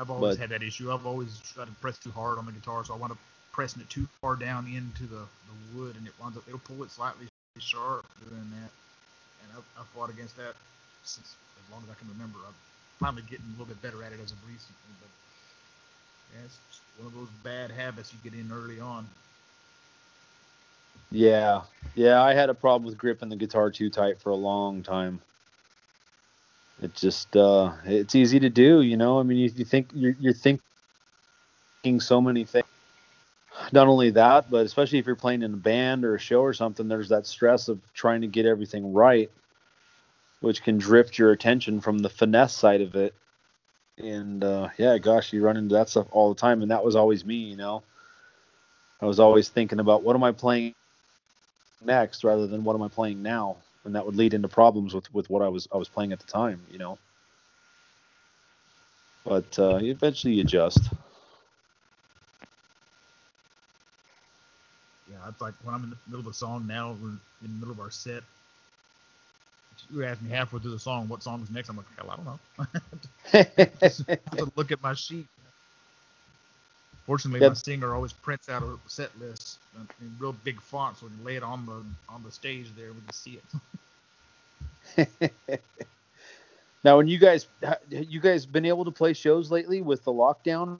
I've 0.00 0.10
always 0.10 0.36
But- 0.36 0.40
had 0.40 0.50
that 0.50 0.62
issue. 0.62 0.90
I've 0.90 1.04
always 1.04 1.38
tried 1.40 1.66
to 1.66 1.72
press 1.74 1.98
too 1.98 2.10
hard 2.10 2.38
on 2.38 2.46
the 2.46 2.52
guitar, 2.52 2.82
so 2.84 2.94
I 2.94 2.96
wind 2.96 3.12
up 3.12 3.18
pressing 3.52 3.82
it 3.82 3.90
too 3.90 4.08
far 4.22 4.34
down 4.34 4.66
into 4.66 5.02
the, 5.02 5.26
the 5.26 5.78
wood, 5.78 5.96
and 5.96 6.06
it 6.06 6.14
winds 6.18 6.38
up 6.38 6.44
it'll 6.48 6.60
pull 6.60 6.82
it 6.82 6.90
slightly 6.90 7.26
sharp 7.58 8.06
doing 8.26 8.50
that. 8.62 8.70
And 9.42 9.52
I've, 9.58 9.64
I've 9.78 9.86
fought 9.88 10.08
against 10.08 10.36
that 10.38 10.54
since 11.04 11.36
as 11.62 11.72
long 11.72 11.82
as 11.84 11.90
I 11.90 11.94
can 11.98 12.08
remember. 12.08 12.38
I'm 12.46 12.54
finally 12.98 13.22
getting 13.28 13.44
a 13.46 13.50
little 13.50 13.66
bit 13.66 13.82
better 13.82 14.02
at 14.02 14.12
it 14.12 14.20
as 14.24 14.32
of 14.32 14.38
recently, 14.48 14.94
but 15.00 15.10
yeah, 16.32 16.44
it's 16.46 16.80
one 16.96 17.08
of 17.08 17.14
those 17.14 17.28
bad 17.44 17.70
habits 17.70 18.14
you 18.14 18.30
get 18.30 18.38
in 18.38 18.50
early 18.50 18.80
on. 18.80 19.06
Yeah, 21.10 21.62
yeah. 21.94 22.22
I 22.22 22.32
had 22.34 22.48
a 22.50 22.54
problem 22.54 22.86
with 22.86 22.96
gripping 22.96 23.28
the 23.28 23.36
guitar 23.36 23.70
too 23.70 23.90
tight 23.90 24.20
for 24.20 24.30
a 24.30 24.36
long 24.36 24.82
time. 24.82 25.20
It 26.82 26.94
just 26.94 27.36
uh, 27.36 27.72
it's 27.84 28.14
easy 28.14 28.40
to 28.40 28.48
do, 28.48 28.80
you 28.80 28.96
know. 28.96 29.20
I 29.20 29.22
mean, 29.22 29.38
you, 29.38 29.50
you 29.54 29.64
think 29.64 29.90
you're, 29.94 30.16
you're 30.18 30.32
thinking 30.32 30.62
so 31.98 32.20
many 32.20 32.44
things. 32.44 32.66
Not 33.72 33.88
only 33.88 34.10
that, 34.10 34.50
but 34.50 34.64
especially 34.64 34.98
if 34.98 35.06
you're 35.06 35.16
playing 35.16 35.42
in 35.42 35.52
a 35.52 35.58
band 35.58 36.04
or 36.04 36.14
a 36.14 36.18
show 36.18 36.40
or 36.40 36.54
something, 36.54 36.88
there's 36.88 37.10
that 37.10 37.26
stress 37.26 37.68
of 37.68 37.78
trying 37.92 38.22
to 38.22 38.26
get 38.26 38.46
everything 38.46 38.92
right, 38.94 39.30
which 40.40 40.62
can 40.62 40.78
drift 40.78 41.18
your 41.18 41.32
attention 41.32 41.80
from 41.80 41.98
the 41.98 42.08
finesse 42.08 42.54
side 42.54 42.80
of 42.80 42.94
it. 42.94 43.12
And 43.98 44.42
uh, 44.42 44.68
yeah, 44.78 44.96
gosh, 44.98 45.32
you 45.32 45.44
run 45.44 45.58
into 45.58 45.74
that 45.74 45.90
stuff 45.90 46.06
all 46.10 46.32
the 46.32 46.40
time, 46.40 46.62
and 46.62 46.70
that 46.70 46.84
was 46.84 46.96
always 46.96 47.24
me, 47.24 47.34
you 47.34 47.56
know. 47.56 47.82
I 49.02 49.06
was 49.06 49.20
always 49.20 49.48
thinking 49.48 49.80
about 49.80 50.02
what 50.02 50.16
am 50.16 50.24
I 50.24 50.32
playing 50.32 50.74
next 51.84 52.24
rather 52.24 52.46
than 52.46 52.64
what 52.64 52.74
am 52.74 52.82
I 52.82 52.88
playing 52.88 53.22
now, 53.22 53.56
and 53.84 53.94
that 53.94 54.04
would 54.04 54.16
lead 54.16 54.34
into 54.34 54.48
problems 54.48 54.94
with 54.94 55.12
with 55.14 55.30
what 55.30 55.42
I 55.42 55.48
was 55.48 55.68
I 55.72 55.76
was 55.76 55.88
playing 55.88 56.12
at 56.12 56.20
the 56.20 56.26
time, 56.26 56.60
you 56.70 56.78
know. 56.78 56.98
But 59.24 59.58
uh, 59.58 59.78
eventually 59.82 60.34
you 60.34 60.42
adjust. 60.42 60.80
Yeah, 65.10 65.28
it's 65.28 65.40
like 65.40 65.54
when 65.62 65.74
I'm 65.74 65.84
in 65.84 65.90
the 65.90 65.96
middle 66.06 66.20
of 66.20 66.26
a 66.26 66.34
song 66.34 66.66
now, 66.66 66.96
we're 67.02 67.08
in 67.10 67.20
the 67.42 67.48
middle 67.48 67.72
of 67.72 67.80
our 67.80 67.90
set. 67.90 68.22
You 69.92 70.04
ask 70.04 70.20
me 70.22 70.30
halfway 70.30 70.60
through 70.60 70.72
the 70.72 70.78
song 70.78 71.08
what 71.08 71.22
song 71.22 71.42
is 71.42 71.50
next. 71.50 71.68
I'm 71.68 71.76
like, 71.76 71.86
hell, 71.96 72.10
I 72.10 72.16
don't 72.16 72.26
know. 72.26 72.38
Just 73.80 74.08
have 74.08 74.36
to 74.36 74.52
look 74.56 74.70
at 74.70 74.82
my 74.82 74.94
sheet. 74.94 75.26
Fortunately, 77.10 77.40
Yeah. 77.40 77.48
my 77.48 77.54
singer 77.54 77.92
always 77.92 78.12
prints 78.12 78.48
out 78.48 78.62
a 78.62 78.78
set 78.86 79.10
list 79.18 79.58
in 80.00 80.16
real 80.20 80.32
big 80.44 80.60
font, 80.60 80.96
so 80.96 81.06
when 81.06 81.18
you 81.18 81.24
lay 81.24 81.34
it 81.34 81.42
on 81.42 81.66
the 81.66 81.82
on 82.08 82.22
the 82.22 82.30
stage 82.30 82.68
there, 82.76 82.92
we 82.92 83.00
can 83.00 83.12
see 83.12 83.40
it. 84.96 85.60
now, 86.84 86.96
when 86.98 87.08
you 87.08 87.18
guys 87.18 87.48
you 87.88 88.20
guys 88.20 88.46
been 88.46 88.64
able 88.64 88.84
to 88.84 88.92
play 88.92 89.12
shows 89.12 89.50
lately 89.50 89.82
with 89.82 90.04
the 90.04 90.12
lockdown 90.12 90.78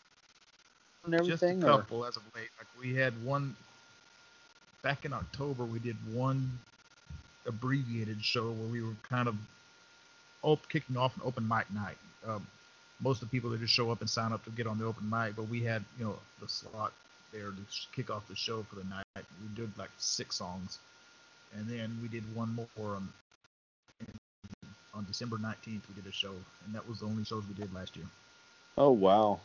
and 1.04 1.14
everything? 1.16 1.62
Just 1.62 1.68
a 1.68 1.74
or- 1.74 1.78
couple 1.78 2.04
as 2.06 2.16
of 2.16 2.22
late. 2.36 2.50
Like 2.58 2.68
we 2.80 2.94
had 2.94 3.12
one 3.24 3.56
back 4.84 5.04
in 5.04 5.12
October. 5.12 5.64
We 5.64 5.80
did 5.80 5.96
one 6.14 6.60
abbreviated 7.44 8.22
show 8.24 8.52
where 8.52 8.68
we 8.70 8.82
were 8.82 8.94
kind 9.02 9.26
of 9.26 9.34
op- 10.44 10.68
kicking 10.68 10.96
off 10.96 11.16
an 11.16 11.22
open 11.24 11.48
mic 11.48 11.68
night. 11.72 11.98
Um, 12.24 12.46
most 13.00 13.22
of 13.22 13.28
the 13.28 13.32
people 13.32 13.50
that 13.50 13.60
just 13.60 13.72
show 13.72 13.90
up 13.90 14.00
and 14.00 14.10
sign 14.10 14.32
up 14.32 14.44
to 14.44 14.50
get 14.50 14.66
on 14.66 14.78
the 14.78 14.84
open 14.84 15.08
mic, 15.08 15.36
but 15.36 15.48
we 15.48 15.60
had 15.62 15.84
you 15.98 16.04
know 16.04 16.16
the 16.40 16.48
slot 16.48 16.92
there 17.32 17.50
to 17.50 17.56
kick 17.94 18.10
off 18.10 18.26
the 18.28 18.36
show 18.36 18.62
for 18.64 18.76
the 18.76 18.84
night. 18.84 19.04
We 19.16 19.54
did 19.54 19.76
like 19.78 19.90
six 19.98 20.36
songs, 20.36 20.78
and 21.56 21.68
then 21.68 21.98
we 22.02 22.08
did 22.08 22.24
one 22.34 22.54
more 22.54 22.96
on 22.96 23.08
on 24.94 25.04
December 25.06 25.36
19th. 25.36 25.82
We 25.88 25.94
did 25.94 26.06
a 26.06 26.12
show, 26.12 26.32
and 26.66 26.74
that 26.74 26.86
was 26.88 27.00
the 27.00 27.06
only 27.06 27.24
shows 27.24 27.44
we 27.48 27.54
did 27.54 27.72
last 27.74 27.96
year. 27.96 28.06
Oh 28.76 28.90
wow. 28.90 29.40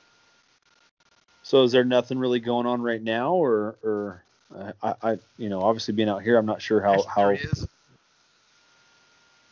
So 1.44 1.64
is 1.64 1.72
there 1.72 1.84
nothing 1.84 2.18
really 2.18 2.40
going 2.40 2.66
on 2.66 2.82
right 2.82 3.02
now, 3.02 3.34
or 3.34 3.76
or 3.84 4.24
uh, 4.56 4.72
I, 4.82 5.12
I 5.12 5.18
you 5.38 5.50
know 5.50 5.62
obviously 5.62 5.94
being 5.94 6.10
out 6.10 6.24
here, 6.24 6.38
I'm 6.38 6.46
not 6.46 6.62
sure 6.62 6.82
how 6.82 6.94
Actually, 6.94 7.10
how. 7.10 7.28
there 7.28 7.34
is. 7.34 7.68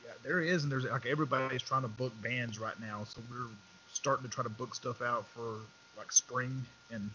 Yeah, 0.06 0.12
there 0.24 0.42
is, 0.42 0.64
and 0.64 0.72
there's 0.72 0.86
like 0.86 1.06
everybody's 1.06 1.62
trying 1.62 1.84
to 1.84 1.88
book 1.88 2.14
bands 2.22 2.60
right 2.60 2.80
now, 2.80 3.04
so 3.06 3.22
we're 3.30 3.48
starting 3.94 4.28
to 4.28 4.32
try 4.34 4.44
to 4.44 4.50
book 4.50 4.76
stuff 4.76 5.02
out 5.02 5.26
for 5.28 5.58
like 5.98 6.12
spring 6.12 6.66
and 6.92 7.10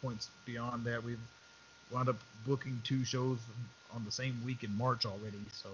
points 0.00 0.30
beyond 0.46 0.84
that. 0.84 1.02
We've 1.02 1.18
wound 1.90 2.08
up 2.08 2.16
booking 2.46 2.80
two 2.84 3.04
shows 3.04 3.38
on 3.94 4.04
the 4.04 4.12
same 4.12 4.40
week 4.44 4.64
in 4.64 4.76
March 4.76 5.04
already. 5.04 5.38
So 5.52 5.68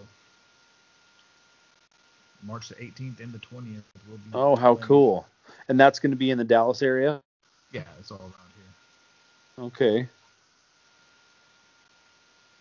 March 2.42 2.68
the 2.68 2.74
18th 2.76 3.20
and 3.20 3.32
the 3.32 3.38
20th 3.38 3.82
will 4.09 4.16
be. 4.16 4.30
Oh, 4.32 4.56
how 4.56 4.76
cool! 4.76 5.26
And 5.68 5.78
that's 5.78 5.98
going 5.98 6.12
to 6.12 6.16
be 6.16 6.30
in 6.30 6.38
the 6.38 6.44
Dallas 6.44 6.82
area. 6.82 7.20
Yeah, 7.72 7.82
it's 7.98 8.10
all 8.10 8.18
around 8.18 8.32
here. 8.32 9.64
Okay. 9.64 10.09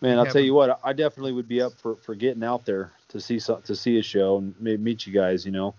Man, 0.00 0.18
I'll 0.18 0.26
tell 0.26 0.42
you 0.42 0.52
what, 0.52 0.78
I 0.84 0.92
definitely 0.92 1.32
would 1.32 1.48
be 1.48 1.62
up 1.62 1.72
for, 1.72 1.94
for 1.96 2.14
getting 2.14 2.44
out 2.44 2.66
there 2.66 2.92
to 3.08 3.20
see 3.20 3.40
to 3.40 3.74
see 3.74 3.98
a 3.98 4.02
show 4.02 4.36
and 4.36 4.54
maybe 4.60 4.82
meet 4.82 5.06
you 5.06 5.14
guys. 5.14 5.46
You 5.46 5.52
know, 5.52 5.74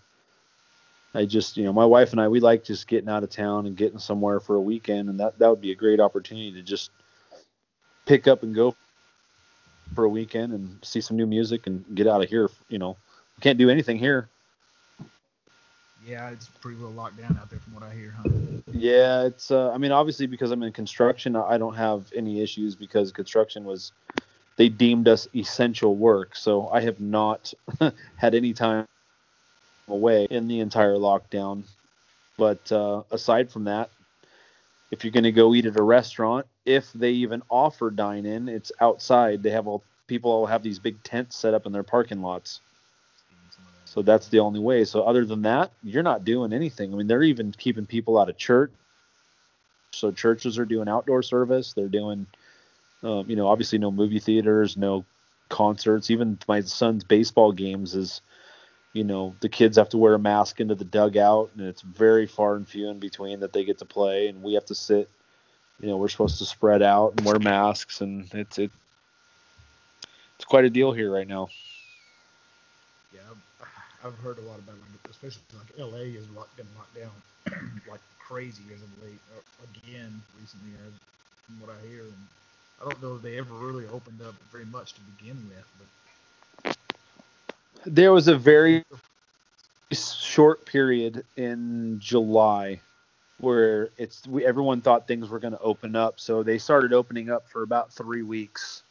I 1.15 1.25
just 1.25 1.55
you 1.57 1.63
know 1.63 1.73
my 1.73 1.85
wife 1.85 2.11
and 2.11 2.19
I 2.19 2.27
we 2.27 2.39
like 2.39 2.63
just 2.63 2.87
getting 2.87 3.09
out 3.09 3.23
of 3.23 3.29
town 3.29 3.65
and 3.65 3.75
getting 3.75 3.99
somewhere 3.99 4.39
for 4.39 4.55
a 4.55 4.61
weekend, 4.61 5.09
and 5.09 5.19
that 5.19 5.39
that 5.39 5.49
would 5.49 5.61
be 5.61 5.71
a 5.71 5.75
great 5.75 5.99
opportunity 5.99 6.51
to 6.53 6.61
just 6.61 6.91
pick 8.05 8.27
up 8.27 8.43
and 8.43 8.53
go 8.53 8.75
for 9.93 10.03
a 10.03 10.09
weekend 10.09 10.53
and 10.53 10.77
see 10.83 11.01
some 11.01 11.15
new 11.15 11.25
music 11.25 11.67
and 11.67 11.83
get 11.95 12.07
out 12.07 12.21
of 12.21 12.29
here. 12.29 12.49
You 12.67 12.79
know, 12.79 12.97
we 13.37 13.41
can't 13.41 13.57
do 13.57 13.69
anything 13.69 13.97
here. 13.97 14.27
Yeah, 16.05 16.29
it's 16.29 16.47
pretty 16.61 16.79
well 16.79 16.91
locked 16.91 17.17
down 17.17 17.37
out 17.41 17.49
there 17.49 17.59
from 17.59 17.73
what 17.73 17.83
I 17.83 17.93
hear, 17.93 18.13
huh? 18.15 18.29
Yeah, 18.71 19.23
it's. 19.23 19.49
Uh, 19.49 19.71
I 19.71 19.77
mean, 19.77 19.91
obviously 19.91 20.27
because 20.27 20.51
I'm 20.51 20.61
in 20.63 20.71
construction, 20.71 21.35
I 21.35 21.57
don't 21.57 21.75
have 21.75 22.11
any 22.13 22.41
issues 22.41 22.75
because 22.75 23.11
construction 23.11 23.63
was, 23.63 23.91
they 24.57 24.69
deemed 24.69 25.07
us 25.07 25.27
essential 25.33 25.95
work. 25.95 26.35
So 26.35 26.69
I 26.69 26.81
have 26.81 26.99
not 26.99 27.53
had 28.17 28.35
any 28.35 28.53
time 28.53 28.85
away 29.87 30.27
in 30.29 30.47
the 30.47 30.59
entire 30.59 30.95
lockdown. 30.95 31.63
But 32.37 32.71
uh, 32.71 33.03
aside 33.11 33.51
from 33.51 33.65
that, 33.65 33.89
if 34.91 35.03
you're 35.03 35.11
going 35.11 35.23
to 35.23 35.31
go 35.31 35.53
eat 35.53 35.65
at 35.65 35.79
a 35.79 35.83
restaurant, 35.83 36.45
if 36.65 36.91
they 36.93 37.11
even 37.11 37.41
offer 37.49 37.89
dine 37.89 38.25
in, 38.25 38.49
it's 38.49 38.71
outside. 38.79 39.43
They 39.43 39.51
have 39.51 39.67
all 39.67 39.83
people 40.07 40.31
all 40.31 40.45
have 40.45 40.63
these 40.63 40.79
big 40.79 41.01
tents 41.03 41.35
set 41.35 41.53
up 41.53 41.65
in 41.65 41.71
their 41.71 41.83
parking 41.83 42.21
lots. 42.21 42.61
So 43.85 44.01
that's 44.01 44.27
the 44.27 44.39
only 44.39 44.59
way. 44.59 44.83
So 44.83 45.03
other 45.03 45.25
than 45.25 45.43
that, 45.43 45.71
you're 45.83 46.03
not 46.03 46.25
doing 46.25 46.53
anything. 46.53 46.93
I 46.93 46.97
mean, 46.97 47.07
they're 47.07 47.23
even 47.23 47.51
keeping 47.51 47.85
people 47.85 48.17
out 48.17 48.29
of 48.29 48.37
church. 48.37 48.71
So 49.91 50.11
churches 50.11 50.59
are 50.59 50.65
doing 50.65 50.89
outdoor 50.89 51.23
service. 51.23 51.73
They're 51.73 51.87
doing, 51.87 52.27
um, 53.03 53.29
you 53.29 53.35
know, 53.37 53.47
obviously 53.47 53.79
no 53.79 53.91
movie 53.91 54.19
theaters, 54.19 54.75
no 54.75 55.05
concerts. 55.49 56.11
Even 56.11 56.37
my 56.47 56.61
son's 56.61 57.03
baseball 57.03 57.53
games 57.53 57.95
is, 57.95 58.21
you 58.95 59.03
know, 59.03 59.35
the 59.41 59.49
kids 59.49 59.75
have 59.75 59.89
to 59.89 59.97
wear 59.97 60.13
a 60.13 60.19
mask 60.19 60.61
into 60.61 60.73
the 60.73 60.85
dugout, 60.85 61.51
and 61.57 61.67
it's 61.67 61.81
very 61.81 62.25
far 62.25 62.55
and 62.55 62.65
few 62.65 62.87
in 62.87 62.97
between 62.97 63.41
that 63.41 63.51
they 63.51 63.65
get 63.65 63.77
to 63.79 63.85
play, 63.85 64.29
and 64.29 64.41
we 64.41 64.53
have 64.53 64.63
to 64.67 64.73
sit. 64.73 65.09
You 65.81 65.89
know, 65.89 65.97
we're 65.97 66.07
supposed 66.07 66.37
to 66.37 66.45
spread 66.45 66.81
out 66.81 67.13
and 67.17 67.25
wear 67.25 67.37
masks, 67.37 67.99
and 67.99 68.33
it's 68.33 68.57
it. 68.57 68.71
It's 70.37 70.45
quite 70.45 70.63
a 70.63 70.69
deal 70.69 70.93
here 70.93 71.11
right 71.11 71.27
now. 71.27 71.49
Yeah, 73.13 73.19
I've, 74.05 74.17
heard 74.19 74.37
a 74.37 74.41
lot 74.43 74.59
about 74.59 74.75
it, 74.75 75.09
especially 75.09 75.41
like 75.57 75.77
LA 75.77 76.15
has 76.15 76.29
locked, 76.29 76.55
been 76.55 76.67
locked 76.77 76.95
down 76.95 77.71
like 77.89 77.99
crazy 78.17 78.63
as 78.73 78.81
of 78.81 79.03
late. 79.03 79.19
Uh, 79.35 79.65
again, 79.83 80.21
recently, 80.39 80.71
as 80.87 80.93
from 81.45 81.59
what 81.59 81.69
I 81.69 81.85
hear, 81.85 82.03
and 82.03 82.27
I 82.81 82.85
don't 82.85 83.03
know 83.03 83.15
if 83.17 83.21
they 83.21 83.37
ever 83.37 83.53
really 83.55 83.87
opened 83.87 84.21
up 84.21 84.35
very 84.53 84.65
much 84.65 84.93
to 84.93 85.01
begin 85.19 85.35
with, 85.49 85.67
but 85.77 85.87
there 87.85 88.13
was 88.13 88.27
a 88.27 88.35
very 88.35 88.83
short 89.91 90.65
period 90.65 91.25
in 91.37 91.99
July 91.99 92.79
where 93.39 93.89
it's 93.97 94.25
we, 94.27 94.45
everyone 94.45 94.81
thought 94.81 95.07
things 95.07 95.29
were 95.29 95.39
going 95.39 95.53
to 95.53 95.59
open 95.59 95.95
up, 95.95 96.19
so 96.19 96.43
they 96.43 96.57
started 96.57 96.93
opening 96.93 97.29
up 97.29 97.47
for 97.49 97.63
about 97.63 97.91
three 97.91 98.23
weeks, 98.23 98.83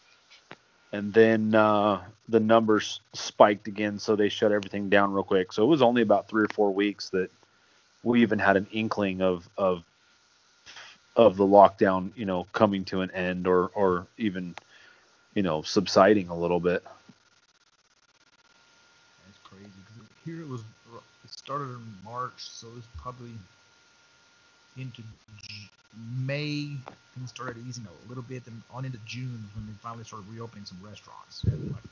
and 0.92 1.12
then 1.12 1.54
uh, 1.54 2.02
the 2.28 2.40
numbers 2.40 3.00
spiked 3.14 3.68
again, 3.68 3.98
so 3.98 4.16
they 4.16 4.28
shut 4.28 4.52
everything 4.52 4.88
down 4.90 5.12
real 5.12 5.24
quick. 5.24 5.52
So 5.52 5.62
it 5.64 5.68
was 5.68 5.82
only 5.82 6.02
about 6.02 6.28
three 6.28 6.44
or 6.44 6.48
four 6.48 6.72
weeks 6.72 7.10
that 7.10 7.30
we 8.02 8.22
even 8.22 8.38
had 8.38 8.56
an 8.56 8.66
inkling 8.72 9.22
of 9.22 9.48
of 9.58 9.82
of 11.16 11.36
the 11.36 11.44
lockdown, 11.46 12.12
you 12.16 12.26
know, 12.26 12.46
coming 12.52 12.84
to 12.86 13.00
an 13.02 13.10
end 13.12 13.46
or 13.46 13.68
or 13.74 14.06
even 14.18 14.54
you 15.34 15.42
know 15.42 15.62
subsiding 15.62 16.28
a 16.28 16.36
little 16.36 16.60
bit. 16.60 16.84
That's 19.26 19.38
crazy. 19.44 19.64
'cause 19.64 20.13
here 20.24 20.40
it 20.40 20.48
was. 20.48 20.60
It 20.62 21.30
started 21.30 21.70
in 21.70 21.94
March, 22.04 22.32
so 22.36 22.66
it 22.68 22.74
was 22.74 22.84
probably 22.98 23.32
into 24.76 25.02
May. 26.18 26.70
Things 27.14 27.30
started 27.30 27.64
easing 27.68 27.86
a 27.86 28.08
little 28.08 28.24
bit. 28.24 28.44
Then 28.44 28.62
on 28.72 28.84
into 28.84 28.98
June 29.06 29.48
when 29.54 29.66
they 29.66 29.72
finally 29.82 30.04
started 30.04 30.26
reopening 30.32 30.64
some 30.64 30.78
restaurants 30.82 31.44
at 31.46 31.52
like 31.72 31.84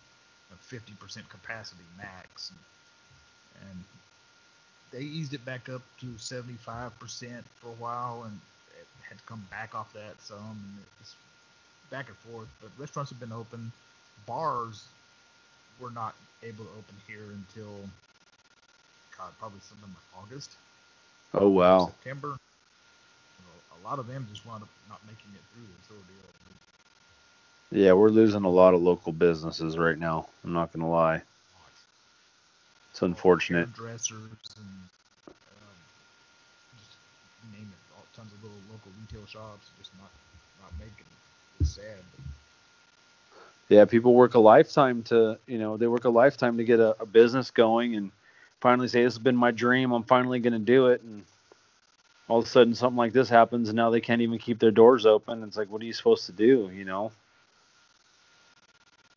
a 0.52 0.74
50% 0.74 1.28
capacity 1.28 1.82
max, 1.96 2.50
and, 2.50 3.68
and 3.70 3.84
they 4.90 5.04
eased 5.04 5.34
it 5.34 5.44
back 5.44 5.68
up 5.68 5.82
to 6.00 6.06
75% 6.06 6.52
for 7.60 7.68
a 7.68 7.78
while, 7.78 8.24
and 8.26 8.38
it 8.78 8.86
had 9.08 9.18
to 9.18 9.24
come 9.24 9.46
back 9.50 9.74
off 9.74 9.92
that 9.92 10.20
some. 10.20 10.38
And 10.38 10.84
it's 11.00 11.14
back 11.90 12.08
and 12.08 12.16
forth. 12.16 12.48
But 12.60 12.70
restaurants 12.78 13.10
have 13.10 13.20
been 13.20 13.32
open. 13.32 13.72
Bars 14.26 14.84
were 15.80 15.90
not 15.90 16.14
able 16.42 16.64
to 16.64 16.70
open 16.72 16.96
here 17.06 17.24
until 17.32 17.88
God, 19.22 19.32
probably 19.38 19.60
sometime 19.62 19.94
like 19.94 20.24
August, 20.24 20.50
Oh 21.34 21.48
wow. 21.48 21.92
September. 21.92 22.36
A 23.78 23.86
lot 23.86 23.98
of 24.00 24.06
them 24.08 24.26
just 24.30 24.44
wound 24.46 24.62
up 24.62 24.68
not 24.88 24.98
making 25.06 25.30
it 25.34 25.42
through 25.54 25.66
this 25.78 25.90
ordeal. 25.90 26.26
Yeah, 27.70 27.92
we're 27.92 28.10
losing 28.10 28.44
a 28.44 28.50
lot 28.50 28.74
of 28.74 28.82
local 28.82 29.12
businesses 29.12 29.78
right 29.78 29.98
now. 29.98 30.26
I'm 30.44 30.52
not 30.52 30.72
gonna 30.72 30.90
lie. 30.90 31.22
It's 32.90 33.02
unfortunate. 33.02 33.68
Dressers 33.74 34.56
and 34.58 34.66
um, 35.38 35.78
just 36.76 36.98
name 37.52 37.70
it, 37.70 37.82
all 37.96 38.06
tons 38.14 38.32
of 38.32 38.42
little 38.42 38.58
local 38.70 38.90
retail 39.00 39.26
shops 39.26 39.70
just 39.78 39.92
not 39.98 40.10
not 40.60 40.72
making 40.78 41.06
it. 41.06 41.20
It's 41.60 41.70
sad. 41.70 42.02
But 42.12 42.24
Yeah, 43.68 43.84
people 43.86 44.14
work 44.14 44.34
a 44.34 44.38
lifetime 44.40 45.02
to, 45.04 45.38
you 45.46 45.58
know, 45.58 45.76
they 45.76 45.86
work 45.86 46.04
a 46.04 46.10
lifetime 46.10 46.58
to 46.58 46.64
get 46.64 46.80
a, 46.80 46.96
a 47.00 47.06
business 47.06 47.50
going 47.50 47.96
and 47.96 48.10
finally 48.62 48.88
say, 48.88 49.02
This 49.02 49.14
has 49.14 49.22
been 49.22 49.36
my 49.36 49.50
dream. 49.50 49.92
I'm 49.92 50.04
finally 50.04 50.40
gonna 50.40 50.58
do 50.58 50.86
it. 50.86 51.02
And 51.02 51.24
all 52.28 52.38
of 52.38 52.46
a 52.46 52.48
sudden 52.48 52.74
something 52.74 52.96
like 52.96 53.12
this 53.12 53.28
happens 53.28 53.68
and 53.68 53.76
now 53.76 53.90
they 53.90 54.00
can't 54.00 54.22
even 54.22 54.38
keep 54.38 54.58
their 54.58 54.70
doors 54.70 55.04
open. 55.04 55.42
It's 55.42 55.56
like, 55.56 55.70
what 55.70 55.82
are 55.82 55.84
you 55.84 55.92
supposed 55.92 56.26
to 56.26 56.32
do? 56.32 56.70
You 56.72 56.84
know? 56.84 57.12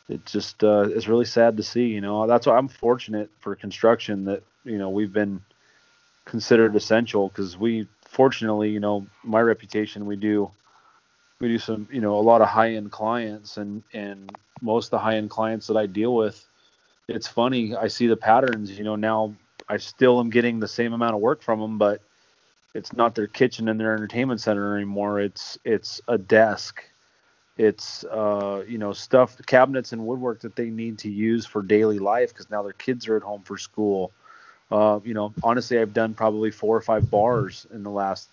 It 0.09 0.25
just 0.25 0.63
uh, 0.63 0.87
it's 0.89 1.07
really 1.07 1.25
sad 1.25 1.57
to 1.57 1.63
see. 1.63 1.85
You 1.85 2.01
know, 2.01 2.27
that's 2.27 2.45
why 2.45 2.57
I'm 2.57 2.67
fortunate 2.67 3.29
for 3.39 3.55
construction 3.55 4.25
that 4.25 4.43
you 4.63 4.77
know 4.77 4.89
we've 4.89 5.13
been 5.13 5.41
considered 6.25 6.75
essential 6.75 7.29
because 7.29 7.57
we 7.57 7.87
fortunately, 8.03 8.69
you 8.69 8.79
know, 8.79 9.07
my 9.23 9.41
reputation 9.41 10.05
we 10.05 10.15
do 10.15 10.51
we 11.39 11.47
do 11.47 11.57
some 11.57 11.87
you 11.91 12.01
know 12.01 12.17
a 12.17 12.21
lot 12.21 12.41
of 12.41 12.47
high 12.47 12.73
end 12.73 12.91
clients 12.91 13.57
and 13.57 13.83
and 13.93 14.31
most 14.61 14.87
of 14.87 14.91
the 14.91 14.99
high 14.99 15.15
end 15.15 15.29
clients 15.29 15.67
that 15.67 15.77
I 15.77 15.87
deal 15.87 16.15
with, 16.15 16.45
it's 17.07 17.27
funny 17.27 17.75
I 17.75 17.87
see 17.87 18.07
the 18.07 18.17
patterns. 18.17 18.77
You 18.77 18.83
know, 18.83 18.95
now 18.95 19.33
I 19.67 19.77
still 19.77 20.19
am 20.19 20.29
getting 20.29 20.59
the 20.59 20.67
same 20.67 20.93
amount 20.93 21.15
of 21.15 21.21
work 21.21 21.41
from 21.41 21.59
them, 21.59 21.77
but 21.77 22.01
it's 22.73 22.93
not 22.93 23.15
their 23.15 23.27
kitchen 23.27 23.69
and 23.69 23.79
their 23.79 23.95
entertainment 23.95 24.41
center 24.41 24.75
anymore. 24.75 25.19
It's 25.19 25.57
it's 25.63 26.01
a 26.07 26.17
desk 26.17 26.83
it's 27.57 28.03
uh, 28.05 28.63
you 28.67 28.77
know 28.77 28.93
stuff 28.93 29.37
cabinets 29.45 29.93
and 29.93 30.05
woodwork 30.05 30.41
that 30.41 30.55
they 30.55 30.69
need 30.69 30.99
to 30.99 31.09
use 31.09 31.45
for 31.45 31.61
daily 31.61 31.99
life 31.99 32.29
because 32.29 32.49
now 32.49 32.61
their 32.61 32.73
kids 32.73 33.07
are 33.07 33.15
at 33.15 33.23
home 33.23 33.41
for 33.43 33.57
school 33.57 34.11
uh, 34.71 34.99
you 35.03 35.13
know 35.13 35.33
honestly 35.43 35.79
i've 35.79 35.93
done 35.93 36.13
probably 36.13 36.51
four 36.51 36.75
or 36.75 36.81
five 36.81 37.09
bars 37.09 37.65
in 37.73 37.83
the 37.83 37.89
last 37.89 38.27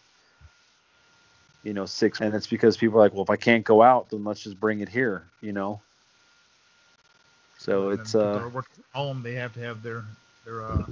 you 1.63 1.73
know 1.73 1.87
six 1.87 2.21
and 2.21 2.35
it's 2.35 2.49
because 2.49 2.77
people 2.77 2.99
are 2.99 3.03
like 3.03 3.13
well 3.13 3.23
if 3.23 3.31
i 3.31 3.37
can't 3.37 3.65
go 3.65 3.83
out 3.83 4.11
then 4.11 4.25
let's 4.25 4.43
just 4.43 4.59
bring 4.59 4.81
it 4.81 4.89
here 4.89 5.23
you 5.41 5.53
know 5.53 5.81
so 7.63 7.91
when 7.91 8.01
it's 8.01 8.15
uh 8.15 8.43
are 8.43 8.51
working 8.51 8.83
from 8.93 9.03
home, 9.03 9.23
they 9.23 9.35
have 9.35 9.53
to 9.55 9.61
have 9.61 9.83
their 9.83 10.05
their 10.45 10.63
uh, 10.65 10.87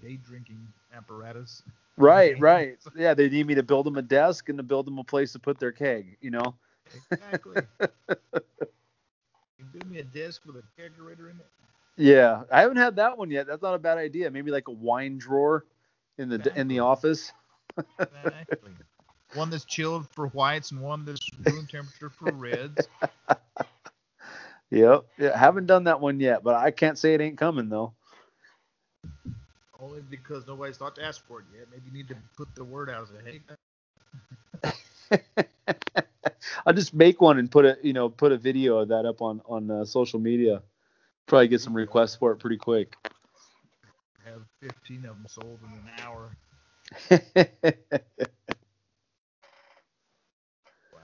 day 0.00 0.16
drinking 0.16 0.72
apparatus. 0.94 1.62
right 1.96 2.38
right 2.38 2.76
yeah 2.96 3.14
they 3.14 3.28
need 3.28 3.46
me 3.46 3.54
to 3.54 3.62
build 3.62 3.86
them 3.86 3.96
a 3.96 4.02
desk 4.02 4.48
and 4.48 4.58
to 4.58 4.62
build 4.62 4.86
them 4.86 4.98
a 4.98 5.04
place 5.04 5.32
to 5.32 5.38
put 5.38 5.58
their 5.58 5.72
keg 5.72 6.16
you 6.20 6.30
know 6.30 6.54
Exactly. 6.94 7.66
you 9.58 9.64
build 9.64 9.88
me 9.90 9.98
a 9.98 10.04
desk 10.04 10.44
with 10.44 10.56
a 10.56 10.62
kegerator 10.78 11.30
in 11.30 11.40
it. 11.40 11.50
yeah 11.96 12.42
i 12.52 12.60
haven't 12.60 12.76
had 12.76 12.96
that 12.96 13.16
one 13.18 13.30
yet 13.30 13.46
that's 13.46 13.62
not 13.62 13.74
a 13.74 13.78
bad 13.78 13.98
idea 13.98 14.30
maybe 14.30 14.50
like 14.50 14.68
a 14.68 14.72
wine 14.72 15.18
drawer 15.18 15.64
in 16.18 16.28
the 16.28 16.52
in 16.58 16.68
the 16.68 16.78
office 16.80 17.32
Exactly. 18.00 18.74
One 19.32 19.50
that's 19.50 19.64
chilled 19.64 20.08
for 20.10 20.28
whites 20.28 20.70
and 20.70 20.80
one 20.80 21.04
that's 21.04 21.32
room 21.44 21.66
temperature 21.66 22.10
for 22.10 22.30
reds. 22.30 22.88
Yep. 24.70 25.06
Yeah, 25.18 25.36
haven't 25.38 25.66
done 25.66 25.84
that 25.84 26.00
one 26.00 26.20
yet, 26.20 26.42
but 26.42 26.54
I 26.54 26.70
can't 26.70 26.98
say 26.98 27.14
it 27.14 27.20
ain't 27.20 27.38
coming 27.38 27.68
though. 27.68 27.94
Only 29.78 30.00
because 30.02 30.46
nobody's 30.46 30.76
thought 30.78 30.94
to 30.96 31.04
ask 31.04 31.24
for 31.26 31.40
it 31.40 31.46
yet. 31.54 31.68
Maybe 31.70 31.86
you 31.86 31.92
need 31.92 32.08
to 32.08 32.16
put 32.36 32.54
the 32.54 32.64
word 32.64 32.90
out. 32.90 33.08
Say, 33.08 33.22
hey, 33.24 33.40
I'll 36.66 36.72
just 36.74 36.94
make 36.94 37.20
one 37.20 37.38
and 37.38 37.50
put 37.50 37.64
a 37.64 37.78
you 37.82 37.92
know 37.92 38.08
put 38.08 38.32
a 38.32 38.38
video 38.38 38.78
of 38.78 38.88
that 38.88 39.04
up 39.06 39.20
on 39.22 39.40
on 39.46 39.70
uh, 39.70 39.84
social 39.84 40.18
media. 40.20 40.62
Probably 41.26 41.48
get 41.48 41.60
some 41.60 41.74
requests 41.74 42.16
for 42.16 42.32
it 42.32 42.36
pretty 42.38 42.56
quick. 42.58 42.94
Have 44.24 44.46
15 44.60 45.04
of 45.06 45.16
them 45.16 45.26
sold 45.28 45.60
in 45.62 45.72
an 45.72 45.90
hour. 46.00 46.36
Wow, 50.92 51.00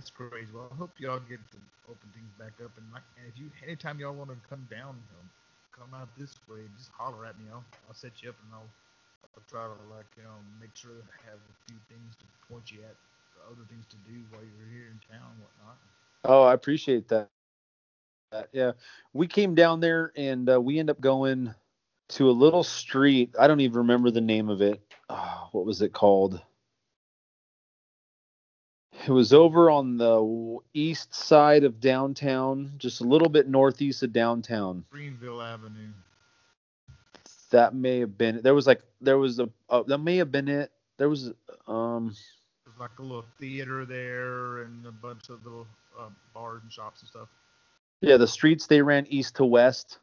that's 0.00 0.08
crazy. 0.08 0.48
Well, 0.48 0.72
I 0.72 0.76
hope 0.80 0.96
y'all 0.96 1.20
get 1.28 1.44
to 1.52 1.58
open 1.84 2.08
things 2.16 2.32
back 2.40 2.56
up. 2.64 2.72
And, 2.80 2.88
like, 2.88 3.04
and 3.20 3.28
if 3.28 3.36
you, 3.36 3.52
anytime 3.60 4.00
y'all 4.00 4.16
want 4.16 4.30
to 4.32 4.36
come 4.48 4.64
down, 4.72 4.96
come 5.76 5.92
out 5.92 6.08
this 6.16 6.32
way, 6.48 6.64
just 6.78 6.88
holler 6.96 7.26
at 7.26 7.36
me. 7.38 7.44
I'll, 7.52 7.62
I'll 7.86 7.92
set 7.92 8.22
you 8.22 8.30
up 8.30 8.36
and 8.48 8.54
I'll, 8.56 8.70
I'll 9.36 9.44
try 9.44 9.68
to 9.68 9.76
like, 9.92 10.08
you 10.16 10.24
know, 10.24 10.40
make 10.58 10.72
sure 10.74 10.96
I 11.04 11.28
have 11.28 11.36
a 11.36 11.54
few 11.68 11.76
things 11.92 12.16
to 12.16 12.24
point 12.48 12.72
you 12.72 12.80
at, 12.88 12.96
other 13.44 13.64
things 13.68 13.84
to 13.92 13.96
do 14.08 14.16
while 14.32 14.42
you're 14.42 14.72
here 14.72 14.88
in 14.88 15.00
town 15.12 15.28
and 15.32 15.40
whatnot. 15.44 15.76
oh, 16.24 16.44
I 16.44 16.54
appreciate 16.54 17.08
that. 17.08 17.28
That- 18.32 18.48
Yeah, 18.52 18.72
we 19.12 19.26
came 19.26 19.54
down 19.54 19.80
there 19.80 20.12
and 20.16 20.48
uh, 20.48 20.60
we 20.60 20.78
end 20.78 20.88
up 20.88 21.00
going 21.00 21.54
to 22.10 22.30
a 22.30 22.32
little 22.32 22.64
street. 22.64 23.34
I 23.38 23.48
don't 23.48 23.60
even 23.60 23.78
remember 23.78 24.10
the 24.10 24.20
name 24.20 24.48
of 24.48 24.62
it. 24.62 24.80
Oh, 25.10 25.48
what 25.52 25.66
was 25.66 25.82
it 25.82 25.92
called? 25.92 26.40
It 29.06 29.10
was 29.10 29.32
over 29.32 29.70
on 29.70 29.96
the 29.96 30.58
east 30.74 31.14
side 31.14 31.64
of 31.64 31.80
downtown, 31.80 32.72
just 32.76 33.00
a 33.00 33.04
little 33.04 33.30
bit 33.30 33.48
northeast 33.48 34.02
of 34.02 34.12
downtown. 34.12 34.84
Greenville 34.90 35.40
Avenue. 35.40 35.88
That 37.50 37.74
may 37.74 38.00
have 38.00 38.18
been. 38.18 38.40
There 38.42 38.54
was 38.54 38.66
like 38.66 38.82
there 39.00 39.18
was 39.18 39.40
a. 39.40 39.48
Uh, 39.68 39.82
that 39.84 39.98
may 39.98 40.16
have 40.16 40.30
been 40.30 40.48
it. 40.48 40.70
There 40.98 41.08
was 41.08 41.32
um. 41.66 42.14
There's 42.64 42.78
like 42.78 42.98
a 42.98 43.02
little 43.02 43.24
theater 43.38 43.86
there 43.86 44.62
and 44.62 44.84
a 44.84 44.92
bunch 44.92 45.30
of 45.30 45.44
little 45.44 45.66
uh, 45.98 46.10
bars 46.34 46.62
and 46.62 46.70
shops 46.70 47.00
and 47.00 47.08
stuff. 47.08 47.28
Yeah, 48.02 48.18
the 48.18 48.28
streets 48.28 48.66
they 48.66 48.82
ran 48.82 49.06
east 49.08 49.36
to 49.36 49.44
west. 49.44 49.98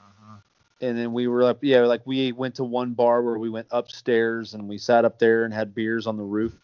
Uh-huh. 0.00 0.36
and 0.80 0.96
then 0.96 1.12
we 1.12 1.28
were 1.28 1.42
up 1.42 1.58
yeah 1.62 1.80
like 1.80 2.00
we 2.06 2.32
went 2.32 2.54
to 2.54 2.64
one 2.64 2.94
bar 2.94 3.22
where 3.22 3.38
we 3.38 3.50
went 3.50 3.66
upstairs 3.70 4.54
and 4.54 4.66
we 4.66 4.78
sat 4.78 5.04
up 5.04 5.18
there 5.18 5.44
and 5.44 5.52
had 5.52 5.74
beers 5.74 6.06
on 6.06 6.16
the 6.16 6.22
roof 6.22 6.56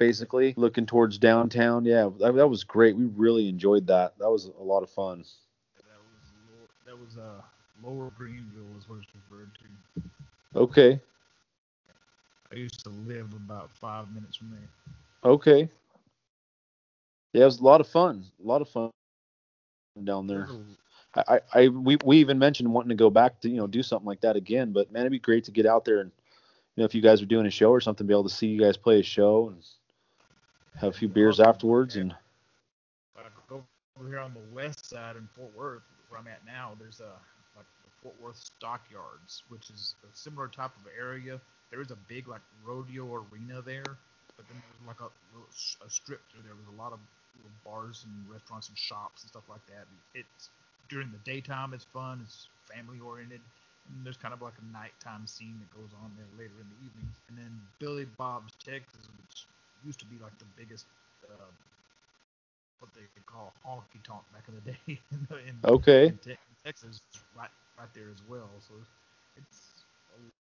basically 0.00 0.54
looking 0.56 0.86
towards 0.86 1.18
downtown. 1.18 1.84
Yeah 1.84 2.08
that, 2.18 2.34
that 2.34 2.48
was 2.48 2.64
great. 2.64 2.96
We 2.96 3.04
really 3.04 3.48
enjoyed 3.48 3.86
that. 3.86 4.18
That 4.18 4.30
was 4.30 4.46
a 4.46 4.62
lot 4.62 4.82
of 4.82 4.90
fun. 4.90 5.24
That 5.76 6.00
was 6.00 6.26
that 6.86 6.98
was 6.98 7.16
uh 7.16 7.42
Lower 7.84 8.10
Greenville 8.18 8.76
is 8.76 8.88
what 8.88 8.98
it's 8.98 9.08
referred 9.14 9.50
to. 9.54 10.58
okay. 10.58 11.00
I 12.52 12.56
used 12.56 12.82
to 12.82 12.90
live 12.90 13.32
about 13.32 13.70
five 13.70 14.12
minutes 14.12 14.36
from 14.36 14.50
there. 14.50 15.32
okay. 15.32 15.68
Yeah 17.32 17.42
it 17.42 17.44
was 17.44 17.60
a 17.60 17.64
lot 17.64 17.80
of 17.80 17.86
fun. 17.86 18.24
A 18.42 18.48
lot 18.48 18.62
of 18.62 18.68
fun 18.68 18.90
down 20.02 20.26
there. 20.26 20.48
I, 21.14 21.40
I 21.52 21.68
we, 21.68 21.98
we 22.04 22.18
even 22.18 22.38
mentioned 22.38 22.72
wanting 22.72 22.88
to 22.88 22.94
go 22.94 23.10
back 23.10 23.40
to 23.40 23.50
you 23.50 23.56
know 23.56 23.66
do 23.66 23.82
something 23.82 24.06
like 24.06 24.20
that 24.20 24.36
again 24.36 24.72
but 24.72 24.92
man 24.92 25.02
it'd 25.02 25.12
be 25.12 25.18
great 25.18 25.44
to 25.44 25.50
get 25.50 25.66
out 25.66 25.84
there 25.84 26.00
and 26.00 26.12
you 26.76 26.80
know 26.80 26.84
if 26.84 26.94
you 26.94 27.02
guys 27.02 27.20
are 27.20 27.26
doing 27.26 27.46
a 27.46 27.50
show 27.50 27.70
or 27.70 27.80
something 27.80 28.06
be 28.06 28.14
able 28.14 28.22
to 28.22 28.30
see 28.30 28.46
you 28.46 28.60
guys 28.60 28.76
play 28.76 29.00
a 29.00 29.02
show 29.02 29.48
and 29.48 29.64
have 30.76 30.90
a 30.90 30.96
few 30.96 31.08
beers 31.08 31.40
afterwards 31.40 31.96
and 31.96 32.14
over 34.00 34.08
here 34.08 34.18
on 34.18 34.32
the 34.32 34.54
west 34.54 34.88
side 34.88 35.16
in 35.16 35.28
Fort 35.36 35.54
Worth, 35.56 35.82
where 36.08 36.18
I'm 36.18 36.26
at 36.26 36.40
now, 36.46 36.72
there's 36.80 37.00
a 37.00 37.12
like 37.56 37.68
the 37.84 37.90
Fort 38.02 38.14
Worth 38.20 38.36
Stockyards, 38.36 39.42
which 39.48 39.68
is 39.70 39.94
a 40.02 40.16
similar 40.16 40.48
type 40.48 40.72
of 40.80 40.90
area. 40.98 41.40
There 41.70 41.80
is 41.82 41.90
a 41.90 41.98
big 42.08 42.26
like 42.26 42.40
rodeo 42.64 43.04
arena 43.04 43.60
there, 43.60 43.84
but 44.36 44.48
then 44.48 44.56
there's 44.56 44.88
like 44.88 45.00
a, 45.00 45.10
a 45.84 45.90
strip 45.90 46.20
through 46.32 46.42
there 46.42 46.56
with 46.56 46.74
a 46.74 46.78
lot 46.80 46.92
of 46.92 46.98
little 47.36 47.52
bars 47.64 48.06
and 48.08 48.32
restaurants 48.32 48.68
and 48.68 48.78
shops 48.78 49.22
and 49.22 49.30
stuff 49.30 49.44
like 49.48 49.64
that. 49.66 49.84
It's 50.14 50.48
during 50.88 51.12
the 51.12 51.20
daytime, 51.30 51.74
it's 51.74 51.84
fun, 51.84 52.20
it's 52.24 52.48
family 52.72 52.98
oriented, 52.98 53.40
and 53.86 54.04
there's 54.04 54.16
kind 54.16 54.34
of 54.34 54.42
like 54.42 54.56
a 54.58 54.66
nighttime 54.72 55.26
scene 55.26 55.60
that 55.60 55.70
goes 55.76 55.92
on 56.02 56.10
there 56.16 56.26
later 56.38 56.56
in 56.58 56.66
the 56.66 56.80
evening. 56.82 57.08
And 57.28 57.38
then 57.38 57.52
Billy 57.78 58.06
Bob's 58.16 58.54
Texas, 58.64 59.06
which 59.20 59.46
used 59.84 60.00
to 60.00 60.06
be 60.06 60.18
like 60.18 60.36
the 60.38 60.46
biggest. 60.56 60.86
Uh, 61.28 61.50
what 62.80 62.90
they 62.94 63.06
call 63.26 63.52
honky 63.66 64.02
tonk 64.02 64.22
back 64.32 64.44
in 64.48 64.54
the 64.54 64.60
day 64.72 64.78
in, 65.12 65.26
in, 65.48 65.56
okay 65.64 66.12
in, 66.12 66.18
Te- 66.18 66.30
in 66.30 66.54
Texas, 66.64 67.00
right 67.36 67.50
right 67.78 67.88
there 67.94 68.08
as 68.12 68.22
well. 68.28 68.50
So 68.60 68.74
it's 69.36 69.84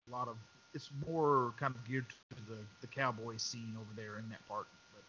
a 0.07 0.11
lot 0.11 0.29
of 0.29 0.37
it's 0.75 0.91
more 1.07 1.53
kind 1.59 1.75
of 1.75 1.85
geared 1.85 2.09
to 2.11 2.43
the 2.49 2.59
the 2.81 2.87
cowboy 2.87 3.37
scene 3.37 3.77
over 3.79 3.91
there 3.97 4.19
in 4.19 4.29
that 4.31 4.47
part, 4.49 4.67
but 4.95 5.03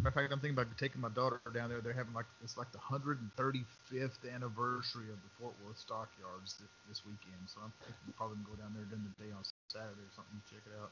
Matter 0.04 0.10
of 0.10 0.16
fact, 0.16 0.34
I'm 0.34 0.40
thinking 0.42 0.60
about 0.60 0.78
taking 0.78 1.00
my 1.00 1.08
daughter 1.16 1.40
down 1.54 1.70
there. 1.70 1.80
They're 1.80 1.96
having 1.96 2.14
like 2.14 2.26
it's 2.44 2.58
like 2.58 2.70
the 2.74 2.78
135th 2.78 4.28
anniversary 4.28 5.08
of 5.08 5.16
the 5.16 5.32
Fort 5.40 5.54
Worth 5.64 5.80
Stockyards 5.80 6.60
this, 6.60 6.68
this 6.90 7.02
weekend. 7.06 7.40
So 7.48 7.62
I'm 7.64 7.72
thinking 7.80 8.12
probably 8.18 8.36
gonna 8.44 8.52
go 8.52 8.62
down 8.62 8.76
there 8.76 8.84
during 8.84 9.08
the 9.08 9.16
day 9.24 9.32
on 9.32 9.48
Saturday 9.72 10.04
or 10.04 10.12
something 10.12 10.36
to 10.36 10.54
check 10.54 10.64
it 10.68 10.76
out. 10.76 10.92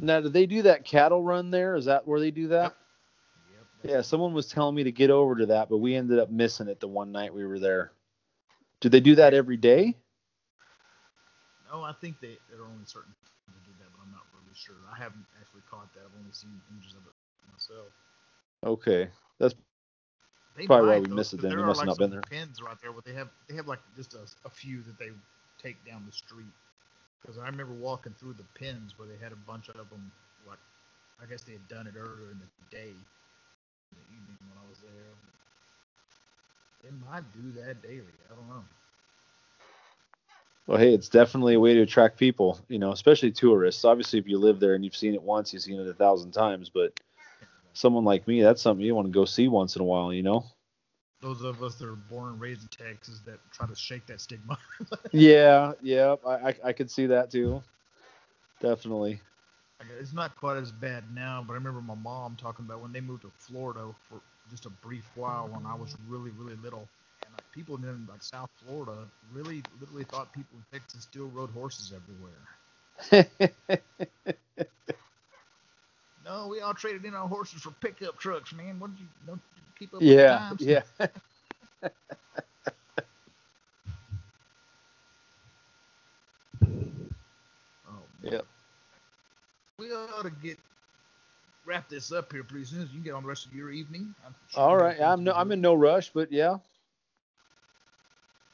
Now, 0.00 0.22
do 0.22 0.30
they 0.30 0.46
do 0.46 0.62
that 0.62 0.86
cattle 0.86 1.22
run 1.22 1.50
there? 1.50 1.76
Is 1.76 1.84
that 1.84 2.08
where 2.08 2.18
they 2.18 2.30
do 2.30 2.48
that? 2.48 2.72
Yep. 3.52 3.92
Yeah, 3.92 4.00
someone 4.00 4.32
was 4.32 4.48
telling 4.48 4.74
me 4.74 4.84
to 4.84 4.92
get 4.92 5.10
over 5.10 5.36
to 5.36 5.46
that, 5.52 5.68
but 5.68 5.76
we 5.76 5.94
ended 5.94 6.18
up 6.18 6.30
missing 6.30 6.68
it 6.68 6.80
the 6.80 6.88
one 6.88 7.12
night 7.12 7.34
we 7.34 7.44
were 7.44 7.60
there. 7.60 7.92
Do 8.80 8.88
they 8.88 9.00
do 9.00 9.16
that 9.16 9.34
every 9.34 9.58
day? 9.58 9.96
No, 11.70 11.82
I 11.82 11.92
think 11.92 12.20
they 12.24 12.38
there 12.48 12.64
are 12.64 12.72
only 12.72 12.86
certain 12.86 13.12
to 13.12 13.60
do 13.68 13.76
that, 13.84 13.92
but 13.92 14.00
I'm 14.00 14.12
not 14.12 14.24
really 14.32 14.56
sure. 14.56 14.80
I 14.88 14.96
haven't 14.96 15.26
actually 15.38 15.60
caught 15.70 15.92
that. 15.92 16.08
I've 16.08 16.16
only 16.18 16.32
seen 16.32 16.56
images 16.72 16.96
of 16.96 17.04
it 17.04 17.12
myself. 17.52 17.92
Okay, 18.64 19.08
that's 19.38 19.54
They 20.56 20.66
Probably 20.66 20.88
why 20.88 20.98
we 21.00 21.08
though, 21.08 21.16
missed 21.16 21.34
it. 21.34 21.40
then. 21.40 21.56
We 21.56 21.62
must 21.64 21.78
like 21.78 21.88
not 21.88 21.98
been 21.98 22.10
there. 22.10 22.22
Pins 22.30 22.62
right 22.62 22.76
there, 22.82 22.92
but 22.92 23.04
they 23.04 23.14
have 23.14 23.28
they 23.48 23.54
have 23.56 23.66
like 23.68 23.80
just 23.96 24.14
a, 24.14 24.26
a 24.44 24.50
few 24.50 24.82
that 24.82 24.98
they 24.98 25.10
take 25.62 25.84
down 25.86 26.04
the 26.06 26.12
street. 26.12 26.52
Because 27.20 27.38
I 27.38 27.46
remember 27.46 27.74
walking 27.74 28.14
through 28.18 28.34
the 28.34 28.44
pins 28.54 28.98
where 28.98 29.08
they 29.08 29.16
had 29.22 29.32
a 29.32 29.36
bunch 29.36 29.68
of 29.68 29.76
them. 29.90 30.10
Like 30.46 30.58
I 31.22 31.26
guess 31.26 31.42
they 31.42 31.52
had 31.52 31.68
done 31.68 31.86
it 31.86 31.94
earlier 31.96 32.30
in 32.32 32.38
the 32.40 32.48
day, 32.76 32.90
in 32.90 33.98
the 33.98 34.06
evening 34.14 34.38
when 34.48 34.58
I 34.58 34.68
was 34.68 34.78
there. 34.80 35.12
They 36.82 36.90
might 36.90 37.32
do 37.32 37.52
that 37.62 37.82
daily. 37.82 38.14
I 38.30 38.34
don't 38.34 38.48
know. 38.48 38.64
well, 40.66 40.78
hey, 40.78 40.94
it's 40.94 41.08
definitely 41.08 41.54
a 41.54 41.60
way 41.60 41.74
to 41.74 41.82
attract 41.82 42.18
people, 42.18 42.58
you 42.68 42.78
know, 42.78 42.92
especially 42.92 43.32
tourists. 43.32 43.84
Obviously, 43.84 44.18
if 44.18 44.28
you 44.28 44.38
live 44.38 44.60
there 44.60 44.74
and 44.74 44.84
you've 44.84 44.96
seen 44.96 45.14
it 45.14 45.22
once, 45.22 45.52
you've 45.52 45.62
seen 45.62 45.80
it 45.80 45.88
a 45.88 45.94
thousand 45.94 46.32
times. 46.32 46.70
But 46.70 46.92
someone 47.76 48.04
like 48.04 48.26
me, 48.26 48.42
that's 48.42 48.62
something 48.62 48.84
you 48.84 48.94
want 48.94 49.06
to 49.06 49.12
go 49.12 49.24
see 49.24 49.48
once 49.48 49.76
in 49.76 49.82
a 49.82 49.84
while, 49.84 50.12
you 50.12 50.22
know? 50.22 50.44
Those 51.20 51.42
of 51.42 51.62
us 51.62 51.76
that 51.76 51.88
are 51.88 51.96
born 51.96 52.32
and 52.34 52.40
raised 52.40 52.62
in 52.62 52.68
Texas 52.68 53.20
that 53.26 53.38
try 53.52 53.66
to 53.66 53.74
shake 53.74 54.06
that 54.06 54.20
stigma. 54.20 54.58
Yeah, 55.12 55.72
yeah, 55.80 56.16
I, 56.26 56.34
I, 56.50 56.54
I 56.64 56.72
could 56.72 56.90
see 56.90 57.06
that 57.06 57.30
too. 57.30 57.62
Definitely. 58.60 59.20
It's 60.00 60.12
not 60.12 60.36
quite 60.36 60.56
as 60.56 60.72
bad 60.72 61.04
now, 61.14 61.42
but 61.46 61.52
I 61.52 61.56
remember 61.56 61.80
my 61.80 61.94
mom 61.94 62.36
talking 62.36 62.64
about 62.64 62.80
when 62.80 62.92
they 62.92 63.00
moved 63.00 63.22
to 63.22 63.30
Florida 63.38 63.92
for 64.08 64.20
just 64.50 64.66
a 64.66 64.70
brief 64.70 65.10
while 65.14 65.48
when 65.48 65.64
I 65.66 65.74
was 65.74 65.96
really, 66.08 66.30
really 66.30 66.56
little. 66.56 66.88
And 67.24 67.32
like 67.34 67.50
people 67.52 67.76
in 67.76 68.06
like 68.06 68.22
South 68.22 68.50
Florida 68.56 69.08
really, 69.32 69.62
literally 69.80 70.04
thought 70.04 70.32
people 70.32 70.58
in 70.58 70.64
Texas 70.72 71.02
still 71.02 71.28
rode 71.28 71.50
horses 71.50 71.92
everywhere. 71.94 72.48
No, 76.26 76.48
we 76.48 76.60
all 76.60 76.74
traded 76.74 77.04
in 77.04 77.14
our 77.14 77.28
horses 77.28 77.62
for 77.62 77.70
pickup 77.70 78.18
trucks, 78.18 78.52
man. 78.52 78.80
What 78.80 78.92
did 78.92 79.00
you 79.02 79.06
don't 79.26 79.40
you 79.54 79.62
keep 79.78 79.94
up 79.94 80.00
with 80.00 80.08
the 80.08 80.14
yeah, 80.14 80.38
times? 80.38 80.62
yeah. 80.62 80.82
Oh, 87.88 88.02
Yeah. 88.22 88.40
We 89.78 89.92
ought 89.92 90.22
to 90.22 90.30
get 90.30 90.58
wrap 91.64 91.88
this 91.88 92.10
up 92.12 92.32
here 92.32 92.42
pretty 92.42 92.64
soon. 92.64 92.80
So 92.80 92.86
you 92.86 92.94
can 92.94 93.02
get 93.02 93.14
on 93.14 93.22
the 93.22 93.28
rest 93.28 93.46
of 93.46 93.54
your 93.54 93.70
evening. 93.70 94.14
I'm 94.26 94.34
sure 94.48 94.62
All 94.62 94.76
you 94.76 94.82
right. 94.82 94.96
have 94.98 95.18
I'm 95.18 95.24
no, 95.24 95.32
I'm 95.32 95.52
in 95.52 95.60
no 95.60 95.74
rush, 95.74 96.10
but 96.12 96.32
yeah. 96.32 96.56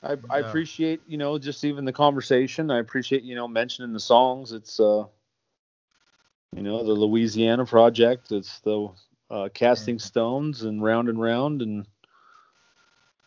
I, 0.03 0.17
I 0.31 0.41
appreciate 0.41 1.03
you 1.07 1.17
know 1.17 1.39
just 1.39 1.65
even 1.65 1.85
the 1.85 1.93
conversation. 1.93 2.71
I 2.71 2.81
appreciate 2.81 3.23
you 3.23 3.35
know 3.35 3.49
mentioning 3.49 3.93
the 3.93 4.01
songs. 4.01 4.53
It's 4.53 4.79
uh, 4.81 5.05
you 6.55 6.63
know 6.63 6.85
the 6.85 6.93
Louisiana 6.93 7.65
project. 7.65 8.33
It's 8.33 8.61
the 8.61 8.89
uh, 9.31 9.49
Casting. 9.55 9.99
Stones 9.99 10.63
and 10.63 10.83
Round 10.83 11.09
and 11.09 11.21
Round 11.21 11.63
and 11.63 11.87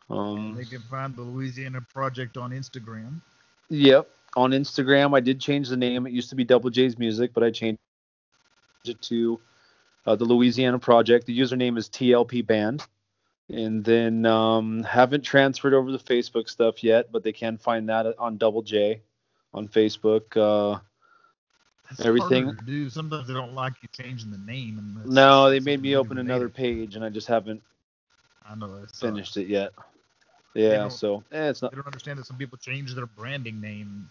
um. 0.09 0.55
They 0.55 0.65
can 0.65 0.81
find 0.81 1.15
the 1.15 1.23
Louisiana 1.23 1.81
Project 1.81 2.37
on 2.37 2.51
Instagram. 2.51 3.21
Yep. 3.69 4.09
On 4.35 4.51
Instagram, 4.51 5.15
I 5.15 5.21
did 5.21 5.39
change 5.39 5.69
the 5.69 5.77
name. 5.77 6.05
It 6.05 6.13
used 6.13 6.29
to 6.29 6.35
be 6.35 6.43
Double 6.43 6.69
J's 6.69 6.99
Music, 6.99 7.31
but 7.33 7.43
I 7.43 7.51
changed 7.51 7.79
it 8.85 9.01
to 9.03 9.39
uh, 10.05 10.15
the 10.15 10.25
Louisiana 10.25 10.77
Project. 10.77 11.25
The 11.25 11.37
username 11.37 11.77
is 11.77 11.89
TLP 11.89 12.45
Band. 12.45 12.85
And 13.49 13.83
then 13.83 14.25
um, 14.25 14.83
haven't 14.83 15.21
transferred 15.21 15.75
over 15.75 15.91
the 15.91 15.99
Facebook 15.99 16.49
stuff 16.49 16.83
yet, 16.83 17.11
but 17.11 17.23
they 17.23 17.31
can 17.31 17.57
find 17.57 17.89
that 17.89 18.17
on 18.17 18.37
Double 18.37 18.63
J 18.63 19.01
on 19.53 19.67
Facebook. 19.67 20.35
Uh, 20.35 20.79
That's 21.89 22.05
Everything- 22.05 22.57
do. 22.65 22.89
Sometimes 22.89 23.27
they 23.27 23.33
don't 23.33 23.53
like 23.53 23.73
you 23.81 23.89
changing 23.91 24.31
the 24.31 24.37
name. 24.39 25.01
No, 25.05 25.49
they 25.49 25.59
made 25.59 25.81
me 25.81 25.95
open 25.95 26.17
another 26.17 26.49
page, 26.49 26.95
and 26.95 27.05
I 27.05 27.09
just 27.09 27.27
haven't 27.27 27.61
I 28.43 28.55
know 28.55 28.85
finished 28.99 29.37
it 29.37 29.47
yet. 29.47 29.73
Yeah, 30.53 30.87
so 30.87 31.23
eh, 31.31 31.49
it's 31.49 31.61
not 31.61 31.71
They 31.71 31.75
don't 31.75 31.85
understand 31.87 32.17
that 32.19 32.25
some 32.25 32.37
people 32.37 32.57
change 32.57 32.95
their 32.95 33.05
branding 33.05 33.59
name. 33.59 34.09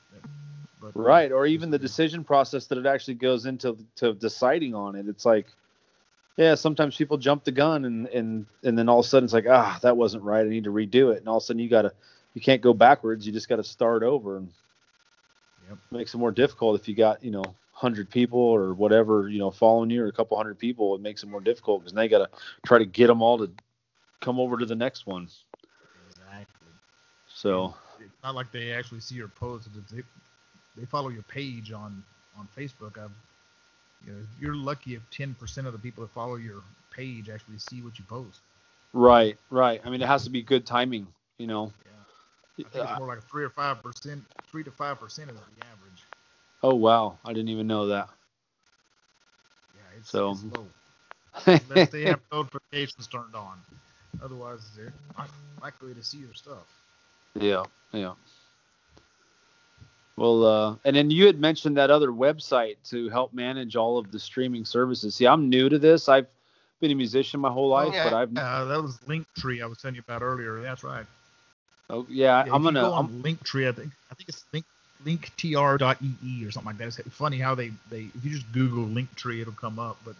But 0.80 0.92
right, 0.94 1.32
or 1.32 1.46
even 1.46 1.70
the 1.70 1.78
decision 1.78 2.22
process 2.22 2.66
that 2.66 2.78
it 2.78 2.86
actually 2.86 3.14
goes 3.14 3.46
into 3.46 3.78
to 3.96 4.12
deciding 4.14 4.74
on 4.74 4.94
it. 4.94 5.09
It's 5.09 5.24
like, 5.24 5.46
yeah, 6.36 6.55
sometimes 6.55 6.96
people 6.96 7.16
jump 7.16 7.44
the 7.44 7.52
gun, 7.52 7.84
and 7.86 8.06
and 8.09 8.46
and 8.62 8.78
then 8.78 8.88
all 8.88 9.01
of 9.01 9.06
a 9.06 9.09
sudden 9.09 9.24
it's 9.24 9.32
like, 9.32 9.46
ah, 9.48 9.78
that 9.82 9.96
wasn't 9.96 10.22
right. 10.24 10.44
I 10.44 10.48
need 10.48 10.64
to 10.64 10.70
redo 10.72 11.12
it, 11.14 11.18
and 11.18 11.28
all 11.28 11.38
of 11.38 11.42
a 11.42 11.46
sudden 11.46 11.60
you 11.60 11.70
gotta, 11.70 11.92
you 12.34 12.40
can't 12.40 12.60
go 12.62 12.74
backwards. 12.74 13.26
You 13.26 13.32
just 13.32 13.48
got 13.48 13.56
to 13.56 13.64
start 13.64 14.02
over, 14.02 14.36
and 14.36 14.52
Yep. 15.66 15.78
makes 15.92 16.12
it 16.12 16.18
more 16.18 16.32
difficult 16.32 16.78
if 16.78 16.88
you 16.88 16.94
got 16.94 17.24
you 17.24 17.30
know 17.30 17.42
hundred 17.85 18.09
people 18.09 18.40
or 18.40 18.73
whatever 18.73 19.28
you 19.28 19.39
know 19.39 19.51
following 19.51 19.90
you 19.90 20.02
or 20.02 20.06
a 20.06 20.12
couple 20.12 20.39
hundred 20.39 20.59
people. 20.59 20.94
It 20.94 21.02
makes 21.02 21.23
it 21.23 21.28
more 21.28 21.43
difficult 21.43 21.81
because 21.82 21.93
now 21.93 22.01
you 22.01 22.09
got 22.09 22.31
to 22.31 22.40
try 22.65 22.78
to 22.78 22.86
get 22.86 23.09
them 23.09 23.20
all 23.20 23.36
to 23.39 23.51
come 24.20 24.40
over 24.40 24.56
to 24.56 24.65
the 24.65 24.74
next 24.74 25.06
one. 25.06 25.28
Exactly. 26.09 26.73
So 27.28 27.74
It's 28.01 28.23
not 28.23 28.35
like 28.35 28.51
they 28.52 28.73
actually 28.73 29.01
see 29.01 29.16
your 29.16 29.28
post. 29.28 29.69
They, 29.93 30.02
they 30.77 30.86
follow 30.86 31.11
your 31.11 31.24
page 31.24 31.73
on 31.73 32.02
on 32.39 32.48
Facebook. 32.56 32.97
I've, 32.98 33.11
you 34.06 34.12
know, 34.12 34.19
you're 34.40 34.56
lucky 34.56 34.94
if 34.94 35.02
10% 35.11 35.66
of 35.66 35.73
the 35.73 35.78
people 35.78 36.02
that 36.02 36.12
follow 36.12 36.36
your 36.36 36.62
page 36.90 37.28
actually 37.28 37.59
see 37.59 37.82
what 37.82 37.98
you 37.98 38.05
post. 38.09 38.40
right, 38.93 39.36
right. 39.51 39.81
I 39.85 39.90
mean, 39.90 40.01
it 40.01 40.09
has 40.09 40.24
to 40.24 40.31
be 40.31 40.43
good 40.43 40.66
timing, 40.66 41.06
you 41.39 41.47
know. 41.47 41.73
Yeah. 41.85 41.90
I 42.66 42.70
think 42.73 42.90
it's 42.90 42.98
more 42.98 43.09
like 43.09 43.23
three 43.31 43.44
or 43.44 43.51
five 43.51 43.82
percent, 43.82 44.24
three 44.51 44.65
to 44.65 44.70
five 44.70 44.98
percent 44.98 45.31
of 45.31 45.36
the. 45.36 45.43
Oh 46.65 46.74
wow, 46.74 47.19
I 47.27 47.35
didn't 47.35 47.51
even 47.51 47.66
know 47.66 47.89
that. 47.89 48.09
Yeah, 49.77 49.99
it's, 49.99 50.11
So- 50.11 50.31
it's 50.31 50.45
low. 50.45 50.66
Unless 51.69 51.91
they 51.91 52.03
have 52.05 52.20
notifications 52.32 53.07
turned 53.07 53.35
on. 53.35 53.59
Otherwise, 54.23 54.70
they're 54.77 54.93
not 55.19 55.28
likely 55.61 55.93
to 55.93 56.03
see 56.03 56.19
your 56.19 56.32
stuff. 56.32 56.65
yeah, 57.35 57.65
yeah. 57.93 58.15
Well, 60.16 60.45
uh, 60.45 60.77
and 60.85 60.95
then 60.97 61.11
you 61.11 61.27
had 61.27 61.41
mentioned 61.41 61.77
that 61.77 61.91
other 61.91 62.09
website 62.11 62.77
to 62.91 63.09
help 63.11 63.35
manage 63.35 63.74
all 63.77 63.99
of 63.99 64.11
the 64.12 64.19
streaming 64.19 64.65
services. 64.65 65.16
See, 65.16 65.27
I'm 65.27 65.51
new 65.51 65.69
to 65.69 65.78
this. 65.78 66.09
I've 66.09 66.28
been 66.81 66.93
a 66.93 66.95
musician 66.95 67.41
my 67.41 67.51
whole 67.51 67.69
life, 67.69 67.93
but 67.93 68.15
I've 68.15 68.35
Uh, 68.39 68.65
that 68.66 68.81
was 68.81 68.97
Linktree 69.09 69.61
I 69.62 69.66
was 69.66 69.78
telling 69.78 69.97
you 69.97 70.03
about 70.07 70.23
earlier. 70.23 70.62
That's 70.62 70.85
right. 70.85 71.05
oh, 71.91 72.07
yeah, 72.09 72.47
Yeah, 72.47 72.55
I'm 72.55 72.62
gonna. 72.62 72.81
go 72.81 72.93
on 72.93 73.07
I'm, 73.07 73.23
Linktree. 73.23 73.69
I 73.69 73.73
think 73.73 73.91
I 74.11 74.15
think 74.15 74.28
it's 74.28 74.45
link 74.53 74.65
linktr.ee 75.04 76.46
or 76.46 76.50
something 76.50 76.66
like 76.66 76.78
that. 76.78 76.98
It's 76.98 77.14
funny 77.14 77.38
how 77.38 77.54
they 77.54 77.72
they 77.90 78.08
if 78.14 78.24
you 78.24 78.30
just 78.30 78.50
Google 78.52 78.86
Linktree, 78.86 79.40
it'll 79.40 79.52
come 79.52 79.78
up. 79.78 79.98
But 80.04 80.14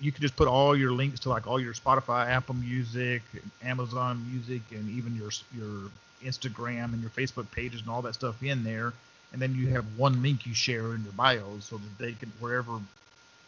you 0.00 0.12
can 0.12 0.22
just 0.22 0.36
put 0.36 0.48
all 0.48 0.76
your 0.76 0.92
links 0.92 1.20
to 1.20 1.28
like 1.28 1.46
all 1.46 1.60
your 1.60 1.74
Spotify, 1.74 2.28
Apple 2.28 2.54
Music, 2.54 3.22
Amazon 3.62 4.24
Music, 4.30 4.62
and 4.70 4.88
even 4.90 5.16
your 5.16 5.30
your 5.56 5.90
Instagram 6.24 6.92
and 6.92 7.00
your 7.00 7.10
Facebook 7.10 7.50
pages 7.50 7.80
and 7.80 7.90
all 7.90 8.02
that 8.02 8.14
stuff 8.14 8.42
in 8.42 8.64
there. 8.64 8.92
And 9.32 9.42
then 9.42 9.54
you 9.54 9.68
have 9.68 9.84
one 9.96 10.22
link 10.22 10.46
you 10.46 10.54
share 10.54 10.94
in 10.94 11.02
your 11.04 11.12
bio, 11.12 11.58
so 11.60 11.76
that 11.76 11.98
they 11.98 12.12
can 12.12 12.32
wherever 12.40 12.78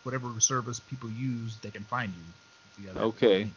whatever 0.02 0.28
service 0.40 0.80
people 0.80 1.10
use, 1.10 1.56
they 1.62 1.70
can 1.70 1.84
find 1.84 2.12
you. 2.12 2.90
Okay. 2.96 3.38
link. 3.38 3.52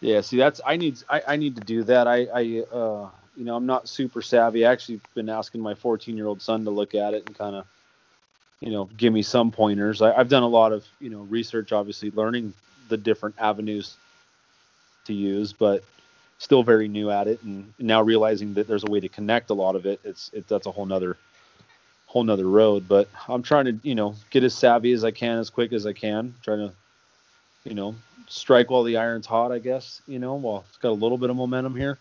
yeah, 0.00 0.20
see, 0.20 0.36
that's 0.36 0.60
I 0.64 0.76
need 0.76 1.02
I, 1.08 1.22
I 1.28 1.36
need 1.36 1.56
to 1.56 1.62
do 1.62 1.84
that. 1.84 2.06
I 2.06 2.26
I 2.34 2.64
uh, 2.72 3.08
you 3.36 3.44
know 3.44 3.56
I'm 3.56 3.66
not 3.66 3.88
super 3.88 4.22
savvy. 4.22 4.66
I 4.66 4.72
actually 4.72 5.00
been 5.14 5.28
asking 5.28 5.60
my 5.60 5.74
14 5.74 6.16
year 6.16 6.26
old 6.26 6.42
son 6.42 6.64
to 6.64 6.70
look 6.70 6.94
at 6.94 7.14
it 7.14 7.26
and 7.26 7.36
kind 7.36 7.56
of 7.56 7.66
you 8.60 8.70
know 8.70 8.88
give 8.96 9.12
me 9.12 9.22
some 9.22 9.50
pointers. 9.50 10.02
I, 10.02 10.12
I've 10.12 10.28
done 10.28 10.42
a 10.42 10.48
lot 10.48 10.72
of 10.72 10.86
you 11.00 11.10
know 11.10 11.22
research, 11.22 11.72
obviously 11.72 12.10
learning 12.10 12.52
the 12.88 12.96
different 12.96 13.36
avenues 13.38 13.96
to 15.06 15.14
use, 15.14 15.52
but 15.52 15.82
still 16.42 16.64
very 16.64 16.88
new 16.88 17.08
at 17.08 17.28
it 17.28 17.40
and 17.44 17.72
now 17.78 18.02
realizing 18.02 18.54
that 18.54 18.66
there's 18.66 18.82
a 18.82 18.90
way 18.90 18.98
to 18.98 19.08
connect 19.08 19.50
a 19.50 19.54
lot 19.54 19.76
of 19.76 19.86
it 19.86 20.00
it's 20.02 20.28
it 20.32 20.46
that's 20.48 20.66
a 20.66 20.72
whole 20.72 20.84
nother 20.84 21.16
whole 22.06 22.24
nother 22.24 22.48
road 22.48 22.84
but 22.88 23.08
i'm 23.28 23.44
trying 23.44 23.64
to 23.64 23.78
you 23.84 23.94
know 23.94 24.16
get 24.30 24.42
as 24.42 24.52
savvy 24.52 24.92
as 24.92 25.04
i 25.04 25.10
can 25.12 25.38
as 25.38 25.50
quick 25.50 25.72
as 25.72 25.86
i 25.86 25.92
can 25.92 26.34
trying 26.42 26.58
to 26.58 26.74
you 27.62 27.74
know 27.74 27.94
strike 28.26 28.70
while 28.70 28.82
the 28.82 28.96
iron's 28.96 29.24
hot 29.24 29.52
i 29.52 29.60
guess 29.60 30.02
you 30.08 30.18
know 30.18 30.34
well 30.34 30.64
it's 30.68 30.78
got 30.78 30.88
a 30.88 30.98
little 30.98 31.16
bit 31.16 31.30
of 31.30 31.36
momentum 31.36 31.76
here 31.76 31.96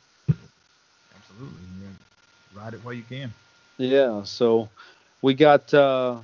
Absolutely. 1.42 1.60
Yeah. 1.82 2.62
Ride 2.62 2.74
it 2.74 2.80
while 2.84 2.94
you 2.94 3.04
can. 3.04 3.34
yeah 3.78 4.22
so 4.24 4.70
we 5.22 5.34
got 5.34 5.74
uh 5.74 6.18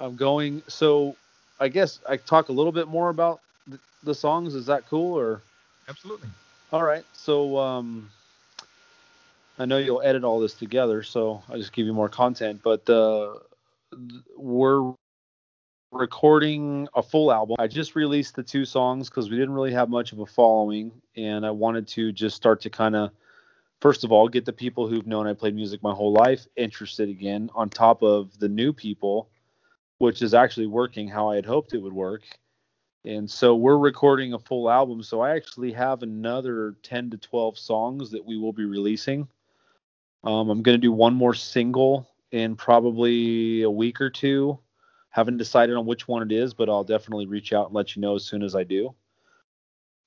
i'm 0.00 0.16
going 0.16 0.62
so 0.66 1.14
i 1.60 1.68
guess 1.68 2.00
i 2.08 2.16
talk 2.16 2.48
a 2.48 2.52
little 2.52 2.72
bit 2.72 2.88
more 2.88 3.10
about 3.10 3.40
th- 3.68 3.80
the 4.02 4.14
songs 4.14 4.54
is 4.54 4.66
that 4.66 4.86
cool 4.88 5.16
or 5.18 5.40
Absolutely. 5.88 6.28
All 6.72 6.82
right. 6.82 7.04
So 7.12 7.58
um, 7.58 8.08
I 9.58 9.66
know 9.66 9.76
you'll 9.76 10.00
edit 10.02 10.24
all 10.24 10.40
this 10.40 10.54
together, 10.54 11.02
so 11.02 11.42
I'll 11.50 11.58
just 11.58 11.74
give 11.74 11.84
you 11.86 11.92
more 11.92 12.08
content. 12.08 12.60
But 12.64 12.88
uh, 12.88 13.34
we're 14.36 14.94
recording 15.92 16.88
a 16.94 17.02
full 17.02 17.30
album. 17.30 17.56
I 17.58 17.66
just 17.66 17.94
released 17.94 18.34
the 18.34 18.42
two 18.42 18.64
songs 18.64 19.10
because 19.10 19.28
we 19.30 19.36
didn't 19.36 19.54
really 19.54 19.72
have 19.72 19.90
much 19.90 20.12
of 20.12 20.20
a 20.20 20.26
following, 20.26 20.90
and 21.16 21.44
I 21.44 21.50
wanted 21.50 21.86
to 21.88 22.10
just 22.12 22.34
start 22.34 22.62
to 22.62 22.70
kind 22.70 22.96
of, 22.96 23.10
first 23.84 24.02
of 24.02 24.10
all, 24.10 24.30
get 24.30 24.46
the 24.46 24.52
people 24.52 24.88
who've 24.88 25.06
known 25.06 25.26
I 25.26 25.34
played 25.34 25.54
music 25.54 25.82
my 25.82 25.92
whole 25.92 26.14
life 26.14 26.46
interested 26.56 27.10
again, 27.10 27.50
on 27.54 27.68
top 27.68 28.02
of 28.02 28.38
the 28.38 28.48
new 28.48 28.72
people, 28.72 29.28
which 29.98 30.22
is 30.22 30.32
actually 30.32 30.68
working 30.68 31.06
how 31.06 31.28
I 31.28 31.34
had 31.34 31.44
hoped 31.44 31.74
it 31.74 31.82
would 31.82 31.92
work. 31.92 32.22
And 33.04 33.30
so 33.30 33.54
we're 33.54 33.76
recording 33.76 34.32
a 34.32 34.38
full 34.38 34.70
album 34.70 35.02
so 35.02 35.20
i 35.20 35.36
actually 35.36 35.70
have 35.72 36.02
another 36.02 36.76
10 36.82 37.10
to 37.10 37.18
12 37.18 37.58
songs 37.58 38.10
that 38.12 38.24
we 38.24 38.38
will 38.38 38.54
be 38.54 38.64
releasing. 38.64 39.28
Um, 40.24 40.48
i'm 40.48 40.62
going 40.62 40.80
to 40.80 40.86
do 40.86 40.90
one 40.90 41.12
more 41.12 41.34
single 41.34 42.08
in 42.32 42.56
probably 42.56 43.64
a 43.64 43.70
week 43.70 44.00
or 44.00 44.08
two. 44.08 44.58
Haven't 45.10 45.36
decided 45.36 45.76
on 45.76 45.84
which 45.84 46.08
one 46.08 46.22
it 46.22 46.32
is 46.32 46.54
but 46.54 46.70
i'll 46.70 46.84
definitely 46.84 47.26
reach 47.26 47.52
out 47.52 47.66
and 47.66 47.74
let 47.74 47.94
you 47.94 48.00
know 48.00 48.14
as 48.14 48.24
soon 48.24 48.42
as 48.42 48.54
i 48.54 48.64
do 48.64 48.94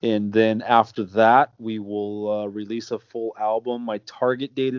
and 0.02 0.32
then 0.32 0.62
after 0.62 1.04
that 1.04 1.54
we 1.58 1.80
will 1.80 2.32
uh, 2.32 2.46
release 2.46 2.92
a 2.92 3.00
full 3.00 3.36
album 3.40 3.82
my 3.82 3.98
target 4.00 4.54
date 4.56 4.74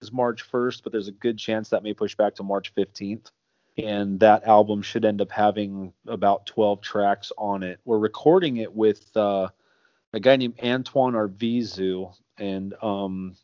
is 0.00 0.12
march 0.12 0.50
1st 0.50 0.82
but 0.82 0.92
there's 0.92 1.08
a 1.08 1.12
good 1.12 1.38
chance 1.38 1.70
that 1.70 1.82
may 1.82 1.94
push 1.94 2.14
back 2.14 2.34
to 2.34 2.42
march 2.42 2.74
15th 2.74 3.30
and 3.76 4.20
that 4.20 4.44
album 4.44 4.82
should 4.82 5.04
end 5.04 5.20
up 5.20 5.30
having 5.30 5.92
about 6.06 6.46
12 6.46 6.80
tracks 6.80 7.32
on 7.36 7.62
it. 7.62 7.80
We're 7.84 7.98
recording 7.98 8.58
it 8.58 8.72
with 8.72 9.14
uh, 9.16 9.48
a 10.12 10.20
guy 10.20 10.36
named 10.36 10.60
Antoine 10.62 11.14
Arvizu, 11.14 12.14
and 12.38 12.74
um, 12.82 13.36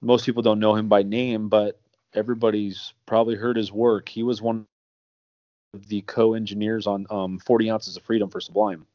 most 0.00 0.24
people 0.24 0.42
don't 0.42 0.60
know 0.60 0.76
him 0.76 0.88
by 0.88 1.02
name, 1.02 1.48
but 1.48 1.80
everybody's 2.14 2.92
probably 3.06 3.34
heard 3.34 3.56
his 3.56 3.72
work. 3.72 4.08
He 4.08 4.22
was 4.22 4.40
one 4.40 4.66
of 5.74 5.88
the 5.88 6.02
co-engineers 6.02 6.86
on 6.86 7.06
um, 7.10 7.38
40 7.38 7.70
Ounces 7.70 7.96
of 7.96 8.04
Freedom 8.04 8.30
for 8.30 8.40
Sublime. 8.40 8.86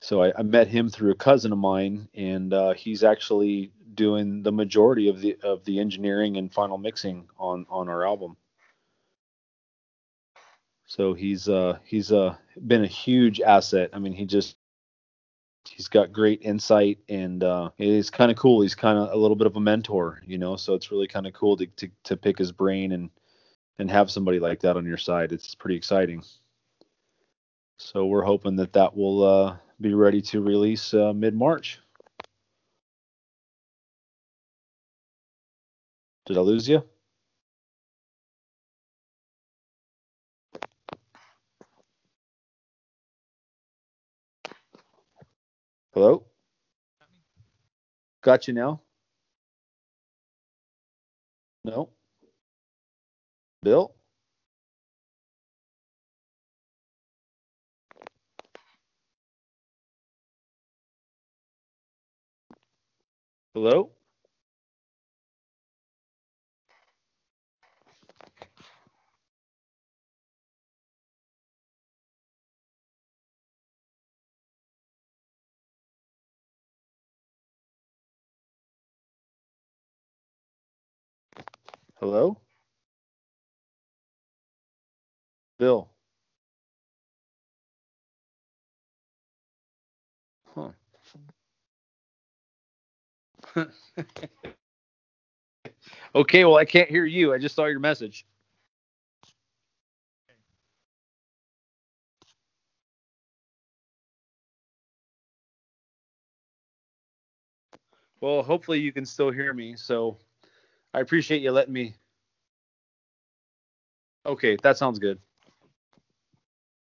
So 0.00 0.22
I, 0.22 0.32
I 0.38 0.42
met 0.42 0.68
him 0.68 0.88
through 0.88 1.10
a 1.10 1.16
cousin 1.16 1.52
of 1.52 1.58
mine, 1.58 2.08
and 2.14 2.52
uh, 2.52 2.74
he's 2.74 3.02
actually 3.02 3.72
doing 3.94 4.42
the 4.42 4.52
majority 4.52 5.08
of 5.08 5.20
the 5.20 5.36
of 5.42 5.64
the 5.64 5.80
engineering 5.80 6.36
and 6.36 6.52
final 6.52 6.78
mixing 6.78 7.28
on 7.36 7.66
on 7.68 7.88
our 7.88 8.06
album. 8.06 8.36
So 10.86 11.12
he's 11.12 11.48
uh 11.48 11.78
he's 11.84 12.12
uh 12.12 12.36
been 12.66 12.84
a 12.84 12.88
huge 12.88 13.40
asset. 13.40 13.90
I 13.92 13.98
mean, 13.98 14.14
he 14.14 14.24
just 14.24 14.56
he's 15.68 15.88
got 15.88 16.12
great 16.12 16.40
insight 16.42 16.98
and 17.10 17.44
uh 17.44 17.70
it's 17.76 18.08
kind 18.08 18.30
of 18.30 18.38
cool. 18.38 18.62
He's 18.62 18.74
kind 18.74 18.98
of 18.98 19.12
a 19.12 19.16
little 19.16 19.36
bit 19.36 19.46
of 19.46 19.56
a 19.56 19.60
mentor, 19.60 20.22
you 20.24 20.38
know. 20.38 20.56
So 20.56 20.74
it's 20.74 20.90
really 20.90 21.08
kind 21.08 21.26
of 21.26 21.34
cool 21.34 21.56
to, 21.58 21.66
to 21.66 21.90
to 22.04 22.16
pick 22.16 22.38
his 22.38 22.52
brain 22.52 22.92
and 22.92 23.10
and 23.78 23.90
have 23.90 24.10
somebody 24.10 24.38
like 24.38 24.60
that 24.60 24.76
on 24.76 24.86
your 24.86 24.96
side. 24.96 25.32
It's 25.32 25.54
pretty 25.54 25.76
exciting. 25.76 26.22
So 27.76 28.06
we're 28.06 28.22
hoping 28.22 28.56
that 28.56 28.72
that 28.72 28.96
will 28.96 29.24
uh 29.24 29.56
be 29.80 29.94
ready 29.94 30.20
to 30.20 30.40
release 30.40 30.92
uh, 30.94 31.12
mid 31.12 31.34
March. 31.34 31.80
Did 36.26 36.36
I 36.36 36.40
lose 36.40 36.68
you? 36.68 36.82
Hello? 45.94 46.26
Got 48.22 48.48
you 48.48 48.54
now? 48.54 48.80
No? 51.64 51.90
Bill? 53.62 53.97
Hello? 63.58 63.90
Hello? 82.00 82.38
Bill. 85.58 85.90
Huh. 90.54 90.70
okay, 96.14 96.44
well, 96.44 96.56
I 96.56 96.64
can't 96.64 96.90
hear 96.90 97.06
you. 97.06 97.34
I 97.34 97.38
just 97.38 97.54
saw 97.56 97.66
your 97.66 97.80
message. 97.80 98.26
Well, 108.20 108.42
hopefully 108.42 108.80
you 108.80 108.92
can 108.92 109.06
still 109.06 109.30
hear 109.30 109.54
me. 109.54 109.76
So 109.76 110.18
I 110.94 111.00
appreciate 111.00 111.42
you 111.42 111.52
letting 111.52 111.74
me. 111.74 111.94
Okay, 114.26 114.56
that 114.62 114.78
sounds 114.78 114.98
good. 114.98 115.18